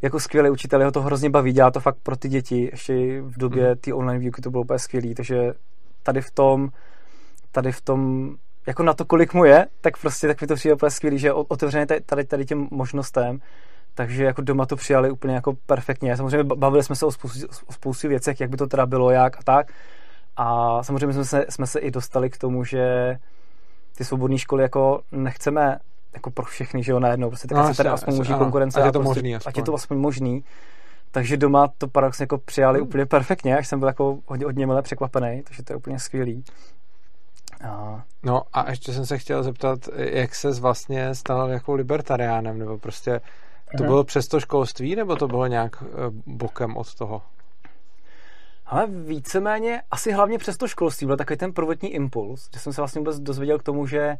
jako 0.01 0.19
skvělý 0.19 0.49
učitel, 0.49 0.79
jeho 0.79 0.91
to 0.91 1.01
hrozně 1.01 1.29
baví, 1.29 1.51
dělá 1.51 1.71
to 1.71 1.79
fakt 1.79 1.97
pro 2.03 2.17
ty 2.17 2.29
děti, 2.29 2.69
ještě 2.71 3.21
v 3.21 3.37
době 3.37 3.69
mm. 3.69 3.75
ty 3.75 3.93
online 3.93 4.19
výuky 4.19 4.41
to 4.41 4.51
bylo 4.51 4.63
úplně 4.63 4.79
skvělý, 4.79 5.15
takže 5.15 5.53
tady 6.03 6.21
v 6.21 6.31
tom, 6.31 6.69
tady 7.51 7.71
v 7.71 7.81
tom, 7.81 8.31
jako 8.67 8.83
na 8.83 8.93
to, 8.93 9.05
kolik 9.05 9.33
mu 9.33 9.45
je, 9.45 9.67
tak 9.81 9.97
prostě 9.97 10.27
tak 10.27 10.41
mi 10.41 10.47
to 10.47 10.55
přijde 10.55 10.75
úplně 10.75 10.89
skvělý, 10.89 11.19
že 11.19 11.33
otevřený 11.33 11.85
tady, 12.05 12.25
tady 12.25 12.45
těm 12.45 12.67
možnostem 12.71 13.39
takže 13.93 14.23
jako 14.23 14.41
doma 14.41 14.65
to 14.65 14.75
přijali 14.75 15.11
úplně 15.11 15.35
jako 15.35 15.53
perfektně. 15.65 16.17
Samozřejmě 16.17 16.43
bavili 16.43 16.83
jsme 16.83 16.95
se 16.95 17.05
o 17.05 17.11
spoustu, 17.11 17.47
o 17.67 17.73
spoustu 17.73 18.07
věcech, 18.07 18.41
jak 18.41 18.49
by 18.49 18.57
to 18.57 18.67
teda 18.67 18.85
bylo, 18.85 19.11
jak 19.11 19.37
a 19.37 19.43
tak. 19.43 19.71
A 20.37 20.83
samozřejmě 20.83 21.13
jsme 21.13 21.25
se, 21.25 21.45
jsme 21.49 21.67
se 21.67 21.79
i 21.79 21.91
dostali 21.91 22.29
k 22.29 22.37
tomu, 22.37 22.63
že 22.63 23.15
ty 23.97 24.05
svobodné 24.05 24.37
školy 24.37 24.63
jako 24.63 25.01
nechceme 25.11 25.77
jako 26.13 26.31
pro 26.31 26.45
všechny, 26.45 26.83
že 26.83 26.91
jo, 26.91 26.99
najednou, 26.99 27.29
prostě 27.29 27.47
tak 27.47 27.57
no, 27.57 27.67
se 27.73 27.77
tady 27.77 27.89
aspoň 27.89 28.15
může 28.15 28.33
konkurence. 28.33 28.79
Ať 28.81 28.85
je 28.85 28.91
to 28.91 28.99
prostě, 28.99 29.19
možný 29.19 29.35
aspoň. 29.35 29.49
Ať 29.49 29.57
je 29.57 29.63
to 29.63 29.73
aspoň 29.73 29.97
možný. 29.97 30.43
Takže 31.11 31.37
doma 31.37 31.67
to 31.77 31.87
paradoxně 31.87 32.23
jako 32.23 32.37
přijali 32.37 32.79
hmm. 32.79 32.87
úplně 32.87 33.05
perfektně, 33.05 33.57
až 33.57 33.67
jsem 33.67 33.79
byl 33.79 33.87
jako 33.87 34.17
hodně, 34.25 34.45
hodně 34.45 34.67
milé 34.67 34.81
překvapený, 34.81 35.43
takže 35.43 35.63
to 35.63 35.73
je 35.73 35.77
úplně 35.77 35.99
skvělý. 35.99 36.43
A... 37.69 38.03
No 38.23 38.41
a 38.53 38.69
ještě 38.69 38.93
jsem 38.93 39.05
se 39.05 39.17
chtěl 39.17 39.43
zeptat, 39.43 39.79
jak 39.95 40.35
se 40.35 40.51
vlastně 40.51 41.15
stal 41.15 41.49
jako 41.49 41.73
libertariánem, 41.73 42.59
nebo 42.59 42.77
prostě 42.77 43.21
to 43.77 43.83
bylo 43.83 44.03
přes 44.03 44.27
to 44.27 44.39
školství, 44.39 44.95
nebo 44.95 45.15
to 45.15 45.27
bylo 45.27 45.47
nějak 45.47 45.83
eh, 45.83 45.87
bokem 46.25 46.77
od 46.77 46.95
toho? 46.95 47.21
Ale 48.65 48.87
víceméně, 48.87 49.81
asi 49.91 50.11
hlavně 50.11 50.37
přes 50.37 50.57
to 50.57 50.67
školství 50.67 51.07
byl 51.07 51.17
takový 51.17 51.37
ten 51.37 51.53
prvotní 51.53 51.89
impuls, 51.89 52.49
že 52.53 52.59
jsem 52.59 52.73
se 52.73 52.81
vlastně 52.81 52.99
vůbec 52.99 53.19
dozvěděl 53.19 53.59
k 53.59 53.63
tomu, 53.63 53.87
že 53.87 54.17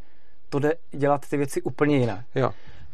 to 0.49 0.59
jde 0.59 0.73
dělat 0.91 1.29
ty 1.29 1.37
věci 1.37 1.61
úplně 1.61 1.97
jinak. 1.97 2.25
Jo. 2.35 2.51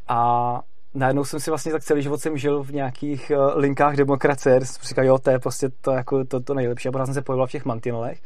A 0.08 0.62
najednou 0.94 1.26
jsem 1.26 1.40
si 1.40 1.52
vlastně 1.52 1.72
tak 1.72 1.84
celý 1.84 2.02
život 2.02 2.22
jsem 2.22 2.38
žil 2.38 2.64
v 2.64 2.72
nějakých 2.72 3.32
uh, 3.36 3.58
linkách 3.58 3.96
demokracie, 3.96 4.66
jsem 4.66 4.84
říkal, 4.84 5.06
jo, 5.06 5.18
to 5.18 5.30
je 5.30 5.40
prostě 5.40 5.70
to, 5.82 5.92
jako, 5.92 6.26
to, 6.26 6.40
to 6.40 6.54
nejlepší. 6.54 6.90
A 6.90 6.92
pořád 6.92 7.06
jsem 7.06 7.14
se 7.14 7.22
pohyboval 7.22 7.48
v 7.48 7.52
těch 7.52 7.66
mantinelech. 7.66 8.22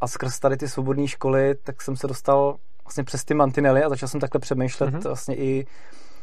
A 0.00 0.06
skrz 0.06 0.38
tady 0.38 0.56
ty 0.56 0.68
svobodné 0.68 1.08
školy, 1.08 1.54
tak 1.54 1.82
jsem 1.82 1.96
se 1.96 2.06
dostal 2.06 2.56
vlastně 2.84 3.04
přes 3.04 3.24
ty 3.24 3.34
mantinely 3.34 3.82
a 3.82 3.88
začal 3.88 4.08
jsem 4.08 4.20
takhle 4.20 4.38
přemýšlet 4.38 4.94
mm-hmm. 4.94 5.02
vlastně 5.02 5.36
i 5.36 5.66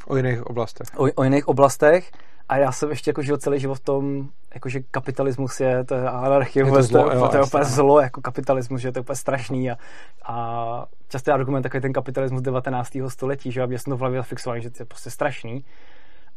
O 0.09 0.15
jiných 0.17 0.47
oblastech. 0.47 0.87
O, 0.97 1.07
o 1.15 1.23
jiných 1.23 1.47
oblastech. 1.47 2.11
A 2.49 2.57
já 2.57 2.71
jsem 2.71 2.89
ještě 2.89 3.09
jako 3.09 3.21
žil 3.21 3.37
celý 3.37 3.59
život 3.59 3.75
v 3.75 3.79
tom, 3.79 4.29
jakože 4.53 4.79
kapitalismus 4.91 5.59
je, 5.59 5.83
to 5.83 5.95
je 5.95 6.09
anarchie, 6.09 6.65
je 6.65 6.71
to, 6.71 6.83
zlo, 6.83 7.09
to, 7.09 7.15
jo, 7.15 7.27
to 7.27 7.37
je 7.37 7.43
úplně 7.43 7.63
zlo, 7.63 8.01
jako 8.01 8.21
kapitalismus, 8.21 8.81
že 8.81 8.91
to 8.91 8.99
je 8.99 9.01
úplně 9.01 9.15
strašný 9.15 9.71
a, 9.71 9.77
a 10.25 10.85
častý 11.07 11.31
argument 11.31 11.63
takový 11.63 11.81
ten 11.81 11.93
kapitalismus 11.93 12.41
19. 12.41 12.97
století, 13.07 13.51
že 13.51 13.59
já 13.59 13.67
jsem 13.67 13.91
to 13.91 13.97
v 13.97 13.99
hlavě 13.99 14.23
fixovaný, 14.23 14.61
že 14.61 14.69
to 14.69 14.81
je 14.81 14.85
prostě 14.85 15.09
strašný. 15.09 15.65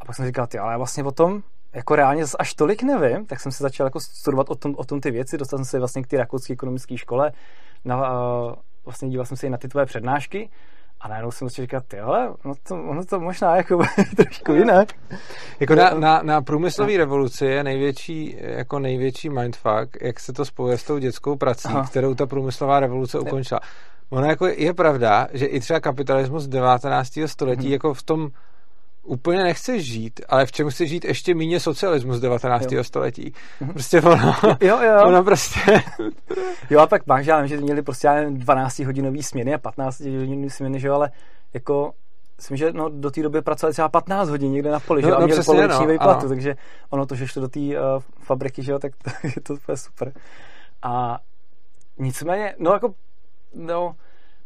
A 0.01 0.05
pak 0.05 0.17
jsem 0.17 0.27
říkal, 0.27 0.47
ty, 0.47 0.59
ale 0.59 0.73
já 0.73 0.79
vlastně 0.79 1.05
o 1.05 1.13
tom 1.13 1.43
jako 1.73 1.97
reálně 1.97 2.25
až 2.39 2.55
tolik 2.55 2.83
nevím, 2.83 3.27
tak 3.27 3.41
jsem 3.41 3.53
se 3.53 3.63
začal 3.63 3.87
jako 3.87 4.01
studovat 4.01 4.51
o 4.51 4.55
tom, 4.55 4.75
o 4.77 4.85
tom 4.85 5.01
ty 5.01 5.11
věci, 5.11 5.39
dostal 5.39 5.59
jsem 5.59 5.65
se 5.65 5.79
vlastně 5.79 6.03
k 6.03 6.07
té 6.07 6.17
rakouské 6.17 6.53
ekonomické 6.53 6.97
škole, 6.97 7.33
na, 7.85 8.13
vlastně 8.85 9.09
díval 9.09 9.27
jsem 9.27 9.37
se 9.37 9.47
i 9.47 9.51
na 9.51 9.59
ty 9.59 9.69
tvoje 9.69 9.87
přednášky 9.87 10.51
a 11.03 11.09
najednou 11.09 11.31
jsem 11.31 11.51
si 11.51 11.63
říkal, 11.63 11.81
ty 11.89 12.01
ale, 12.01 12.35
no 12.45 12.55
to, 12.69 12.75
ono 12.75 13.05
to 13.05 13.21
možná 13.21 13.57
jako 13.57 13.83
trošku 14.17 14.53
jinak. 14.53 14.89
Jako 15.61 15.75
na, 15.75 15.91
na, 15.91 16.23
na 16.23 16.43
průmyslové 16.43 16.97
revoluci 16.97 17.47
je 17.47 17.65
největší, 17.65 18.37
jako 18.41 18.79
největší 18.79 19.29
mindfuck, 19.29 19.97
jak 20.01 20.21
se 20.21 20.33
to 20.33 20.45
spojuje 20.45 20.79
s 20.79 20.85
tou 20.85 20.99
dětskou 20.99 21.37
prací, 21.37 21.69
Aha. 21.69 21.87
kterou 21.91 22.15
ta 22.15 22.27
průmyslová 22.27 22.81
revoluce 22.81 23.19
ukončila. 23.19 23.61
Ono 24.11 24.27
jako 24.27 24.47
je 24.47 24.75
pravda, 24.75 25.29
že 25.33 25.47
i 25.47 25.61
třeba 25.61 25.81
kapitalismus 25.81 26.47
19. 26.47 27.19
století 27.27 27.63
hmm. 27.63 27.73
jako 27.73 27.95
v 27.95 28.03
tom 28.03 28.29
úplně 29.03 29.43
nechceš 29.43 29.85
žít, 29.85 30.21
ale 30.29 30.47
v 30.47 30.53
čem 30.53 30.71
chceš 30.71 30.91
žít 30.91 31.05
ještě 31.05 31.35
méně 31.35 31.61
socialismus 31.61 32.21
19. 32.21 32.73
Jo. 32.73 32.85
století. 32.85 33.33
Mhm. 33.61 33.73
Prostě 33.73 34.01
ono, 34.01 34.35
jo, 34.61 34.79
jo. 34.83 35.07
ono 35.07 35.25
prostě... 35.25 35.61
jo 36.71 36.81
a 36.81 36.87
pak 36.87 37.07
máš, 37.07 37.27
já 37.27 37.37
nevím, 37.37 37.49
že 37.49 37.57
měli 37.57 37.83
prostě 37.83 38.27
12 38.31 38.79
hodinový 38.79 39.23
směny 39.23 39.55
a 39.55 39.59
15 39.59 40.01
hodinový 40.01 40.51
směny, 40.51 40.81
že 40.81 40.89
jo, 40.89 40.95
ale 40.95 41.11
jako 41.55 41.93
myslím, 42.37 42.57
že 42.57 42.73
no, 42.73 42.89
do 42.89 43.11
té 43.11 43.23
doby 43.23 43.43
pracovali 43.43 43.73
třeba 43.73 43.89
15 43.89 44.29
hodin 44.29 44.53
někde 44.53 44.71
na 44.71 44.81
poli, 44.81 45.03
no, 45.03 45.09
že? 45.09 45.15
a 45.15 45.21
no, 45.21 45.27
měli 45.27 45.43
poloviční 45.45 45.87
no, 45.87 45.93
výplatu, 45.93 46.29
takže 46.29 46.57
ono 46.91 47.07
to, 47.07 47.15
že 47.15 47.27
šlo 47.27 47.43
do 47.43 47.49
té 47.49 47.61
uh, 47.61 47.75
fabriky, 48.19 48.63
že 48.63 48.73
jo, 48.73 48.79
tak 48.79 48.93
to, 48.97 49.11
je 49.37 49.43
to 49.43 49.55
úplně 49.55 49.77
super. 49.77 50.13
A 50.83 51.19
nicméně, 51.99 52.55
no 52.59 52.73
jako, 52.73 52.95
no, 53.55 53.95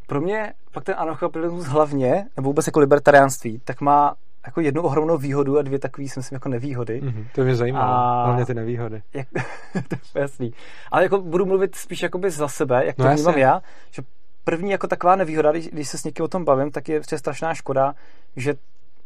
pro 0.07 0.20
mě 0.20 0.52
pak 0.72 0.84
ten 0.84 0.94
anarchokapitalismus 0.98 1.66
hlavně, 1.66 2.26
nebo 2.36 2.48
vůbec 2.48 2.66
jako 2.66 2.80
libertariánství, 2.80 3.61
tak 3.64 3.80
má 3.80 4.14
jako 4.47 4.61
jednu 4.61 4.82
ohromnou 4.82 5.18
výhodu 5.18 5.59
a 5.59 5.62
dvě 5.62 5.78
takové, 5.78 6.09
si 6.09 6.18
myslím, 6.18 6.36
jako 6.36 6.49
nevýhody. 6.49 7.03
Mm-hmm, 7.03 7.26
to 7.34 7.44
mě 7.44 7.57
zajímá, 7.57 7.80
a... 7.80 8.24
hlavně 8.24 8.47
ty 8.47 8.55
nevýhody. 8.55 9.03
Jak, 9.14 9.28
to 9.88 10.18
je 10.18 10.22
jasný. 10.22 10.53
Ale 10.90 11.03
jako 11.03 11.20
budu 11.20 11.47
mluvit 11.47 11.76
spíš 11.76 12.03
jakoby 12.03 12.30
za 12.30 12.49
sebe, 12.49 12.86
jak 12.86 12.97
to 12.97 13.03
no 13.03 13.14
vnímám 13.14 13.38
já, 13.38 13.62
že 13.90 14.03
první 14.44 14.70
jako 14.70 14.86
taková 14.86 15.16
nevýhoda, 15.16 15.53
když, 15.53 15.68
když 15.68 15.88
se 15.88 15.99
s 15.99 16.05
někým 16.05 16.24
o 16.24 16.28
tom 16.28 16.44
bavím, 16.44 16.70
tak 16.70 16.88
je 16.88 17.01
prostě 17.01 17.18
strašná 17.18 17.55
škoda, 17.55 17.94
že 18.36 18.55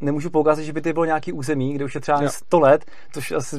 nemůžu 0.01 0.30
poukázat, 0.30 0.62
že 0.62 0.72
by 0.72 0.80
to 0.80 0.93
bylo 0.93 1.05
nějaký 1.05 1.32
území, 1.32 1.74
kde 1.74 1.84
už 1.84 1.95
je 1.95 2.01
třeba 2.01 2.22
jo. 2.22 2.28
100 2.28 2.61
let, 2.61 2.84
což 3.12 3.32
asi 3.32 3.57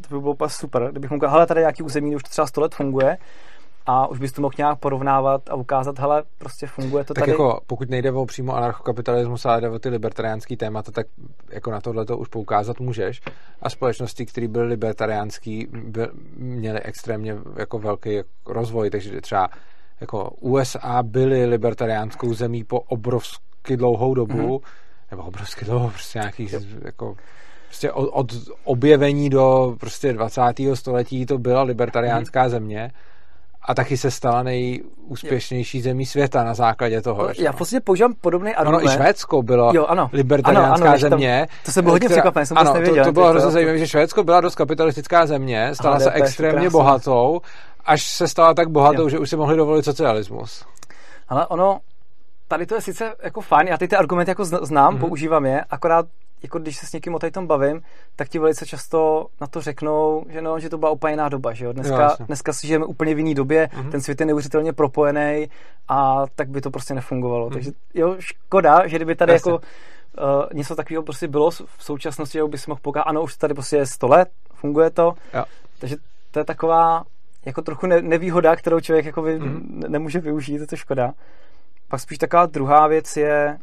to 0.00 0.14
by 0.14 0.20
bylo 0.20 0.32
úplně 0.32 0.48
super, 0.48 0.88
kdybych 0.90 1.10
mohl 1.10 1.28
hele, 1.28 1.46
tady 1.46 1.60
nějaký 1.60 1.82
území, 1.82 2.10
kde 2.10 2.16
už 2.16 2.22
to 2.22 2.30
třeba 2.30 2.46
100 2.46 2.60
let 2.60 2.74
funguje 2.74 3.18
a 3.90 4.06
už 4.06 4.18
bys 4.18 4.32
to 4.32 4.42
mohl 4.42 4.54
nějak 4.58 4.78
porovnávat 4.78 5.50
a 5.50 5.54
ukázat, 5.54 5.98
hele, 5.98 6.22
prostě 6.38 6.66
funguje 6.66 7.04
to 7.04 7.14
tak 7.14 7.22
tady. 7.22 7.30
jako 7.30 7.60
pokud 7.66 7.90
nejde 7.90 8.12
o 8.12 8.26
přímo 8.26 8.56
anarchokapitalismus, 8.56 9.46
ale 9.46 9.60
jde 9.60 9.68
o 9.68 9.78
ty 9.78 9.88
libertariánský 9.88 10.56
témata, 10.56 10.92
tak 10.92 11.06
jako 11.50 11.70
na 11.70 11.80
tohle 11.80 12.04
to 12.04 12.18
už 12.18 12.28
poukázat 12.28 12.80
můžeš. 12.80 13.20
A 13.62 13.70
společnosti, 13.70 14.26
které 14.26 14.48
byly 14.48 14.66
libertariánský, 14.66 15.68
by, 15.72 16.08
měly 16.36 16.80
extrémně 16.80 17.36
jako 17.56 17.78
velký 17.78 18.20
rozvoj, 18.46 18.90
takže 18.90 19.20
třeba 19.20 19.48
jako 20.00 20.30
USA 20.40 21.02
byly 21.02 21.46
libertariánskou 21.46 22.34
zemí 22.34 22.64
po 22.64 22.80
obrovsky 22.80 23.76
dlouhou 23.76 24.14
dobu, 24.14 24.58
mm-hmm. 24.58 25.10
nebo 25.10 25.22
obrovsky 25.22 25.64
dlouho, 25.64 25.90
prostě 25.90 26.18
nějakých 26.18 26.54
jako 26.84 27.16
prostě 27.66 27.92
od, 27.92 28.08
od 28.12 28.32
objevení 28.64 29.30
do 29.30 29.76
prostě 29.80 30.12
20. 30.12 30.42
století 30.74 31.26
to 31.26 31.38
byla 31.38 31.62
libertariánská 31.62 32.44
mm-hmm. 32.44 32.50
země 32.50 32.90
a 33.70 33.74
taky 33.74 33.96
se 33.96 34.10
stala 34.10 34.42
nejúspěšnější 34.42 35.80
zemí 35.80 36.06
světa 36.06 36.44
na 36.44 36.54
základě 36.54 37.02
toho. 37.02 37.22
No, 37.22 37.32
já 37.38 37.52
v 37.52 37.56
podstatě 37.56 37.80
používám 37.80 38.14
podobný 38.20 38.54
argument. 38.54 38.82
Ono 38.82 38.92
i 38.92 38.96
Švédsko 38.96 39.42
bylo 39.42 39.70
jo, 39.74 39.86
ano. 39.86 40.10
libertariánská 40.12 40.84
ano, 40.84 40.86
ano, 40.86 40.98
země. 40.98 41.46
Tam, 41.48 41.58
to 41.64 41.72
se 41.72 41.82
bylo 41.82 41.94
hodně 41.94 42.08
překvapené, 42.08 42.46
jsem 42.46 42.58
ano, 42.58 42.74
nevěděl. 42.74 43.04
To, 43.04 43.08
to 43.08 43.12
bylo 43.12 43.28
hrozně 43.28 43.50
zajímavé, 43.50 43.78
že 43.78 43.88
Švédsko 43.88 44.24
byla 44.24 44.40
dost 44.40 44.54
kapitalistická 44.54 45.26
země, 45.26 45.70
stala 45.74 45.94
Aha, 45.94 46.04
se 46.04 46.10
extrémně 46.10 46.70
bohatou, 46.70 47.40
až 47.84 48.02
se 48.02 48.28
stala 48.28 48.54
tak 48.54 48.68
bohatou, 48.68 49.02
jo. 49.02 49.08
že 49.08 49.18
už 49.18 49.30
si 49.30 49.36
mohli 49.36 49.56
dovolit 49.56 49.84
socialismus. 49.84 50.64
Ale 51.28 51.46
ono, 51.46 51.78
tady 52.48 52.66
to 52.66 52.74
je 52.74 52.80
sice 52.80 53.14
jako 53.22 53.40
fajn, 53.40 53.68
já 53.68 53.78
ty 53.78 53.88
ty 53.88 53.96
argumenty 53.96 54.30
jako 54.30 54.44
znám, 54.44 54.94
mm-hmm. 54.94 55.00
používám 55.00 55.46
je, 55.46 55.64
akorát 55.70 56.06
jako 56.42 56.58
když 56.58 56.76
se 56.76 56.86
s 56.86 56.92
někým 56.92 57.14
o 57.14 57.18
tady 57.18 57.30
tom 57.30 57.46
bavím, 57.46 57.82
tak 58.16 58.28
ti 58.28 58.38
velice 58.38 58.66
často 58.66 59.26
na 59.40 59.46
to 59.46 59.60
řeknou, 59.60 60.24
že 60.28 60.42
no, 60.42 60.58
že 60.58 60.68
to 60.68 60.78
byla 60.78 60.90
úplně 60.90 61.12
jiná 61.12 61.28
doba, 61.28 61.52
že 61.52 61.64
jo. 61.64 61.72
Dneska, 61.72 62.02
jo, 62.02 62.26
dneska 62.26 62.52
si 62.52 62.66
žijeme 62.66 62.84
úplně 62.84 63.14
v 63.14 63.18
jiné 63.18 63.34
době, 63.34 63.68
mm-hmm. 63.72 63.90
ten 63.90 64.00
svět 64.00 64.20
je 64.20 64.26
neuvěřitelně 64.26 64.72
propojený 64.72 65.48
a 65.88 66.24
tak 66.34 66.48
by 66.48 66.60
to 66.60 66.70
prostě 66.70 66.94
nefungovalo. 66.94 67.48
Mm-hmm. 67.48 67.52
Takže 67.52 67.70
jo, 67.94 68.16
škoda, 68.18 68.86
že 68.86 68.96
kdyby 68.96 69.14
tady 69.14 69.32
jasně. 69.32 69.52
jako 69.52 69.64
uh, 70.18 70.44
něco 70.52 70.76
takového 70.76 71.02
prostě 71.02 71.28
bylo 71.28 71.50
v 71.50 71.64
současnosti, 71.78 72.38
že 72.38 72.44
by 72.44 72.58
si 72.58 72.70
mohl 72.70 72.80
pokázat, 72.82 73.06
ano, 73.06 73.22
už 73.22 73.36
tady 73.36 73.54
prostě 73.54 73.76
je 73.76 73.86
100 73.86 74.08
let, 74.08 74.28
funguje 74.54 74.90
to. 74.90 75.12
Jo. 75.34 75.44
Takže 75.78 75.96
to 76.30 76.38
je 76.38 76.44
taková 76.44 77.04
jako 77.46 77.62
trochu 77.62 77.86
ne- 77.86 78.02
nevýhoda, 78.02 78.56
kterou 78.56 78.80
člověk 78.80 79.06
jako 79.06 79.22
vy, 79.22 79.40
mm-hmm. 79.40 79.88
nemůže 79.88 80.20
využít, 80.20 80.60
je 80.60 80.66
to 80.66 80.76
škoda. 80.76 81.12
Pak 81.88 82.00
spíš 82.00 82.18
taková 82.18 82.46
druhá 82.46 82.86
věc 82.86 83.16
je, 83.16 83.58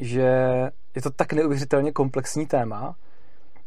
že 0.00 0.30
je 0.94 1.02
to 1.02 1.10
tak 1.10 1.32
neuvěřitelně 1.32 1.92
komplexní 1.92 2.46
téma, 2.46 2.94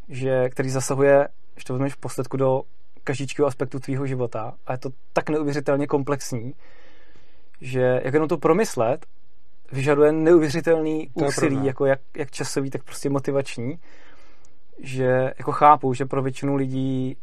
že, 0.09 0.49
který 0.49 0.69
zasahuje, 0.69 1.27
že 1.57 1.65
to 1.65 1.73
vezmeš 1.73 1.93
v 1.93 1.97
posledku 1.97 2.37
do 2.37 2.61
každého 3.03 3.47
aspektu 3.47 3.79
tvýho 3.79 4.07
života. 4.07 4.53
A 4.67 4.71
je 4.71 4.77
to 4.77 4.89
tak 5.13 5.29
neuvěřitelně 5.29 5.87
komplexní, 5.87 6.53
že 7.61 8.01
jak 8.03 8.13
jenom 8.13 8.29
to 8.29 8.37
promyslet, 8.37 9.05
vyžaduje 9.71 10.11
neuvěřitelný 10.11 11.09
úsilí, 11.13 11.65
jako 11.65 11.85
jak, 11.85 11.99
jak 12.17 12.31
časový, 12.31 12.69
tak 12.69 12.83
prostě 12.83 13.09
motivační, 13.09 13.79
že 14.79 15.33
jako 15.37 15.51
chápu, 15.51 15.93
že 15.93 16.05
pro 16.05 16.21
většinu 16.21 16.55
lidí 16.55 17.17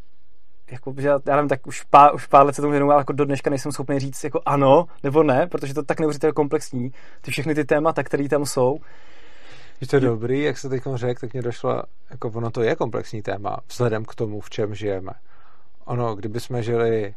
jako, 0.70 0.94
že 0.98 1.08
já 1.08 1.36
nevím, 1.36 1.48
tak 1.48 1.66
už 1.66 1.82
pár, 1.82 2.14
už 2.14 2.26
pár 2.26 2.46
let 2.46 2.54
se 2.54 2.62
tomu 2.62 2.70
věnuju, 2.70 2.92
ale 2.92 3.00
jako 3.00 3.12
do 3.12 3.24
dneška 3.24 3.50
nejsem 3.50 3.72
schopný 3.72 3.98
říct 3.98 4.24
jako 4.24 4.40
ano 4.46 4.86
nebo 5.02 5.22
ne, 5.22 5.46
protože 5.46 5.74
to 5.74 5.82
tak 5.82 6.00
neuvěřitelně 6.00 6.32
komplexní, 6.32 6.92
ty 7.20 7.30
všechny 7.30 7.54
ty 7.54 7.64
témata, 7.64 8.02
které 8.02 8.28
tam 8.28 8.46
jsou, 8.46 8.78
je 9.80 9.86
to 9.86 10.00
dobrý, 10.00 10.42
jak 10.42 10.58
se 10.58 10.68
teď 10.68 10.82
řekl, 10.94 11.20
tak 11.20 11.32
mě 11.32 11.42
došlo, 11.42 11.82
jako 12.10 12.28
ono 12.28 12.50
to 12.50 12.62
je 12.62 12.76
komplexní 12.76 13.22
téma, 13.22 13.56
vzhledem 13.68 14.04
k 14.04 14.14
tomu, 14.14 14.40
v 14.40 14.50
čem 14.50 14.74
žijeme. 14.74 15.12
Ono, 15.84 16.14
kdyby 16.14 16.40
jsme 16.40 16.62
žili 16.62 17.14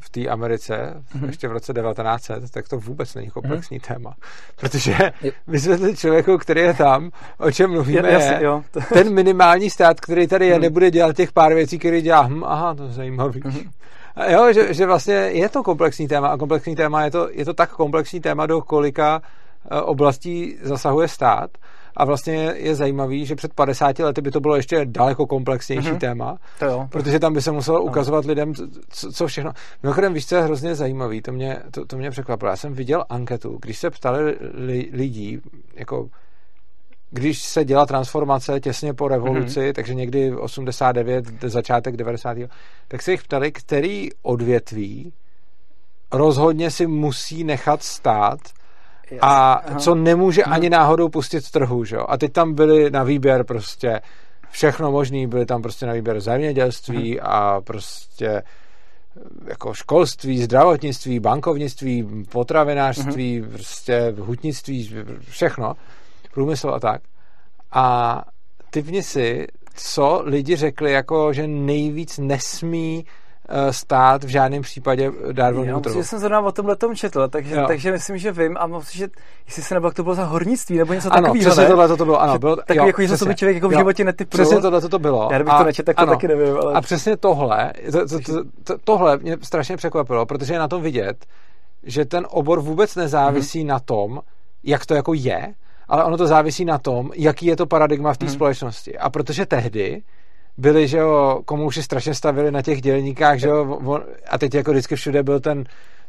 v 0.00 0.10
té 0.10 0.28
Americe 0.28 1.02
mm-hmm. 1.14 1.26
ještě 1.26 1.48
v 1.48 1.52
roce 1.52 1.72
1900, 1.72 2.50
tak 2.50 2.68
to 2.68 2.78
vůbec 2.78 3.14
není 3.14 3.30
komplexní 3.30 3.80
mm-hmm. 3.80 3.94
téma. 3.94 4.14
Protože 4.56 4.96
vysvětlit 5.46 5.98
člověku, 5.98 6.38
který 6.38 6.60
je 6.60 6.74
tam, 6.74 7.10
o 7.38 7.50
čem 7.50 7.70
mluvíme, 7.70 8.08
je, 8.08 8.12
jasný, 8.12 8.44
jo. 8.44 8.62
ten 8.92 9.14
minimální 9.14 9.70
stát, 9.70 10.00
který 10.00 10.26
tady 10.26 10.46
je, 10.46 10.54
mm. 10.54 10.62
nebude 10.62 10.90
dělat 10.90 11.16
těch 11.16 11.32
pár 11.32 11.54
věcí, 11.54 11.78
které 11.78 12.00
dělá. 12.00 12.22
Hm, 12.22 12.44
aha, 12.44 12.74
to 12.74 12.84
je 12.84 12.92
zajímavý. 12.92 13.40
Mm-hmm. 13.42 13.70
A 14.16 14.30
jo, 14.30 14.52
že, 14.52 14.74
že 14.74 14.86
vlastně 14.86 15.14
je 15.14 15.48
to 15.48 15.62
komplexní 15.62 16.08
téma 16.08 16.28
a 16.28 16.36
komplexní 16.36 16.76
téma 16.76 17.04
je 17.04 17.10
to, 17.10 17.28
je 17.30 17.44
to 17.44 17.54
tak 17.54 17.70
komplexní 17.70 18.20
téma, 18.20 18.46
do 18.46 18.60
kolika 18.60 19.22
oblastí 19.82 20.58
zasahuje 20.62 21.08
stát 21.08 21.50
a 21.96 22.04
vlastně 22.04 22.34
je 22.56 22.74
zajímavý, 22.74 23.26
že 23.26 23.34
před 23.34 23.54
50 23.54 23.98
lety 23.98 24.20
by 24.20 24.30
to 24.30 24.40
bylo 24.40 24.56
ještě 24.56 24.84
daleko 24.84 25.26
komplexnější 25.26 25.88
mm-hmm. 25.88 25.98
téma, 25.98 26.38
to 26.58 26.64
jo. 26.64 26.88
protože 26.90 27.18
tam 27.18 27.32
by 27.32 27.42
se 27.42 27.52
muselo 27.52 27.82
ukazovat 27.82 28.24
lidem, 28.24 28.54
co, 28.88 29.12
co 29.12 29.26
všechno. 29.26 29.52
Mimochodem, 29.82 30.14
víš, 30.14 30.26
co 30.26 30.36
je 30.36 30.42
hrozně 30.42 30.74
zajímavý, 30.74 31.22
to 31.22 31.32
mě, 31.32 31.62
to, 31.70 31.84
to 31.84 31.96
mě 31.96 32.10
překvapilo. 32.10 32.50
Já 32.50 32.56
jsem 32.56 32.74
viděl 32.74 33.04
anketu, 33.08 33.58
když 33.62 33.78
se 33.78 33.90
ptali 33.90 34.36
li, 34.54 34.90
lidí, 34.92 35.40
jako 35.74 36.08
když 37.10 37.42
se 37.42 37.64
dělá 37.64 37.86
transformace 37.86 38.60
těsně 38.60 38.94
po 38.94 39.08
revoluci, 39.08 39.60
mm-hmm. 39.60 39.72
takže 39.72 39.94
někdy 39.94 40.34
89, 40.34 41.24
začátek 41.42 41.96
90. 41.96 42.38
tak 42.88 43.02
se 43.02 43.10
jich 43.10 43.22
ptali, 43.22 43.52
který 43.52 44.08
odvětví 44.22 45.12
rozhodně 46.12 46.70
si 46.70 46.86
musí 46.86 47.44
nechat 47.44 47.82
stát 47.82 48.40
a 49.20 49.62
co 49.78 49.94
nemůže 49.94 50.44
ani 50.44 50.70
náhodou 50.70 51.08
pustit 51.08 51.50
trhu, 51.50 51.84
že 51.84 51.96
jo? 51.96 52.04
A 52.08 52.18
teď 52.18 52.32
tam 52.32 52.54
byly 52.54 52.90
na 52.90 53.02
výběr 53.02 53.44
prostě 53.44 54.00
všechno 54.50 54.92
možný, 54.92 55.26
byly 55.26 55.46
tam 55.46 55.62
prostě 55.62 55.86
na 55.86 55.92
výběr 55.92 56.20
zemědělství 56.20 57.10
mhm. 57.14 57.20
a 57.22 57.60
prostě 57.60 58.42
jako 59.46 59.74
školství, 59.74 60.42
zdravotnictví, 60.42 61.20
bankovnictví, 61.20 62.24
potravinářství, 62.32 63.42
mm-hmm. 63.42 63.52
prostě 63.52 64.14
hutnictví, 64.18 64.94
všechno, 65.28 65.74
průmysl 66.34 66.68
a 66.68 66.80
tak. 66.80 67.02
A 67.72 68.24
typni 68.70 69.02
si, 69.02 69.46
co 69.74 70.22
lidi 70.24 70.56
řekli, 70.56 70.92
jako 70.92 71.32
že 71.32 71.46
nejvíc 71.46 72.18
nesmí 72.18 73.04
stát 73.70 74.24
v 74.24 74.28
žádném 74.28 74.62
případě 74.62 75.10
dát 75.32 75.54
volnému 75.54 75.80
trhu. 75.80 75.98
Já 75.98 76.04
jsem 76.04 76.18
zrovna 76.18 76.40
o 76.40 76.52
tomhle 76.52 76.76
tom 76.76 76.96
četl, 76.96 77.28
takže, 77.28 77.56
takže 77.66 77.92
myslím, 77.92 78.18
že 78.18 78.32
vím 78.32 78.56
a 78.60 78.66
myslím, 78.66 78.98
že 78.98 79.08
jestli 79.46 79.62
se 79.62 79.74
nebo 79.74 79.86
jak 79.86 79.94
to 79.94 80.02
bylo 80.02 80.14
za 80.14 80.24
hornictví 80.24 80.78
nebo 80.78 80.92
něco 80.92 81.12
ano, 81.12 81.22
takového. 81.22 81.50
Přesně 81.50 81.66
tohle 81.66 81.96
to 81.96 82.04
bylo, 82.04 82.20
ano. 82.20 82.38
Bylo, 82.38 82.56
tak 82.56 82.76
jo, 82.76 82.86
jako, 82.86 83.02
že 83.02 83.16
to 83.16 83.24
by 83.24 83.34
člověk 83.34 83.54
jako 83.54 83.68
v 83.68 83.72
životě 83.72 84.04
netypnul. 84.04 84.44
Přesně 84.44 84.60
tohle 84.60 84.80
to 84.80 84.98
bylo. 84.98 85.28
Já 85.32 85.38
kdybych 85.38 85.54
a, 85.54 85.58
to 85.58 85.64
nečetl, 85.64 85.86
tak 85.86 85.96
to 85.96 86.02
ano, 86.02 86.12
taky 86.12 86.28
nevím. 86.28 86.56
Ale... 86.56 86.74
A 86.74 86.80
přesně 86.80 87.16
tohle, 87.16 87.72
to, 87.92 88.08
to, 88.08 88.18
to, 88.20 88.44
to, 88.64 88.78
tohle 88.84 89.18
mě 89.18 89.36
strašně 89.42 89.76
překvapilo, 89.76 90.26
protože 90.26 90.54
je 90.54 90.58
na 90.58 90.68
tom 90.68 90.82
vidět, 90.82 91.26
že 91.82 92.04
ten 92.04 92.26
obor 92.30 92.60
vůbec 92.60 92.96
nezávisí 92.96 93.62
mm-hmm. 93.62 93.66
na 93.66 93.78
tom, 93.78 94.20
jak 94.64 94.86
to 94.86 94.94
jako 94.94 95.14
je, 95.14 95.54
ale 95.88 96.04
ono 96.04 96.16
to 96.16 96.26
závisí 96.26 96.64
na 96.64 96.78
tom, 96.78 97.10
jaký 97.14 97.46
je 97.46 97.56
to 97.56 97.66
paradigma 97.66 98.12
v 98.12 98.18
té 98.18 98.26
mm-hmm. 98.26 98.32
společnosti. 98.32 98.98
A 98.98 99.10
protože 99.10 99.46
tehdy 99.46 100.02
byli, 100.60 100.88
že 100.88 100.98
jo, 100.98 101.40
komu 101.44 101.66
už 101.66 101.84
strašně 101.84 102.14
stavili 102.14 102.50
na 102.50 102.62
těch 102.62 102.80
dělníkách, 102.82 103.38
že 103.38 103.48
jo, 103.48 103.78
a 104.30 104.38
teď 104.38 104.54
jako 104.54 104.70
vždycky 104.70 104.96
všude 104.96 105.22
byl 105.22 105.40
ten, 105.40 105.64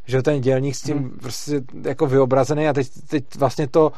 že 0.06 0.16
jo, 0.16 0.22
ten 0.22 0.40
dělník 0.40 0.74
s 0.74 0.82
tím 0.82 0.98
hmm. 0.98 1.18
prostě 1.20 1.60
jako 1.84 2.06
vyobrazený 2.06 2.68
a 2.68 2.72
teď, 2.72 2.88
teď 3.08 3.24
vlastně 3.38 3.68
to, 3.68 3.92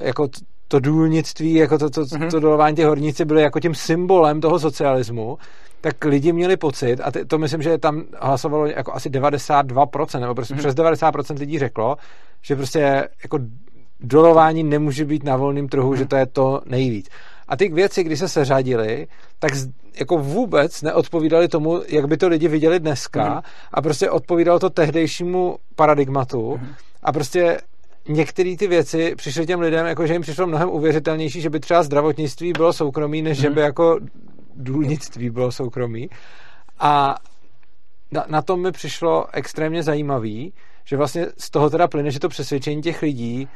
jako 0.00 0.28
to 0.68 0.80
důlnictví, 0.80 1.54
jako 1.54 1.78
to, 1.78 1.90
to, 1.90 2.04
hmm. 2.12 2.30
to 2.30 2.40
dolování 2.40 2.76
těch 2.76 2.86
horníci 2.86 3.24
byly 3.24 3.42
jako 3.42 3.60
tím 3.60 3.74
symbolem 3.74 4.40
toho 4.40 4.58
socialismu, 4.58 5.38
tak 5.80 6.04
lidi 6.04 6.32
měli 6.32 6.56
pocit, 6.56 7.00
a 7.00 7.12
to 7.26 7.38
myslím, 7.38 7.62
že 7.62 7.78
tam 7.78 8.02
hlasovalo 8.20 8.66
jako 8.66 8.94
asi 8.94 9.10
92%, 9.10 10.20
nebo 10.20 10.34
prostě 10.34 10.54
hmm. 10.54 10.58
přes 10.58 10.74
90% 10.74 11.38
lidí 11.38 11.58
řeklo, 11.58 11.96
že 12.42 12.56
prostě 12.56 13.08
jako 13.22 13.38
dolování 14.00 14.62
nemůže 14.64 15.04
být 15.04 15.24
na 15.24 15.36
volném 15.36 15.68
trhu, 15.68 15.88
hmm. 15.88 15.96
že 15.96 16.06
to 16.06 16.16
je 16.16 16.26
to 16.26 16.60
nejvíc. 16.66 17.08
A 17.48 17.56
ty 17.56 17.68
věci, 17.68 18.04
když 18.04 18.18
se 18.18 18.28
seřadily, 18.28 19.06
tak 19.38 19.52
jako 20.00 20.18
vůbec 20.18 20.82
neodpovídali 20.82 21.48
tomu, 21.48 21.82
jak 21.88 22.06
by 22.06 22.16
to 22.16 22.28
lidi 22.28 22.48
viděli 22.48 22.80
dneska 22.80 23.32
hmm. 23.32 23.40
a 23.72 23.82
prostě 23.82 24.10
odpovídalo 24.10 24.58
to 24.58 24.70
tehdejšímu 24.70 25.56
paradigmatu 25.76 26.54
hmm. 26.54 26.74
a 27.02 27.12
prostě 27.12 27.58
některé 28.08 28.56
ty 28.56 28.66
věci 28.66 29.14
přišly 29.16 29.46
těm 29.46 29.60
lidem, 29.60 29.86
jako 29.86 30.06
že 30.06 30.12
jim 30.12 30.22
přišlo 30.22 30.46
mnohem 30.46 30.70
uvěřitelnější, 30.70 31.40
že 31.40 31.50
by 31.50 31.60
třeba 31.60 31.82
zdravotnictví 31.82 32.52
bylo 32.52 32.72
soukromí, 32.72 33.22
než 33.22 33.38
hmm. 33.38 33.42
že 33.42 33.50
by 33.50 33.60
jako 33.60 33.98
důlnictví 34.54 35.30
bylo 35.30 35.52
soukromí. 35.52 36.10
A 36.78 37.14
na, 38.12 38.24
na 38.28 38.42
tom 38.42 38.62
mi 38.62 38.72
přišlo 38.72 39.26
extrémně 39.32 39.82
zajímavý, 39.82 40.52
že 40.84 40.96
vlastně 40.96 41.26
z 41.38 41.50
toho 41.50 41.70
teda 41.70 41.88
plyne, 41.88 42.10
že 42.10 42.20
to 42.20 42.28
přesvědčení 42.28 42.82
těch 42.82 43.02
lidí 43.02 43.48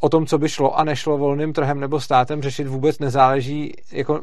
o 0.00 0.08
tom, 0.08 0.26
co 0.26 0.38
by 0.38 0.48
šlo 0.48 0.78
a 0.78 0.84
nešlo 0.84 1.18
volným 1.18 1.52
trhem 1.52 1.80
nebo 1.80 2.00
státem 2.00 2.42
řešit, 2.42 2.66
vůbec 2.66 2.98
nezáleží, 2.98 3.72
jako 3.92 4.20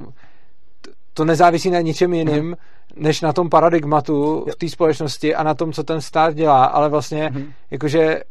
to 1.14 1.26
nezávisí 1.26 1.70
na 1.70 1.82
ničem 1.82 2.14
jiným, 2.14 2.46
mm. 2.46 2.56
než 2.96 3.22
na 3.22 3.34
tom 3.34 3.50
paradigmatu 3.50 4.46
v 4.52 4.56
té 4.56 4.70
společnosti 4.70 5.36
a 5.36 5.44
na 5.44 5.54
tom, 5.54 5.74
co 5.74 5.84
ten 5.84 6.02
stát 6.02 6.36
dělá, 6.36 6.66
ale 6.66 6.90
vlastně, 6.90 7.30
mm. 7.34 7.54
jakože, 7.72 8.22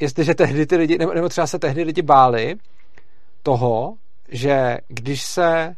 jestliže 0.00 0.34
tehdy 0.34 0.66
ty 0.66 0.76
lidi, 0.76 0.98
nebo, 0.98 1.14
nebo 1.14 1.28
třeba 1.28 1.46
se 1.46 1.58
tehdy 1.58 1.82
lidi 1.82 2.02
báli 2.02 2.54
toho, 3.42 3.94
že 4.28 4.78
když 4.88 5.22
se 5.22 5.74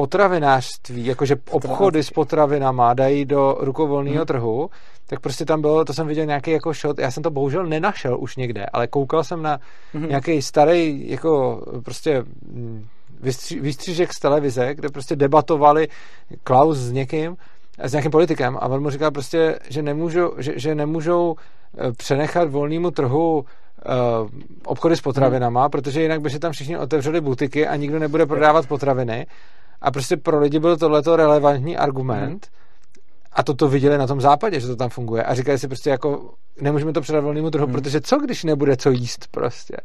potravinářství, 0.00 1.06
jakože 1.06 1.36
obchody 1.50 2.02
s 2.02 2.10
potravinama 2.10 2.94
dají 2.94 3.24
do 3.24 3.56
rukovolného 3.60 4.16
hmm. 4.16 4.26
trhu, 4.26 4.70
tak 5.06 5.20
prostě 5.20 5.44
tam 5.44 5.60
bylo, 5.60 5.84
to 5.84 5.92
jsem 5.92 6.06
viděl 6.06 6.26
nějaký 6.26 6.50
jako 6.50 6.72
shot, 6.72 6.98
já 6.98 7.10
jsem 7.10 7.22
to 7.22 7.30
bohužel 7.30 7.66
nenašel 7.66 8.16
už 8.20 8.36
někde, 8.36 8.66
ale 8.72 8.86
koukal 8.86 9.24
jsem 9.24 9.42
na 9.42 9.60
hmm. 9.92 10.08
nějaký 10.08 10.42
starý 10.42 11.10
jako 11.10 11.62
prostě 11.84 12.24
mm, 12.52 12.86
vystři, 13.20 13.60
výstřižek 13.60 14.12
z 14.12 14.20
televize, 14.20 14.74
kde 14.74 14.88
prostě 14.88 15.16
debatovali 15.16 15.88
Klaus 16.44 16.78
s 16.78 16.92
někým, 16.92 17.36
s 17.78 17.92
nějakým 17.92 18.10
politikem 18.10 18.56
a 18.56 18.68
on 18.68 18.82
mu 18.82 18.90
říkal 18.90 19.10
prostě, 19.10 19.58
že 19.68 19.82
nemůžou, 19.82 20.32
že, 20.38 20.52
že 20.56 20.74
nemůžou 20.74 21.34
eh, 21.34 21.92
přenechat 21.92 22.50
volnému 22.50 22.90
trhu 22.90 23.38
uh, 23.40 23.44
obchody 24.64 24.96
s 24.96 25.00
potravinama, 25.00 25.60
hmm. 25.60 25.70
protože 25.70 26.02
jinak 26.02 26.20
by 26.20 26.30
si 26.30 26.38
tam 26.38 26.52
všichni 26.52 26.78
otevřeli 26.78 27.20
butiky 27.20 27.66
a 27.66 27.76
nikdo 27.76 27.98
nebude 27.98 28.26
prodávat 28.26 28.66
potraviny 28.66 29.26
a 29.80 29.90
prostě 29.90 30.16
pro 30.16 30.40
lidi 30.40 30.58
byl 30.58 30.76
tohleto 30.76 31.16
relevantní 31.16 31.76
argument 31.76 32.46
hmm. 32.46 33.02
a 33.32 33.42
to 33.42 33.54
to 33.54 33.68
viděli 33.68 33.98
na 33.98 34.06
tom 34.06 34.20
západě, 34.20 34.60
že 34.60 34.66
to 34.66 34.76
tam 34.76 34.88
funguje 34.88 35.22
a 35.22 35.34
říkali 35.34 35.58
si 35.58 35.68
prostě 35.68 35.90
jako 35.90 36.34
nemůžeme 36.60 36.92
to 36.92 37.00
předat 37.00 37.24
volnému 37.24 37.50
trhu, 37.50 37.66
hmm. 37.66 37.74
protože 37.74 38.00
co 38.00 38.18
když 38.18 38.44
nebude 38.44 38.76
co 38.76 38.90
jíst 38.90 39.28
prostě. 39.30 39.76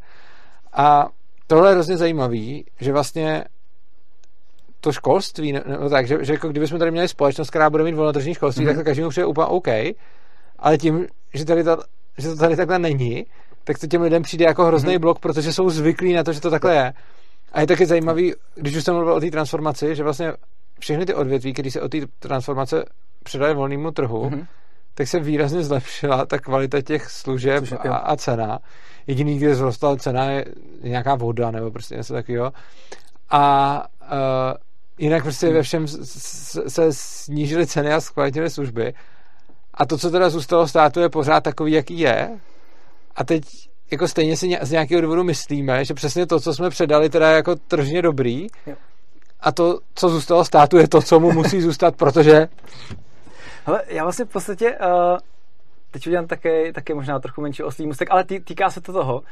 A 0.72 1.08
tohle 1.46 1.70
je 1.70 1.74
hrozně 1.74 1.96
zajímavý, 1.96 2.64
že 2.80 2.92
vlastně 2.92 3.44
to 4.80 4.92
školství, 4.92 5.52
no 5.52 5.90
tak, 5.90 6.06
že, 6.06 6.24
že 6.24 6.32
jako 6.32 6.48
kdybychom 6.48 6.78
tady 6.78 6.90
měli 6.90 7.08
společnost, 7.08 7.50
která 7.50 7.70
bude 7.70 7.84
mít 7.84 7.94
volnotržní 7.94 8.34
školství, 8.34 8.64
mm-hmm. 8.64 8.68
tak 8.68 8.76
to 8.76 8.84
každému 8.84 9.10
přijde 9.10 9.26
úplně 9.26 9.46
OK, 9.46 9.68
ale 10.58 10.78
tím, 10.78 11.06
že, 11.34 11.44
tady 11.44 11.64
ta, 11.64 11.76
že 12.18 12.28
to 12.28 12.36
tady 12.36 12.56
takhle 12.56 12.78
není, 12.78 13.26
tak 13.64 13.78
to 13.78 13.86
těm 13.86 14.02
lidem 14.02 14.22
přijde 14.22 14.44
jako 14.44 14.64
hrozný 14.64 14.94
mm-hmm. 14.94 15.00
blok, 15.00 15.18
protože 15.18 15.52
jsou 15.52 15.70
zvyklí 15.70 16.12
na 16.12 16.24
to, 16.24 16.32
že 16.32 16.40
to 16.40 16.50
takhle 16.50 16.74
je. 16.74 16.92
A 17.56 17.60
je 17.60 17.66
taky 17.66 17.86
zajímavý, 17.86 18.34
když 18.54 18.76
už 18.76 18.84
jsem 18.84 18.94
mluvil 18.94 19.14
o 19.14 19.20
té 19.20 19.30
transformaci, 19.30 19.94
že 19.94 20.02
vlastně 20.02 20.32
všechny 20.80 21.06
ty 21.06 21.14
odvětví, 21.14 21.52
které 21.52 21.70
se 21.70 21.80
o 21.80 21.88
té 21.88 21.98
transformace 22.18 22.84
předaly 23.22 23.54
volnému 23.54 23.90
trhu, 23.90 24.30
mm-hmm. 24.30 24.46
tak 24.94 25.08
se 25.08 25.20
výrazně 25.20 25.62
zlepšila 25.62 26.26
ta 26.26 26.38
kvalita 26.38 26.82
těch 26.82 27.10
služeb 27.10 27.64
a, 27.78 27.96
a 27.96 28.16
cena. 28.16 28.58
Jediný, 29.06 29.38
kde 29.38 29.54
zrostla 29.54 29.96
cena, 29.96 30.24
je 30.24 30.44
nějaká 30.82 31.14
voda 31.14 31.50
nebo 31.50 31.70
prostě 31.70 31.96
něco 31.96 32.14
takového. 32.14 32.52
A 33.30 33.84
uh, 34.02 34.08
jinak 34.98 35.22
prostě 35.22 35.52
ve 35.52 35.62
všem 35.62 35.88
se 36.68 36.92
snížily 36.92 37.66
ceny 37.66 37.92
a 37.92 38.00
zkvalitnily 38.00 38.50
služby. 38.50 38.94
A 39.74 39.86
to, 39.86 39.98
co 39.98 40.10
teda 40.10 40.30
zůstalo 40.30 40.68
státu, 40.68 41.00
je 41.00 41.08
pořád 41.08 41.40
takový, 41.40 41.72
jaký 41.72 41.98
je. 41.98 42.40
A 43.16 43.24
teď 43.24 43.44
jako 43.90 44.08
stejně 44.08 44.36
si 44.36 44.58
z 44.62 44.70
nějakého 44.70 45.00
důvodu 45.00 45.24
myslíme, 45.24 45.84
že 45.84 45.94
přesně 45.94 46.26
to, 46.26 46.40
co 46.40 46.54
jsme 46.54 46.70
předali, 46.70 47.10
teda 47.10 47.30
je 47.30 47.36
jako 47.36 47.56
tržně 47.56 48.02
dobrý. 48.02 48.46
A 49.40 49.52
to, 49.52 49.78
co 49.94 50.08
zůstalo 50.08 50.44
státu, 50.44 50.76
je 50.76 50.88
to, 50.88 51.02
co 51.02 51.20
mu 51.20 51.32
musí 51.32 51.60
zůstat, 51.60 51.96
protože... 51.96 52.48
Hele, 53.64 53.82
já 53.86 54.02
vlastně 54.02 54.24
v 54.24 54.28
podstatě 54.28 54.78
uh, 54.78 55.18
teď 55.90 56.06
udělám 56.06 56.26
také, 56.26 56.72
také 56.72 56.94
možná 56.94 57.18
trochu 57.18 57.40
menší 57.40 57.62
oslý 57.62 57.86
mustek, 57.86 58.08
ale 58.10 58.24
tý, 58.24 58.40
týká 58.40 58.70
se 58.70 58.80
to 58.80 58.92
toho, 58.92 59.22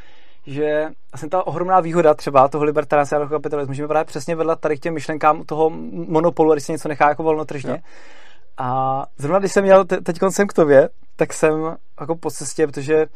že 0.47 0.87
vlastně 1.13 1.29
ta 1.29 1.47
ohromná 1.47 1.81
výhoda 1.81 2.15
třeba 2.15 2.49
toho 2.49 2.65
libertariánského 2.65 3.29
kapitalismu, 3.29 3.75
že 3.75 3.83
my 3.83 3.89
právě 3.89 4.05
přesně 4.05 4.37
vedla 4.37 4.57
tady 4.57 4.77
k 4.77 4.81
těm 4.81 4.95
myšlenkám 4.95 5.43
toho 5.43 5.71
monopolu, 6.09 6.53
když 6.53 6.65
se 6.65 6.73
něco 6.73 6.89
nechá 6.89 7.09
jako 7.09 7.23
volnotržně. 7.23 7.71
Jo. 7.71 7.79
A 8.59 9.07
zrovna 9.19 9.39
když 9.39 9.53
jsem 9.53 9.65
měl 9.65 9.85
te- 9.85 10.01
teď 10.01 10.19
koncem 10.19 10.47
k 10.47 10.53
tobě, 10.53 10.89
tak 11.17 11.33
jsem 11.33 11.77
jako 12.01 12.17
po 12.17 12.31
cestě, 12.31 12.67
protože 12.67 13.07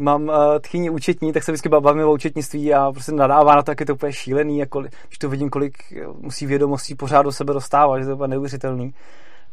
mám 0.00 0.22
uh, 0.22 0.34
tchyni 0.60 0.90
účetní, 0.90 1.32
tak 1.32 1.42
se 1.42 1.52
vždycky 1.52 1.68
bavím 1.68 2.04
o 2.04 2.12
účetnictví 2.12 2.74
a 2.74 2.92
prostě 2.92 3.12
nadává 3.12 3.56
na 3.56 3.62
to, 3.62 3.70
jak 3.70 3.80
je 3.80 3.86
to 3.86 3.94
úplně 3.94 4.12
šílený, 4.12 4.58
jako, 4.58 4.80
když 4.80 5.18
to 5.18 5.28
vidím, 5.28 5.50
kolik 5.50 5.74
musí 6.20 6.46
vědomostí 6.46 6.94
pořád 6.94 7.22
do 7.22 7.32
sebe 7.32 7.52
dostávat, 7.52 7.98
že 7.98 8.04
to 8.04 8.10
je 8.10 8.14
úplně 8.14 8.28
neuvěřitelný 8.28 8.94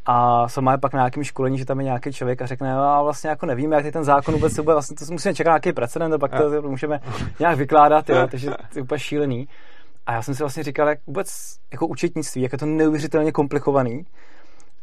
a 0.06 0.48
sama 0.50 0.72
je 0.72 0.78
pak 0.78 0.94
na 0.94 1.00
nějakém 1.00 1.24
školení, 1.24 1.58
že 1.58 1.66
tam 1.66 1.80
je 1.80 1.84
nějaký 1.84 2.12
člověk 2.12 2.42
a 2.42 2.46
řekne, 2.46 2.74
no, 2.74 2.84
a 2.84 3.02
vlastně 3.04 3.30
jako 3.30 3.46
nevíme, 3.46 3.76
jak 3.76 3.94
ten 3.94 4.04
zákon 4.04 4.34
vůbec 4.34 4.54
se 4.54 4.62
bude, 4.62 4.74
vlastně 4.74 4.96
to 4.96 5.14
musíme 5.14 5.36
čekat 5.36 5.50
nějaký 5.50 5.74
precedent, 5.74 6.14
a 6.14 6.18
pak 6.18 6.32
to, 6.38 6.62
to 6.62 6.70
můžeme 6.70 7.00
nějak 7.40 7.58
vykládat, 7.58 8.10
jo, 8.10 8.28
takže 8.32 8.50
to 8.50 8.80
je 8.80 8.82
úplně 8.82 9.00
šílený. 9.00 9.48
A 10.06 10.14
já 10.14 10.22
jsem 10.22 10.36
si 10.36 10.44
vlastně 10.44 10.64
říkal, 10.64 10.88
jak 10.88 11.00
vůbec 11.08 11.58
jako 11.72 11.88
účetnictví, 11.88 12.42
jak 12.42 12.52
je 12.52 12.58
to 12.58 12.66
neuvěřitelně 12.66 13.32
komplikovaný, 13.32 14.06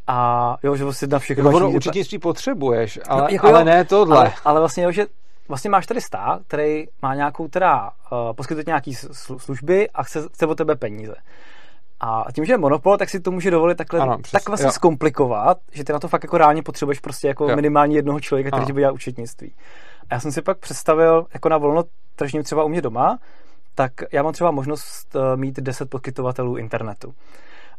a 0.07 0.57
jo, 0.62 0.77
že 0.77 0.85
vlastně 0.85 1.09
na 1.09 1.19
všechno... 1.19 1.51
No, 1.51 1.57
ono 1.57 1.71
účetnictví 1.71 2.19
potřebuješ, 2.19 3.01
ale, 3.09 3.23
no, 3.23 3.29
jako 3.31 3.47
ale 3.47 3.61
jo, 3.61 3.65
ne 3.65 3.85
tohle. 3.85 4.17
Ale, 4.17 4.33
ale 4.45 4.61
vlastně, 4.61 4.85
jo, 4.85 4.91
že 4.93 5.07
vlastně 5.49 5.70
máš 5.70 5.86
tady 5.86 6.01
stát, 6.01 6.42
který 6.47 6.84
má 7.03 7.14
nějakou 7.14 7.49
teda, 7.49 7.90
uh, 8.12 8.32
poskytuje 8.32 8.64
nějaký 8.66 8.95
služby 9.38 9.90
a 9.90 10.03
chce, 10.03 10.28
chce 10.32 10.47
od 10.47 10.55
tebe 10.55 10.76
peníze. 10.76 11.14
A 12.01 12.24
tím, 12.32 12.45
že 12.45 12.53
je 12.53 12.59
monopol, 12.59 12.97
tak 12.97 13.11
si 13.11 13.20
to 13.20 13.30
může 13.30 13.51
dovolit 13.51 13.74
takhle 13.74 14.01
ano, 14.01 14.18
přes, 14.18 14.32
tak 14.32 14.49
vlastně 14.49 14.66
jo. 14.66 14.72
zkomplikovat, 14.72 15.59
že 15.72 15.84
ty 15.84 15.92
na 15.92 15.99
to 15.99 16.09
fakt 16.09 16.24
jako 16.24 16.38
reálně 16.38 16.62
potřebuješ 16.62 17.01
prostě 17.01 17.28
jako 17.28 17.51
jo. 17.51 17.57
minimálně 17.57 17.97
jednoho 17.97 18.20
člověka, 18.20 18.51
který 18.51 18.66
ti 18.66 18.72
bude 18.72 18.82
dělat 18.82 18.95
účetnictví. 18.95 19.55
A 20.11 20.14
já 20.14 20.20
jsem 20.20 20.32
si 20.32 20.42
pak 20.42 20.59
představil 20.59 21.26
jako 21.34 21.49
na 21.49 21.59
volno 21.59 21.82
tržním 22.16 22.42
třeba 22.42 22.64
u 22.64 22.68
mě 22.68 22.82
doma, 22.82 23.18
tak 23.74 23.92
já 24.12 24.22
mám 24.22 24.32
třeba 24.32 24.51
možnost 24.51 25.16
eh, 25.16 25.36
mít 25.36 25.57
10 25.61 25.90
poskytovatelů 25.90 26.57
internetu. 26.57 27.14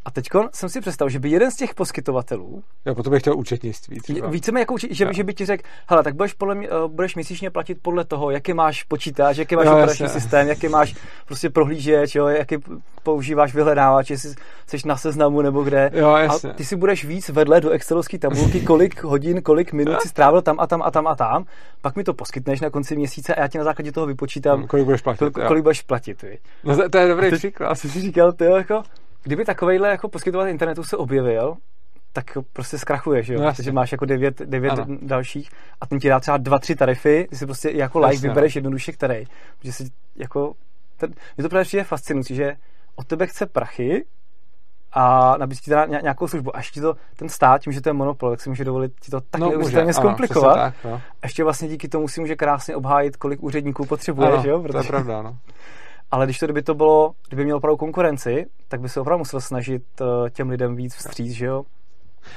A 0.06 0.12
teď 0.12 0.26
jsem 0.54 0.70
si 0.70 0.82
představil, 0.82 1.10
že 1.10 1.20
by 1.20 1.30
jeden 1.30 1.52
z 1.52 1.56
těch 1.56 1.74
poskytovatelů. 1.74 2.64
Já 2.86 2.94
potom 2.94 3.12
bych 3.12 3.22
chtěl 3.22 3.38
účetnictví. 3.38 4.00
Více 4.28 4.60
jako, 4.60 4.78
že, 4.78 4.88
že 5.12 5.24
by 5.24 5.34
ti 5.34 5.46
řekl, 5.46 5.64
hele, 5.88 6.04
tak 6.04 6.16
budeš, 6.16 6.34
podle 6.34 6.56
mě, 6.56 6.68
eh, 6.68 6.88
budeš 6.88 7.16
měsíčně 7.16 7.50
platit 7.50 7.78
podle 7.82 8.06
toho, 8.06 8.32
jaký 8.32 8.54
máš 8.54 8.84
počítač, 8.84 9.38
jaký 9.38 9.56
máš 9.56 9.66
jo, 9.66 9.74
operační 9.74 10.10
systém, 10.10 10.48
jaký 10.48 10.68
máš 10.68 10.96
prostě 11.26 11.50
prohlížeč, 11.50 12.16
jo, 12.16 12.28
jaký 12.28 12.58
používáš 13.04 13.56
vyhledávač, 13.56 14.10
jestli 14.10 14.34
jsi 14.68 14.88
na 14.88 14.98
seznamu 14.98 15.42
nebo 15.42 15.64
kde. 15.64 15.92
Jo, 15.94 16.10
a 16.10 16.40
ty 16.56 16.66
si 16.66 16.76
budeš 16.76 17.06
víc 17.06 17.30
vedle 17.30 17.62
do 17.62 17.70
excelovské 17.70 18.20
tabulky, 18.20 18.62
kolik 18.62 19.04
hodin, 19.04 19.42
kolik 19.42 19.74
minut 19.74 20.02
si 20.02 20.10
strávil 20.10 20.42
tam 20.42 20.60
a 20.60 20.68
tam 20.68 20.82
a 20.82 20.92
tam 20.92 21.08
a 21.08 21.16
tam. 21.16 21.46
Pak 21.82 21.96
mi 21.96 22.04
to 22.04 22.14
poskytneš 22.14 22.62
na 22.62 22.70
konci 22.70 22.96
měsíce 22.96 23.36
a 23.36 23.42
já 23.42 23.48
ti 23.48 23.58
na 23.58 23.64
základě 23.64 23.92
toho 23.92 24.06
vypočítám, 24.06 24.68
kolik 24.68 24.86
budeš 24.86 25.02
platit. 25.02 25.20
Kolik, 25.20 25.48
kolik 25.48 25.64
budeš 25.64 25.82
platit. 25.82 26.26
No 26.64 26.78
to, 26.78 26.90
to 26.90 26.98
je 26.98 27.08
dobrý 27.08 27.32
příklad. 27.32 27.68
A 27.68 27.76
jsem 27.76 27.90
si 27.90 28.02
říkal, 28.02 28.32
ty 28.32 28.46
jako, 28.46 28.84
kdyby 29.26 29.46
takovejhle 29.46 29.90
jako 29.90 30.10
poskytovatel 30.10 30.52
internetu 30.52 30.84
se 30.84 30.98
objevil, 30.98 31.58
tak 32.14 32.38
prostě 32.54 32.78
zkrachuješ, 32.78 33.28
jo? 33.28 33.42
No, 33.42 33.54
protože 33.54 33.72
máš 33.72 33.92
jako 33.92 34.06
devět, 34.06 34.42
devět 34.42 34.74
dalších 35.02 35.50
a 35.82 35.86
ten 35.86 36.00
ti 36.00 36.10
dá 36.10 36.20
třeba 36.20 36.38
dva, 36.38 36.60
tři 36.60 36.76
tarify, 36.76 37.28
ty 37.30 37.36
si 37.36 37.46
prostě 37.46 37.72
jako 37.72 38.00
like 38.00 38.16
jasně, 38.16 38.30
vybereš 38.30 38.56
no. 38.56 38.60
jednoduše 38.60 38.92
který, 38.92 39.24
protože 39.60 39.74
si 39.74 39.90
jako, 40.16 40.54
ten, 40.98 41.14
mě 41.38 41.44
to 41.44 41.50
právě 41.50 41.66
přijde 41.66 41.84
fascinující, 41.84 42.36
že 42.36 42.56
od 42.96 43.08
tebe 43.08 43.28
chce 43.28 43.46
prachy 43.46 44.06
a 44.92 45.36
nabízí 45.38 45.62
ti 45.62 45.72
teda 45.72 45.86
nějakou 45.86 46.28
službu. 46.28 46.56
A 46.56 46.60
ještě 46.60 46.82
to 46.82 46.96
ten 47.16 47.30
stát, 47.30 47.62
tím, 47.62 47.74
že 47.74 47.82
to 47.82 47.90
je 47.90 47.94
monopol, 47.94 48.30
tak 48.30 48.42
si 48.42 48.50
může 48.50 48.64
dovolit 48.64 48.92
ti 49.00 49.12
to 49.12 49.22
tak 49.22 49.42
no, 49.42 49.50
neuvěřitelně 49.50 49.94
zkomplikovat. 49.94 50.56
tak, 50.56 50.74
no. 50.84 51.02
Ještě 51.24 51.44
vlastně 51.44 51.68
díky 51.68 51.88
tomu 51.88 52.08
si 52.08 52.22
může 52.22 52.36
krásně 52.36 52.76
obhájit, 52.76 53.18
kolik 53.18 53.44
úředníků 53.44 53.86
potřebuješ, 53.86 54.34
ano, 54.34 54.44
jo? 54.50 54.60
Protože... 54.60 54.72
to 54.72 54.78
je 54.78 54.88
pravda, 54.88 55.22
no. 55.22 55.38
Ale 56.12 56.26
když 56.26 56.40
to 56.40 56.46
kdyby 56.46 56.62
to 56.62 56.74
bylo, 56.74 57.12
kdyby 57.28 57.44
měl 57.44 57.58
opravdu 57.58 57.78
konkurenci, 57.78 58.46
tak 58.68 58.82
by 58.82 58.90
se 58.90 59.00
opravdu 59.00 59.20
musel 59.20 59.42
snažit 59.42 59.84
eh, 60.02 60.30
těm 60.30 60.50
lidem 60.50 60.76
víc 60.76 60.96
vstříc, 60.96 61.32
že 61.32 61.46
jo? 61.46 61.64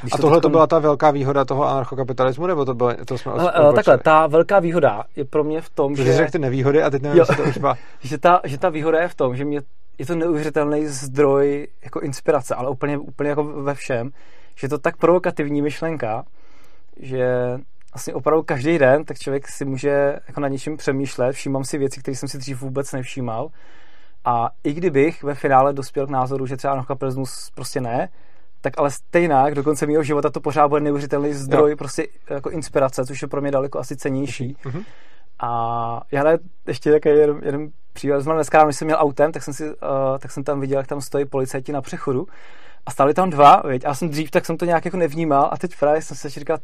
Když 0.01 0.13
a 0.15 0.19
tohle 0.19 0.41
to 0.41 0.49
byla 0.49 0.67
ta 0.67 0.79
velká 0.79 1.11
výhoda 1.11 1.45
toho 1.45 1.69
anarchokapitalismu, 1.69 2.47
nebo 2.47 2.65
to, 2.65 2.75
bylo, 2.75 2.95
to 3.05 3.19
jsme 3.19 3.33
Ale, 3.33 3.69
uh, 3.69 3.75
Takhle, 3.75 3.99
ta 3.99 4.27
velká 4.27 4.61
výhoda 4.61 5.05
je 5.17 5.25
pro 5.25 5.45
mě 5.45 5.61
v 5.61 5.71
tom, 5.71 5.93
Protože 5.95 6.05
že... 6.05 6.17
řekl 6.17 6.31
ty 6.31 6.39
nevýhody 6.39 6.83
a 6.83 6.91
teď 6.91 7.03
nevím, 7.03 7.19
jestli 7.19 7.37
to 7.37 7.43
už 7.43 7.59
má... 7.59 7.75
že, 8.01 8.19
ta, 8.19 8.41
že 8.45 8.59
ta 8.59 8.69
výhoda 8.69 9.01
je 9.01 9.09
v 9.09 9.15
tom, 9.15 9.37
že 9.37 9.45
mě 9.45 9.61
je 9.99 10.07
to 10.07 10.15
neuvěřitelný 10.15 10.87
zdroj 10.87 11.67
jako 11.85 12.01
inspirace, 12.01 12.55
ale 12.55 12.71
úplně, 12.71 12.99
úplně 12.99 13.31
jako 13.31 13.45
ve 13.45 13.75
všem, 13.75 14.11
že 14.57 14.65
je 14.65 14.69
to 14.69 14.79
tak 14.79 14.97
provokativní 14.97 15.63
myšlenka, 15.63 16.25
že 17.01 17.29
vlastně 17.95 18.15
opravdu 18.15 18.43
každý 18.43 18.79
den, 18.79 19.05
tak 19.05 19.19
člověk 19.19 19.49
si 19.49 19.65
může 19.65 20.19
jako 20.29 20.41
na 20.41 20.49
něčem 20.49 20.77
přemýšlet, 20.77 21.33
všímám 21.33 21.65
si 21.65 21.79
věci, 21.79 22.01
které 22.01 22.17
jsem 22.17 22.29
si 22.29 22.39
dřív 22.39 22.61
vůbec 22.61 22.93
nevšímal. 22.93 23.49
A 24.25 24.51
i 24.65 24.73
kdybych 24.73 25.23
ve 25.23 25.35
finále 25.35 25.73
dospěl 25.73 26.07
k 26.07 26.11
názoru, 26.11 26.47
že 26.47 26.57
třeba 26.57 26.73
anarchokapitalismus 26.73 27.51
prostě 27.55 27.81
ne, 27.81 28.09
tak 28.61 28.73
ale 28.79 28.91
stejně 28.91 29.55
do 29.55 29.65
konce 29.65 29.87
mého 29.87 30.03
života 30.03 30.31
to 30.31 30.41
pořád 30.41 30.69
bude 30.69 30.81
neuvěřitelný 30.81 31.33
zdroj 31.33 31.71
jo. 31.71 31.77
prostě 31.77 32.07
jako 32.31 32.51
inspirace, 32.51 33.07
což 33.07 33.23
je 33.23 33.29
pro 33.29 33.41
mě 33.41 33.51
daleko 33.51 33.79
asi 33.79 33.97
cenější. 33.97 34.57
Mm-hmm. 34.65 34.85
A 35.41 36.03
já 36.13 36.25
ne, 36.25 36.39
ještě 36.67 36.93
takový 36.93 37.15
jeden, 37.15 37.41
jeden 37.43 37.71
příklad, 37.93 38.25
dneska, 38.25 38.65
když 38.65 38.77
jsem 38.77 38.87
měl 38.87 38.99
autem, 39.01 39.33
tak 39.33 39.43
jsem, 39.43 39.55
si, 39.55 39.65
uh, 39.65 39.75
tak 40.19 40.31
jsem 40.31 40.45
tam 40.45 40.61
viděl, 40.61 40.79
jak 40.79 40.87
tam 40.87 41.01
stojí 41.01 41.25
policajti 41.25 41.73
na 41.73 41.81
přechodu 41.81 42.27
a 42.87 42.91
stáli 42.91 43.15
tam 43.15 43.31
dva, 43.31 43.63
viď? 43.67 43.85
a 43.85 43.89
já 43.89 43.95
jsem 43.95 44.09
dřív, 44.09 44.31
tak 44.31 44.47
jsem 44.47 44.57
to 44.57 44.65
nějak 44.65 44.85
jako 44.85 44.97
nevnímal 44.97 45.49
a 45.53 45.57
teď 45.57 45.79
právě 45.79 46.03
jsem 46.03 46.17
se 46.17 46.29
říkal, 46.29 46.59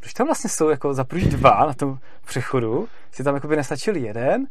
proč 0.00 0.12
tam 0.12 0.26
vlastně 0.26 0.50
jsou 0.50 0.68
jako 0.68 0.94
za 0.94 1.06
dva 1.28 1.66
na 1.66 1.74
tom 1.74 1.98
přechodu, 2.26 2.88
si 3.12 3.24
tam 3.24 3.34
jako 3.34 3.48
by 3.48 3.56
nestačil 3.56 3.96
jeden 3.96 4.46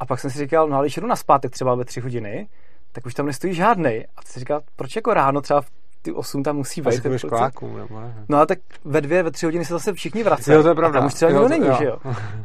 a 0.00 0.06
pak 0.06 0.20
jsem 0.20 0.30
si 0.30 0.38
říkal, 0.38 0.68
no 0.68 0.76
ale 0.76 0.86
když 0.86 0.96
jdu 0.96 1.06
na 1.06 1.16
zpátek 1.16 1.52
třeba 1.52 1.74
ve 1.74 1.84
tři 1.84 2.00
hodiny, 2.00 2.48
tak 2.92 3.06
už 3.06 3.14
tam 3.14 3.26
nestojí 3.26 3.54
žádný. 3.54 4.04
A 4.16 4.22
ty 4.22 4.28
si 4.28 4.38
říkal, 4.38 4.60
proč 4.76 4.96
jako 4.96 5.14
ráno 5.14 5.40
třeba 5.40 5.60
v 5.60 5.70
ty 6.04 6.12
8 6.12 6.42
tam 6.42 6.56
musí 6.56 6.80
být. 6.80 7.06
Asi 7.06 7.18
školáků, 7.18 7.76
nebo 7.76 8.00
ne? 8.00 8.24
No 8.28 8.38
a 8.38 8.46
tak 8.46 8.58
ve 8.84 9.00
dvě, 9.00 9.22
ve 9.22 9.30
tři 9.30 9.46
hodiny 9.46 9.64
se 9.64 9.72
zase 9.72 9.92
všichni 9.92 10.22
vrací. 10.22 10.50
Jo, 10.50 10.62
to 10.62 10.68
je 10.68 10.74
pravda. 10.74 10.98
A 10.98 11.00
tam 11.00 11.06
už 11.06 11.14
třeba 11.14 11.30
nikdo 11.30 11.48
není, 11.48 11.66
jo. 11.66 11.76
že 11.78 11.84
jo? 11.84 11.98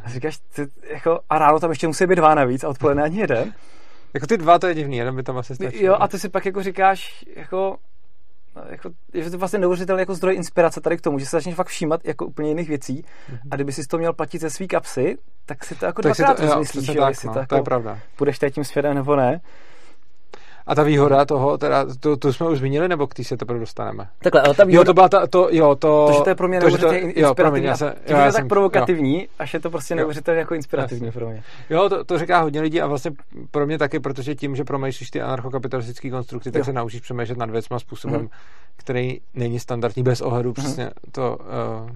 A 0.03 0.10
říkáš, 0.10 0.38
ty, 0.56 0.68
jako, 0.93 1.19
a 1.30 1.39
ráno 1.39 1.60
tam 1.60 1.69
ještě 1.69 1.88
musí 1.88 2.06
být 2.06 2.15
dva 2.15 2.35
navíc 2.35 2.64
a 2.64 2.69
odpoledne 2.69 3.03
ani 3.03 3.19
jeden. 3.19 3.53
Jako 4.14 4.27
ty 4.27 4.38
dva, 4.38 4.60
to 4.60 4.68
je 4.68 4.73
divný, 4.73 4.97
jeden 4.97 5.15
by 5.15 5.23
tam 5.23 5.38
asi 5.38 5.56
stačil. 5.56 5.85
Jo, 5.85 5.97
a 5.99 6.07
ty 6.07 6.19
si 6.19 6.30
pak 6.30 6.45
jako 6.45 6.64
říkáš, 6.64 7.26
jako, 7.35 7.77
jako, 8.69 8.89
je 9.13 9.30
to 9.30 9.38
vlastně 9.38 9.59
neuvěřitelný 9.59 9.99
jako 9.99 10.15
zdroj 10.15 10.35
inspirace 10.35 10.81
tady 10.81 10.97
k 10.97 11.01
tomu, 11.01 11.19
že 11.19 11.26
se 11.26 11.38
začneš 11.38 11.55
fakt 11.55 11.67
všímat 11.67 12.05
jako 12.05 12.26
úplně 12.26 12.49
jiných 12.49 12.69
věcí 12.69 13.01
mm-hmm. 13.03 13.39
a 13.51 13.55
kdyby 13.55 13.71
si 13.71 13.88
to 13.88 13.97
měl 13.97 14.13
platit 14.13 14.41
ze 14.41 14.49
svý 14.49 14.67
kapsy, 14.67 15.17
tak 15.45 15.65
si 15.65 15.76
to 15.76 15.85
jako 15.85 16.01
tak 16.01 16.17
dvakrát 16.17 16.39
rozmyslíš, 16.39 16.85
že 16.85 16.93
tak, 16.93 17.09
jestli 17.09 17.27
no, 17.27 17.34
to, 17.34 17.39
jako, 17.39 17.49
to 17.49 17.55
je 17.55 17.63
pravda. 17.63 17.99
půjdeš 18.15 18.39
tím 18.53 18.63
směrem 18.63 18.95
nebo 18.95 19.15
ne. 19.15 19.41
A 20.69 20.75
ta 20.75 20.83
výhoda 20.83 21.25
toho, 21.25 21.57
teda, 21.57 21.85
to, 21.99 22.17
to 22.17 22.33
jsme 22.33 22.47
už 22.49 22.57
zmínili, 22.57 22.87
nebo 22.87 23.07
k 23.07 23.13
té 23.13 23.23
se 23.23 23.37
teprve 23.37 23.59
dostaneme? 23.59 24.07
Takhle, 24.23 24.41
ale 24.41 24.53
ta 24.53 24.63
výhoda... 24.63 24.81
Jo, 24.81 24.85
to 24.85 24.93
byla 24.93 25.09
ta, 25.09 25.27
to, 25.27 25.47
jo, 25.51 25.75
to... 25.75 26.07
To, 26.07 26.13
že 26.13 26.23
to 26.23 26.29
je 26.29 26.35
pro 26.35 26.47
mě 26.47 26.59
neuvěřitelně 26.59 26.99
inspirativní. 26.99 27.29
Jo, 27.29 27.35
promiň, 27.35 27.63
já 27.63 27.77
se, 27.77 27.85
jo, 27.85 28.17
já 28.17 28.25
je 28.25 28.31
tak 28.31 28.47
provokativní, 28.47 29.21
jo. 29.21 29.27
až 29.39 29.53
je 29.53 29.59
to 29.59 29.69
prostě 29.69 29.95
neuvěřitelně 29.95 30.39
jako 30.39 30.55
inspirativní 30.55 31.05
jasně. 31.05 31.19
pro 31.19 31.29
mě. 31.29 31.43
Jo, 31.69 31.89
to, 31.89 32.03
to, 32.03 32.19
říká 32.19 32.41
hodně 32.41 32.61
lidí 32.61 32.81
a 32.81 32.87
vlastně 32.87 33.11
pro 33.51 33.65
mě 33.65 33.77
taky, 33.77 33.99
protože 33.99 34.35
tím, 34.35 34.55
že 34.55 34.63
promýšlíš 34.63 35.09
ty 35.09 35.21
anarchokapitalistické 35.21 36.09
konstrukty, 36.09 36.51
tak 36.51 36.59
jo. 36.59 36.65
se 36.65 36.73
naučíš 36.73 37.01
přemýšlet 37.01 37.37
nad 37.37 37.49
věcma 37.49 37.79
způsobem, 37.79 38.21
mm. 38.21 38.29
který 38.77 39.21
není 39.33 39.59
standardní 39.59 40.03
bez 40.03 40.21
ohledu 40.21 40.49
mm. 40.49 40.53
přesně 40.53 40.89
to, 41.11 41.37
uh, 41.81 41.89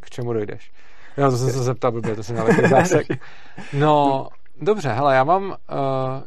k 0.00 0.10
čemu 0.10 0.32
dojdeš. 0.32 0.72
Jo, 1.16 1.30
to 1.30 1.36
jsem 1.36 1.50
se 1.50 1.62
zeptal, 1.62 1.92
blbě, 1.92 2.16
to 2.16 2.22
jsem 2.22 2.36
měl 2.36 2.68
zásek. 2.68 3.06
No, 3.72 4.28
Dobře, 4.60 4.88
hele, 4.88 5.14
já 5.14 5.24
mám, 5.24 5.44
uh, 5.44 5.56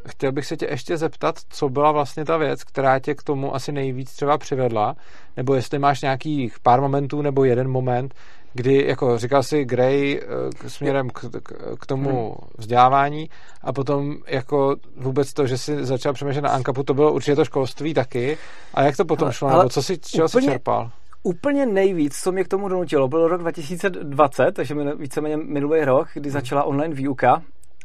chtěl 0.07 0.31
bych 0.31 0.45
se 0.45 0.57
tě 0.57 0.67
ještě 0.69 0.97
zeptat, 0.97 1.35
co 1.49 1.69
byla 1.69 1.91
vlastně 1.91 2.25
ta 2.25 2.37
věc, 2.37 2.63
která 2.63 2.99
tě 2.99 3.15
k 3.15 3.23
tomu 3.23 3.55
asi 3.55 3.71
nejvíc 3.71 4.11
třeba 4.11 4.37
přivedla, 4.37 4.95
nebo 5.37 5.55
jestli 5.55 5.79
máš 5.79 6.01
nějakých 6.01 6.59
pár 6.59 6.81
momentů 6.81 7.21
nebo 7.21 7.43
jeden 7.43 7.67
moment, 7.67 8.13
kdy, 8.53 8.85
jako 8.87 9.17
říkal 9.17 9.43
si 9.43 9.65
Gray 9.65 10.21
uh, 10.21 10.67
směrem 10.67 11.09
k, 11.09 11.25
k, 11.43 11.53
k 11.79 11.85
tomu 11.85 12.09
hmm. 12.09 12.49
vzdělávání 12.57 13.29
a 13.61 13.73
potom 13.73 14.15
jako 14.27 14.75
vůbec 14.97 15.33
to, 15.33 15.47
že 15.47 15.57
jsi 15.57 15.85
začal 15.85 16.13
přemýšlet 16.13 16.41
na 16.41 16.49
Ankapu, 16.49 16.83
to 16.83 16.93
bylo 16.93 17.13
určitě 17.13 17.35
to 17.35 17.45
školství 17.45 17.93
taky. 17.93 18.37
A 18.73 18.83
jak 18.83 18.97
to 18.97 19.05
potom 19.05 19.31
šlo, 19.31 19.49
nebo 19.49 19.69
co 19.69 19.83
si, 19.83 19.97
čeho 19.97 20.27
úplně, 20.27 20.41
jsi 20.41 20.51
čerpal? 20.51 20.91
Úplně 21.23 21.65
nejvíc, 21.65 22.17
co 22.17 22.31
mě 22.31 22.43
k 22.43 22.47
tomu 22.47 22.67
donutilo, 22.67 23.07
byl 23.07 23.27
rok 23.27 23.41
2020, 23.41 24.51
takže 24.51 24.75
víceméně 24.95 25.37
minulý 25.37 25.81
rok, 25.81 26.07
kdy 26.13 26.29
hmm. 26.29 26.33
začala 26.33 26.63
online 26.63 26.95
výuka 26.95 27.41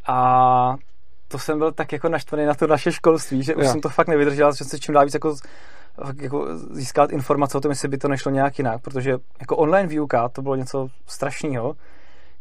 a 0.07 0.77
to 1.29 1.39
jsem 1.39 1.59
byl 1.59 1.73
tak 1.73 1.93
jako 1.93 2.09
naštvaný 2.09 2.47
na 2.47 2.55
to 2.55 2.67
naše 2.67 2.93
školství, 2.93 3.43
že 3.43 3.55
už 3.55 3.65
jo. 3.65 3.71
jsem 3.73 3.81
to 3.81 3.89
fakt 3.89 4.09
nevydržel, 4.09 4.55
že 4.55 4.65
se 4.65 4.79
čím 4.79 4.95
dál 4.95 5.05
víc 5.05 5.15
jako, 5.15 5.37
jako 6.21 6.59
získat 6.59 7.13
informace 7.13 7.59
o 7.59 7.61
tom, 7.61 7.71
jestli 7.71 7.89
by 7.89 7.99
to 7.99 8.09
nešlo 8.09 8.31
nějak 8.31 8.59
jinak, 8.59 8.83
protože 8.83 9.11
jako 9.41 9.57
online 9.57 9.89
výuka 9.89 10.29
to 10.29 10.43
bylo 10.43 10.57
něco 10.57 10.89
strašného, 11.07 11.75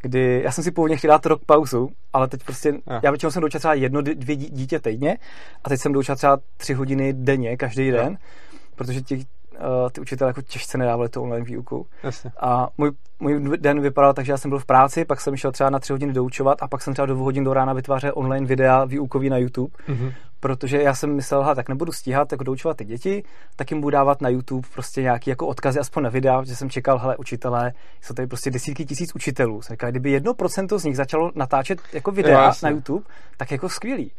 kdy 0.01 0.41
já 0.43 0.51
jsem 0.51 0.63
si 0.63 0.71
původně 0.71 0.97
chtěl 0.97 1.07
dát 1.07 1.25
rok 1.25 1.45
pauzu, 1.45 1.89
ale 2.13 2.27
teď 2.27 2.43
prostě, 2.43 2.69
jo. 2.69 2.99
já 3.03 3.11
většinou 3.11 3.31
jsem 3.31 3.41
doučil 3.41 3.59
třeba 3.59 3.73
jedno, 3.73 4.01
dvě 4.01 4.35
dítě 4.35 4.79
týdně 4.79 5.17
a 5.63 5.69
teď 5.69 5.81
jsem 5.81 5.93
doučil 5.93 6.15
třeba 6.15 6.39
tři 6.57 6.73
hodiny 6.73 7.13
denně, 7.13 7.57
každý 7.57 7.91
den, 7.91 8.11
jo. 8.11 8.57
protože 8.75 9.01
těch, 9.01 9.21
uh, 9.61 9.89
ty 9.89 10.01
učitelé 10.01 10.29
jako 10.29 10.41
těžce 10.41 10.77
nedávali 10.77 11.09
tu 11.09 11.21
online 11.21 11.45
výuku. 11.45 11.87
Jasně. 12.03 12.31
A 12.39 12.67
můj, 12.77 12.91
můj 13.19 13.57
den 13.57 13.81
vypadal 13.81 14.13
tak, 14.13 14.25
že 14.25 14.31
já 14.31 14.37
jsem 14.37 14.49
byl 14.49 14.59
v 14.59 14.65
práci, 14.65 15.05
pak 15.05 15.21
jsem 15.21 15.35
šel 15.35 15.51
třeba 15.51 15.69
na 15.69 15.79
tři 15.79 15.93
hodiny 15.93 16.13
doučovat 16.13 16.63
a 16.63 16.67
pak 16.67 16.81
jsem 16.81 16.93
třeba 16.93 17.05
do 17.05 17.13
dvou 17.13 17.23
hodin 17.23 17.43
do 17.43 17.53
rána 17.53 17.73
vytvářel 17.73 18.11
online 18.15 18.45
videa 18.45 18.85
výukový 18.85 19.29
na 19.29 19.37
YouTube, 19.37 19.73
mm-hmm. 19.87 20.13
protože 20.39 20.81
já 20.81 20.93
jsem 20.93 21.15
myslel, 21.15 21.43
ha, 21.43 21.55
tak 21.55 21.69
nebudu 21.69 21.91
stíhat 21.91 22.27
tak 22.27 22.43
doučovat 22.43 22.77
ty 22.77 22.85
děti, 22.85 23.23
tak 23.55 23.71
jim 23.71 23.81
budu 23.81 23.91
dávat 23.91 24.21
na 24.21 24.29
YouTube 24.29 24.67
prostě 24.73 25.01
nějaký 25.01 25.29
jako 25.29 25.47
odkazy 25.47 25.79
aspoň 25.79 26.03
na 26.03 26.09
videa, 26.09 26.43
že 26.43 26.55
jsem 26.55 26.69
čekal, 26.69 26.97
hele, 26.97 27.17
učitelé, 27.17 27.73
jsou 28.01 28.13
tady 28.13 28.27
prostě 28.27 28.51
desítky 28.51 28.85
tisíc 28.85 29.15
učitelů. 29.15 29.61
Jsem 29.61 29.73
říkal, 29.73 29.91
kdyby 29.91 30.11
jedno 30.11 30.33
procento 30.33 30.79
z 30.79 30.83
nich 30.83 30.97
začalo 30.97 31.31
natáčet 31.35 31.79
jako 31.93 32.11
videa 32.11 32.45
jo, 32.45 32.51
na 32.63 32.69
YouTube, 32.69 33.05
tak 33.37 33.51
jako 33.51 33.69
skvělý. 33.69 34.11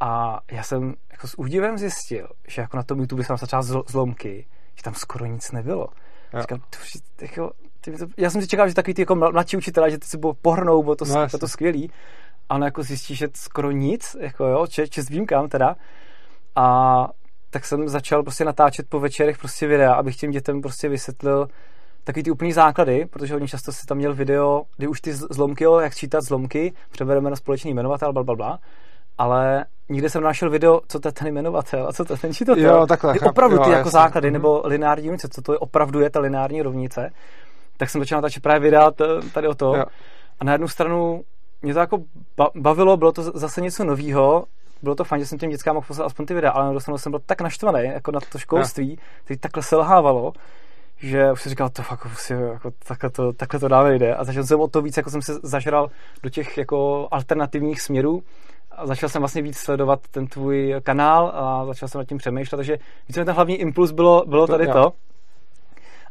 A 0.00 0.40
já 0.50 0.62
jsem 0.62 0.94
jako 1.12 1.28
s 1.28 1.38
údivem 1.38 1.78
zjistil, 1.78 2.28
že 2.48 2.62
jako 2.62 2.76
na 2.76 2.82
tom 2.82 3.00
YouTube 3.00 3.24
jsem 3.24 3.36
začal 3.36 3.62
zlomky, 3.62 4.46
že 4.76 4.82
tam 4.82 4.94
skoro 4.94 5.26
nic 5.26 5.52
nebylo. 5.52 5.88
Říkám, 6.40 6.58
to, 6.58 6.78
jako, 7.22 7.52
ty, 7.80 7.98
to, 7.98 8.06
já 8.16 8.30
jsem 8.30 8.42
si 8.42 8.48
čekal, 8.48 8.68
že 8.68 8.74
takový 8.74 8.94
ty 8.94 9.02
jako 9.02 9.14
mladší 9.14 9.56
učitelé, 9.56 9.90
že 9.90 9.98
ty 9.98 10.06
se 10.06 10.18
pohrnou, 10.42 10.82
bylo 10.82 10.96
to, 10.96 11.04
no, 11.04 11.28
to 11.40 11.48
skvělý. 11.48 11.90
A 12.48 12.54
ono 12.54 12.64
jako 12.64 12.82
zjistí, 12.82 13.14
že 13.14 13.28
skoro 13.34 13.70
nic, 13.70 14.16
jako 14.20 14.46
jo, 14.46 14.66
čest, 14.66 14.90
čest 14.90 15.08
výjimkám 15.08 15.48
teda. 15.48 15.76
A 16.56 17.08
tak 17.50 17.64
jsem 17.64 17.88
začal 17.88 18.22
prostě 18.22 18.44
natáčet 18.44 18.88
po 18.88 19.00
večerech 19.00 19.38
prostě 19.38 19.66
videa, 19.66 19.94
abych 19.94 20.16
těm 20.16 20.30
dětem 20.30 20.60
prostě 20.60 20.88
vysvětlil 20.88 21.48
takový 22.04 22.22
ty 22.22 22.30
úplný 22.30 22.52
základy, 22.52 23.06
protože 23.06 23.34
oni 23.34 23.48
často 23.48 23.72
si 23.72 23.86
tam 23.86 23.98
měl 23.98 24.14
video, 24.14 24.62
kdy 24.76 24.86
už 24.86 25.00
ty 25.00 25.12
zlomky, 25.12 25.64
jo, 25.64 25.78
jak 25.78 25.94
čítat 25.94 26.20
zlomky, 26.20 26.72
přebereme 26.90 27.30
na 27.30 27.36
společný 27.36 27.70
jmenovatel, 27.70 28.12
bla, 28.12 28.22
bla, 28.22 28.36
bla 28.36 28.58
ale 29.18 29.64
nikde 29.88 30.10
jsem 30.10 30.22
našel 30.22 30.50
video, 30.50 30.80
co 30.88 31.00
to 31.00 31.08
je 31.08 31.12
ten 31.12 31.28
jmenovatel 31.28 31.88
a 31.88 31.92
co 31.92 32.04
to 32.04 32.12
je 32.12 32.18
ten 32.18 32.34
čítatel. 32.34 32.64
Jo, 32.64 32.86
takhle. 32.86 33.14
Opravdu 33.28 33.56
ty 33.58 33.62
jo, 33.62 33.70
jako 33.70 33.78
jasný. 33.78 33.90
základy, 33.90 34.28
mm-hmm. 34.28 34.32
nebo 34.32 34.62
lineární 34.64 35.06
rovnice, 35.06 35.28
co 35.28 35.42
to 35.42 35.52
je 35.52 35.58
opravdu 35.58 36.00
je 36.00 36.10
ta 36.10 36.20
lineární 36.20 36.62
rovnice. 36.62 37.10
Tak 37.76 37.90
jsem 37.90 38.00
začal 38.00 38.18
natáčet 38.18 38.42
právě 38.42 38.60
videa 38.60 38.90
tady 39.34 39.48
o 39.48 39.54
to. 39.54 39.76
Jo. 39.76 39.84
A 40.40 40.44
na 40.44 40.52
jednu 40.52 40.68
stranu 40.68 41.22
mě 41.62 41.74
to 41.74 41.80
jako 41.80 41.98
bavilo, 42.54 42.96
bylo 42.96 43.12
to 43.12 43.22
zase 43.22 43.60
něco 43.60 43.84
nového, 43.84 44.44
bylo 44.82 44.94
to 44.94 45.04
fajn, 45.04 45.20
že 45.20 45.26
jsem 45.26 45.38
těm 45.38 45.50
dětskám 45.50 45.74
mohl 45.74 45.86
poslat 45.86 46.04
aspoň 46.04 46.26
ty 46.26 46.34
videa, 46.34 46.52
ale 46.52 46.66
na 46.66 46.72
dostanu 46.72 46.98
jsem 46.98 47.10
byl 47.10 47.20
tak 47.26 47.40
naštvaný 47.40 47.84
jako 47.84 48.12
na 48.12 48.20
to 48.32 48.38
školství, 48.38 48.98
který 49.24 49.38
takhle 49.38 49.62
selhávalo, 49.62 50.32
že 50.96 51.32
už 51.32 51.42
jsem 51.42 51.50
říkal, 51.50 51.68
to 51.68 51.82
fakt 51.82 52.00
prostě, 52.00 52.34
jako, 52.34 52.70
takhle, 52.86 53.10
to, 53.10 53.32
takhle 53.32 53.60
to 53.60 53.68
dále 53.68 53.94
jde. 53.94 54.14
A 54.14 54.24
začal 54.24 54.44
jsem 54.44 54.60
o 54.60 54.68
to 54.68 54.82
víc, 54.82 54.96
jako 54.96 55.10
jsem 55.10 55.22
se 55.22 55.34
zažral 55.42 55.90
do 56.22 56.30
těch 56.30 56.58
jako 56.58 57.08
alternativních 57.10 57.80
směrů 57.80 58.22
začal 58.84 59.08
jsem 59.08 59.22
vlastně 59.22 59.42
víc 59.42 59.58
sledovat 59.58 60.00
ten 60.10 60.26
tvůj 60.26 60.74
kanál 60.82 61.32
a 61.34 61.66
začal 61.66 61.88
jsem 61.88 61.98
nad 61.98 62.08
tím 62.08 62.18
přemýšlet, 62.18 62.56
takže 62.56 62.78
víceméně 63.08 63.24
ten 63.24 63.34
hlavní 63.34 63.56
impuls 63.56 63.92
bylo, 63.92 64.24
bylo 64.26 64.46
tady 64.46 64.66
to. 64.66 64.92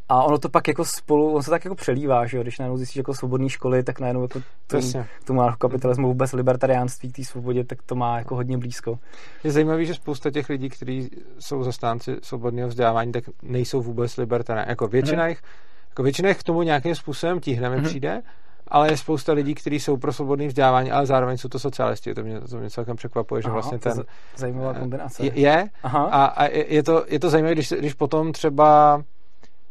A 0.08 0.22
ono 0.22 0.38
to 0.38 0.48
pak 0.48 0.68
jako 0.68 0.84
spolu, 0.84 1.34
on 1.34 1.42
se 1.42 1.50
tak 1.50 1.64
jako 1.64 1.74
přelívá, 1.74 2.26
že 2.26 2.36
jo? 2.36 2.42
když 2.42 2.58
najednou 2.58 2.76
zjistíš 2.76 2.96
jako 2.96 3.14
svobodné 3.14 3.48
školy, 3.48 3.82
tak 3.82 4.00
najednou 4.00 4.22
jako 4.22 4.40
to, 4.66 4.78
k 5.20 5.24
tomu 5.24 5.42
kapitalismu 5.58 6.08
vůbec 6.08 6.32
libertariánství, 6.32 7.12
k 7.12 7.16
té 7.16 7.24
svobodě, 7.24 7.64
tak 7.64 7.82
to 7.82 7.94
má 7.94 8.18
jako 8.18 8.34
hodně 8.34 8.58
blízko. 8.58 8.98
Je 9.44 9.50
zajímavé, 9.50 9.84
že 9.84 9.94
spousta 9.94 10.30
těch 10.30 10.48
lidí, 10.48 10.68
kteří 10.68 11.10
jsou 11.38 11.62
zastánci 11.62 12.16
svobodného 12.22 12.68
vzdělávání, 12.68 13.12
tak 13.12 13.24
nejsou 13.42 13.82
vůbec 13.82 14.16
libertariáni. 14.16 14.70
Jako 14.70 14.86
většina 14.86 15.22
hmm. 15.22 15.28
jich, 15.28 15.42
jako 15.88 16.02
většina 16.02 16.28
jich 16.28 16.38
k 16.38 16.42
tomu 16.42 16.62
nějakým 16.62 16.94
způsobem 16.94 17.40
tíhne, 17.40 17.70
mi 17.70 17.76
hmm. 17.76 17.84
přijde, 17.84 18.22
ale 18.68 18.90
je 18.90 18.96
spousta 18.96 19.32
lidí, 19.32 19.54
kteří 19.54 19.80
jsou 19.80 19.96
pro 19.96 20.12
svobodné 20.12 20.46
vzdělávání, 20.46 20.92
ale 20.92 21.06
zároveň 21.06 21.36
jsou 21.36 21.48
to 21.48 21.58
socialisti. 21.58 22.14
To 22.14 22.22
mě, 22.22 22.40
to 22.40 22.58
mě 22.58 22.70
celkem 22.70 22.96
překvapuje, 22.96 23.42
že 23.42 23.48
Aha, 23.48 23.54
vlastně 23.54 23.78
ten... 23.78 24.04
Zajímavá 24.36 24.72
eh, 24.76 24.80
kombinace. 24.80 25.24
Je, 25.24 25.32
je 25.34 25.68
Aha. 25.82 26.04
a, 26.04 26.24
a 26.24 26.44
je, 26.44 26.82
to, 26.82 27.04
je 27.08 27.20
to 27.20 27.30
zajímavé, 27.30 27.54
když, 27.54 27.72
když 27.72 27.94
potom 27.94 28.32
třeba 28.32 29.02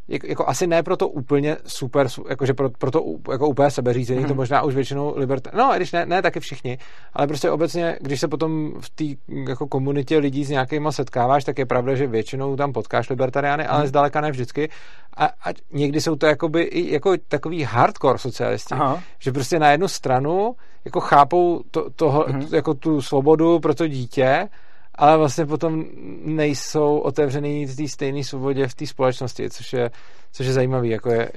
jako, 0.07 0.27
jako 0.27 0.47
asi 0.47 0.67
ne 0.67 0.83
pro 0.83 0.97
to 0.97 1.07
úplně 1.07 1.57
super, 1.65 2.07
jakože 2.29 2.53
pro, 2.53 2.69
pro 2.69 2.91
to 2.91 3.03
jako 3.31 3.47
úplně 3.47 3.71
sebeřízení, 3.71 4.23
mm-hmm. 4.23 4.27
to 4.27 4.35
možná 4.35 4.61
už 4.61 4.75
většinou 4.75 5.13
liberta, 5.17 5.51
no, 5.53 5.71
když 5.75 5.91
ne, 5.91 6.05
ne 6.05 6.21
taky 6.21 6.39
všichni, 6.39 6.77
ale 7.13 7.27
prostě 7.27 7.51
obecně, 7.51 7.97
když 8.01 8.19
se 8.19 8.27
potom 8.27 8.73
v 8.79 8.89
té 8.89 9.03
jako 9.49 9.67
komunitě 9.67 10.17
lidí 10.17 10.45
s 10.45 10.49
nějakýma 10.49 10.91
setkáváš, 10.91 11.43
tak 11.43 11.59
je 11.59 11.65
pravda, 11.65 11.95
že 11.95 12.07
většinou 12.07 12.55
tam 12.55 12.73
potkáš 12.73 13.09
libertariány, 13.09 13.67
ale 13.67 13.83
mm-hmm. 13.83 13.87
zdaleka 13.87 14.21
ne 14.21 14.31
vždycky. 14.31 14.69
A, 15.17 15.25
a 15.25 15.53
někdy 15.71 16.01
jsou 16.01 16.15
to 16.15 16.25
jakoby 16.25 16.61
i 16.61 16.93
jako 16.93 17.13
takový 17.27 17.63
hardcore 17.63 18.17
socialisti, 18.17 18.73
Aha. 18.73 19.03
že 19.19 19.31
prostě 19.31 19.59
na 19.59 19.71
jednu 19.71 19.87
stranu 19.87 20.55
jako 20.85 20.99
chápou 20.99 21.61
to, 21.71 21.89
toho, 21.89 22.23
mm-hmm. 22.23 22.55
jako 22.55 22.73
tu 22.73 23.01
svobodu 23.01 23.59
pro 23.59 23.75
to 23.75 23.87
dítě, 23.87 24.49
ale 24.95 25.17
vlastně 25.17 25.45
potom 25.45 25.85
nejsou 26.25 26.97
otevřený 26.97 27.65
v 27.65 27.75
té 27.75 27.87
stejné 27.87 28.23
svobodě 28.23 28.67
v 28.67 28.75
té 28.75 28.87
společnosti, 28.87 29.49
což 29.49 29.73
je, 29.73 29.91
což 30.31 30.45
je 30.45 30.53
zajímavý, 30.53 30.89
jako 30.89 31.09
je, 31.09 31.31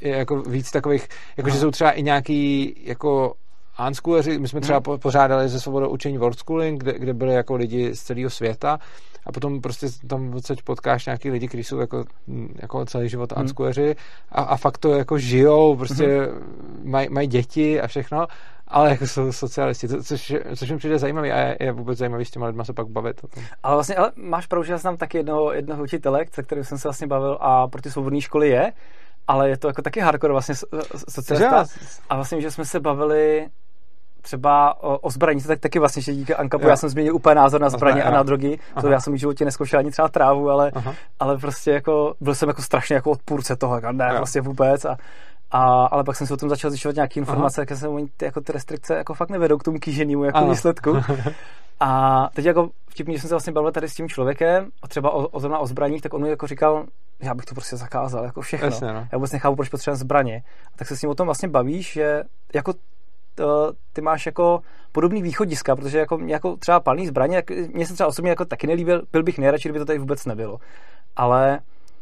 je 0.00 0.16
jako 0.16 0.42
víc 0.42 0.70
takových, 0.70 1.08
jako 1.36 1.50
že 1.50 1.58
jsou 1.58 1.70
třeba 1.70 1.90
i 1.90 2.02
nějaký 2.02 2.74
jako 2.84 3.34
unschooleři, 3.86 4.38
my 4.38 4.48
jsme 4.48 4.60
třeba 4.60 4.80
hmm. 4.86 4.98
pořádali 4.98 5.48
ze 5.48 5.60
svobodou 5.60 5.88
učení 5.88 6.18
World 6.18 6.38
Schooling, 6.38 6.82
kde, 6.82 6.98
kde 6.98 7.14
byli 7.14 7.34
jako 7.34 7.56
lidi 7.56 7.94
z 7.94 8.02
celého 8.02 8.30
světa 8.30 8.78
a 9.26 9.32
potom 9.32 9.60
prostě 9.60 9.86
tam 10.06 10.34
odsaď 10.34 10.62
potkáš 10.62 11.06
nějaký 11.06 11.30
lidi, 11.30 11.48
kteří 11.48 11.64
jsou 11.64 11.78
jako, 11.78 12.04
jako 12.62 12.84
celý 12.84 13.08
život 13.08 13.32
hmm. 13.32 13.42
unschooleři 13.42 13.96
a, 14.32 14.42
a 14.42 14.56
fakt 14.56 14.78
to 14.78 14.92
jako 14.92 15.18
žijou, 15.18 15.76
prostě 15.76 16.06
hmm. 16.06 16.90
mají 16.90 17.08
maj 17.10 17.26
děti 17.26 17.80
a 17.80 17.86
všechno 17.86 18.26
ale 18.70 18.90
jako 18.90 19.06
jsou 19.06 19.32
socialisti, 19.32 19.88
což, 19.88 20.34
což 20.56 20.70
mi 20.70 20.76
přijde 20.76 20.98
zajímavý 20.98 21.32
a 21.32 21.38
je, 21.38 21.56
je 21.60 21.72
vůbec 21.72 21.98
zajímavý 21.98 22.24
s 22.24 22.30
těma 22.30 22.46
lidma 22.46 22.64
se 22.64 22.72
pak 22.72 22.86
bavit 22.86 23.24
o 23.24 23.28
tom. 23.28 23.42
Ale 23.62 23.74
vlastně, 23.74 23.96
ale 23.96 24.12
máš 24.16 24.46
pravdu, 24.46 24.64
že 24.64 24.72
já 24.72 24.78
znám 24.78 24.96
taky 24.96 25.18
jednoho, 25.18 25.52
jednoho 25.52 25.82
učitele, 25.82 26.24
se 26.32 26.42
kterým 26.42 26.64
jsem 26.64 26.78
se 26.78 26.88
vlastně 26.88 27.06
bavil 27.06 27.38
a 27.40 27.68
pro 27.68 27.82
ty 27.82 27.90
svobodné 27.90 28.20
školy 28.20 28.48
je, 28.48 28.72
ale 29.26 29.48
je 29.48 29.56
to 29.56 29.66
jako 29.66 29.82
taky 29.82 30.00
hardcore 30.00 30.32
vlastně 30.32 30.54
socialista. 31.08 31.64
A 32.08 32.14
vlastně, 32.14 32.40
že 32.40 32.50
jsme 32.50 32.64
se 32.64 32.80
bavili 32.80 33.46
třeba 34.28 34.82
o, 34.82 34.98
o 34.98 35.10
zbraní, 35.10 35.40
tak 35.40 35.60
taky 35.60 35.78
vlastně 35.78 36.02
že 36.02 36.14
díky 36.14 36.34
Ankapu, 36.34 36.64
jo. 36.64 36.70
já 36.70 36.76
jsem 36.76 36.88
změnil 36.88 37.16
úplně 37.16 37.34
názor 37.34 37.60
na 37.60 37.70
zbraně 37.70 38.02
a 38.02 38.10
na 38.10 38.22
drogy, 38.22 38.58
Aha. 38.72 38.82
to 38.82 38.88
já 38.88 39.00
jsem 39.00 39.12
v 39.12 39.16
životě 39.16 39.44
neskoušel 39.44 39.78
ani 39.78 39.90
třeba 39.90 40.08
trávu, 40.08 40.50
ale, 40.50 40.72
ale 41.20 41.38
prostě 41.38 41.70
jako 41.70 42.14
byl 42.20 42.34
jsem 42.34 42.48
jako 42.48 42.62
strašně 42.62 42.94
jako 42.94 43.10
odpůrce 43.10 43.56
toho, 43.56 43.74
jako 43.74 43.92
ne, 43.92 44.08
jo. 44.10 44.16
vlastně 44.18 44.40
vůbec 44.40 44.84
a, 44.84 44.96
a, 45.50 45.86
ale 45.86 46.04
pak 46.04 46.16
jsem 46.16 46.26
se 46.26 46.34
o 46.34 46.36
tom 46.36 46.48
začal 46.48 46.70
zjišťovat 46.70 46.96
nějaké 46.96 47.20
informace, 47.20 47.60
jak 47.60 47.78
se 47.78 47.88
oni 47.88 48.08
ty, 48.16 48.24
jako 48.24 48.40
ty 48.40 48.52
restrikce 48.52 48.94
jako 48.94 49.14
fakt 49.14 49.30
nevedou 49.30 49.58
k 49.58 49.62
tomu 49.62 49.78
kýženému 49.78 50.24
jako 50.24 50.38
ano. 50.38 50.50
výsledku. 50.50 50.96
A 51.80 52.30
teď 52.34 52.44
jako 52.44 52.70
vtipně, 52.88 53.14
že 53.14 53.20
jsem 53.20 53.28
se 53.28 53.34
vlastně 53.34 53.52
bavil 53.52 53.72
tady 53.72 53.88
s 53.88 53.94
tím 53.94 54.08
člověkem, 54.08 54.68
a 54.82 54.88
třeba 54.88 55.10
o, 55.10 55.26
o, 55.26 55.60
o 55.60 55.66
zbraních, 55.66 56.02
tak 56.02 56.14
on 56.14 56.22
mi 56.22 56.28
jako 56.28 56.46
říkal, 56.46 56.84
já 57.20 57.34
bych 57.34 57.44
to 57.44 57.54
prostě 57.54 57.76
zakázal, 57.76 58.24
jako 58.24 58.40
všechno. 58.40 58.66
Jasně, 58.66 58.92
no. 58.92 59.08
Já 59.12 59.18
vůbec 59.18 59.32
nechápu, 59.32 59.56
proč 59.56 59.68
potřebujeme 59.68 59.98
zbraně. 59.98 60.42
A 60.74 60.76
tak 60.76 60.88
se 60.88 60.96
s 60.96 61.02
ním 61.02 61.10
o 61.10 61.14
tom 61.14 61.26
vlastně 61.26 61.48
bavíš, 61.48 61.92
že 61.92 62.22
jako 62.54 62.72
to, 63.38 63.72
ty 63.92 64.00
máš 64.00 64.26
jako 64.26 64.60
podobný 64.92 65.22
východiska, 65.22 65.76
protože 65.76 65.98
jako, 65.98 66.18
jako 66.26 66.56
třeba 66.56 66.80
palný 66.80 67.06
zbraně, 67.06 67.42
mně 67.74 67.86
se 67.86 67.94
třeba 67.94 68.08
osobně 68.08 68.30
jako 68.30 68.44
taky 68.44 68.66
nelíbil, 68.66 69.02
byl 69.12 69.22
bych 69.22 69.38
nejradši, 69.38 69.68
kdyby 69.68 69.78
to 69.78 69.84
tady 69.84 69.98
vůbec 69.98 70.26
nebylo. 70.26 70.58
Ale 71.16 71.60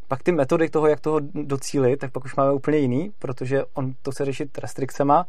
pak 0.08 0.22
ty 0.22 0.32
metody 0.32 0.68
toho, 0.68 0.86
jak 0.86 1.00
toho 1.00 1.20
docílit, 1.34 1.96
tak 1.96 2.12
pak 2.12 2.24
už 2.24 2.36
máme 2.36 2.52
úplně 2.52 2.78
jiný, 2.78 3.10
protože 3.18 3.64
on 3.74 3.92
to 4.02 4.10
chce 4.10 4.24
řešit 4.24 4.58
restrikcema, 4.58 5.26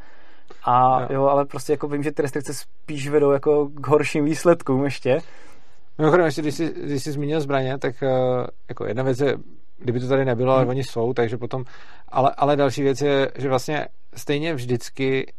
a 0.63 1.01
jo. 1.01 1.07
jo, 1.09 1.25
ale 1.25 1.45
prostě 1.45 1.73
jako 1.73 1.88
vím, 1.88 2.03
že 2.03 2.11
ty 2.11 2.21
restrikce 2.21 2.53
spíš 2.53 3.09
vedou 3.09 3.31
jako 3.31 3.69
k 3.73 3.88
horším 3.88 4.25
výsledkům 4.25 4.84
ještě. 4.84 5.19
Mimochodem, 5.97 6.25
ještě 6.25 6.41
když 6.41 6.55
jsi, 6.55 6.73
když 6.84 7.03
jsi 7.03 7.11
zmínil 7.11 7.41
zbraně, 7.41 7.77
tak 7.77 7.95
uh, 8.01 8.09
jako 8.69 8.85
jedna 8.85 9.03
věc 9.03 9.19
je, 9.19 9.38
kdyby 9.77 9.99
to 9.99 10.07
tady 10.07 10.25
nebylo, 10.25 10.51
hmm. 10.51 10.59
ale 10.59 10.69
oni 10.69 10.84
jsou, 10.84 11.13
takže 11.13 11.38
potom, 11.38 11.63
ale, 12.07 12.31
ale 12.38 12.55
další 12.55 12.84
věc 12.84 13.01
je, 13.01 13.31
že 13.38 13.49
vlastně 13.49 13.88
stejně 14.15 14.53
vždycky 14.53 15.34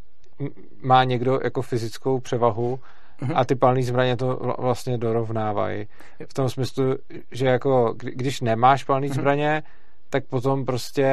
má 0.83 1.05
někdo 1.05 1.41
jako 1.45 1.63
fyzickou 1.63 2.21
převahu 2.21 2.79
mm-hmm. 3.21 3.33
a 3.37 3.45
ty 3.45 3.55
palné 3.55 3.83
zbraně 3.83 4.17
to 4.17 4.55
vlastně 4.59 4.99
dorovnávají. 4.99 5.87
V 6.29 6.35
tom 6.35 6.49
smyslu, 6.49 6.97
že 7.31 7.47
jako 7.47 7.95
když 7.99 8.41
nemáš 8.41 8.85
palné 8.85 9.07
mm-hmm. 9.07 9.15
zbraně, 9.15 9.63
tak 10.11 10.25
potom 10.25 10.65
prostě 10.65 11.07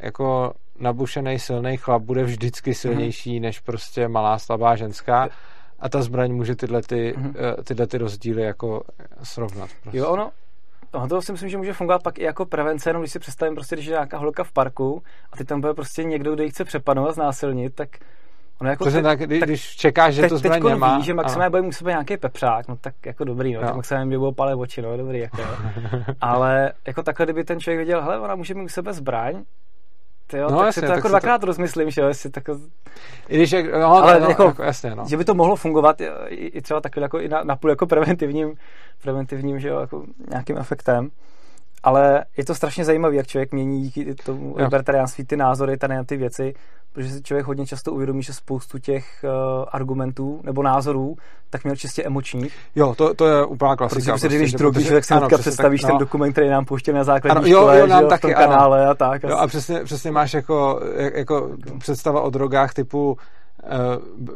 jako 0.00 0.52
nabušený 0.78 1.38
silný 1.38 1.76
chlap 1.76 2.02
bude 2.02 2.24
vždycky 2.24 2.70
mhm. 2.70 2.74
silnější 2.74 3.40
než 3.40 3.60
prostě 3.60 4.08
malá 4.08 4.38
slabá 4.38 4.76
ženská 4.76 5.28
a 5.80 5.88
ta 5.88 6.02
zbraň 6.02 6.32
může 6.32 6.56
tyhle, 6.56 6.82
ty, 6.82 7.14
mm-hmm. 7.16 7.62
tyhle 7.64 7.86
ty 7.86 7.98
rozdíly 7.98 8.42
jako 8.42 8.82
srovnat. 9.22 9.70
Prostě. 9.82 9.98
Jo, 9.98 10.08
ono, 10.08 10.30
No, 10.94 11.08
to 11.08 11.22
si 11.22 11.32
myslím, 11.32 11.50
že 11.50 11.56
může 11.56 11.72
fungovat 11.72 12.02
pak 12.02 12.18
i 12.18 12.24
jako 12.24 12.46
prevence, 12.46 12.90
jenom 12.90 13.02
když 13.02 13.12
si 13.12 13.18
představím 13.18 13.54
prostě, 13.54 13.76
když 13.76 13.86
je 13.86 13.90
nějaká 13.92 14.18
holka 14.18 14.44
v 14.44 14.52
parku 14.52 15.02
a 15.32 15.36
ty 15.36 15.44
tam 15.44 15.60
bude 15.60 15.74
prostě 15.74 16.04
někdo, 16.04 16.34
kdo 16.34 16.42
ji 16.42 16.50
chce 16.50 16.64
přepadnout, 16.64 17.14
znásilnit, 17.14 17.74
tak 17.74 17.88
Ono 18.62 18.70
jako 18.70 18.84
te, 18.84 19.02
tak, 19.02 19.18
kdy, 19.18 19.40
tak, 19.40 19.48
když 19.48 19.76
čekáš, 19.76 20.14
že 20.14 20.22
teď, 20.22 20.30
to 20.30 20.38
zbraň 20.38 20.62
nemá. 20.62 20.96
Ví, 20.96 21.04
že 21.04 21.14
maximálně 21.14 21.50
bude 21.50 21.62
musí 21.62 21.84
být 21.84 21.90
nějaký 21.90 22.16
pepřák, 22.16 22.68
no 22.68 22.76
tak 22.76 22.94
jako 23.06 23.24
dobrý, 23.24 23.54
no, 23.54 23.60
no. 23.60 23.66
tak 23.66 23.76
maximálně 23.76 24.10
by 24.10 24.18
bylo 24.18 24.32
palé 24.32 24.54
oči, 24.54 24.82
no, 24.82 24.96
dobrý, 24.96 25.18
jako, 25.18 25.36
Ale 26.20 26.72
jako 26.86 27.02
takhle, 27.02 27.26
kdyby 27.26 27.44
ten 27.44 27.60
člověk 27.60 27.78
věděl, 27.78 28.02
hele, 28.02 28.20
ona 28.20 28.34
může 28.34 28.54
mít 28.54 28.64
u 28.64 28.68
sebe 28.68 28.92
zbraň, 28.92 29.44
jo, 30.32 30.50
no, 30.50 30.58
tak 30.58 30.66
jasně, 30.66 30.72
si 30.72 30.80
to 30.80 30.86
tak 30.86 30.96
jako 30.96 31.08
dvakrát 31.08 31.38
to... 31.38 31.46
rozmyslím, 31.46 31.90
že 31.90 32.00
jo, 32.00 32.08
jestli 32.08 32.30
tak... 32.30 32.44
I 33.28 33.36
když 33.36 33.52
jak, 33.52 33.72
no, 33.72 33.92
ale 33.92 34.20
no, 34.20 34.28
jako, 34.28 34.42
jako, 34.42 34.62
jasně, 34.62 34.94
no. 34.94 35.04
že 35.08 35.16
by 35.16 35.24
to 35.24 35.34
mohlo 35.34 35.56
fungovat 35.56 36.00
i, 36.00 36.46
i 36.46 36.62
třeba 36.62 36.80
takhle 36.80 37.02
jako 37.02 37.20
i 37.20 37.28
na, 37.28 37.44
na 37.44 37.56
půl 37.56 37.70
jako 37.70 37.86
preventivním, 37.86 38.54
preventivním, 39.02 39.60
že 39.60 39.68
jo, 39.68 39.80
jako 39.80 40.04
nějakým 40.30 40.58
efektem. 40.58 41.10
Ale 41.82 42.24
je 42.36 42.44
to 42.44 42.54
strašně 42.54 42.84
zajímavé, 42.84 43.16
jak 43.16 43.26
člověk 43.26 43.52
mění 43.52 43.82
díky 43.82 44.14
tomu 44.14 44.54
libertariánství 44.56 45.24
ty 45.24 45.36
názory 45.36 45.76
tady 45.76 45.94
na 45.94 46.04
ty 46.04 46.16
věci, 46.16 46.54
protože 46.92 47.10
si 47.10 47.22
člověk 47.22 47.46
hodně 47.46 47.66
často 47.66 47.92
uvědomí, 47.92 48.22
že 48.22 48.32
spoustu 48.32 48.78
těch 48.78 49.24
uh, 49.24 49.64
argumentů 49.72 50.40
nebo 50.44 50.62
názorů 50.62 51.16
tak 51.50 51.64
měl 51.64 51.76
čistě 51.76 52.02
emočních. 52.02 52.56
Jo, 52.74 52.94
to, 52.94 53.14
to 53.14 53.26
je 53.26 53.44
úplná 53.44 53.76
klasika. 53.76 54.12
Protože 54.12 54.28
když 54.28 54.40
prostě, 54.40 54.58
drogy, 54.58 54.84
člověk 54.84 55.04
si 55.04 55.14
ano, 55.14 55.28
představíš 55.28 55.80
tak, 55.80 55.88
no. 55.88 55.94
ten 55.94 55.98
dokument, 55.98 56.32
který 56.32 56.48
nám 56.48 56.64
pouštěl 56.64 56.94
na 56.94 57.04
základní 57.04 57.38
ano, 57.38 57.46
jo, 57.46 57.58
škole, 57.58 57.78
jo, 57.78 57.86
nám 57.86 58.02
že, 58.02 58.08
taky, 58.08 58.18
v 58.18 58.20
tom 58.20 58.34
kanále 58.34 58.86
a 58.86 58.94
tak. 58.94 59.22
Jo, 59.22 59.36
a 59.36 59.46
přesně, 59.46 59.84
přesně 59.84 60.10
máš 60.10 60.34
jako, 60.34 60.80
jako 61.14 61.50
představa 61.78 62.20
o 62.20 62.30
drogách 62.30 62.74
typu 62.74 63.12
uh, 63.12 63.18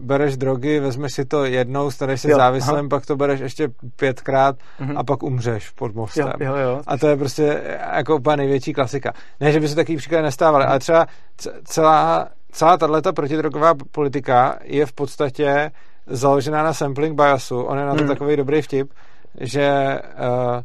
bereš 0.01 0.37
drogy, 0.37 0.81
vezmeš 0.81 1.13
si 1.13 1.25
to 1.25 1.45
jednou, 1.45 1.91
staneš 1.91 2.21
se 2.21 2.29
závislem, 2.29 2.79
aha. 2.79 2.89
pak 2.89 3.07
to 3.07 3.17
bereš 3.17 3.41
ještě 3.41 3.69
pětkrát 3.97 4.57
mm-hmm. 4.57 4.99
a 4.99 5.05
pak 5.05 5.23
umřeš 5.23 5.71
pod 5.71 5.95
mostem. 5.95 6.33
Jo, 6.41 6.57
jo, 6.57 6.57
jo. 6.57 6.81
A 6.87 6.99
to 6.99 7.09
je 7.09 7.17
prostě 7.17 7.63
jako 7.93 8.17
úplně 8.17 8.37
největší 8.37 8.73
klasika. 8.73 9.13
Ne, 9.41 9.53
že 9.53 9.61
by 9.61 9.69
se 9.69 9.75
takový 9.75 9.97
příklad 9.97 10.23
nestávaly, 10.23 10.65
mm. 10.65 10.71
ale 10.71 10.79
třeba 10.79 11.07
celá, 11.65 12.29
celá 12.57 12.77
tato 12.77 13.13
protidrogová 13.13 13.75
politika 13.93 14.59
je 14.63 14.87
v 14.87 14.93
podstatě 14.93 15.71
založená 16.07 16.63
na 16.63 16.73
sampling 16.73 17.15
biasu. 17.15 17.63
On 17.63 17.79
je 17.79 17.85
na 17.85 17.95
to 17.95 18.03
mm. 18.03 18.09
takový 18.09 18.37
dobrý 18.37 18.63
vtip, 18.63 18.93
že 19.41 19.99
uh, 20.01 20.63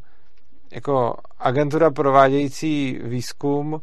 jako 0.72 1.16
agentura 1.40 1.92
provádějící 1.92 3.00
výzkum 3.04 3.74
uh, 3.74 3.80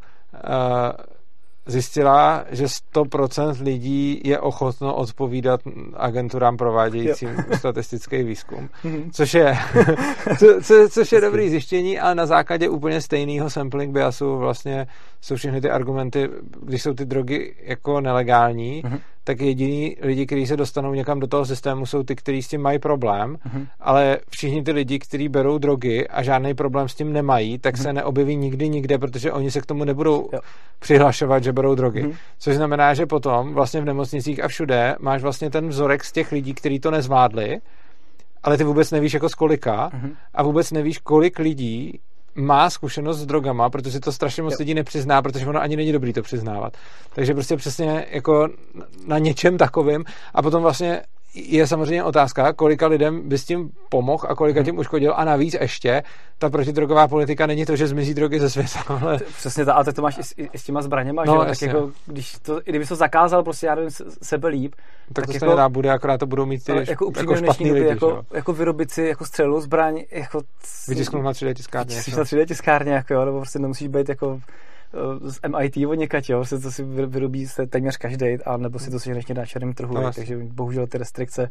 zjistila, 1.69 2.45
že 2.51 2.65
100% 2.65 3.63
lidí 3.63 4.21
je 4.25 4.39
ochotno 4.41 4.95
odpovídat 4.95 5.61
agenturám 5.95 6.57
provádějícím 6.57 7.29
jo. 7.29 7.45
statistický 7.59 8.23
výzkum. 8.23 8.69
Mhm. 8.85 9.11
Což 9.11 9.35
je, 9.35 9.57
co, 10.39 10.47
co, 10.63 10.89
což 10.91 11.13
je 11.13 11.21
dobrý 11.21 11.51
zjištění, 11.51 11.99
ale 11.99 12.15
na 12.15 12.27
základě 12.27 12.69
úplně 12.69 13.01
stejného 13.01 13.51
sampling 13.51 13.93
biasu 13.93 14.39
vlastně 14.39 14.87
jsou 15.21 15.37
všechny 15.37 15.61
ty 15.61 15.71
argumenty, 15.71 16.29
když 16.63 16.83
jsou 16.83 16.95
ty 16.95 17.05
drogy 17.05 17.55
jako 17.63 18.01
nelegální, 18.01 18.83
mm-hmm 18.83 19.01
tak 19.29 19.41
jediní 19.41 19.97
lidi, 20.01 20.27
kteří 20.27 20.47
se 20.47 20.57
dostanou 20.57 20.95
někam 20.95 21.21
do 21.21 21.27
toho 21.27 21.45
systému, 21.45 21.87
jsou 21.87 22.03
ty, 22.03 22.17
kteří 22.17 22.43
s 22.43 22.49
tím 22.49 22.61
mají 22.61 22.79
problém, 22.79 23.37
mm-hmm. 23.37 23.67
ale 23.81 24.19
všichni 24.31 24.63
ty 24.63 24.73
lidi, 24.73 24.99
kteří 24.99 25.29
berou 25.29 25.59
drogy 25.59 26.09
a 26.09 26.23
žádný 26.23 26.55
problém 26.55 26.89
s 26.89 26.95
tím 26.95 27.13
nemají, 27.13 27.59
tak 27.59 27.75
mm-hmm. 27.75 27.83
se 27.83 27.93
neobjeví 27.93 28.37
nikdy 28.37 28.69
nikde, 28.69 28.99
protože 28.99 29.33
oni 29.33 29.51
se 29.51 29.61
k 29.61 29.67
tomu 29.67 29.85
nebudou 29.85 30.29
jo. 30.33 30.41
přihlašovat, 30.79 31.45
že 31.45 31.53
berou 31.53 31.75
drogy. 31.75 32.03
Mm-hmm. 32.03 32.17
Což 32.39 32.57
znamená, 32.57 32.95
že 32.95 33.07
potom 33.07 33.55
vlastně 33.55 33.81
v 33.81 33.85
nemocnicích 33.85 34.45
a 34.45 34.49
všude 34.49 34.97
máš 35.01 35.23
vlastně 35.23 35.51
ten 35.51 35.69
vzorek 35.69 36.05
z 36.05 36.13
těch 36.13 36.33
lidí, 36.33 36.55
kteří 36.55 36.81
to 36.81 36.91
nezvládli, 36.91 37.59
ale 38.43 38.57
ty 38.57 38.65
vůbec 38.65 38.91
nevíš 38.91 39.15
jako 39.15 39.29
z 39.29 39.35
kolika 39.35 39.91
mm-hmm. 39.91 40.13
a 40.35 40.43
vůbec 40.43 40.73
nevíš, 40.73 40.99
kolik 40.99 41.39
lidí 41.39 42.01
má 42.39 42.71
zkušenost 42.71 43.19
s 43.19 43.27
drogama, 43.27 43.71
protože 43.71 44.01
to 44.01 44.13
strašně 44.13 44.43
moc 44.43 44.53
jo. 44.53 44.57
lidí 44.59 44.75
nepřizná, 44.75 45.23
protože 45.23 45.47
ono 45.47 45.61
ani 45.61 45.77
není 45.77 45.93
dobrý 45.93 46.13
to 46.13 46.23
přiznávat. 46.23 46.77
Takže 47.15 47.35
prostě 47.35 47.57
přesně 47.57 48.07
jako 48.11 48.49
na 49.07 49.19
něčem 49.19 49.59
takovým 49.59 50.05
a 50.35 50.43
potom 50.43 50.63
vlastně 50.63 51.03
je 51.35 51.67
samozřejmě 51.67 52.05
otázka, 52.05 52.53
kolika 52.53 52.87
lidem 52.87 53.29
by 53.29 53.39
s 53.39 53.45
tím 53.45 53.71
pomohl 53.89 54.27
a 54.29 54.35
kolika 54.35 54.61
mhm. 54.61 54.65
tím 54.65 54.79
uškodil 54.79 55.15
a 55.17 55.25
navíc 55.25 55.55
ještě 55.61 56.03
ta 56.39 56.51
protidrogová 56.51 57.09
politika 57.09 57.47
není 57.47 57.67
to, 57.67 57.77
že 57.77 57.87
zmizí 57.87 58.15
drogy 58.15 58.41
ze 58.41 58.51
světa. 58.51 58.79
Ale... 59.03 59.19
Přesně 59.37 59.65
tak, 59.65 59.77
ale 59.77 59.93
to 59.93 60.03
máš 60.03 60.19
i 60.19 60.23
s, 60.23 60.35
i 60.37 60.59
s 60.59 60.65
těma 60.65 60.83
zbraněma, 60.83 61.25
no, 61.25 61.45
že? 61.45 61.49
Tak 61.49 61.63
jako, 61.63 61.91
když 62.07 62.37
to, 62.43 62.61
kdyby 62.65 62.87
to 62.87 62.97
zakázal 62.97 63.43
prostě, 63.43 63.67
já 63.67 63.75
nevím, 63.75 63.91
sebe 64.23 64.49
líp, 64.49 64.75
tak, 65.13 65.15
tak 65.15 65.27
to 65.27 65.33
jako, 65.33 65.47
nedá, 65.47 65.69
bude, 65.69 65.91
akorát 65.91 66.19
to 66.19 66.27
budou 66.27 66.47
mít 66.47 66.65
ty 66.65 66.73
jako, 66.89 67.13
jako 67.17 67.37
špatný 67.37 67.73
lidi. 67.73 67.87
Jako, 67.87 68.23
jako, 68.33 68.53
vyrobit 68.53 68.91
si 68.91 69.03
jako 69.03 69.25
střelu, 69.25 69.61
zbraň, 69.61 70.05
jako... 70.11 70.41
Vytisknout 70.89 71.25
na 71.25 71.33
3D 71.33 71.55
tiskárně. 71.55 71.97
na 71.97 72.25
3D 72.25 72.47
tiskárně, 72.47 72.93
jako 72.93 73.15
jo, 73.15 73.25
nebo 73.25 73.39
prostě 73.39 73.59
nemusíš 73.59 73.89
být 73.89 74.09
jako 74.09 74.41
z 75.25 75.39
MIT 75.49 75.77
od 75.89 75.95
někať, 75.95 76.31
jo, 76.31 76.39
prostě 76.39 76.59
to 76.59 76.71
si 76.71 76.85
vyrobí 76.85 77.47
se 77.47 77.67
téměř 77.67 77.97
každý, 77.97 78.27
a 78.27 78.57
nebo 78.57 78.79
si 78.79 78.91
to 78.91 79.01
si 79.01 79.15
na 79.35 79.47
černém 79.47 79.75
trhu, 79.75 79.95
no, 79.95 80.13
takže 80.13 80.37
bohužel 80.37 80.87
ty 80.87 80.99
restrikce, 80.99 81.51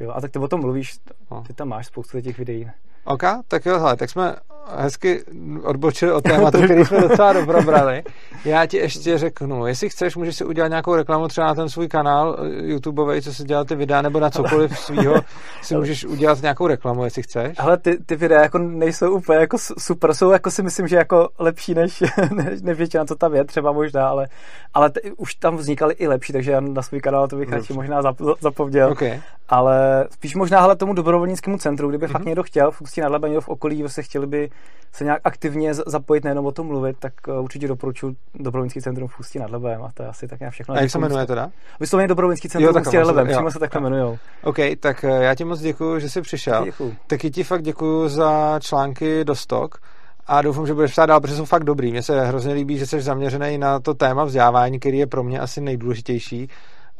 jo. 0.00 0.10
A 0.10 0.20
tak 0.20 0.30
ty 0.30 0.38
o 0.38 0.48
tom 0.48 0.60
mluvíš, 0.60 0.98
no. 1.30 1.42
ty 1.42 1.52
tam 1.52 1.68
máš 1.68 1.86
spoustu 1.86 2.20
těch 2.20 2.38
videí. 2.38 2.70
OK, 3.06 3.22
tak 3.48 3.66
jo, 3.66 3.78
hele, 3.78 3.96
tak 3.96 4.10
jsme 4.10 4.36
hezky 4.76 5.24
odbočili 5.62 6.12
od 6.12 6.24
tématu, 6.24 6.62
který 6.62 6.84
jsme 6.84 7.00
docela 7.00 7.32
dobrobrali. 7.32 8.02
Já 8.44 8.66
ti 8.66 8.76
ještě 8.76 9.18
řeknu, 9.18 9.66
jestli 9.66 9.88
chceš, 9.88 10.16
můžeš 10.16 10.36
si 10.36 10.44
udělat 10.44 10.68
nějakou 10.68 10.94
reklamu 10.94 11.28
třeba 11.28 11.46
na 11.46 11.54
ten 11.54 11.68
svůj 11.68 11.88
kanál 11.88 12.36
eh, 12.38 12.66
YouTubeový, 12.66 13.22
co 13.22 13.34
si 13.34 13.44
dělal 13.44 13.64
ty 13.64 13.74
videa, 13.74 14.02
nebo 14.02 14.20
na 14.20 14.30
cokoliv 14.30 14.78
svýho, 14.78 15.14
si 15.62 15.76
můžeš 15.76 16.04
udělat 16.04 16.42
nějakou 16.42 16.66
reklamu, 16.66 17.04
jestli 17.04 17.22
chceš. 17.22 17.58
Ale 17.58 17.76
ty, 17.78 17.98
ty 18.06 18.16
videa 18.16 18.42
jako 18.42 18.58
nejsou 18.58 19.10
úplně 19.16 19.38
jako 19.38 19.58
super, 19.78 20.14
jsou 20.14 20.30
jako 20.30 20.50
si 20.50 20.62
myslím, 20.62 20.88
že 20.88 20.96
jako 20.96 21.28
lepší 21.38 21.74
než, 21.74 22.04
než, 22.34 22.62
než 22.62 22.78
většina, 22.78 23.04
co 23.04 23.14
tam 23.14 23.34
je, 23.34 23.44
třeba 23.44 23.72
možná, 23.72 24.08
ale, 24.08 24.28
ale 24.74 24.90
t- 24.90 25.00
už 25.16 25.34
tam 25.34 25.56
vznikaly 25.56 25.94
i 25.94 26.06
lepší, 26.08 26.32
takže 26.32 26.50
já 26.52 26.60
na 26.60 26.82
svůj 26.82 27.00
kanál 27.00 27.28
to 27.28 27.36
bych 27.36 27.52
radši 27.52 27.72
možná 27.72 28.02
zap- 28.02 28.34
zapomněl. 28.40 28.90
Okay. 28.92 29.20
Ale 29.48 30.06
spíš 30.10 30.34
možná 30.34 30.60
hele 30.60 30.76
tomu 30.76 30.92
dobrovolnickému 30.92 31.58
centru, 31.58 31.88
kdyby 31.88 32.06
mm-hmm. 32.06 32.12
fakt 32.12 32.24
někdo 32.24 32.42
chtěl, 32.42 32.70
v 32.70 32.80
Ústí 32.80 33.00
nad 33.00 33.08
Labem, 33.08 33.40
v 33.40 33.48
okolí, 33.48 33.84
se 33.86 34.02
chtěli 34.02 34.26
by 34.26 34.50
se 34.92 35.04
nějak 35.04 35.20
aktivně 35.24 35.74
zapojit, 35.74 36.24
nejenom 36.24 36.46
o 36.46 36.52
tom 36.52 36.66
mluvit, 36.66 36.96
tak 36.98 37.12
uh, 37.28 37.44
určitě 37.44 37.68
doporučuji 37.68 38.16
dobrovolnický 38.34 38.80
centrum 38.80 39.08
v 39.08 39.20
Ústí 39.20 39.38
nad 39.38 39.50
Labem 39.50 39.82
a 39.82 39.88
to 39.94 40.02
je 40.02 40.08
asi 40.08 40.28
tak 40.28 40.40
nějak 40.40 40.52
všechno. 40.52 40.74
A 40.74 40.80
jak 40.80 40.90
se 40.90 40.98
jmenuje 40.98 41.26
teda? 41.26 41.50
Vysloveně 41.80 42.08
dobrovolnický 42.08 42.48
centrum 42.48 42.74
v 42.74 42.80
Ústí 42.80 42.96
nad 42.96 43.06
Labem, 43.06 43.28
přímo 43.28 43.50
se 43.50 43.58
takhle 43.58 43.80
jmenujou. 43.80 44.18
OK, 44.42 44.56
tak 44.80 45.04
uh, 45.04 45.10
já 45.10 45.34
ti 45.34 45.44
moc 45.44 45.60
děkuji, 45.60 45.98
že 45.98 46.10
jsi 46.10 46.20
přišel. 46.20 46.64
Děkuju. 46.64 46.94
Taky 47.06 47.30
ti 47.30 47.44
fakt 47.44 47.62
děkuji 47.62 48.08
za 48.08 48.58
články 48.60 49.24
do 49.24 49.34
stok 49.34 49.78
a 50.26 50.42
doufám, 50.42 50.66
že 50.66 50.74
budeš 50.74 50.90
psát 50.90 51.06
dál, 51.06 51.20
protože 51.20 51.36
jsou 51.36 51.44
fakt 51.44 51.64
dobrý. 51.64 51.90
Mně 51.90 52.02
se 52.02 52.26
hrozně 52.26 52.54
líbí, 52.54 52.78
že 52.78 52.86
jsi 52.86 53.00
zaměřený 53.00 53.58
na 53.58 53.80
to 53.80 53.94
téma 53.94 54.24
vzdělávání, 54.24 54.78
který 54.78 54.98
je 54.98 55.06
pro 55.06 55.22
mě 55.22 55.40
asi 55.40 55.60
nejdůležitější 55.60 56.48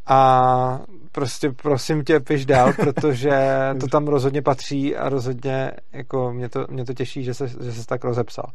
a 0.06 0.80
prostě 1.12 1.50
prosím 1.50 2.04
tě, 2.04 2.20
piš 2.20 2.46
dál, 2.46 2.72
protože 2.76 3.50
to 3.80 3.86
tam 3.86 4.06
rozhodně 4.06 4.42
patří 4.42 4.96
a 4.96 5.08
rozhodně 5.08 5.70
jako 5.92 6.32
mě 6.32 6.48
to, 6.48 6.66
mě 6.70 6.84
to 6.84 6.94
těší, 6.94 7.24
že 7.24 7.34
se, 7.34 7.48
že 7.48 7.72
se 7.72 7.86
tak 7.86 8.04
rozepsal. 8.04 8.46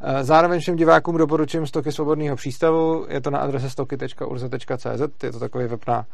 Eh, 0.00 0.24
zároveň 0.24 0.60
všem 0.60 0.76
divákům 0.76 1.16
doporučím 1.16 1.66
stoky 1.66 1.92
svobodného 1.92 2.36
přístavu, 2.36 3.06
je 3.08 3.20
to 3.20 3.30
na 3.30 3.38
adrese 3.38 3.70
stoky.urza.cz, 3.70 5.22
je 5.22 5.32
to 5.32 5.38
takový 5.38 5.66
web 5.66 5.86
na 5.88 6.06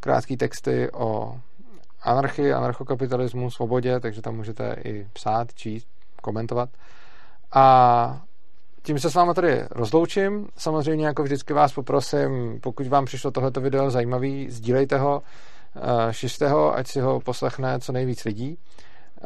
krátké 0.00 0.36
texty 0.36 0.90
o 0.92 1.38
anarchii, 2.02 2.52
anarchokapitalismu, 2.52 3.50
svobodě, 3.50 4.00
takže 4.00 4.22
tam 4.22 4.36
můžete 4.36 4.76
i 4.84 5.06
psát, 5.12 5.54
číst, 5.54 5.88
komentovat. 6.22 6.68
A 7.52 8.22
tím 8.84 8.98
se 8.98 9.10
s 9.10 9.14
váma 9.14 9.34
tady 9.34 9.62
rozloučím. 9.70 10.48
Samozřejmě 10.56 11.06
jako 11.06 11.22
vždycky 11.22 11.52
vás 11.52 11.72
poprosím, 11.72 12.60
pokud 12.60 12.86
vám 12.86 13.04
přišlo 13.04 13.30
tohleto 13.30 13.60
video 13.60 13.90
zajímavý, 13.90 14.50
sdílejte 14.50 14.98
ho, 14.98 15.22
eh, 15.76 16.12
šiřte 16.12 16.48
ho, 16.48 16.74
ať 16.76 16.86
si 16.86 17.00
ho 17.00 17.20
poslechne 17.20 17.80
co 17.80 17.92
nejvíc 17.92 18.24
lidí. 18.24 18.58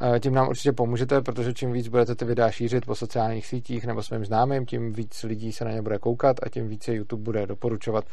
Eh, 0.01 0.21
tím 0.21 0.35
nám 0.35 0.49
určitě 0.49 0.73
pomůžete, 0.73 1.21
protože 1.21 1.55
čím 1.55 1.73
víc 1.73 1.89
budete 1.89 2.15
ty 2.15 2.25
videa 2.25 2.51
šířit 2.51 2.87
po 2.87 2.95
sociálních 2.95 3.47
sítích 3.47 3.85
nebo 3.85 4.03
svým 4.03 4.25
známým, 4.25 4.67
tím 4.67 4.93
víc 4.93 5.23
lidí 5.23 5.53
se 5.53 5.65
na 5.65 5.71
ně 5.71 5.83
bude 5.83 5.99
koukat 5.99 6.37
a 6.43 6.49
tím 6.49 6.69
více 6.69 6.95
YouTube 6.95 7.23
bude 7.23 7.47
doporučovat 7.47 8.05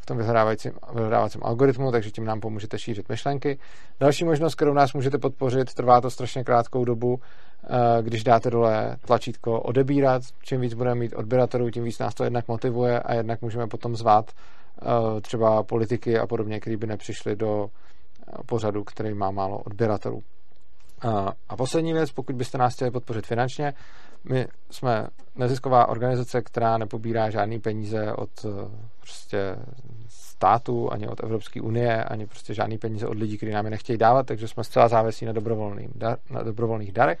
v 0.00 0.06
tom 0.06 0.16
vyhledávacím 0.16 1.42
algoritmu, 1.42 1.92
takže 1.92 2.10
tím 2.10 2.24
nám 2.24 2.40
pomůžete 2.40 2.78
šířit 2.78 3.08
myšlenky. 3.08 3.58
Další 4.00 4.24
možnost, 4.24 4.54
kterou 4.54 4.72
nás 4.72 4.92
můžete 4.92 5.18
podpořit, 5.18 5.74
trvá 5.74 6.00
to 6.00 6.10
strašně 6.10 6.44
krátkou 6.44 6.84
dobu, 6.84 7.20
eh, 7.64 8.02
když 8.02 8.24
dáte 8.24 8.50
dole 8.50 8.96
tlačítko 9.06 9.60
odebírat. 9.60 10.22
Čím 10.42 10.60
víc 10.60 10.74
budeme 10.74 11.00
mít 11.00 11.14
odběratelů, 11.14 11.70
tím 11.70 11.84
víc 11.84 11.98
nás 11.98 12.14
to 12.14 12.24
jednak 12.24 12.48
motivuje 12.48 13.00
a 13.00 13.14
jednak 13.14 13.42
můžeme 13.42 13.66
potom 13.66 13.96
zvát 13.96 14.30
eh, 14.30 15.20
třeba 15.20 15.62
politiky 15.62 16.18
a 16.18 16.26
podobně, 16.26 16.60
kteří 16.60 16.76
by 16.76 16.86
nepřišli 16.86 17.36
do 17.36 17.68
pořadu, 18.46 18.84
který 18.84 19.14
má 19.14 19.30
málo 19.30 19.58
odběratelů. 19.58 20.22
A 21.48 21.56
poslední 21.56 21.92
věc, 21.92 22.12
pokud 22.12 22.36
byste 22.36 22.58
nás 22.58 22.74
chtěli 22.74 22.90
podpořit 22.90 23.26
finančně, 23.26 23.74
my 24.24 24.46
jsme 24.70 25.06
nezisková 25.36 25.88
organizace, 25.88 26.42
která 26.42 26.78
nepobírá 26.78 27.30
žádný 27.30 27.60
peníze 27.60 28.12
od 28.12 28.30
eh, 28.44 28.48
prostě 29.00 29.56
státu, 30.08 30.92
ani 30.92 31.08
od 31.08 31.22
Evropské 31.22 31.60
unie, 31.60 32.04
ani 32.04 32.26
prostě 32.26 32.54
žádný 32.54 32.78
peníze 32.78 33.06
od 33.06 33.18
lidí, 33.18 33.36
kteří 33.36 33.52
nám 33.52 33.64
je 33.64 33.70
nechtějí 33.70 33.98
dávat, 33.98 34.26
takže 34.26 34.48
jsme 34.48 34.64
zcela 34.64 34.88
závislí 34.88 35.26
na, 35.26 35.32
na 36.30 36.42
dobrovolných 36.42 36.92
darech. 36.92 37.18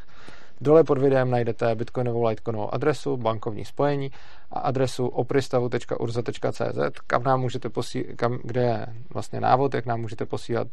Dole 0.60 0.84
pod 0.84 0.98
videem 0.98 1.30
najdete 1.30 1.74
bitcoinovou 1.74 2.28
litecoinovou 2.28 2.74
adresu, 2.74 3.16
bankovní 3.16 3.64
spojení 3.64 4.10
a 4.50 4.58
adresu 4.58 5.06
opristavu.urza.cz, 5.06 7.00
kam 7.06 7.22
nám 7.22 7.40
můžete 7.40 7.68
posílat, 7.68 8.16
kam, 8.16 8.38
kde 8.44 8.62
je 8.62 8.86
vlastně 9.14 9.40
návod, 9.40 9.74
jak 9.74 9.86
nám 9.86 10.00
můžete 10.00 10.26
posílat 10.26 10.68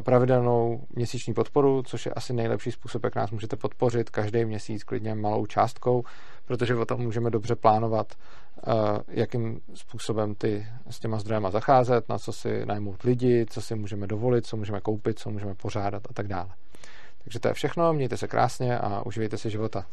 pravidelnou 0.00 0.86
měsíční 0.90 1.34
podporu, 1.34 1.82
což 1.82 2.06
je 2.06 2.12
asi 2.12 2.32
nejlepší 2.32 2.72
způsob, 2.72 3.04
jak 3.04 3.14
nás 3.14 3.30
můžete 3.30 3.56
podpořit 3.56 4.10
každý 4.10 4.44
měsíc 4.44 4.84
klidně 4.84 5.14
malou 5.14 5.46
částkou, 5.46 6.04
protože 6.44 6.74
o 6.74 6.84
tom 6.84 7.00
můžeme 7.00 7.30
dobře 7.30 7.56
plánovat, 7.56 8.14
jakým 9.08 9.60
způsobem 9.74 10.34
ty 10.34 10.66
s 10.90 11.00
těma 11.00 11.18
zdrojema 11.18 11.50
zacházet, 11.50 12.08
na 12.08 12.18
co 12.18 12.32
si 12.32 12.66
najmout 12.66 13.02
lidi, 13.02 13.46
co 13.50 13.62
si 13.62 13.74
můžeme 13.74 14.06
dovolit, 14.06 14.46
co 14.46 14.56
můžeme 14.56 14.80
koupit, 14.80 15.18
co 15.18 15.30
můžeme 15.30 15.54
pořádat 15.54 16.02
a 16.10 16.12
tak 16.14 16.28
dále. 16.28 16.50
Takže 17.24 17.40
to 17.40 17.48
je 17.48 17.54
všechno, 17.54 17.92
mějte 17.92 18.16
se 18.16 18.28
krásně 18.28 18.78
a 18.78 19.06
uživejte 19.06 19.38
si 19.38 19.50
života. 19.50 19.86